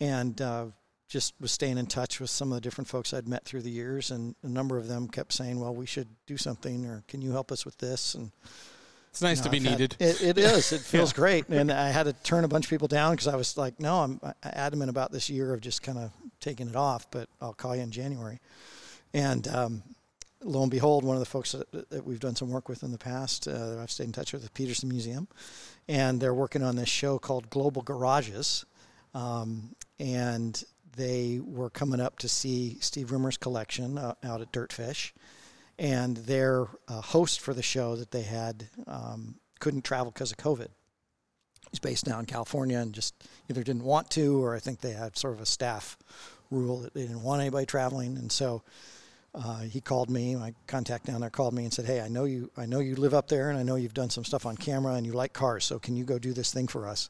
And 0.00 0.40
uh, 0.40 0.66
just 1.08 1.34
was 1.40 1.52
staying 1.52 1.78
in 1.78 1.86
touch 1.86 2.20
with 2.20 2.30
some 2.30 2.50
of 2.50 2.56
the 2.56 2.60
different 2.60 2.88
folks 2.88 3.12
I'd 3.14 3.28
met 3.28 3.44
through 3.44 3.62
the 3.62 3.70
years, 3.70 4.10
and 4.10 4.34
a 4.42 4.48
number 4.48 4.76
of 4.76 4.88
them 4.88 5.08
kept 5.08 5.32
saying, 5.32 5.60
"Well, 5.60 5.74
we 5.74 5.86
should 5.86 6.08
do 6.26 6.36
something, 6.36 6.86
or 6.86 7.04
can 7.08 7.22
you 7.22 7.32
help 7.32 7.52
us 7.52 7.64
with 7.64 7.78
this?" 7.78 8.14
And 8.14 8.32
It's 9.14 9.22
nice 9.22 9.38
you 9.38 9.44
to 9.44 9.50
be 9.50 9.58
I've 9.58 9.62
had- 9.62 9.78
needed. 9.78 9.96
it, 10.00 10.22
it 10.22 10.38
is. 10.38 10.72
It 10.72 10.80
feels 10.80 11.12
great, 11.12 11.48
and 11.48 11.70
I 11.86 11.90
had 11.90 12.02
to 12.06 12.12
turn 12.12 12.42
a 12.42 12.48
bunch 12.48 12.66
of 12.66 12.70
people 12.70 12.88
down 12.88 13.12
because 13.12 13.28
I 13.28 13.36
was 13.36 13.56
like, 13.56 13.78
"No, 13.78 14.00
I'm 14.02 14.20
adamant 14.42 14.90
about 14.90 15.12
this 15.12 15.30
year 15.30 15.54
of 15.54 15.60
just 15.60 15.82
kind 15.84 15.98
of 15.98 16.10
taking 16.40 16.68
it 16.68 16.74
off, 16.74 17.08
but 17.12 17.28
I'll 17.40 17.54
call 17.54 17.76
you 17.76 17.82
in 17.82 17.92
January." 17.92 18.40
And 19.12 19.46
um, 19.46 19.82
lo 20.42 20.62
and 20.62 20.70
behold, 20.70 21.04
one 21.04 21.14
of 21.14 21.20
the 21.20 21.26
folks 21.26 21.52
that, 21.52 21.90
that 21.90 22.04
we've 22.04 22.18
done 22.18 22.34
some 22.34 22.50
work 22.50 22.68
with 22.68 22.82
in 22.82 22.90
the 22.90 22.98
past, 22.98 23.46
uh, 23.46 23.76
I've 23.80 23.90
stayed 23.92 24.06
in 24.06 24.12
touch 24.12 24.32
with 24.32 24.42
the 24.42 24.50
Peterson 24.50 24.88
Museum, 24.88 25.28
and 25.86 26.20
they're 26.20 26.34
working 26.34 26.64
on 26.64 26.74
this 26.74 26.88
show 26.88 27.16
called 27.20 27.48
Global 27.50 27.82
Garages, 27.82 28.64
um, 29.14 29.76
and 30.00 30.60
they 30.96 31.38
were 31.40 31.70
coming 31.70 32.00
up 32.00 32.18
to 32.18 32.28
see 32.28 32.78
Steve 32.80 33.12
Rimmer's 33.12 33.36
collection 33.36 33.96
uh, 33.96 34.14
out 34.24 34.40
at 34.40 34.50
Dirtfish, 34.50 35.12
and 35.78 36.16
their 36.16 36.66
uh, 36.88 37.00
host 37.00 37.40
for 37.40 37.54
the 37.54 37.62
show 37.62 37.96
that 37.96 38.10
they 38.10 38.22
had 38.22 38.68
um, 38.86 39.36
couldn't 39.60 39.84
travel 39.84 40.10
because 40.12 40.30
of 40.30 40.38
COVID. 40.38 40.68
He's 41.70 41.80
based 41.80 42.06
now 42.06 42.20
in 42.20 42.26
California 42.26 42.78
and 42.78 42.92
just 42.92 43.14
either 43.50 43.64
didn't 43.64 43.84
want 43.84 44.10
to, 44.10 44.42
or 44.42 44.54
I 44.54 44.60
think 44.60 44.80
they 44.80 44.92
had 44.92 45.16
sort 45.16 45.34
of 45.34 45.40
a 45.40 45.46
staff 45.46 45.98
rule 46.50 46.80
that 46.80 46.94
they 46.94 47.02
didn't 47.02 47.22
want 47.22 47.40
anybody 47.40 47.66
traveling, 47.66 48.16
and 48.16 48.30
so 48.30 48.62
uh, 49.34 49.60
he 49.62 49.80
called 49.80 50.10
me. 50.10 50.36
My 50.36 50.54
contact 50.68 51.06
down 51.06 51.20
there 51.20 51.30
called 51.30 51.54
me 51.54 51.64
and 51.64 51.72
said, 51.72 51.86
"Hey, 51.86 52.00
I 52.00 52.06
know 52.08 52.24
you. 52.24 52.50
I 52.56 52.66
know 52.66 52.78
you 52.78 52.94
live 52.94 53.14
up 53.14 53.26
there, 53.28 53.50
and 53.50 53.58
I 53.58 53.64
know 53.64 53.74
you've 53.74 53.94
done 53.94 54.08
some 54.10 54.24
stuff 54.24 54.46
on 54.46 54.56
camera, 54.56 54.94
and 54.94 55.04
you 55.04 55.12
like 55.12 55.32
cars. 55.32 55.64
So 55.64 55.78
can 55.80 55.96
you 55.96 56.04
go 56.04 56.18
do 56.20 56.32
this 56.32 56.52
thing 56.52 56.68
for 56.68 56.86
us?" 56.86 57.08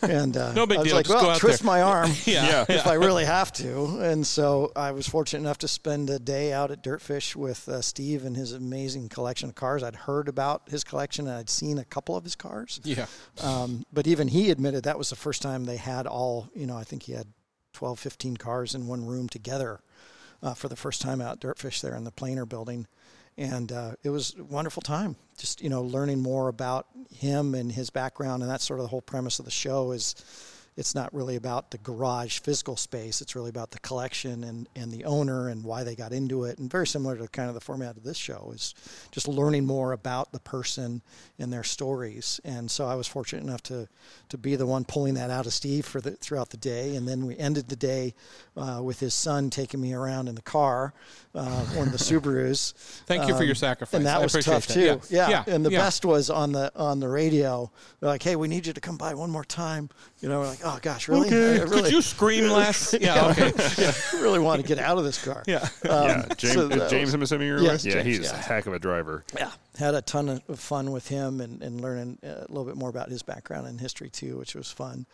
And 0.02 0.36
uh, 0.36 0.52
No 0.52 0.66
big 0.66 0.78
I 0.78 0.80
was 0.80 0.88
deal, 0.88 0.96
like, 0.96 1.06
just 1.06 1.18
go 1.20 1.28
"Well, 1.28 1.38
twist 1.38 1.62
there." 1.62 1.66
my 1.66 1.80
arm." 1.82 2.10
Yeah. 2.26 2.64
if 2.68 2.86
I 2.86 2.94
really 2.94 3.24
have 3.24 3.52
to. 3.54 4.00
And 4.00 4.26
so 4.26 4.70
I 4.76 4.90
was 4.92 5.08
fortunate 5.08 5.40
enough 5.40 5.58
to 5.58 5.68
spend 5.68 6.10
a 6.10 6.18
day 6.18 6.52
out 6.52 6.70
at 6.70 6.82
Dirtfish 6.82 7.34
with 7.36 7.68
uh, 7.68 7.80
Steve 7.80 8.24
and 8.24 8.36
his 8.36 8.52
amazing 8.52 9.08
collection 9.08 9.48
of 9.48 9.54
cars. 9.54 9.82
I'd 9.82 9.94
heard 9.96 10.28
about 10.28 10.68
his 10.68 10.84
collection 10.84 11.26
and 11.26 11.36
I'd 11.36 11.50
seen 11.50 11.78
a 11.78 11.84
couple 11.84 12.16
of 12.16 12.24
his 12.24 12.36
cars. 12.36 12.80
Yeah. 12.84 13.06
Um, 13.42 13.84
but 13.92 14.06
even 14.06 14.28
he 14.28 14.50
admitted 14.50 14.84
that 14.84 14.98
was 14.98 15.10
the 15.10 15.16
first 15.16 15.40
time 15.42 15.64
they 15.64 15.76
had 15.78 16.06
all, 16.06 16.48
you 16.54 16.66
know, 16.66 16.76
I 16.76 16.84
think 16.84 17.04
he 17.04 17.12
had 17.12 17.28
12, 17.74 17.98
15 17.98 18.36
cars 18.36 18.74
in 18.74 18.86
one 18.86 19.06
room 19.06 19.28
together 19.28 19.80
uh, 20.42 20.54
for 20.54 20.68
the 20.68 20.76
first 20.76 21.00
time 21.00 21.20
out 21.20 21.40
Dirtfish 21.40 21.80
there 21.80 21.94
in 21.94 22.04
the 22.04 22.10
Planer 22.10 22.46
building. 22.46 22.86
And 23.38 23.72
uh, 23.72 23.92
it 24.02 24.10
was 24.10 24.34
a 24.38 24.44
wonderful 24.44 24.82
time, 24.82 25.16
just, 25.38 25.62
you 25.62 25.70
know, 25.70 25.82
learning 25.82 26.20
more 26.20 26.48
about 26.48 26.86
him 27.14 27.54
and 27.54 27.72
his 27.72 27.88
background. 27.88 28.42
And 28.42 28.50
that's 28.50 28.64
sort 28.64 28.78
of 28.78 28.84
the 28.84 28.88
whole 28.90 29.00
premise 29.00 29.38
of 29.38 29.46
the 29.46 29.50
show 29.50 29.92
is 29.92 30.14
it's 30.76 30.94
not 30.94 31.12
really 31.12 31.36
about 31.36 31.70
the 31.70 31.78
garage 31.78 32.38
physical 32.38 32.76
space. 32.76 33.20
It's 33.20 33.36
really 33.36 33.50
about 33.50 33.70
the 33.72 33.78
collection 33.80 34.42
and, 34.44 34.66
and 34.74 34.90
the 34.90 35.04
owner 35.04 35.48
and 35.48 35.62
why 35.62 35.84
they 35.84 35.94
got 35.94 36.12
into 36.12 36.44
it. 36.44 36.58
And 36.58 36.70
very 36.70 36.86
similar 36.86 37.14
to 37.18 37.28
kind 37.28 37.48
of 37.48 37.54
the 37.54 37.60
format 37.60 37.96
of 37.98 38.04
this 38.04 38.16
show 38.16 38.52
is 38.54 38.74
just 39.10 39.28
learning 39.28 39.66
more 39.66 39.92
about 39.92 40.32
the 40.32 40.40
person 40.40 41.02
and 41.38 41.52
their 41.52 41.62
stories. 41.62 42.40
And 42.44 42.70
so 42.70 42.86
I 42.86 42.94
was 42.94 43.06
fortunate 43.06 43.42
enough 43.42 43.62
to, 43.64 43.86
to 44.30 44.38
be 44.38 44.56
the 44.56 44.64
one 44.66 44.84
pulling 44.84 45.14
that 45.14 45.28
out 45.30 45.44
of 45.44 45.52
Steve 45.52 45.84
for 45.84 46.00
the, 46.00 46.12
throughout 46.12 46.48
the 46.48 46.56
day. 46.56 46.96
And 46.96 47.06
then 47.06 47.26
we 47.26 47.36
ended 47.36 47.68
the 47.68 47.76
day 47.76 48.14
uh, 48.56 48.80
with 48.82 48.98
his 48.98 49.12
son 49.12 49.50
taking 49.50 49.80
me 49.80 49.92
around 49.92 50.28
in 50.28 50.34
the 50.34 50.42
car, 50.42 50.94
uh, 51.34 51.64
one 51.74 51.88
of 51.88 51.92
the 51.92 51.98
Subarus. 52.02 52.72
Thank 53.06 53.28
you 53.28 53.36
for 53.36 53.44
your 53.44 53.52
Um, 53.52 53.56
sacrifice. 53.56 53.94
And 53.98 54.06
that 54.06 54.20
I 54.20 54.22
was 54.22 54.32
tough 54.32 54.66
that. 54.68 54.72
too. 54.74 55.00
Yeah. 55.10 55.28
Yeah. 55.28 55.28
Yeah. 55.46 55.54
And 55.54 55.66
the 55.66 55.70
Yeah. 55.70 55.78
best 55.80 56.06
was 56.06 56.30
on 56.30 56.52
the 56.52 56.72
on 56.74 57.00
the 57.00 57.08
radio. 57.08 57.70
They're 58.00 58.08
like, 58.08 58.22
"Hey, 58.22 58.36
we 58.36 58.48
need 58.48 58.66
you 58.66 58.72
to 58.72 58.80
come 58.80 58.96
by 58.96 59.12
one 59.14 59.30
more 59.30 59.44
time." 59.44 59.90
You 60.20 60.28
know, 60.28 60.40
we're 60.40 60.46
like, 60.48 60.61
"Oh 60.64 60.78
gosh, 60.82 61.08
really? 61.08 61.26
I 61.28 61.30
Could 61.58 61.70
really, 61.70 61.90
you 61.90 62.02
scream 62.02 62.50
less? 62.50 62.94
Yeah. 63.00 63.28
Okay. 63.30 63.52
yeah, 63.78 63.92
really 64.14 64.38
want 64.38 64.60
to 64.62 64.66
get 64.66 64.78
out 64.78 64.98
of 64.98 65.04
this 65.04 65.22
car." 65.24 65.42
Yeah. 65.46 65.68
Um, 65.88 66.08
yeah, 66.08 66.26
James, 66.36 66.54
so 66.54 66.68
James 66.88 67.06
was- 67.06 67.14
I'm 67.14 67.22
assuming 67.22 67.48
you're 67.48 67.60
Yes, 67.60 67.84
with? 67.84 67.94
Yeah, 67.94 68.02
James, 68.02 68.16
he's 68.18 68.26
yeah. 68.32 68.38
a 68.38 68.42
heck 68.42 68.66
of 68.66 68.72
a 68.72 68.78
driver. 68.78 69.24
yeah, 69.36 69.50
had 69.78 69.94
a 69.94 70.02
ton 70.02 70.28
of 70.28 70.58
fun 70.58 70.90
with 70.92 71.08
him 71.08 71.40
and, 71.40 71.62
and 71.62 71.80
learning 71.80 72.18
uh, 72.24 72.28
a 72.28 72.48
little 72.48 72.64
bit 72.64 72.76
more 72.76 72.88
about 72.90 73.08
his 73.08 73.22
background 73.22 73.66
and 73.66 73.80
history 73.80 74.10
too, 74.10 74.38
which 74.38 74.54
was 74.54 74.70
fun. 74.70 75.06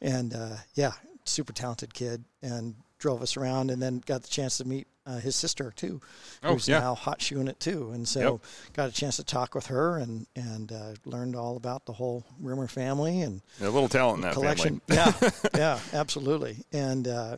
And 0.00 0.34
uh, 0.34 0.56
yeah, 0.74 0.92
super 1.24 1.52
talented 1.52 1.94
kid, 1.94 2.24
and 2.42 2.74
drove 2.98 3.22
us 3.22 3.36
around, 3.36 3.70
and 3.70 3.82
then 3.82 4.02
got 4.06 4.22
the 4.22 4.28
chance 4.28 4.58
to 4.58 4.64
meet 4.64 4.86
uh, 5.06 5.18
his 5.18 5.36
sister 5.36 5.72
too, 5.74 6.00
Oh, 6.42 6.54
who's 6.54 6.66
yeah. 6.68 6.80
now 6.80 6.94
hot 6.94 7.20
shoeing 7.20 7.48
it 7.48 7.60
too. 7.60 7.90
And 7.92 8.06
so 8.08 8.40
got 8.72 8.88
a 8.88 8.92
chance 8.92 9.16
to 9.16 9.24
talk 9.24 9.54
with 9.54 9.66
her 9.66 9.98
and 9.98 10.26
and 10.34 10.72
uh, 10.72 10.94
learned 11.04 11.36
all 11.36 11.56
about 11.56 11.86
the 11.86 11.92
whole 11.92 12.24
Rimmer 12.40 12.66
family 12.68 13.20
and 13.20 13.42
A 13.60 13.64
little 13.70 13.88
talent 13.88 14.16
in 14.16 14.22
that 14.22 14.34
collection. 14.34 14.80
family. 14.88 15.12
yeah, 15.22 15.30
yeah, 15.54 15.78
absolutely. 15.92 16.64
And 16.72 17.06
uh, 17.08 17.36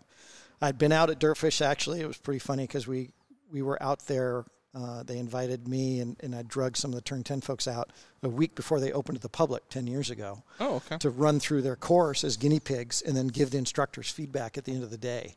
I'd 0.63 0.79
been 0.79 0.93
out 0.93 1.11
at 1.11 1.19
Dirtfish 1.19 1.61
actually. 1.61 2.01
It 2.01 2.07
was 2.07 2.17
pretty 2.19 2.39
funny 2.41 2.65
because 2.65 2.87
we 2.87 3.11
we 3.53 3.63
were 3.63 3.83
out 3.83 4.07
there. 4.07 4.45
Uh, 4.75 5.03
they 5.05 5.17
invited 5.19 5.67
me 5.67 6.01
and, 6.01 6.17
and 6.21 6.35
I 6.35 6.43
drugged 6.43 6.77
some 6.77 6.91
of 6.91 6.97
the 6.97 7.01
Turn 7.01 7.23
10 7.25 7.41
folks 7.41 7.67
out 7.67 7.91
a 8.23 8.29
week 8.29 8.55
before 8.55 8.79
they 8.79 8.93
opened 8.93 9.17
to 9.17 9.23
the 9.23 9.29
public 9.31 9.67
10 9.71 9.87
years 9.87 10.11
ago 10.11 10.43
Oh, 10.61 10.75
okay. 10.75 10.99
to 10.99 11.09
run 11.09 11.41
through 11.41 11.63
their 11.63 11.77
course 11.77 12.23
as 12.25 12.37
guinea 12.37 12.61
pigs 12.61 13.01
and 13.01 13.17
then 13.17 13.29
give 13.29 13.51
the 13.53 13.57
instructors 13.57 14.11
feedback 14.11 14.59
at 14.59 14.65
the 14.67 14.73
end 14.73 14.83
of 14.83 14.91
the 14.91 14.99
day. 14.99 15.37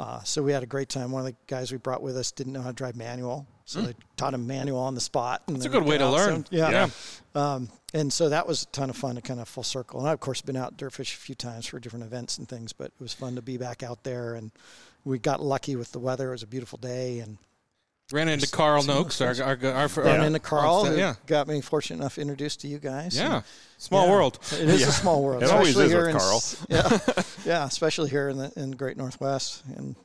Uh, 0.00 0.22
so 0.22 0.42
we 0.42 0.50
had 0.50 0.62
a 0.62 0.66
great 0.66 0.88
time. 0.88 1.12
One 1.12 1.20
of 1.20 1.26
the 1.26 1.36
guys 1.46 1.70
we 1.70 1.76
brought 1.78 2.02
with 2.02 2.16
us 2.16 2.32
didn't 2.32 2.54
know 2.54 2.62
how 2.62 2.68
to 2.68 2.74
drive 2.74 2.96
manual, 2.96 3.46
so 3.66 3.82
they 3.82 3.94
taught 4.16 4.32
him 4.32 4.46
manual 4.46 4.78
on 4.80 4.94
the 4.94 5.00
spot. 5.00 5.42
and 5.46 5.56
That's 5.56 5.66
a 5.66 5.68
good 5.68 5.84
way 5.84 5.98
to 5.98 6.04
out 6.06 6.12
learn. 6.14 6.32
some- 6.36 6.44
yeah. 6.50 6.70
Yeah. 6.70 6.88
Um, 7.54 7.68
and 7.92 8.10
so 8.10 8.30
that 8.30 8.46
was 8.46 8.62
a 8.62 8.66
ton 8.66 8.88
of 8.88 8.96
fun 8.96 9.16
to 9.16 9.20
kind 9.20 9.40
of 9.40 9.46
full 9.48 9.62
circle. 9.62 10.00
And 10.00 10.08
I, 10.08 10.12
of 10.12 10.20
course, 10.20 10.40
been 10.40 10.56
out 10.56 10.78
Dirtfish 10.78 11.12
a 11.14 11.18
few 11.18 11.34
times 11.34 11.66
for 11.66 11.78
different 11.78 12.06
events 12.06 12.38
and 12.38 12.48
things, 12.48 12.72
but 12.72 12.86
it 12.86 12.92
was 13.00 13.12
fun 13.12 13.34
to 13.36 13.42
be 13.42 13.58
back 13.58 13.82
out 13.82 14.02
there. 14.04 14.36
And 14.36 14.52
we 15.04 15.18
got 15.18 15.42
lucky 15.42 15.76
with 15.76 15.92
the 15.92 15.98
weather. 15.98 16.28
It 16.28 16.32
was 16.32 16.42
a 16.44 16.46
beautiful 16.46 16.78
day. 16.78 17.18
And 17.18 17.36
Ran 18.12 18.28
into 18.28 18.48
Carl 18.50 18.82
Noakes, 18.82 19.20
our 19.20 19.34
our, 19.42 19.58
our, 19.64 19.72
our 19.72 19.88
ran 20.04 20.24
into 20.24 20.38
Carl, 20.40 20.84
who 20.84 20.96
yeah. 20.96 21.14
got 21.26 21.46
me 21.48 21.60
fortunate 21.60 21.96
enough 22.00 22.18
introduced 22.18 22.60
to 22.62 22.68
you 22.68 22.78
guys. 22.78 23.16
Yeah. 23.16 23.36
And- 23.36 23.44
Small 23.78 24.06
yeah, 24.06 24.12
world. 24.12 24.38
It 24.52 24.68
is 24.68 24.86
a 24.86 24.92
small 24.92 25.22
world. 25.22 25.42
It 25.42 25.48
always 25.50 25.70
especially 25.76 25.86
is 25.86 25.92
here 25.92 26.06
with 26.06 26.14
in 26.14 26.18
Carl. 26.18 26.42
Yeah, 26.68 27.22
yeah, 27.46 27.64
especially 27.66 28.10
here 28.10 28.28
in 28.28 28.36
the 28.36 28.52
in 28.56 28.70
the 28.72 28.76
Great 28.76 28.98
Northwest. 28.98 29.62
And 29.74 29.96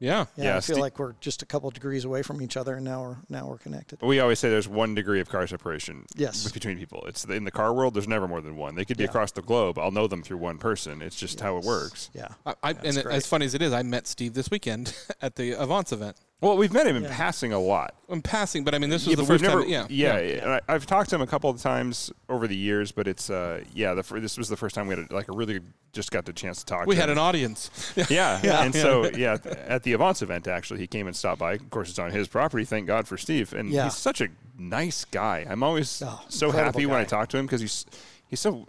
Yeah. 0.00 0.26
yeah, 0.36 0.44
Yeah, 0.44 0.56
I 0.56 0.60
feel 0.60 0.76
Ste- 0.76 0.80
like 0.80 0.98
we're 0.98 1.14
just 1.20 1.40
a 1.42 1.46
couple 1.46 1.70
degrees 1.70 2.04
away 2.04 2.20
from 2.22 2.42
each 2.42 2.58
other, 2.58 2.74
and 2.74 2.84
now 2.84 3.00
we're 3.02 3.16
now 3.30 3.46
we're 3.46 3.56
connected. 3.56 4.02
We 4.02 4.20
always 4.20 4.38
say 4.38 4.50
there's 4.50 4.68
one 4.68 4.94
degree 4.94 5.20
of 5.20 5.30
car 5.30 5.46
separation 5.46 6.04
Yes. 6.14 6.50
between 6.52 6.76
people. 6.78 7.04
It's 7.06 7.24
in 7.24 7.44
the 7.44 7.50
car 7.50 7.72
world. 7.72 7.94
There's 7.94 8.06
never 8.08 8.28
more 8.28 8.42
than 8.42 8.56
one. 8.56 8.74
They 8.74 8.84
could 8.84 8.98
be 8.98 9.04
Yeah. 9.04 9.08
across 9.10 9.32
the 9.32 9.40
globe. 9.40 9.78
I'll 9.78 9.92
know 9.92 10.08
them 10.08 10.22
through 10.22 10.36
one 10.38 10.58
person. 10.58 11.00
It's 11.00 11.16
just 11.16 11.40
how 11.40 11.56
it 11.56 11.64
works. 11.64 12.10
Yeah, 12.12 12.28
I, 12.44 12.54
I, 12.62 12.72
That's 12.74 12.86
and 12.98 12.98
it- 12.98 13.06
as 13.06 13.26
funny 13.26 13.46
as 13.46 13.54
it 13.54 13.62
is, 13.62 13.72
I 13.72 13.82
met 13.82 14.06
Steve 14.06 14.34
this 14.34 14.50
weekend 14.50 14.94
at 15.22 15.36
the 15.36 15.54
Avance 15.54 15.92
event. 15.92 16.16
Well, 16.42 16.56
we've 16.56 16.72
met 16.72 16.86
him 16.86 16.96
in 16.96 17.04
Yeah. 17.04 17.16
passing 17.16 17.52
a 17.52 17.58
lot. 17.58 17.94
I'm 18.10 18.20
passing, 18.20 18.64
but 18.64 18.74
I 18.74 18.78
mean, 18.78 18.90
this 18.90 19.06
was 19.06 19.10
Yeah, 19.12 19.16
the 19.16 19.22
but 19.22 19.30
we've 19.30 19.40
first 19.40 19.50
time. 19.50 19.70
never- 19.70 19.90
yeah. 19.92 20.18
yeah. 20.18 20.42
and 20.42 20.52
I, 20.54 20.60
I've 20.68 20.84
talked 20.86 21.08
to 21.10 21.16
him 21.16 21.22
a 21.22 21.26
couple 21.26 21.48
of 21.48 21.60
times 21.62 22.10
over 22.28 22.46
the 22.48 22.56
years, 22.56 22.90
but 22.92 23.06
it's 23.06 23.30
uh, 23.30 23.62
yeah. 23.74 23.94
The, 23.94 24.02
fir- 24.02 24.18
this 24.20 24.36
was 24.36 24.48
the 24.48 24.56
first 24.56 24.74
time 24.74 24.88
we 24.88 24.96
had 24.96 25.10
a, 25.10 25.14
like 25.14 25.28
a 25.28 25.32
really 25.32 25.60
just 25.92 26.10
got 26.10 26.24
the 26.24 26.32
chance 26.32 26.58
to 26.58 26.66
talk. 26.66 26.86
We 26.86 26.96
to 26.96 27.00
had 27.00 27.10
him. 27.10 27.18
an 27.18 27.18
audience. 27.24 27.70
Yeah, 28.10 28.40
Yeah. 28.44 28.64
and 28.64 28.74
so 28.74 29.08
yeah, 29.14 29.38
at 29.66 29.84
the 29.84 29.92
Avance 29.94 30.20
event, 30.20 30.48
actually, 30.48 30.80
he 30.80 30.86
came 30.88 31.06
and 31.06 31.14
stopped 31.16 31.38
by. 31.38 31.52
Of 31.54 31.70
course, 31.70 31.88
it's 31.90 31.98
on 32.00 32.10
his 32.10 32.26
property. 32.28 32.64
Thank 32.64 32.86
God 32.88 33.06
for 33.06 33.16
Steve, 33.16 33.52
and 33.54 33.70
Yeah. 33.70 33.84
he's 33.84 33.96
such 33.96 34.20
a 34.20 34.28
nice 34.58 35.04
guy. 35.06 35.46
I'm 35.48 35.62
always 35.62 36.02
Oh, 36.04 36.20
so 36.28 36.46
incredible 36.48 36.80
happy 36.80 36.86
when 36.86 36.98
I 37.00 37.04
talk 37.04 37.28
to 37.30 37.38
him 37.38 37.46
because 37.46 37.60
he's 37.60 37.86
he's 38.26 38.40
so 38.40 38.66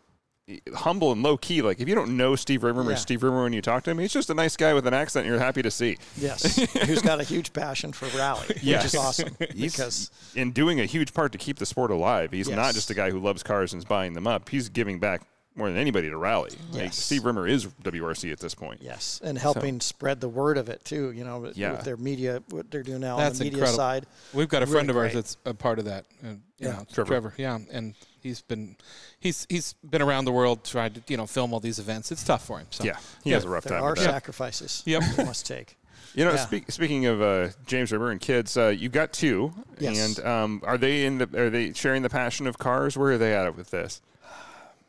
humble 0.75 1.11
and 1.11 1.23
low 1.23 1.37
key. 1.37 1.61
Like 1.61 1.79
if 1.79 1.87
you 1.87 1.95
don't 1.95 2.17
know 2.17 2.35
Steve 2.35 2.63
Rimmer 2.63 2.83
Yeah. 2.83 2.91
or 2.91 2.95
Steve 2.97 3.23
Rimmer 3.23 3.43
when 3.43 3.53
you 3.53 3.61
talk 3.61 3.83
to 3.83 3.91
him, 3.91 3.99
he's 3.99 4.11
just 4.11 4.29
a 4.29 4.33
nice 4.33 4.57
guy 4.57 4.73
with 4.73 4.85
an 4.85 4.93
accent 4.93 5.25
you're 5.25 5.39
happy 5.39 5.61
to 5.61 5.71
see. 5.71 5.97
yes, 6.17 6.57
who's 6.85 7.01
got 7.01 7.21
a 7.21 7.23
huge 7.23 7.53
passion 7.53 7.93
for 7.93 8.05
rally, 8.17 8.47
which 8.47 8.63
Yes. 8.63 8.85
is 8.85 8.95
awesome 8.95 9.35
He's 9.55 9.73
because 9.73 10.11
in 10.35 10.51
doing 10.51 10.79
a 10.81 10.85
huge 10.85 11.13
part 11.13 11.31
to 11.31 11.37
keep 11.37 11.59
the 11.59 11.65
sport 11.65 11.91
alive. 11.91 12.31
He's 12.31 12.49
not 12.49 12.73
just 12.73 12.89
a 12.89 12.93
guy 12.93 13.09
who 13.11 13.19
loves 13.19 13.41
cars 13.43 13.73
and 13.73 13.79
is 13.81 13.85
buying 13.85 14.13
them 14.13 14.27
up. 14.27 14.49
He's 14.49 14.69
giving 14.69 14.99
back 14.99 15.21
more 15.55 15.67
than 15.69 15.77
anybody 15.77 16.09
to 16.09 16.17
rally. 16.17 16.49
Like, 16.71 16.91
Steve 16.93 17.25
Rimmer 17.25 17.47
is 17.47 17.67
WRC 17.83 18.31
at 18.31 18.39
this 18.39 18.55
point. 18.55 18.81
Yes, 18.81 19.21
and 19.23 19.37
helping 19.37 19.79
spread 19.81 20.19
the 20.19 20.27
word 20.27 20.57
of 20.57 20.67
it 20.67 20.83
too. 20.83 21.11
You 21.11 21.23
know, 21.23 21.39
with, 21.39 21.57
Yeah. 21.57 21.73
with 21.73 21.83
their 21.83 21.95
media, 21.95 22.41
what 22.49 22.71
they're 22.71 22.81
doing 22.83 23.01
now 23.01 23.17
That's 23.17 23.35
on 23.35 23.37
the 23.39 23.43
media 23.45 23.59
incredible. 23.59 23.77
side. 23.77 24.05
We've 24.33 24.49
got 24.49 24.63
a 24.63 24.65
Really 24.65 24.73
friend 24.73 24.89
of 24.89 24.97
ours 24.97 25.11
great. 25.11 25.13
that's 25.13 25.37
a 25.45 25.53
part 25.53 25.77
of 25.79 25.85
that. 25.85 26.05
You 26.23 26.39
Yeah. 26.57 26.71
know, 26.71 26.85
Trevor. 26.91 27.07
Trevor. 27.07 27.33
Yeah, 27.37 27.59
and 27.71 27.93
he's 28.23 28.41
been 28.41 28.75
he's 29.19 29.45
he's 29.49 29.73
been 29.83 30.01
around 30.01 30.25
the 30.25 30.31
world 30.31 30.63
trying 30.63 30.93
to 30.93 31.01
you 31.07 31.17
know 31.17 31.27
film 31.27 31.53
all 31.53 31.59
these 31.59 31.77
events. 31.79 32.11
It's 32.11 32.23
tough 32.23 32.45
for 32.45 32.59
him. 32.59 32.67
So 32.71 32.83
Yeah, 32.83 32.97
he 33.23 33.29
Yeah. 33.31 33.35
has 33.37 33.45
a 33.45 33.49
rough 33.49 33.65
There 33.65 33.77
time. 33.77 33.83
are 33.85 33.91
with 33.91 33.99
that. 33.99 34.05
sacrifices. 34.11 34.81
Yep. 34.85 35.03
you 35.17 35.25
must 35.25 35.45
take. 35.45 35.77
You 36.15 36.25
know, 36.25 36.31
Yeah. 36.33 36.45
speak, 36.45 36.71
speaking 36.71 37.07
of 37.07 37.23
uh, 37.23 37.49
James 37.65 37.91
Rimmer 37.91 38.11
and 38.11 38.21
kids, 38.21 38.55
uh, 38.55 38.67
you 38.67 38.87
got 38.87 39.13
two, 39.13 39.51
Yes. 39.79 39.97
and 40.19 40.25
um, 40.27 40.61
are 40.63 40.77
they 40.77 41.05
in 41.05 41.17
the? 41.17 41.27
Are 41.45 41.49
they 41.49 41.73
sharing 41.73 42.03
the 42.03 42.09
passion 42.09 42.45
of 42.45 42.59
cars? 42.59 42.95
Where 42.95 43.13
are 43.13 43.17
they 43.17 43.33
at 43.33 43.55
with 43.57 43.71
this? 43.71 43.99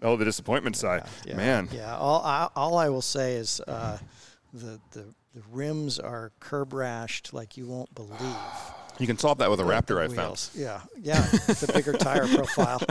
Oh, 0.03 0.16
the 0.16 0.26
disappointment 0.26 0.76
side, 0.76 1.05
Yeah, 1.24 1.37
man. 1.37 1.68
Yeah. 1.72 1.97
All 1.97 2.22
I, 2.22 2.49
all 2.55 2.76
I 2.76 2.91
will 2.91 3.01
say 3.01 3.37
is 3.37 3.59
uh, 3.66 3.97
the, 4.53 4.78
the 4.91 5.05
the 5.35 5.43
rims 5.51 5.99
are 5.99 6.30
curb 6.41 6.70
rashed 6.74 7.32
like 7.32 7.57
you 7.57 7.66
won't 7.66 7.95
believe. 7.95 8.37
You 8.99 9.07
can 9.07 9.18
solve 9.18 9.38
that 9.38 9.51
with 9.51 9.61
a 9.61 9.64
Raptor 9.64 10.01
I 10.01 10.07
found. 10.07 10.16
wheels. 10.18 10.51
Yeah. 10.55 10.80
Yeah. 11.03 11.20
the 11.20 11.70
bigger 11.74 11.92
tire 11.92 12.26
profile. 12.28 12.80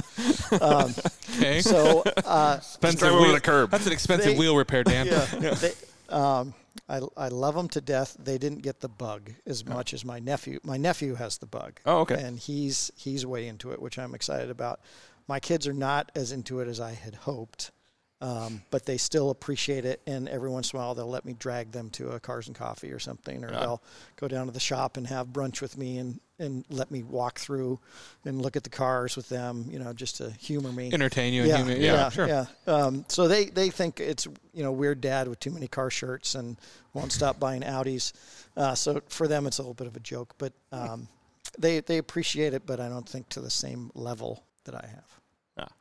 Um, 0.61 0.93
okay, 1.37 1.61
so 1.61 2.03
uh, 2.25 2.57
expensive 2.59 2.99
drive 2.99 3.13
over 3.13 3.21
wheel- 3.23 3.33
the 3.33 3.41
curb. 3.41 3.71
That's 3.71 3.87
an 3.87 3.91
expensive 3.93 4.33
They- 4.33 4.37
wheel 4.37 4.55
repair, 4.55 4.83
Dan. 4.83 5.07
yeah. 5.07 5.25
They, 5.55 5.73
um, 6.09 6.53
I, 6.87 7.01
I 7.17 7.29
love 7.29 7.55
them 7.55 7.69
to 7.69 7.81
death. 7.81 8.15
They 8.19 8.37
didn't 8.37 8.61
get 8.61 8.81
the 8.81 8.89
bug 8.89 9.31
as 9.47 9.65
much 9.65 9.93
as 9.95 10.05
my 10.05 10.19
nephew. 10.19 10.59
My 10.63 10.77
nephew 10.77 11.15
has 11.15 11.39
the 11.39 11.47
bug. 11.47 11.79
Oh, 11.87 11.99
okay. 12.01 12.21
And 12.21 12.37
he's 12.37 12.91
he's 12.95 13.25
way 13.25 13.47
into 13.47 13.71
it, 13.71 13.81
which 13.81 13.97
I'm 13.97 14.13
excited 14.13 14.51
about. 14.51 14.79
My 15.27 15.39
kids 15.39 15.65
are 15.67 15.73
not 15.73 16.11
as 16.13 16.31
into 16.31 16.59
it 16.59 16.67
as 16.67 16.79
I 16.79 16.91
had 16.93 17.15
hoped, 17.15 17.71
um, 18.23 18.61
but 18.71 18.85
they 18.85 18.95
still 18.97 19.31
appreciate 19.31 19.83
it. 19.83 19.99
And 20.07 20.29
every 20.29 20.49
once 20.49 20.71
in 20.71 20.79
a 20.79 20.81
while, 20.81 20.95
they'll 20.95 21.09
let 21.09 21.25
me 21.25 21.33
drag 21.33 21.73
them 21.73 21.89
to 21.91 22.11
a 22.11 22.19
Cars 22.21 22.47
and 22.47 22.55
Coffee 22.55 22.89
or 22.91 22.97
something, 22.99 23.43
or 23.43 23.51
they'll 23.51 23.83
go 24.15 24.29
down 24.29 24.45
to 24.45 24.53
the 24.53 24.61
shop 24.61 24.95
and 24.95 25.05
have 25.07 25.27
brunch 25.27 25.59
with 25.61 25.77
me 25.77 25.97
and 25.97 26.19
and 26.39 26.65
let 26.69 26.89
me 26.89 27.03
walk 27.03 27.37
through 27.37 27.79
and 28.25 28.41
look 28.41 28.55
at 28.55 28.63
the 28.63 28.69
cars 28.69 29.15
with 29.15 29.27
them. 29.29 29.65
You 29.69 29.77
know, 29.79 29.91
just 29.91 30.17
to 30.17 30.31
humor 30.31 30.71
me 30.71 30.89
Entertain 30.93 31.33
you. 31.33 31.41
and 31.41 31.49
yeah, 31.49 31.57
human- 31.57 31.81
yeah, 31.81 31.93
yeah, 31.93 32.09
sure. 32.09 32.27
yeah. 32.27 32.45
Um, 32.65 33.05
so 33.09 33.27
they, 33.27 33.45
they 33.45 33.69
think 33.69 33.99
it's 33.99 34.25
you 34.53 34.63
know 34.63 34.71
weird 34.71 35.01
dad 35.01 35.27
with 35.27 35.39
too 35.41 35.51
many 35.51 35.67
car 35.67 35.89
shirts 35.89 36.33
and 36.35 36.57
won't 36.93 37.11
stop 37.11 37.39
buying 37.41 37.61
Audis. 37.61 38.13
Uh, 38.55 38.73
so 38.73 39.01
for 39.09 39.27
them, 39.27 39.47
it's 39.47 39.57
a 39.59 39.61
little 39.61 39.73
bit 39.73 39.87
of 39.87 39.97
a 39.97 39.99
joke, 39.99 40.33
but 40.37 40.53
um, 40.71 41.09
they 41.59 41.81
they 41.81 41.97
appreciate 41.97 42.53
it, 42.53 42.65
but 42.65 42.79
I 42.79 42.87
don't 42.87 43.07
think 43.07 43.27
to 43.29 43.41
the 43.41 43.49
same 43.49 43.91
level 43.95 44.43
that 44.63 44.75
I 44.75 44.87
have. 44.87 45.19
Ah. 45.57 45.73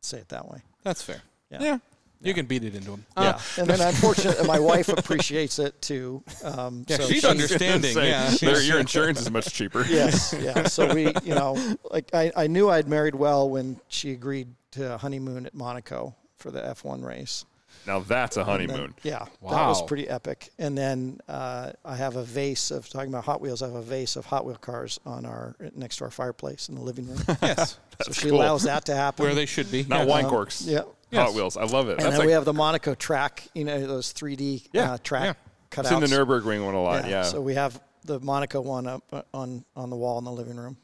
Say 0.00 0.18
it 0.18 0.28
that 0.30 0.48
way. 0.48 0.62
That's 0.82 1.02
fair. 1.02 1.22
Yeah. 1.50 1.78
You 2.20 2.32
can 2.32 2.46
beat 2.46 2.64
it 2.64 2.74
into 2.74 2.92
him. 2.92 3.04
yeah, 3.18 3.38
and 3.58 3.68
then 3.68 3.80
unfortunately, 3.86 4.46
my 4.46 4.58
wife 4.58 4.88
appreciates 4.88 5.58
it 5.58 5.82
too. 5.82 6.22
Um, 6.42 6.86
Yeah, 6.88 6.96
so 6.96 7.06
she's 7.06 7.20
she- 7.20 7.26
understanding. 7.28 7.92
Say, 7.94 8.08
yeah, 8.08 8.30
she's- 8.30 8.66
your 8.66 8.78
insurance 8.80 9.20
is 9.20 9.30
much 9.30 9.52
cheaper. 9.52 9.84
Yes, 9.86 10.34
yeah. 10.40 10.64
So 10.66 10.94
we, 10.94 11.08
you 11.22 11.34
know, 11.34 11.76
like 11.90 12.14
I, 12.14 12.32
I 12.34 12.46
knew 12.46 12.70
I'd 12.70 12.88
married 12.88 13.14
well 13.14 13.50
when 13.50 13.78
she 13.88 14.12
agreed 14.12 14.48
to 14.72 14.94
a 14.94 14.98
honeymoon 14.98 15.44
at 15.44 15.54
Monaco 15.54 16.16
for 16.38 16.50
the 16.50 16.60
F1 16.62 17.04
race. 17.04 17.44
Now 17.86 18.00
that's 18.00 18.36
a 18.36 18.40
And 18.40 18.48
then- 18.48 18.68
honeymoon. 18.68 18.94
yeah, 19.02 19.18
that 19.42 19.66
was 19.68 19.82
pretty 19.82 20.08
epic. 20.08 20.50
And 20.58 20.76
then 20.76 21.18
uh, 21.28 21.72
I 21.84 21.96
have 21.96 22.16
a 22.16 22.22
vase 22.24 22.70
of 22.70 22.88
talking 22.88 23.08
about 23.08 23.24
Hot 23.24 23.40
Wheels. 23.40 23.62
I 23.62 23.66
have 23.66 23.74
a 23.76 23.82
vase 23.82 24.16
of 24.16 24.24
Hot 24.26 24.44
Wheel 24.46 24.56
cars 24.56 24.98
on 25.04 25.26
our 25.26 25.54
next 25.76 25.96
to 25.98 26.04
our 26.04 26.10
fireplace 26.10 26.68
in 26.68 26.76
the 26.76 26.80
living 26.80 27.06
room. 27.08 27.20
yes, 27.42 27.78
so 28.02 28.12
she 28.12 28.28
cool. 28.30 28.38
allows 28.38 28.62
that 28.62 28.86
to 28.86 28.94
happen. 28.94 29.24
where 29.24 29.34
they 29.34 29.46
should 29.46 29.70
be. 29.70 29.82
Not 29.84 30.00
yeah. 30.00 30.04
wine 30.06 30.24
Um, 30.24 30.30
corks. 30.30 30.62
Yeah. 30.62 30.78
Hot 30.80 30.88
Yes. 31.10 31.34
Wheels. 31.34 31.56
I 31.56 31.64
love 31.64 31.88
it. 31.88 31.92
And 31.92 32.00
That's 32.00 32.10
then 32.12 32.18
like 32.20 32.26
we 32.26 32.32
have 32.32 32.44
the 32.44 32.54
Monaco 32.54 32.94
track. 32.94 33.46
You 33.54 33.64
know 33.64 33.86
those 33.86 34.12
3D 34.12 34.68
Yeah, 34.72 34.92
uh, 34.94 34.98
track 35.02 35.36
yeah. 35.36 35.52
cutouts. 35.82 35.84
it's 35.84 35.90
in 35.92 36.00
the 36.00 36.06
Nurburgring 36.24 36.64
one 36.64 36.74
a 36.74 36.82
lot. 36.82 37.08
Yeah, 37.08 37.22
So 37.22 37.40
we 37.40 37.54
have 37.54 37.80
the 38.04 38.18
Monaco 38.20 38.60
one 38.62 38.86
up 38.86 39.02
uh, 39.12 39.22
on 39.32 39.64
on 39.76 39.90
the 39.90 39.96
wall 39.96 40.18
in 40.18 40.24
the 40.24 40.32
living 40.32 40.56
room. 40.56 40.76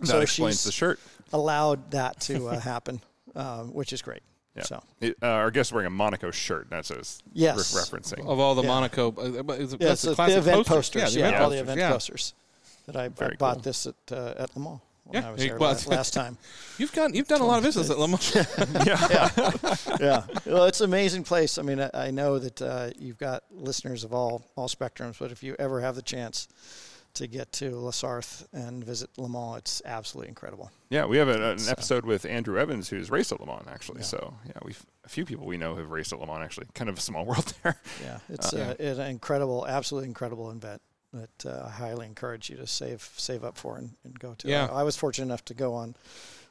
that 0.00 0.06
so 0.06 0.20
explains 0.20 0.56
she's 0.56 0.64
the 0.64 0.72
shirt. 0.72 1.00
allowed 1.32 1.90
that 1.90 2.20
to 2.20 2.48
uh, 2.48 2.60
happen, 2.72 3.00
um, 3.34 3.74
which 3.74 3.92
is 3.92 4.00
great. 4.00 4.22
Yeah. 4.58 4.64
So 4.64 4.82
It, 5.00 5.16
uh, 5.22 5.26
our 5.26 5.50
guest 5.50 5.70
is 5.70 5.72
wearing 5.72 5.86
a 5.86 5.90
Monaco 5.90 6.30
shirt. 6.30 6.68
That's 6.70 6.90
what 6.90 6.98
it's 7.00 7.22
Yes. 7.32 7.74
re- 7.74 7.80
referencing. 7.82 8.26
of 8.26 8.38
all 8.38 8.54
the 8.54 8.62
Yeah. 8.62 8.68
Monaco. 8.68 9.08
Uh, 9.12 9.42
but 9.42 9.60
it's, 9.60 9.72
yeah, 9.72 9.88
that's 9.88 10.00
so 10.02 10.10
the 10.10 10.14
classic 10.16 10.34
the 10.34 10.38
event 10.50 10.66
posters. 10.66 10.74
posters. 11.04 11.16
Yeah, 11.16 11.20
Yeah, 11.22 11.30
the 11.30 11.34
event 11.36 11.42
all 11.44 11.50
the 11.50 11.58
event 11.60 11.80
yeah. 11.80 11.90
posters 11.90 12.34
that 12.86 12.96
I, 12.96 13.04
I 13.04 13.08
Very 13.08 13.36
bought 13.36 13.54
cool. 13.56 13.62
this 13.62 13.86
at 13.86 13.94
uh, 14.12 14.34
at 14.38 14.56
Le 14.56 14.62
Mans 14.62 14.80
when 15.04 15.22
Yeah, 15.22 15.28
I 15.28 15.32
was 15.32 15.42
you- 15.42 15.48
there 15.50 15.58
last, 15.58 15.86
last 15.88 16.12
time. 16.14 16.36
You've 16.78 16.92
got 16.92 17.14
you've 17.14 17.28
done 17.28 17.40
a 17.40 17.46
lot 17.46 17.58
of 17.58 17.64
business 17.64 17.88
at 17.90 17.98
Le 17.98 18.08
Mans. 18.08 18.34
yeah, 20.00 20.22
well, 20.46 20.64
it's 20.64 20.80
an 20.80 20.84
amazing 20.84 21.24
place. 21.24 21.58
I 21.58 21.62
mean, 21.62 21.80
I, 21.80 21.90
I 21.94 22.10
know 22.10 22.38
that 22.38 22.62
uh, 22.62 22.90
you've 22.98 23.18
got 23.18 23.42
listeners 23.50 24.04
of 24.04 24.12
all 24.12 24.42
all 24.56 24.68
spectrums, 24.68 25.18
but 25.18 25.32
if 25.32 25.42
you 25.42 25.56
ever 25.58 25.80
have 25.80 25.94
the 25.94 26.02
chance 26.02 26.48
to 27.14 27.26
get 27.26 27.50
to 27.52 27.70
La 27.76 27.90
Sarthe 27.90 28.46
and 28.52 28.84
visit 28.84 29.10
Le 29.18 29.28
Mans, 29.28 29.58
it's 29.58 29.82
absolutely 29.84 30.28
incredible. 30.28 30.70
Yeah, 30.90 31.04
we 31.06 31.16
have 31.18 31.28
a, 31.28 31.52
an 31.52 31.58
episode 31.68 32.04
with 32.04 32.24
Andrew 32.24 32.58
Evans, 32.58 32.88
who's 32.88 33.10
raced 33.10 33.32
at 33.32 33.40
Le 33.40 33.46
Mans, 33.46 33.66
actually. 33.68 34.02
So, 34.02 34.34
yeah, 34.46 34.52
we've 34.64 34.84
a 35.04 35.08
few 35.08 35.24
people 35.24 35.46
we 35.46 35.56
know 35.56 35.74
have 35.76 35.90
raced 35.90 36.12
at 36.12 36.20
Le 36.20 36.26
Mans, 36.26 36.42
actually. 36.44 36.66
Kind 36.74 36.88
of 36.90 36.98
a 36.98 37.00
small 37.00 37.24
world 37.26 37.52
there. 37.62 37.76
Yeah, 38.04 38.18
it's 38.28 38.52
uh, 38.52 38.74
an 38.78 39.00
incredible, 39.00 39.66
absolutely 39.66 40.08
incredible 40.08 40.50
event 40.50 40.80
that 41.12 41.46
uh, 41.46 41.64
I 41.66 41.70
highly 41.70 42.06
encourage 42.06 42.50
you 42.50 42.56
to 42.56 42.66
save 42.66 43.08
save 43.16 43.42
up 43.42 43.56
for 43.56 43.78
and, 43.78 43.90
and 44.04 44.18
go 44.18 44.34
to. 44.38 44.48
Yeah. 44.48 44.66
I, 44.66 44.80
I 44.80 44.82
was 44.82 44.96
fortunate 44.96 45.24
enough 45.24 45.44
to 45.46 45.54
go 45.54 45.74
on 45.74 45.94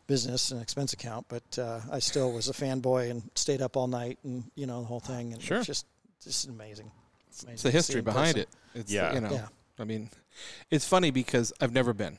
business 0.07 0.51
and 0.51 0.61
expense 0.61 0.93
account, 0.93 1.27
but 1.29 1.59
uh, 1.59 1.81
I 1.91 1.99
still 1.99 2.31
was 2.33 2.49
a 2.49 2.53
fanboy 2.53 3.11
and 3.11 3.29
stayed 3.35 3.61
up 3.61 3.77
all 3.77 3.87
night 3.87 4.17
and 4.23 4.45
you 4.55 4.65
know 4.65 4.81
the 4.81 4.87
whole 4.87 4.99
thing. 4.99 5.33
And 5.33 5.41
Sure. 5.41 5.57
it's 5.57 5.67
just 5.67 5.85
just 6.23 6.47
amazing. 6.47 6.91
It's 7.27 7.41
the 7.41 7.47
amazing 7.49 7.57
to 7.57 7.71
see 7.71 7.77
history 7.77 8.01
behind 8.01 8.35
person. 8.35 8.39
it. 8.73 8.79
It's 8.79 8.91
Yeah. 8.91 9.13
you 9.13 9.21
know. 9.21 9.31
Yeah. 9.31 9.47
I 9.79 9.83
mean, 9.83 10.09
it's 10.71 10.87
funny 10.87 11.11
because 11.11 11.53
I've 11.61 11.73
never 11.73 11.93
been. 11.93 12.17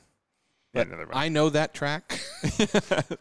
But 0.74 0.88
neither 0.90 1.00
have 1.06 1.10
I. 1.14 1.24
I 1.24 1.28
know 1.30 1.48
that 1.48 1.72
track 1.72 2.20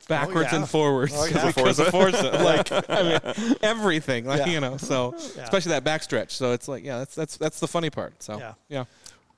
backwards 0.08 0.50
yeah. 0.52 0.56
and 0.58 0.70
forwards 0.70 1.14
Oh, 1.16 1.26
yeah. 1.26 1.48
because 1.48 1.80
of 1.80 1.88
Forza. 1.88 2.30
like 2.44 2.90
I 2.90 3.04
mean, 3.04 3.56
everything. 3.62 4.26
Like 4.26 4.40
Yeah. 4.40 4.48
you 4.48 4.60
know, 4.60 4.78
so 4.78 5.16
Yeah. 5.36 5.44
especially 5.44 5.70
that 5.72 5.84
backstretch. 5.86 6.32
So 6.32 6.52
it's 6.52 6.68
like, 6.68 6.84
yeah, 6.84 6.98
that's 7.00 7.16
that's 7.16 7.38
that's 7.38 7.60
the 7.60 7.68
funny 7.68 7.90
part. 7.90 8.22
So 8.22 8.38
Yeah. 8.38 8.54
yeah, 8.68 8.84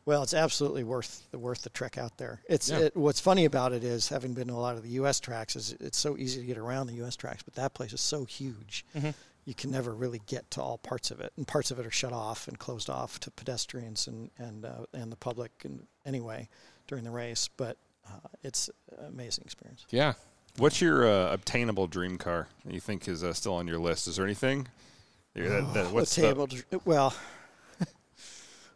Well, 0.06 0.24
it's 0.24 0.34
absolutely 0.34 0.84
worth 0.84 1.28
the 1.32 1.38
worth 1.38 1.62
the 1.62 1.70
trek 1.70 2.00
out 2.00 2.18
there. 2.18 2.42
It's 2.50 2.70
Yeah. 2.70 2.80
it, 2.80 2.98
what's 2.98 3.20
funny 3.20 3.46
about 3.46 3.74
it 3.74 3.84
is 3.84 4.10
having 4.10 4.34
been 4.34 4.48
to 4.48 4.54
a 4.54 4.56
lot 4.56 4.76
of 4.76 4.82
the 4.84 4.90
U.S. 4.92 5.20
tracks 5.20 5.56
is 5.56 5.76
it's 5.80 5.98
so 6.00 6.18
easy 6.18 6.42
to 6.42 6.48
get 6.48 6.58
around 6.58 6.88
the 6.88 6.96
U.S. 6.96 7.16
tracks, 7.16 7.44
but 7.44 7.54
that 7.56 7.74
place 7.76 7.94
is 7.94 8.02
so 8.02 8.26
huge, 8.26 8.86
Mm-hmm. 8.98 9.12
You 9.46 9.54
can 9.56 9.72
never 9.72 9.94
really 9.94 10.22
get 10.28 10.50
to 10.52 10.62
all 10.62 10.78
parts 10.78 11.12
of 11.12 11.20
it, 11.22 11.32
and 11.38 11.48
parts 11.48 11.72
of 11.72 11.80
it 11.80 11.86
are 11.86 11.92
shut 11.92 12.14
off 12.14 12.48
and 12.48 12.60
closed 12.60 12.90
off 12.90 13.20
to 13.22 13.32
pedestrians 13.32 14.08
and 14.08 14.30
and 14.38 14.66
uh, 14.66 14.86
and 14.94 15.12
the 15.12 15.16
public 15.16 15.52
and 15.64 15.86
anyway 16.06 16.48
during 16.88 17.04
the 17.04 17.12
race. 17.12 17.50
But 17.58 17.78
uh, 18.08 18.28
it's 18.44 18.70
an 18.98 19.06
amazing 19.08 19.44
experience. 19.46 19.86
yeah. 19.90 20.14
What's 20.58 20.82
your 20.82 21.08
uh, 21.08 21.32
obtainable 21.32 21.88
dream 21.88 22.18
car 22.18 22.48
that 22.66 22.74
you 22.74 22.80
think 22.82 23.08
is 23.08 23.24
uh, 23.24 23.34
still 23.34 23.54
on 23.54 23.68
your 23.68 23.78
list? 23.80 24.08
Is 24.08 24.16
there 24.18 24.26
anything? 24.26 24.68
Yeah, 25.36 25.48
that- 25.48 25.74
that- 25.74 25.92
what's 25.92 26.18
a 26.18 26.34
the- 26.34 26.48
dr- 26.48 26.82
well, 26.86 27.14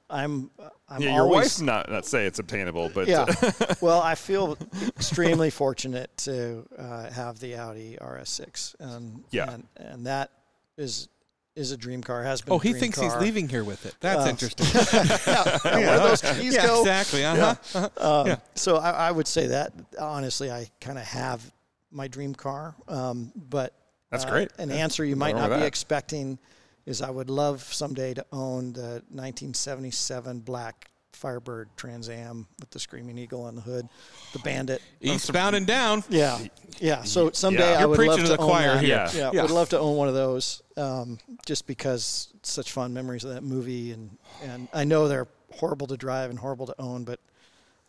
I'm 0.09 0.51
I'm 0.87 1.01
yeah, 1.01 1.13
your 1.15 1.23
always 1.23 1.35
wife's 1.45 1.61
not 1.61 1.89
not 1.89 2.05
say 2.05 2.25
it's 2.25 2.37
obtainable, 2.39 2.89
but 2.93 3.07
yeah. 3.07 3.25
well, 3.81 4.01
I 4.01 4.15
feel 4.15 4.57
extremely 4.87 5.49
fortunate 5.49 6.15
to 6.17 6.65
uh, 6.77 7.09
have 7.09 7.39
the 7.39 7.55
Audi 7.55 7.97
RS6, 7.99 8.75
and 8.79 9.23
Yeah. 9.31 9.51
and, 9.51 9.67
and 9.77 10.05
that 10.05 10.29
is 10.77 11.09
is 11.55 11.71
a 11.71 11.77
dream 11.77 12.01
car. 12.01 12.23
Has 12.23 12.41
been. 12.41 12.53
Oh, 12.53 12.57
a 12.57 12.63
he 12.63 12.69
dream 12.71 12.79
thinks 12.81 12.99
he's 12.99 13.15
leaving 13.17 13.47
here 13.47 13.63
with 13.63 13.85
it. 13.85 13.95
That's 13.99 14.25
Uh, 14.25 14.29
interesting. 14.29 14.65
yeah, 15.27 15.77
where 15.77 15.99
those 15.99 16.21
keys 16.39 16.55
yeah, 16.55 16.65
go. 16.65 16.81
exactly. 16.81 17.23
Uh-huh. 17.23 17.89
Um, 17.97 18.27
Yeah. 18.27 18.35
So 18.55 18.77
I, 18.77 18.89
I 18.91 19.11
would 19.11 19.27
say 19.27 19.47
that 19.47 19.71
honestly, 19.99 20.49
I 20.51 20.69
kind 20.81 20.97
of 20.97 21.03
have 21.05 21.51
my 21.91 22.07
dream 22.07 22.33
car, 22.33 22.73
um, 22.87 23.31
but 23.35 23.73
That's 24.09 24.25
uh, 24.25 24.29
great. 24.31 24.49
An 24.57 24.71
answer 24.71 25.05
you 25.05 25.15
might 25.15 25.35
not 25.35 25.49
be 25.51 25.57
that. 25.57 25.65
expecting 25.65 26.39
is 26.87 27.01
I 27.03 27.09
would 27.11 27.29
love 27.29 27.61
someday 27.61 28.15
to 28.15 28.25
own 28.31 28.73
the 28.73 29.03
1977 29.11 30.39
black 30.39 30.89
Firebird 31.15 31.69
Trans 31.77 32.09
Am 32.09 32.47
with 32.59 32.69
the 32.71 32.79
Screaming 32.79 33.17
Eagle 33.17 33.43
on 33.43 33.55
the 33.55 33.61
hood, 33.61 33.87
the 34.33 34.39
Bandit. 34.39 34.81
Eastbound 35.01 35.55
and 35.55 35.65
down. 35.65 36.03
Yeah, 36.09 36.39
yeah. 36.79 37.03
So 37.03 37.31
someday 37.31 37.69
Yeah. 37.71 37.77
I 37.77 37.79
You're 37.81 37.87
would 37.89 37.99
love 37.99 38.07
preaching 38.17 38.25
to 38.25 38.31
to 38.31 38.37
the 38.37 38.41
own 38.43 38.49
choir 38.49 38.73
that. 38.75 38.83
here. 38.83 38.95
Yeah. 38.95 39.11
Yeah, 39.13 39.31
Yeah. 39.33 39.41
would 39.43 39.51
love 39.51 39.69
to 39.69 39.79
own 39.79 39.95
one 39.95 40.07
of 40.07 40.13
those, 40.13 40.61
um, 40.75 41.19
just 41.45 41.67
because 41.67 42.27
such 42.41 42.71
fun 42.71 42.93
memories 42.93 43.23
of 43.23 43.33
that 43.33 43.43
movie, 43.43 43.91
and 43.91 44.17
and 44.43 44.67
I 44.73 44.83
know 44.83 45.07
they're 45.07 45.27
horrible 45.53 45.87
to 45.87 45.97
drive 45.97 46.29
and 46.29 46.39
horrible 46.39 46.65
to 46.67 46.75
own, 46.79 47.03
but 47.03 47.19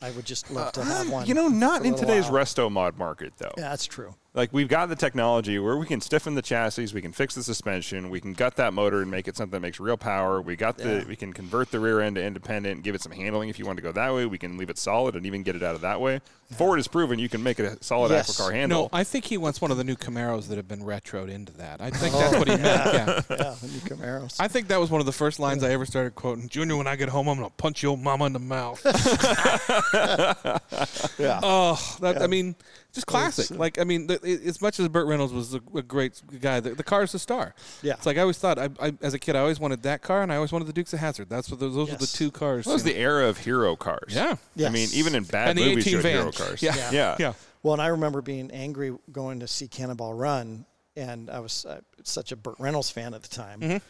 I 0.03 0.11
would 0.11 0.27
just 0.27 0.51
love 0.51 0.73
to 0.73 0.85
have 0.85 1.09
one. 1.09 1.27
you 1.27 1.35
know, 1.35 1.49
not 1.49 1.85
in 1.85 1.95
today's 1.95 2.25
while. 2.31 2.45
resto 2.45 2.71
mod 2.71 2.99
market 2.99 3.33
though. 3.39 3.53
Yeah, 3.57 3.71
that's 3.71 3.87
true. 3.87 4.15
Like 4.37 4.53
we've 4.53 4.67
got 4.67 4.89
the 4.89 4.97
technology 4.97 5.61
where 5.61 5.77
we 5.77 5.87
can 5.87 6.01
stiffen 6.01 6.35
the 6.35 6.43
chassis, 6.43 6.89
we 6.93 7.01
can 7.01 7.13
fix 7.13 7.37
the 7.37 7.43
suspension, 7.45 8.11
we 8.11 8.21
can 8.21 8.33
gut 8.33 8.57
that 8.57 8.75
motor 8.75 9.01
and 9.01 9.09
make 9.09 9.29
it 9.29 9.37
something 9.37 9.53
that 9.53 9.61
makes 9.61 9.79
real 9.79 9.97
power. 9.97 10.43
We 10.43 10.57
got 10.57 10.77
the 10.77 10.97
Yeah. 10.97 11.05
we 11.05 11.15
can 11.15 11.33
convert 11.33 11.71
the 11.71 11.79
rear 11.79 12.01
end 12.01 12.17
to 12.17 12.23
independent, 12.25 12.75
and 12.75 12.83
give 12.85 12.97
it 12.97 13.01
some 13.03 13.13
handling 13.13 13.49
if 13.49 13.61
you 13.61 13.65
want 13.65 13.77
to 13.77 13.83
go 13.83 13.93
that 13.93 14.13
way. 14.13 14.27
We 14.27 14.39
can 14.39 14.59
leave 14.59 14.71
it 14.71 14.79
solid 14.79 15.15
and 15.15 15.25
even 15.25 15.45
get 15.45 15.55
it 15.55 15.63
out 15.63 15.77
of 15.77 15.83
that 15.83 16.01
way. 16.01 16.21
Ford 16.59 16.81
has 16.81 16.89
proven 16.89 17.21
you 17.21 17.29
can 17.29 17.45
make 17.45 17.61
it 17.61 17.65
a 17.65 17.79
solid 17.85 18.11
Yes. 18.11 18.29
axle 18.29 18.47
car 18.47 18.53
handle. 18.53 18.83
No, 18.83 18.89
I 18.93 19.05
think 19.05 19.25
he 19.27 19.39
wants 19.39 19.61
one 19.61 19.71
of 19.71 19.77
the 19.77 19.85
new 19.85 19.95
Camaros 19.95 20.49
that 20.49 20.57
have 20.57 20.67
been 20.67 20.83
retroed 20.83 21.31
into 21.31 21.53
that. 21.55 21.81
I 21.81 21.91
think 21.91 22.13
oh, 22.17 22.19
that's 22.19 22.37
what 22.37 22.49
he 22.49 22.57
meant. 22.57 22.93
Yeah. 22.93 23.21
yeah, 23.31 23.55
the 23.61 23.69
new 23.69 23.79
Camaros. 23.87 24.35
I 24.41 24.49
think 24.49 24.67
that 24.67 24.81
was 24.81 24.91
one 24.91 24.99
of 25.01 25.07
the 25.07 25.13
first 25.13 25.39
lines 25.39 25.63
I 25.63 25.71
ever 25.71 25.87
started 25.87 26.17
quoting. 26.17 26.49
Junior, 26.49 26.77
when 26.77 26.89
I 26.89 26.97
get 26.97 27.09
home, 27.09 27.29
I'm 27.29 27.37
gonna 27.39 27.51
punch 27.51 27.85
your 27.85 27.97
mama 27.97 28.25
in 28.27 28.33
the 28.33 28.41
mouth. 28.41 28.83
yeah. 31.19 31.41
oh, 31.43 31.97
that 32.01 32.21
I 32.21 32.27
mean, 32.27 32.57
just 32.95 33.07
classic. 33.07 33.47
It's- 33.47 33.59
Like 33.59 33.79
I 33.79 33.85
mean, 33.85 34.07
the, 34.07 34.15
it- 34.23 34.47
as 34.47 34.61
much 34.63 34.79
as 34.81 34.89
Burt 34.89 35.07
Reynolds 35.07 35.33
was 35.33 35.55
a, 35.55 35.61
a 35.75 35.83
great 35.83 36.23
guy, 36.41 36.61
the, 36.61 36.71
the 36.71 36.83
car 36.85 37.03
is 37.03 37.13
a 37.15 37.19
star. 37.19 37.55
Yeah. 37.83 37.95
It's 37.95 38.07
like 38.07 38.17
I 38.17 38.21
always 38.21 38.39
thought. 38.39 38.59
I, 38.59 38.69
I, 38.81 38.95
as 39.03 39.15
a 39.15 39.19
kid, 39.19 39.37
I 39.37 39.41
always 39.41 39.61
wanted 39.61 39.83
that 39.83 40.03
car, 40.03 40.23
and 40.23 40.33
I 40.33 40.37
always 40.37 40.53
wanted 40.53 40.67
the 40.67 40.73
Dukes 40.73 40.93
of 40.93 41.01
Hazzard. 41.01 41.29
That's 41.29 41.51
what 41.51 41.61
those, 41.61 41.75
those 41.75 41.91
were 41.91 41.97
the 41.97 42.07
two 42.07 42.31
cars. 42.31 42.65
That 42.65 42.73
was 42.73 42.87
you 42.87 42.93
the 42.93 42.99
know. 42.99 43.05
era 43.05 43.29
of 43.29 43.39
hero 43.39 43.77
cars. 43.77 44.15
yeah. 44.15 44.37
Yes. 44.57 44.71
I 44.71 44.73
mean, 44.73 44.89
even 44.95 45.15
in 45.15 45.25
bad 45.25 45.49
And 45.49 45.59
the 45.59 45.65
movies, 45.69 45.87
18 45.89 45.93
you 45.93 45.99
had 46.03 46.13
hero 46.21 46.33
cars. 46.33 46.63
Yeah. 46.63 46.75
Yeah. 46.77 46.91
yeah. 46.93 47.17
Yeah. 47.19 47.33
Well, 47.63 47.73
and 47.75 47.83
I 47.83 47.89
remember 47.89 48.21
being 48.23 48.51
angry 48.51 48.95
going 49.11 49.41
to 49.41 49.49
see 49.49 49.69
Cannonball 49.69 50.15
Run, 50.15 50.67
and 50.97 51.31
I 51.31 51.41
was 51.41 51.65
uh, 51.65 51.81
such 52.03 52.31
a 52.31 52.37
Burt 52.37 52.57
Reynolds 52.59 52.91
fan 52.91 53.15
at 53.15 53.23
the 53.23 53.29
time. 53.29 53.81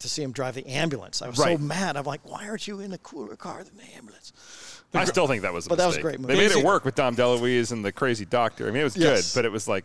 To 0.00 0.08
see 0.08 0.22
him 0.22 0.32
drive 0.32 0.54
the 0.56 0.66
ambulance, 0.66 1.22
I 1.22 1.28
was 1.28 1.38
Right. 1.38 1.56
so 1.56 1.64
mad. 1.64 1.96
I'm 1.96 2.04
like, 2.04 2.20
why 2.28 2.48
aren't 2.48 2.66
you 2.66 2.80
in 2.80 2.92
a 2.92 2.98
cooler 2.98 3.36
car 3.36 3.62
than 3.64 3.76
the 3.76 3.84
ambulance? 3.96 4.32
I 4.94 5.04
still 5.06 5.26
think 5.26 5.42
that 5.42 5.52
was 5.52 5.66
a 5.66 5.68
But 5.70 5.78
that 5.78 5.86
was 5.86 5.96
a 5.96 5.98
mistake. 5.98 6.18
great 6.20 6.26
They 6.28 6.34
movie. 6.34 6.54
made 6.54 6.58
it 6.60 6.64
work 6.64 6.84
with 6.84 6.94
Dom 6.94 7.16
DeLuise 7.16 7.72
and 7.72 7.84
the 7.84 7.92
crazy 7.92 8.24
doctor. 8.24 8.66
I 8.68 8.70
mean, 8.70 8.80
it 8.80 8.84
was 8.84 8.96
Yes. 8.96 9.32
good, 9.32 9.38
but 9.38 9.44
it 9.44 9.52
was 9.52 9.66
like, 9.68 9.84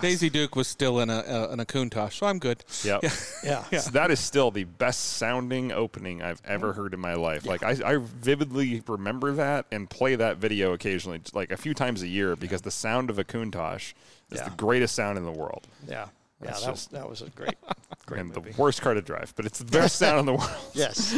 Daisy 0.00 0.30
Duke 0.30 0.54
was 0.56 0.68
still 0.68 1.00
in 1.00 1.10
a 1.10 1.18
uh, 1.18 1.48
in 1.52 1.60
a 1.60 1.64
Countach, 1.66 2.12
so 2.12 2.26
I'm 2.26 2.38
good. 2.38 2.64
yep. 2.84 3.02
Yeah, 3.44 3.62
So 3.80 3.90
that 3.90 4.10
is 4.10 4.20
still 4.20 4.50
the 4.50 4.64
best 4.64 5.16
sounding 5.16 5.72
opening 5.72 6.22
I've 6.22 6.40
ever 6.44 6.72
heard 6.72 6.94
in 6.94 7.00
my 7.00 7.14
life. 7.14 7.44
Like 7.46 7.62
I, 7.62 7.70
I 7.84 7.96
vividly 8.00 8.82
remember 8.86 9.32
that 9.32 9.66
and 9.72 9.90
play 9.90 10.14
that 10.16 10.36
video 10.38 10.72
occasionally, 10.72 11.20
like 11.32 11.50
a 11.50 11.56
few 11.56 11.74
times 11.74 12.02
a 12.02 12.08
year, 12.08 12.36
because 12.36 12.62
the 12.62 12.70
sound 12.70 13.10
of 13.10 13.18
a 13.18 13.24
Countach 13.24 13.92
is 14.30 14.38
Yeah. 14.38 14.44
the 14.44 14.50
greatest 14.56 14.94
sound 14.94 15.18
in 15.18 15.24
the 15.24 15.32
world. 15.32 15.66
yeah, 15.88 15.94
yeah. 15.94 16.06
That's 16.40 16.60
That 16.62 16.70
was 16.70 16.80
just- 16.80 16.92
that 16.92 17.08
was 17.10 17.22
a 17.22 17.30
great, 17.30 17.54
great 18.06 18.20
and 18.20 18.34
movie. 18.34 18.52
the 18.52 18.60
worst 18.62 18.82
car 18.82 18.94
to 18.94 19.02
drive, 19.02 19.32
but 19.36 19.46
it's 19.46 19.58
the 19.58 19.64
best 19.64 19.96
sound 19.96 20.20
in 20.20 20.26
the 20.26 20.34
world. 20.34 20.50
yes, 20.74 21.12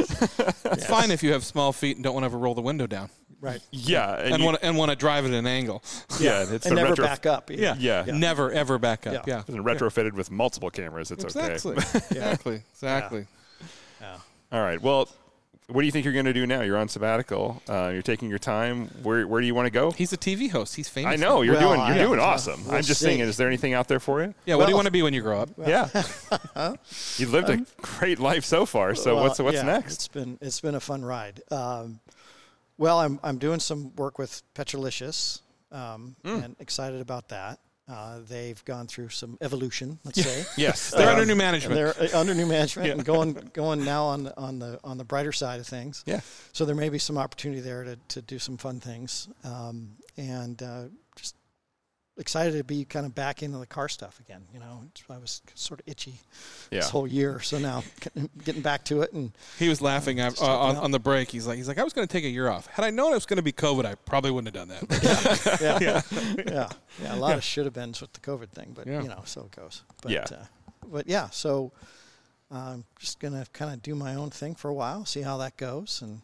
It's 0.64 0.86
fine 0.86 1.10
if 1.10 1.22
you 1.22 1.32
have 1.32 1.44
small 1.44 1.72
feet 1.72 1.96
and 1.96 2.04
don't 2.04 2.14
want 2.14 2.22
to 2.22 2.26
ever 2.28 2.38
roll 2.38 2.54
the 2.54 2.62
window 2.62 2.86
down 2.86 3.10
right. 3.40 3.60
Yeah, 3.70 4.14
and, 4.16 4.34
and 4.34 4.38
you- 4.40 4.44
want 4.46 4.58
and 4.62 4.76
want 4.76 4.90
to 4.90 4.96
drive 4.96 5.24
at 5.24 5.32
an 5.32 5.46
angle. 5.46 5.82
yeah, 6.20 6.42
it's 6.42 6.50
and 6.66 6.74
been 6.74 6.74
never 6.76 6.88
retro- 6.90 7.04
back 7.04 7.26
up. 7.26 7.50
Yeah. 7.50 7.74
Yeah. 7.78 8.04
Never 8.06 8.50
ever 8.52 8.78
back 8.78 9.06
up. 9.06 9.12
Yeah. 9.26 9.34
Yeah. 9.34 9.40
It's 9.40 9.50
been 9.50 9.64
retrofitted 9.64 10.12
with 10.12 10.30
multiple 10.30 10.70
cameras. 10.70 11.10
It's 11.10 11.24
Exactly. 11.24 11.72
okay. 11.76 11.98
exactly. 12.10 12.62
Exactly. 12.74 13.26
Yeah. 14.00 14.16
All 14.52 14.60
right. 14.62 14.80
Well, 14.80 15.08
what 15.70 15.82
do 15.82 15.86
you 15.86 15.92
think 15.92 16.04
you're 16.06 16.14
going 16.14 16.24
to 16.24 16.32
do 16.32 16.46
now? 16.46 16.62
You're 16.62 16.78
on 16.78 16.88
sabbatical. 16.88 17.60
Uh, 17.68 17.90
you're 17.92 18.00
taking 18.00 18.30
your 18.30 18.38
time. 18.38 18.86
Where 19.02 19.26
Where 19.26 19.38
do 19.40 19.46
you 19.46 19.54
want 19.54 19.66
to 19.66 19.70
go? 19.70 19.90
He's 19.90 20.14
a 20.14 20.16
TV 20.16 20.50
host. 20.50 20.76
He's 20.76 20.88
famous. 20.88 21.12
I 21.12 21.16
know 21.16 21.42
you're 21.42 21.56
Well, 21.56 21.74
doing 21.74 21.80
you're 21.88 21.96
I- 22.04 22.06
doing 22.08 22.20
awesome. 22.20 22.64
We'll 22.64 22.76
I'm 22.76 22.82
just 22.82 23.00
see. 23.00 23.04
saying, 23.06 23.20
is 23.20 23.36
there 23.36 23.48
anything 23.48 23.74
out 23.74 23.86
there 23.86 24.00
for 24.00 24.22
you? 24.22 24.32
Yeah. 24.46 24.54
What 24.54 24.64
do 24.64 24.70
you 24.70 24.76
want 24.76 24.86
to 24.86 24.90
be 24.92 25.02
when 25.02 25.12
you 25.12 25.20
grow 25.20 25.40
up? 25.42 25.50
Yeah, 25.66 25.88
you 27.18 27.26
lived 27.28 27.50
a 27.50 27.58
great 27.82 28.18
life 28.18 28.44
so 28.44 28.64
far. 28.64 28.94
So 28.94 29.14
Well, 29.16 29.24
what's 29.24 29.38
what's 29.40 29.56
yeah, 29.56 29.62
next? 29.62 29.94
It's 29.94 30.08
been 30.08 30.38
it's 30.40 30.60
been 30.60 30.74
a 30.74 30.80
fun 30.80 31.04
ride. 31.04 31.42
Um, 31.50 32.00
well, 32.78 32.98
I'm 33.00 33.20
I'm 33.22 33.38
doing 33.38 33.60
some 33.60 33.94
work 33.96 34.18
with 34.18 34.42
Petrolicious, 34.54 35.42
um, 35.72 36.16
Hmm. 36.24 36.42
and 36.42 36.56
excited 36.60 37.00
about 37.00 37.28
that. 37.28 37.58
Uh, 37.90 38.18
they've 38.28 38.62
gone 38.66 38.86
through 38.86 39.08
some 39.08 39.38
evolution, 39.40 39.98
let's 40.04 40.22
say. 40.22 40.44
Yes, 40.58 40.90
They're 40.96 41.08
um, 41.08 41.14
under 41.14 41.24
new 41.26 41.34
management. 41.36 41.74
They're 41.74 42.14
uh, 42.14 42.20
under 42.20 42.34
new 42.34 42.44
management 42.46 42.90
and 42.90 43.04
going 43.04 43.32
going 43.54 43.82
now 43.84 44.04
on 44.04 44.24
the, 44.24 44.36
on 44.38 44.58
the 44.58 44.78
on 44.84 44.98
the 44.98 45.04
brighter 45.04 45.32
side 45.32 45.58
of 45.58 45.66
things. 45.66 46.04
Yeah. 46.06 46.20
So 46.52 46.64
there 46.66 46.76
may 46.76 46.90
be 46.90 46.98
some 46.98 47.16
opportunity 47.16 47.60
there 47.62 47.84
to, 47.84 47.96
to 48.08 48.22
do 48.22 48.38
some 48.38 48.58
fun 48.58 48.78
things, 48.80 49.28
um, 49.42 49.96
and 50.18 50.62
uh, 50.62 50.84
excited 52.18 52.56
to 52.58 52.64
be 52.64 52.84
kind 52.84 53.06
of 53.06 53.14
back 53.14 53.42
into 53.42 53.58
the 53.58 53.66
car 53.66 53.88
stuff 53.88 54.18
again. 54.20 54.42
You 54.52 54.60
know, 54.60 54.82
I 55.08 55.18
was 55.18 55.40
sort 55.54 55.80
of 55.80 55.88
itchy 55.88 56.14
Yeah. 56.70 56.80
this 56.80 56.90
whole 56.90 57.06
year, 57.06 57.40
so 57.40 57.58
now 57.58 57.84
getting 58.44 58.62
back 58.62 58.84
to 58.86 59.02
it 59.02 59.12
and 59.12 59.32
He 59.58 59.68
was 59.68 59.80
laughing 59.80 60.20
uh, 60.20 60.30
Just 60.30 60.42
helping 60.42 60.76
on, 60.76 60.84
on 60.84 60.90
the 60.90 60.98
break. 60.98 61.30
He's 61.30 61.46
like, 61.46 61.56
he's 61.56 61.68
like, 61.68 61.78
I 61.78 61.84
was 61.84 61.92
going 61.92 62.06
to 62.06 62.12
take 62.12 62.24
a 62.24 62.28
year 62.28 62.48
off. 62.48 62.66
Had 62.66 62.84
I 62.84 62.90
known 62.90 63.12
it 63.12 63.14
was 63.14 63.26
going 63.26 63.36
to 63.38 63.42
be 63.42 63.52
COVID, 63.52 63.84
I 63.86 63.94
probably 63.94 64.30
wouldn't 64.30 64.54
have 64.54 64.68
done 64.68 64.76
that. 64.88 65.58
yeah, 65.60 65.78
yeah, 65.80 66.42
yeah, 66.52 66.68
yeah. 67.02 67.14
A 67.14 67.16
lot 67.16 67.36
of 67.36 67.44
should 67.44 67.64
have 67.64 67.74
been 67.74 67.90
with 68.00 68.12
the 68.12 68.20
COVID 68.20 68.50
thing, 68.50 68.72
but 68.74 68.86
Yeah. 68.86 69.00
you 69.02 69.08
know, 69.08 69.22
so 69.24 69.42
it 69.42 69.52
goes. 69.56 69.82
But, 70.02 70.12
Yeah. 70.12 70.24
Uh, 70.30 70.44
but 70.90 71.08
yeah, 71.08 71.28
so 71.30 71.72
I'm 72.50 72.84
just 72.98 73.20
gonna 73.20 73.44
kind 73.52 73.72
of 73.72 73.82
do 73.82 73.94
my 73.94 74.14
own 74.14 74.30
thing 74.30 74.54
for 74.54 74.68
a 74.68 74.74
while, 74.74 75.04
see 75.04 75.20
how 75.22 75.36
that 75.38 75.56
goes, 75.56 76.00
and 76.02 76.22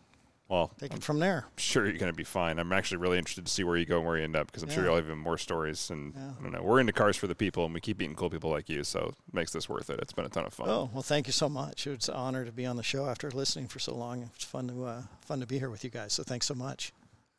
Well, 0.48 0.72
take 0.78 0.92
it 0.92 1.02
from 1.02 1.20
there. 1.20 1.46
sure 1.56 1.86
you're 1.86 1.96
going 1.96 2.12
to 2.12 2.16
be 2.16 2.22
fine. 2.22 2.58
I'm 2.58 2.70
actually 2.72 2.98
really 2.98 3.16
interested 3.16 3.46
to 3.46 3.50
see 3.50 3.64
where 3.64 3.76
you 3.78 3.86
go 3.86 3.96
and 3.96 4.06
where 4.06 4.18
you 4.18 4.24
end 4.24 4.36
up 4.36 4.46
because 4.48 4.62
I'm 4.62 4.68
sure 4.68 4.84
you'll 4.84 4.94
have 4.96 5.06
even 5.06 5.18
more 5.18 5.38
stories. 5.38 5.88
And 5.90 6.12
Yeah. 6.14 6.32
I 6.38 6.42
don't 6.42 6.52
know, 6.52 6.62
we're 6.62 6.80
into 6.80 6.92
cars 6.92 7.16
for 7.16 7.26
the 7.26 7.34
people, 7.34 7.64
and 7.64 7.72
we 7.72 7.80
keep 7.80 7.98
meeting 7.98 8.14
cool 8.14 8.28
people 8.28 8.50
like 8.50 8.68
you, 8.68 8.84
so 8.84 9.14
it 9.28 9.34
makes 9.34 9.52
this 9.52 9.68
worth 9.70 9.88
it. 9.88 9.98
It's 10.00 10.12
been 10.12 10.26
a 10.26 10.28
ton 10.28 10.44
of 10.44 10.52
fun. 10.52 10.68
Oh 10.68 10.90
well, 10.92 11.02
thank 11.02 11.26
you 11.26 11.32
so 11.32 11.48
much. 11.48 11.86
It's 11.86 12.08
an 12.10 12.14
honor 12.14 12.44
to 12.44 12.52
be 12.52 12.66
on 12.66 12.76
the 12.76 12.82
show 12.82 13.06
after 13.06 13.30
listening 13.30 13.68
for 13.68 13.78
so 13.78 13.94
long. 13.94 14.30
It's 14.34 14.44
fun 14.44 14.68
to 14.68 14.84
uh, 14.84 15.02
fun 15.22 15.40
to 15.40 15.46
be 15.46 15.58
here 15.58 15.70
with 15.70 15.82
you 15.82 15.90
guys. 15.90 16.12
So 16.12 16.22
thanks 16.22 16.46
so 16.46 16.54
much. 16.54 16.92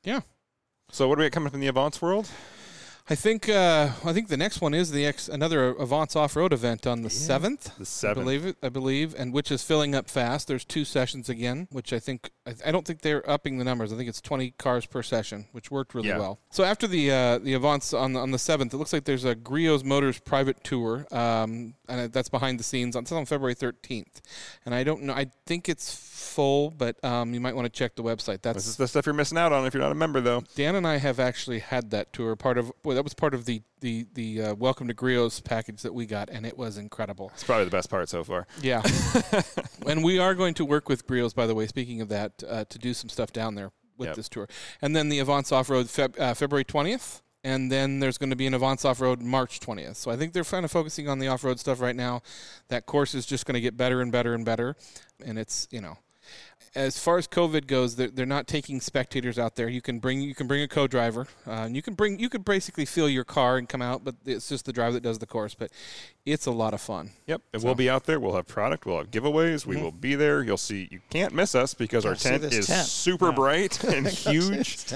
yeah. 0.03 0.21
So 0.91 1.07
what 1.07 1.15
do 1.15 1.21
we 1.21 1.25
got 1.29 1.33
coming 1.33 1.47
up 1.47 1.53
in 1.55 1.59
the 1.61 1.67
Avance 1.67 2.01
world? 2.01 2.27
I 3.07 3.13
think 3.13 3.47
uh, 3.47 3.89
I 4.03 4.13
think 4.13 4.29
the 4.29 4.37
next 4.37 4.61
one 4.61 4.73
is 4.73 4.89
the 4.89 5.05
ex, 5.05 5.27
another 5.29 5.75
Avance 5.79 6.15
off 6.15 6.35
road 6.35 6.51
event 6.51 6.87
on 6.87 7.03
the 7.03 7.11
seventh. 7.11 7.65
The 7.77 7.81
I 7.81 7.85
seventh. 7.85 8.25
believe 8.25 8.45
it. 8.47 8.57
I 8.63 8.69
believe, 8.69 9.13
and 9.15 9.31
which 9.31 9.51
is 9.51 9.61
filling 9.61 9.93
up 9.93 10.09
fast. 10.09 10.47
There's 10.47 10.65
two 10.65 10.85
sessions 10.85 11.29
again, 11.29 11.67
which 11.71 11.93
I 11.93 11.99
think 11.99 12.31
I, 12.47 12.55
I 12.65 12.71
don't 12.71 12.83
think 12.87 13.01
they're 13.01 13.27
upping 13.29 13.59
the 13.59 13.63
numbers. 13.63 13.93
I 13.93 13.95
think 13.97 14.09
it's 14.09 14.21
20 14.21 14.51
cars 14.57 14.87
per 14.87 15.03
session, 15.03 15.45
which 15.51 15.69
worked 15.69 15.93
really 15.93 16.07
Yeah. 16.07 16.17
well. 16.17 16.39
So 16.49 16.63
after 16.63 16.87
the 16.87 17.11
uh, 17.11 17.37
the 17.37 17.53
Avance 17.53 17.93
on 17.93 18.13
the, 18.13 18.19
on 18.19 18.31
the 18.31 18.39
seventh, 18.39 18.73
it 18.73 18.77
looks 18.77 18.91
like 18.91 19.03
there's 19.03 19.23
a 19.25 19.35
Griot's 19.35 19.83
Motors 19.83 20.17
private 20.19 20.63
tour, 20.63 21.05
um, 21.11 21.75
and 21.87 22.11
that's 22.11 22.29
behind 22.29 22.59
the 22.59 22.63
scenes. 22.63 22.95
It's 22.95 23.11
on 23.11 23.25
February 23.27 23.53
13th, 23.53 24.21
and 24.65 24.73
I 24.73 24.83
don't 24.83 25.03
know. 25.03 25.13
I 25.13 25.27
think 25.45 25.69
it's 25.69 25.93
full, 26.25 26.71
but 26.71 27.01
um, 27.03 27.33
you 27.33 27.39
might 27.39 27.55
want 27.55 27.65
to 27.65 27.69
check 27.69 27.95
the 27.95 28.03
website. 28.03 28.41
This 28.41 28.53
That's 28.53 28.67
is 28.67 28.77
the 28.77 28.87
stuff 28.87 29.05
you're 29.05 29.13
missing 29.13 29.37
out 29.37 29.53
on 29.53 29.65
if 29.65 29.73
you're 29.73 29.83
not 29.83 29.91
a 29.91 29.95
member, 29.95 30.19
though. 30.21 30.43
Dan 30.55 30.75
and 30.75 30.85
I 30.87 30.97
have 30.97 31.19
actually 31.19 31.59
had 31.59 31.91
that 31.91 32.11
tour. 32.13 32.35
Part 32.35 32.57
of 32.57 32.71
well, 32.83 32.95
that 32.95 33.03
was 33.03 33.13
part 33.13 33.33
of 33.33 33.45
the 33.45 33.61
the 33.81 34.05
the 34.13 34.41
uh, 34.41 34.55
Welcome 34.55 34.87
to 34.87 34.93
Griot's 34.93 35.39
package 35.39 35.81
that 35.83 35.93
we 35.93 36.05
got, 36.05 36.29
and 36.29 36.45
it 36.45 36.57
was 36.57 36.77
incredible. 36.77 37.31
It's 37.33 37.43
probably 37.43 37.65
the 37.65 37.71
best 37.71 37.89
part 37.89 38.09
so 38.09 38.23
far. 38.23 38.47
Yeah, 38.61 38.81
and 39.87 40.03
we 40.03 40.19
are 40.19 40.33
going 40.35 40.53
to 40.55 40.65
work 40.65 40.89
with 40.89 41.07
Griot's, 41.07 41.33
by 41.33 41.47
the 41.47 41.55
way. 41.55 41.67
Speaking 41.67 42.01
of 42.01 42.09
that, 42.09 42.43
uh, 42.47 42.65
to 42.65 42.77
do 42.79 42.93
some 42.93 43.09
stuff 43.09 43.31
down 43.31 43.55
there 43.55 43.71
with 43.97 44.07
Yep. 44.07 44.15
this 44.15 44.29
tour, 44.29 44.47
and 44.81 44.95
then 44.95 45.09
the 45.09 45.19
Avance 45.19 45.51
Off 45.51 45.69
Road 45.69 45.87
Feb- 45.87 46.19
uh, 46.19 46.33
February 46.33 46.63
twentieth. 46.65 47.21
And 47.43 47.71
then 47.71 47.99
there's 47.99 48.17
going 48.17 48.31
to 48.31 48.35
be 48.35 48.47
an 48.47 48.55
Avance 48.55 48.83
Off 48.85 48.99
Road 48.99 49.21
March 49.21 49.59
20th. 49.59 49.97
So 49.97 50.09
I 50.09 50.17
think 50.17 50.33
they're 50.33 50.43
kind 50.43 50.65
of 50.65 50.71
focusing 50.71 51.07
on 51.07 51.19
the 51.19 51.27
off 51.27 51.43
road 51.43 51.59
stuff 51.59 51.79
right 51.79 51.95
now. 51.95 52.23
That 52.69 52.87
course 52.87 53.13
is 53.13 53.23
just 53.23 53.45
going 53.45 53.53
to 53.53 53.61
get 53.61 53.77
better 53.77 54.01
and 54.01 54.11
better 54.11 54.33
and 54.33 54.43
better. 54.43 54.75
And 55.23 55.37
it's, 55.37 55.67
you 55.69 55.79
know, 55.79 55.99
as 56.75 56.99
far 56.99 57.17
as 57.17 57.25
COVID 57.25 57.67
goes, 57.67 57.95
they're, 57.95 58.09
they're 58.09 58.25
not 58.25 58.47
taking 58.47 58.81
spectators 58.81 59.39
out 59.39 59.55
there. 59.55 59.69
You 59.69 59.81
can 59.81 59.99
bring 59.99 60.19
you 60.19 60.35
can 60.35 60.45
bring 60.45 60.61
a 60.61 60.67
co-driver, 60.67 61.27
uh, 61.47 61.51
and 61.51 61.75
you 61.75 61.81
can 61.81 61.93
bring 61.93 62.19
you 62.19 62.29
could 62.29 62.43
basically 62.43 62.83
fill 62.85 63.07
your 63.07 63.23
car 63.23 63.57
and 63.57 63.67
come 63.69 63.81
out, 63.81 64.03
but 64.03 64.15
it's 64.25 64.49
just 64.49 64.65
the 64.65 64.73
driver 64.73 64.93
that 64.93 65.03
does 65.03 65.19
the 65.19 65.25
course. 65.25 65.53
But 65.55 65.71
it's 66.25 66.45
a 66.45 66.51
lot 66.51 66.73
of 66.73 66.81
fun. 66.81 67.11
Yep, 67.27 67.41
and 67.53 67.61
So- 67.61 67.65
we'll 67.67 67.75
be 67.75 67.89
out 67.89 68.03
there. 68.05 68.19
We'll 68.19 68.35
have 68.35 68.47
product. 68.47 68.85
We'll 68.85 68.97
have 68.97 69.09
giveaways. 69.11 69.65
We 69.65 69.77
will 69.77 69.91
be 69.93 70.15
there. 70.15 70.43
You'll 70.43 70.57
see. 70.57 70.89
You 70.91 70.99
can't 71.09 71.33
miss 71.33 71.55
us 71.55 71.73
because 71.73 72.05
our 72.05 72.15
tent 72.15 72.43
is 72.43 72.67
tent. 72.67 72.85
super 72.87 73.31
bright 73.31 73.81
and 73.85 74.05
huge. 74.07 74.51
It's 74.51 74.93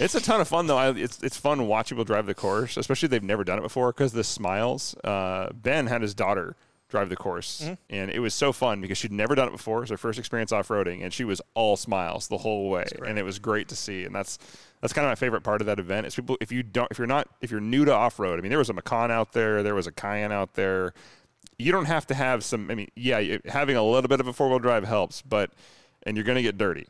It's 0.00 0.14
a 0.14 0.20
ton 0.20 0.40
of 0.40 0.48
fun 0.48 0.66
though. 0.66 0.78
I, 0.78 0.90
it's 0.94 1.22
it's 1.22 1.36
fun 1.36 1.66
watching 1.66 1.96
people 1.96 2.04
drive 2.06 2.24
the 2.24 2.34
course, 2.34 2.78
especially 2.78 3.06
if 3.06 3.10
they've 3.10 3.22
never 3.22 3.44
done 3.44 3.58
it 3.58 3.62
before 3.62 3.92
because 3.92 4.12
the 4.12 4.24
smiles. 4.24 4.94
Uh, 5.04 5.50
ben 5.52 5.88
had 5.88 6.00
his 6.00 6.14
daughter 6.14 6.56
drive 6.88 7.08
the 7.08 7.16
course, 7.16 7.60
Mm-hmm. 7.62 7.74
and 7.90 8.10
it 8.10 8.18
was 8.20 8.34
so 8.34 8.52
fun 8.52 8.80
because 8.80 8.98
she'd 8.98 9.12
never 9.12 9.34
done 9.34 9.48
it 9.48 9.52
before. 9.52 9.78
It 9.78 9.80
was 9.82 9.90
her 9.90 9.96
first 9.98 10.18
experience 10.18 10.52
off 10.52 10.68
roading, 10.68 11.02
and 11.02 11.12
she 11.12 11.24
was 11.24 11.40
all 11.54 11.76
smiles 11.76 12.28
the 12.28 12.38
whole 12.38 12.70
way, 12.70 12.86
and 13.06 13.18
it 13.18 13.22
was 13.24 13.38
great 13.38 13.68
to 13.68 13.76
see. 13.76 14.04
And 14.04 14.14
that's 14.14 14.38
that's 14.80 14.92
kind 14.92 15.04
of 15.06 15.10
my 15.10 15.14
favorite 15.16 15.42
part 15.42 15.60
of 15.60 15.66
that 15.66 15.78
event. 15.78 16.06
Is 16.06 16.14
people 16.14 16.36
if 16.40 16.50
you 16.52 16.62
don't 16.62 16.88
if 16.90 16.98
you're 16.98 17.06
not 17.06 17.28
if 17.40 17.50
you're 17.50 17.60
new 17.60 17.84
to 17.84 17.92
off 17.92 18.18
road. 18.18 18.38
I 18.38 18.42
mean, 18.42 18.50
there 18.50 18.58
was 18.58 18.70
a 18.70 18.74
Macan 18.74 19.10
out 19.10 19.32
there, 19.32 19.62
there 19.62 19.74
was 19.74 19.86
a 19.86 19.92
Cayenne 19.92 20.32
out 20.32 20.54
there. 20.54 20.94
You 21.58 21.72
don't 21.72 21.86
have 21.86 22.06
to 22.06 22.14
have 22.14 22.44
some. 22.44 22.70
I 22.70 22.74
mean, 22.74 22.88
yeah, 22.94 23.38
having 23.46 23.76
a 23.76 23.82
little 23.82 24.08
bit 24.08 24.20
of 24.20 24.28
a 24.28 24.32
four 24.32 24.48
wheel 24.48 24.58
drive 24.60 24.84
helps, 24.84 25.22
but 25.22 25.50
and 26.04 26.16
you're 26.16 26.24
going 26.24 26.36
to 26.36 26.42
get 26.42 26.56
dirty. 26.56 26.86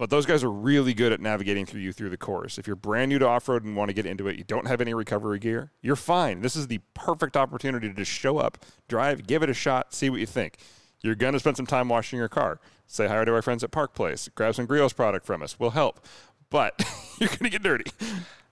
But 0.00 0.08
those 0.08 0.24
guys 0.24 0.42
are 0.42 0.50
really 0.50 0.94
good 0.94 1.12
at 1.12 1.20
navigating 1.20 1.66
through 1.66 1.82
you 1.82 1.92
through 1.92 2.08
the 2.08 2.16
course. 2.16 2.56
If 2.56 2.66
you're 2.66 2.74
brand 2.74 3.10
new 3.10 3.18
to 3.18 3.28
off 3.28 3.50
road 3.50 3.64
and 3.64 3.76
want 3.76 3.90
to 3.90 3.92
get 3.92 4.06
into 4.06 4.28
it, 4.28 4.38
you 4.38 4.44
don't 4.44 4.66
have 4.66 4.80
any 4.80 4.94
recovery 4.94 5.38
gear, 5.38 5.72
you're 5.82 5.94
fine. 5.94 6.40
This 6.40 6.56
is 6.56 6.68
the 6.68 6.80
perfect 6.94 7.36
opportunity 7.36 7.86
to 7.86 7.92
just 7.92 8.10
show 8.10 8.38
up, 8.38 8.56
drive, 8.88 9.26
give 9.26 9.42
it 9.42 9.50
a 9.50 9.54
shot, 9.54 9.92
see 9.92 10.08
what 10.08 10.18
you 10.18 10.24
think. 10.24 10.56
You're 11.02 11.16
going 11.16 11.34
to 11.34 11.38
spend 11.38 11.58
some 11.58 11.66
time 11.66 11.90
washing 11.90 12.18
your 12.18 12.30
car. 12.30 12.60
Say 12.86 13.08
hi 13.08 13.22
to 13.26 13.34
our 13.34 13.42
friends 13.42 13.62
at 13.62 13.72
Park 13.72 13.92
Place. 13.92 14.30
Grab 14.34 14.54
some 14.54 14.66
Griot's 14.66 14.94
product 14.94 15.26
from 15.26 15.42
us. 15.42 15.60
We'll 15.60 15.72
help. 15.72 16.00
But 16.48 16.82
you're 17.18 17.28
going 17.28 17.40
to 17.40 17.50
get 17.50 17.62
dirty. 17.62 17.90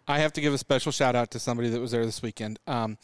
I 0.08 0.18
have 0.20 0.32
to 0.32 0.40
give 0.40 0.54
a 0.54 0.58
special 0.58 0.90
shout 0.90 1.14
out 1.14 1.30
to 1.32 1.38
somebody 1.38 1.68
that 1.68 1.80
was 1.80 1.90
there 1.90 2.04
this 2.04 2.22
weekend. 2.22 2.58
Um, 2.66 2.96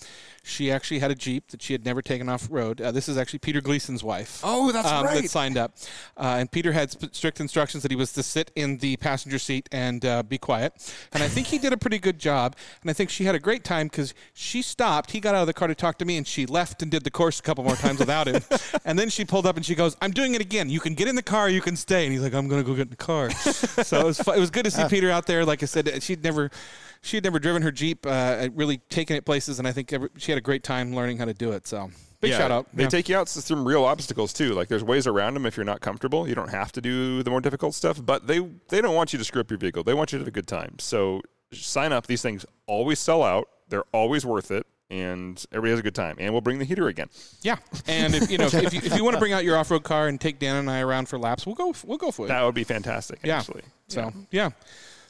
she 0.42 0.70
actually 0.70 1.00
had 1.00 1.10
a 1.10 1.14
Jeep 1.14 1.48
that 1.48 1.62
she 1.62 1.74
had 1.74 1.84
never 1.84 2.00
taken 2.02 2.28
off 2.28 2.48
road. 2.50 2.80
Uh, 2.80 2.92
this 2.92 3.08
is 3.08 3.18
actually 3.18 3.40
Peter 3.40 3.60
Gleason's 3.60 4.02
wife. 4.02 4.40
Oh, 4.42 4.72
that's 4.72 4.88
um, 4.88 5.04
right. 5.04 5.22
That 5.22 5.30
signed 5.30 5.58
up. 5.58 5.76
Uh, 6.16 6.36
and 6.38 6.50
Peter 6.50 6.72
had 6.72 6.90
sp- 6.92 7.12
strict 7.12 7.40
instructions 7.40 7.82
that 7.82 7.92
he 7.92 7.96
was 7.96 8.12
to 8.14 8.22
sit 8.22 8.50
in 8.56 8.78
the 8.78 8.96
passenger 8.96 9.38
seat 9.38 9.68
and 9.70 10.04
uh, 10.04 10.22
be 10.22 10.38
quiet. 10.38 10.72
And 11.12 11.22
I 11.22 11.28
think 11.28 11.46
he 11.46 11.58
did 11.58 11.72
a 11.72 11.76
pretty 11.76 11.98
good 11.98 12.18
job. 12.18 12.56
And 12.80 12.90
I 12.90 12.94
think 12.94 13.10
she 13.10 13.24
had 13.24 13.34
a 13.34 13.38
great 13.38 13.64
time 13.64 13.88
because 13.88 14.14
she 14.32 14.62
stopped. 14.62 15.10
He 15.10 15.20
got 15.20 15.34
out 15.34 15.42
of 15.42 15.46
the 15.46 15.54
car 15.54 15.68
to 15.68 15.74
talk 15.74 15.98
to 15.98 16.04
me, 16.04 16.16
and 16.16 16.26
she 16.26 16.46
left 16.46 16.82
and 16.82 16.90
did 16.90 17.04
the 17.04 17.10
course 17.10 17.38
a 17.38 17.42
couple 17.42 17.64
more 17.64 17.76
times 17.76 17.98
without 17.98 18.26
him. 18.26 18.42
and 18.84 18.98
then 18.98 19.10
she 19.10 19.24
pulled 19.24 19.46
up 19.46 19.56
and 19.56 19.64
she 19.64 19.74
goes, 19.74 19.96
"I'm 20.00 20.10
doing 20.10 20.34
it 20.34 20.40
again. 20.40 20.70
You 20.70 20.80
can 20.80 20.94
get 20.94 21.08
in 21.08 21.16
the 21.16 21.22
car, 21.22 21.48
you 21.48 21.60
can 21.60 21.76
stay." 21.76 22.04
And 22.04 22.12
he's 22.12 22.22
like, 22.22 22.34
"I'm 22.34 22.48
going 22.48 22.62
to 22.62 22.66
go 22.66 22.74
get 22.74 22.82
in 22.82 22.90
the 22.90 22.96
car." 22.96 23.30
so 23.30 24.00
it 24.00 24.04
was 24.04 24.20
fu- 24.20 24.32
it 24.32 24.40
was 24.40 24.50
good 24.50 24.64
to 24.64 24.70
see 24.70 24.86
Peter 24.88 25.10
out 25.10 25.26
there. 25.26 25.44
Like 25.44 25.62
I 25.62 25.66
said, 25.66 26.02
she'd 26.02 26.22
never. 26.22 26.50
She 27.04 27.16
had 27.18 27.24
never 27.24 27.38
driven 27.38 27.62
her 27.62 27.70
Jeep, 27.70 28.06
uh, 28.06 28.48
really 28.54 28.78
taken 28.88 29.14
it 29.16 29.24
places, 29.24 29.58
and 29.58 29.68
I 29.68 29.72
think 29.72 29.92
every, 29.92 30.08
she 30.16 30.32
had 30.32 30.38
a 30.38 30.40
great 30.40 30.62
time 30.64 30.94
learning 30.94 31.18
how 31.18 31.26
to 31.26 31.34
do 31.34 31.52
it. 31.52 31.66
So, 31.66 31.90
big 32.20 32.30
Yeah, 32.30 32.38
shout 32.38 32.50
out. 32.50 32.66
They 32.74 32.84
Yeah. 32.84 32.88
take 32.88 33.08
you 33.10 33.16
out 33.16 33.26
to 33.28 33.42
some 33.42 33.66
real 33.68 33.84
obstacles 33.84 34.32
too. 34.32 34.54
Like 34.54 34.68
there's 34.68 34.82
ways 34.82 35.06
around 35.06 35.34
them 35.34 35.44
if 35.44 35.56
you're 35.56 35.64
not 35.64 35.80
comfortable. 35.82 36.26
You 36.26 36.34
don't 36.34 36.48
have 36.50 36.72
to 36.72 36.80
do 36.80 37.22
the 37.22 37.30
more 37.30 37.40
difficult 37.42 37.74
stuff, 37.74 38.00
but 38.04 38.26
they 38.26 38.38
they 38.68 38.80
don't 38.80 38.94
want 38.94 39.12
you 39.12 39.18
to 39.18 39.24
screw 39.24 39.42
up 39.42 39.50
your 39.50 39.58
vehicle. 39.58 39.82
They 39.84 39.92
want 39.94 40.12
you 40.12 40.18
to 40.18 40.22
have 40.22 40.28
a 40.28 40.32
good 40.32 40.46
time. 40.46 40.76
So 40.78 41.20
sign 41.52 41.92
up. 41.92 42.06
These 42.06 42.22
things 42.22 42.46
always 42.66 42.98
sell 42.98 43.22
out. 43.22 43.48
They're 43.68 43.84
always 43.92 44.24
worth 44.24 44.50
it, 44.50 44.66
and 44.90 45.44
everybody 45.52 45.70
has 45.72 45.80
a 45.80 45.82
good 45.82 45.94
time. 45.94 46.16
And 46.18 46.32
we'll 46.32 46.40
bring 46.40 46.58
the 46.58 46.64
heater 46.64 46.88
again. 46.88 47.08
Yeah, 47.42 47.56
and 47.86 48.14
if 48.14 48.30
you 48.30 48.38
know 48.38 48.46
if 48.46 48.72
you, 48.72 48.80
if 48.82 48.96
you 48.96 49.04
want 49.04 49.14
to 49.14 49.20
bring 49.20 49.32
out 49.34 49.44
your 49.44 49.58
off 49.58 49.70
road 49.70 49.84
car 49.84 50.08
and 50.08 50.18
take 50.18 50.38
Dan 50.38 50.56
and 50.56 50.70
I 50.70 50.80
around 50.80 51.08
for 51.10 51.18
laps, 51.18 51.44
we'll 51.44 51.54
go 51.54 51.74
we'll 51.84 51.98
go 51.98 52.10
for 52.10 52.24
it. 52.24 52.28
That 52.28 52.42
would 52.44 52.54
be 52.54 52.64
fantastic. 52.64 53.20
yeah. 53.22 53.38
Actually. 53.40 53.62
So 53.88 54.10
yeah. 54.30 54.50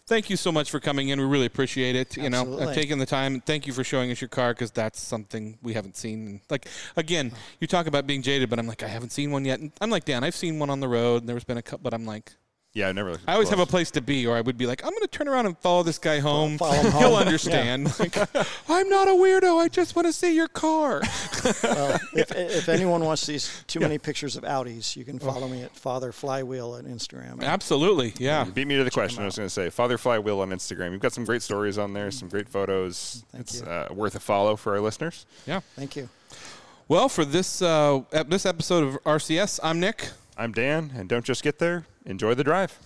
Thank 0.07 0.29
you 0.29 0.37
so 0.37 0.53
much 0.53 0.71
for 0.71 0.81
coming 0.81 1.09
in. 1.09 1.19
We 1.19 1.25
really 1.25 1.47
appreciate 1.47 1.97
it. 1.97 2.17
You 2.19 2.29
know, 2.29 2.59
uh, 2.59 2.75
taking 2.75 2.99
the 2.99 3.07
time. 3.07 3.41
Thank 3.41 3.67
you 3.67 3.73
for 3.73 3.83
showing 3.83 4.11
us 4.11 4.21
your 4.21 4.29
car 4.29 4.53
because 4.53 4.71
that's 4.71 5.01
something 5.01 5.59
we 5.63 5.73
haven't 5.73 5.97
seen. 5.97 6.43
Like 6.51 6.69
again, 6.97 7.33
you 7.59 7.67
talk 7.67 7.87
about 7.87 8.07
being 8.07 8.21
jaded, 8.21 8.51
but 8.51 8.59
I'm 8.59 8.67
like 8.67 8.83
I 8.83 8.89
haven't 8.89 9.13
seen 9.13 9.31
one 9.31 9.47
yet. 9.47 9.61
And 9.61 9.73
I'm 9.81 9.89
like 9.89 10.05
Dan. 10.05 10.23
I've 10.23 10.35
seen 10.35 10.59
one 10.59 10.69
on 10.69 10.81
the 10.81 10.89
road. 10.89 11.23
And 11.23 11.29
there's 11.29 11.45
been 11.45 11.57
a 11.57 11.63
couple, 11.63 11.85
but 11.85 11.95
I'm 11.95 12.05
like 12.05 12.33
Yeah, 12.75 12.89
I 12.89 12.93
never. 12.93 13.17
I 13.29 13.35
always 13.35 13.51
have 13.51 13.61
a 13.61 13.67
place 13.67 13.93
to 13.93 14.01
be, 14.01 14.27
or 14.27 14.37
I 14.37 14.41
would 14.41 14.59
be 14.59 14.67
like 14.67 14.83
I'm 14.85 14.91
going 14.91 15.01
to 15.03 15.07
turn 15.07 15.29
around 15.29 15.47
and 15.47 15.57
follow 15.59 15.85
this 15.85 15.97
guy 15.97 16.19
home. 16.19 16.59
follow 16.59 16.73
him 16.75 16.91
He'll 16.99 17.11
home. 17.11 17.15
understand. 17.27 17.95
Like, 18.01 18.17
I'm 18.69 18.89
not 18.89 19.07
a 19.07 19.13
weirdo. 19.13 19.59
I 19.61 19.69
just 19.69 19.95
want 19.95 20.07
to 20.07 20.13
see 20.13 20.35
your 20.35 20.49
car. 20.49 21.01
Well, 21.63 22.01
if, 22.15 22.33
if 22.35 22.69
anyone 22.71 23.05
wants 23.05 23.27
these 23.27 23.63
too 23.67 23.79
many 23.79 23.99
pictures 23.99 24.35
of 24.37 24.45
Audis, 24.45 24.97
you 24.97 25.05
can 25.05 25.19
follow 25.19 25.47
me 25.47 25.63
at 25.63 25.77
Father 25.77 26.11
Flywheel 26.11 26.73
on 26.73 26.85
Instagram. 26.85 27.43
Absolutely. 27.43 28.15
Yeah. 28.19 28.47
You 28.47 28.53
beat 28.53 28.67
me 28.67 28.77
to 28.77 28.85
the 28.85 28.91
question. 28.91 29.23
I 29.23 29.27
was 29.27 29.37
going 29.37 29.47
to 29.47 29.51
say 29.55 29.69
Father 29.71 29.99
Flywheel 29.99 30.41
on 30.41 30.51
Instagram. 30.51 30.93
You've 30.93 31.01
got 31.03 31.13
some 31.13 31.25
great 31.25 31.43
stories 31.43 31.77
on 31.79 31.93
there, 31.93 32.11
some 32.11 32.29
great 32.29 32.49
photos. 32.49 33.25
Thank 33.31 33.43
it's 33.43 33.61
you. 33.61 33.67
Uh, 33.67 33.89
worth 33.93 34.15
a 34.15 34.21
follow 34.21 34.57
for 34.57 34.73
our 34.75 34.81
listeners. 34.81 35.27
Yeah. 35.47 35.61
Thank 35.77 35.97
you. 35.97 36.09
Well, 36.89 37.09
for 37.09 37.25
this 37.25 37.61
uh, 37.63 38.01
this 38.27 38.47
episode 38.47 38.85
of 38.85 39.03
RCS, 39.05 39.61
I'm 39.63 39.81
Nick. 39.81 40.11
I'm 40.37 40.53
Dan, 40.53 40.93
and 40.97 41.09
don't 41.09 41.25
just 41.25 41.45
get 41.45 41.59
there. 41.59 41.87
Enjoy 42.05 42.35
the 42.35 42.43
drive. 42.43 42.79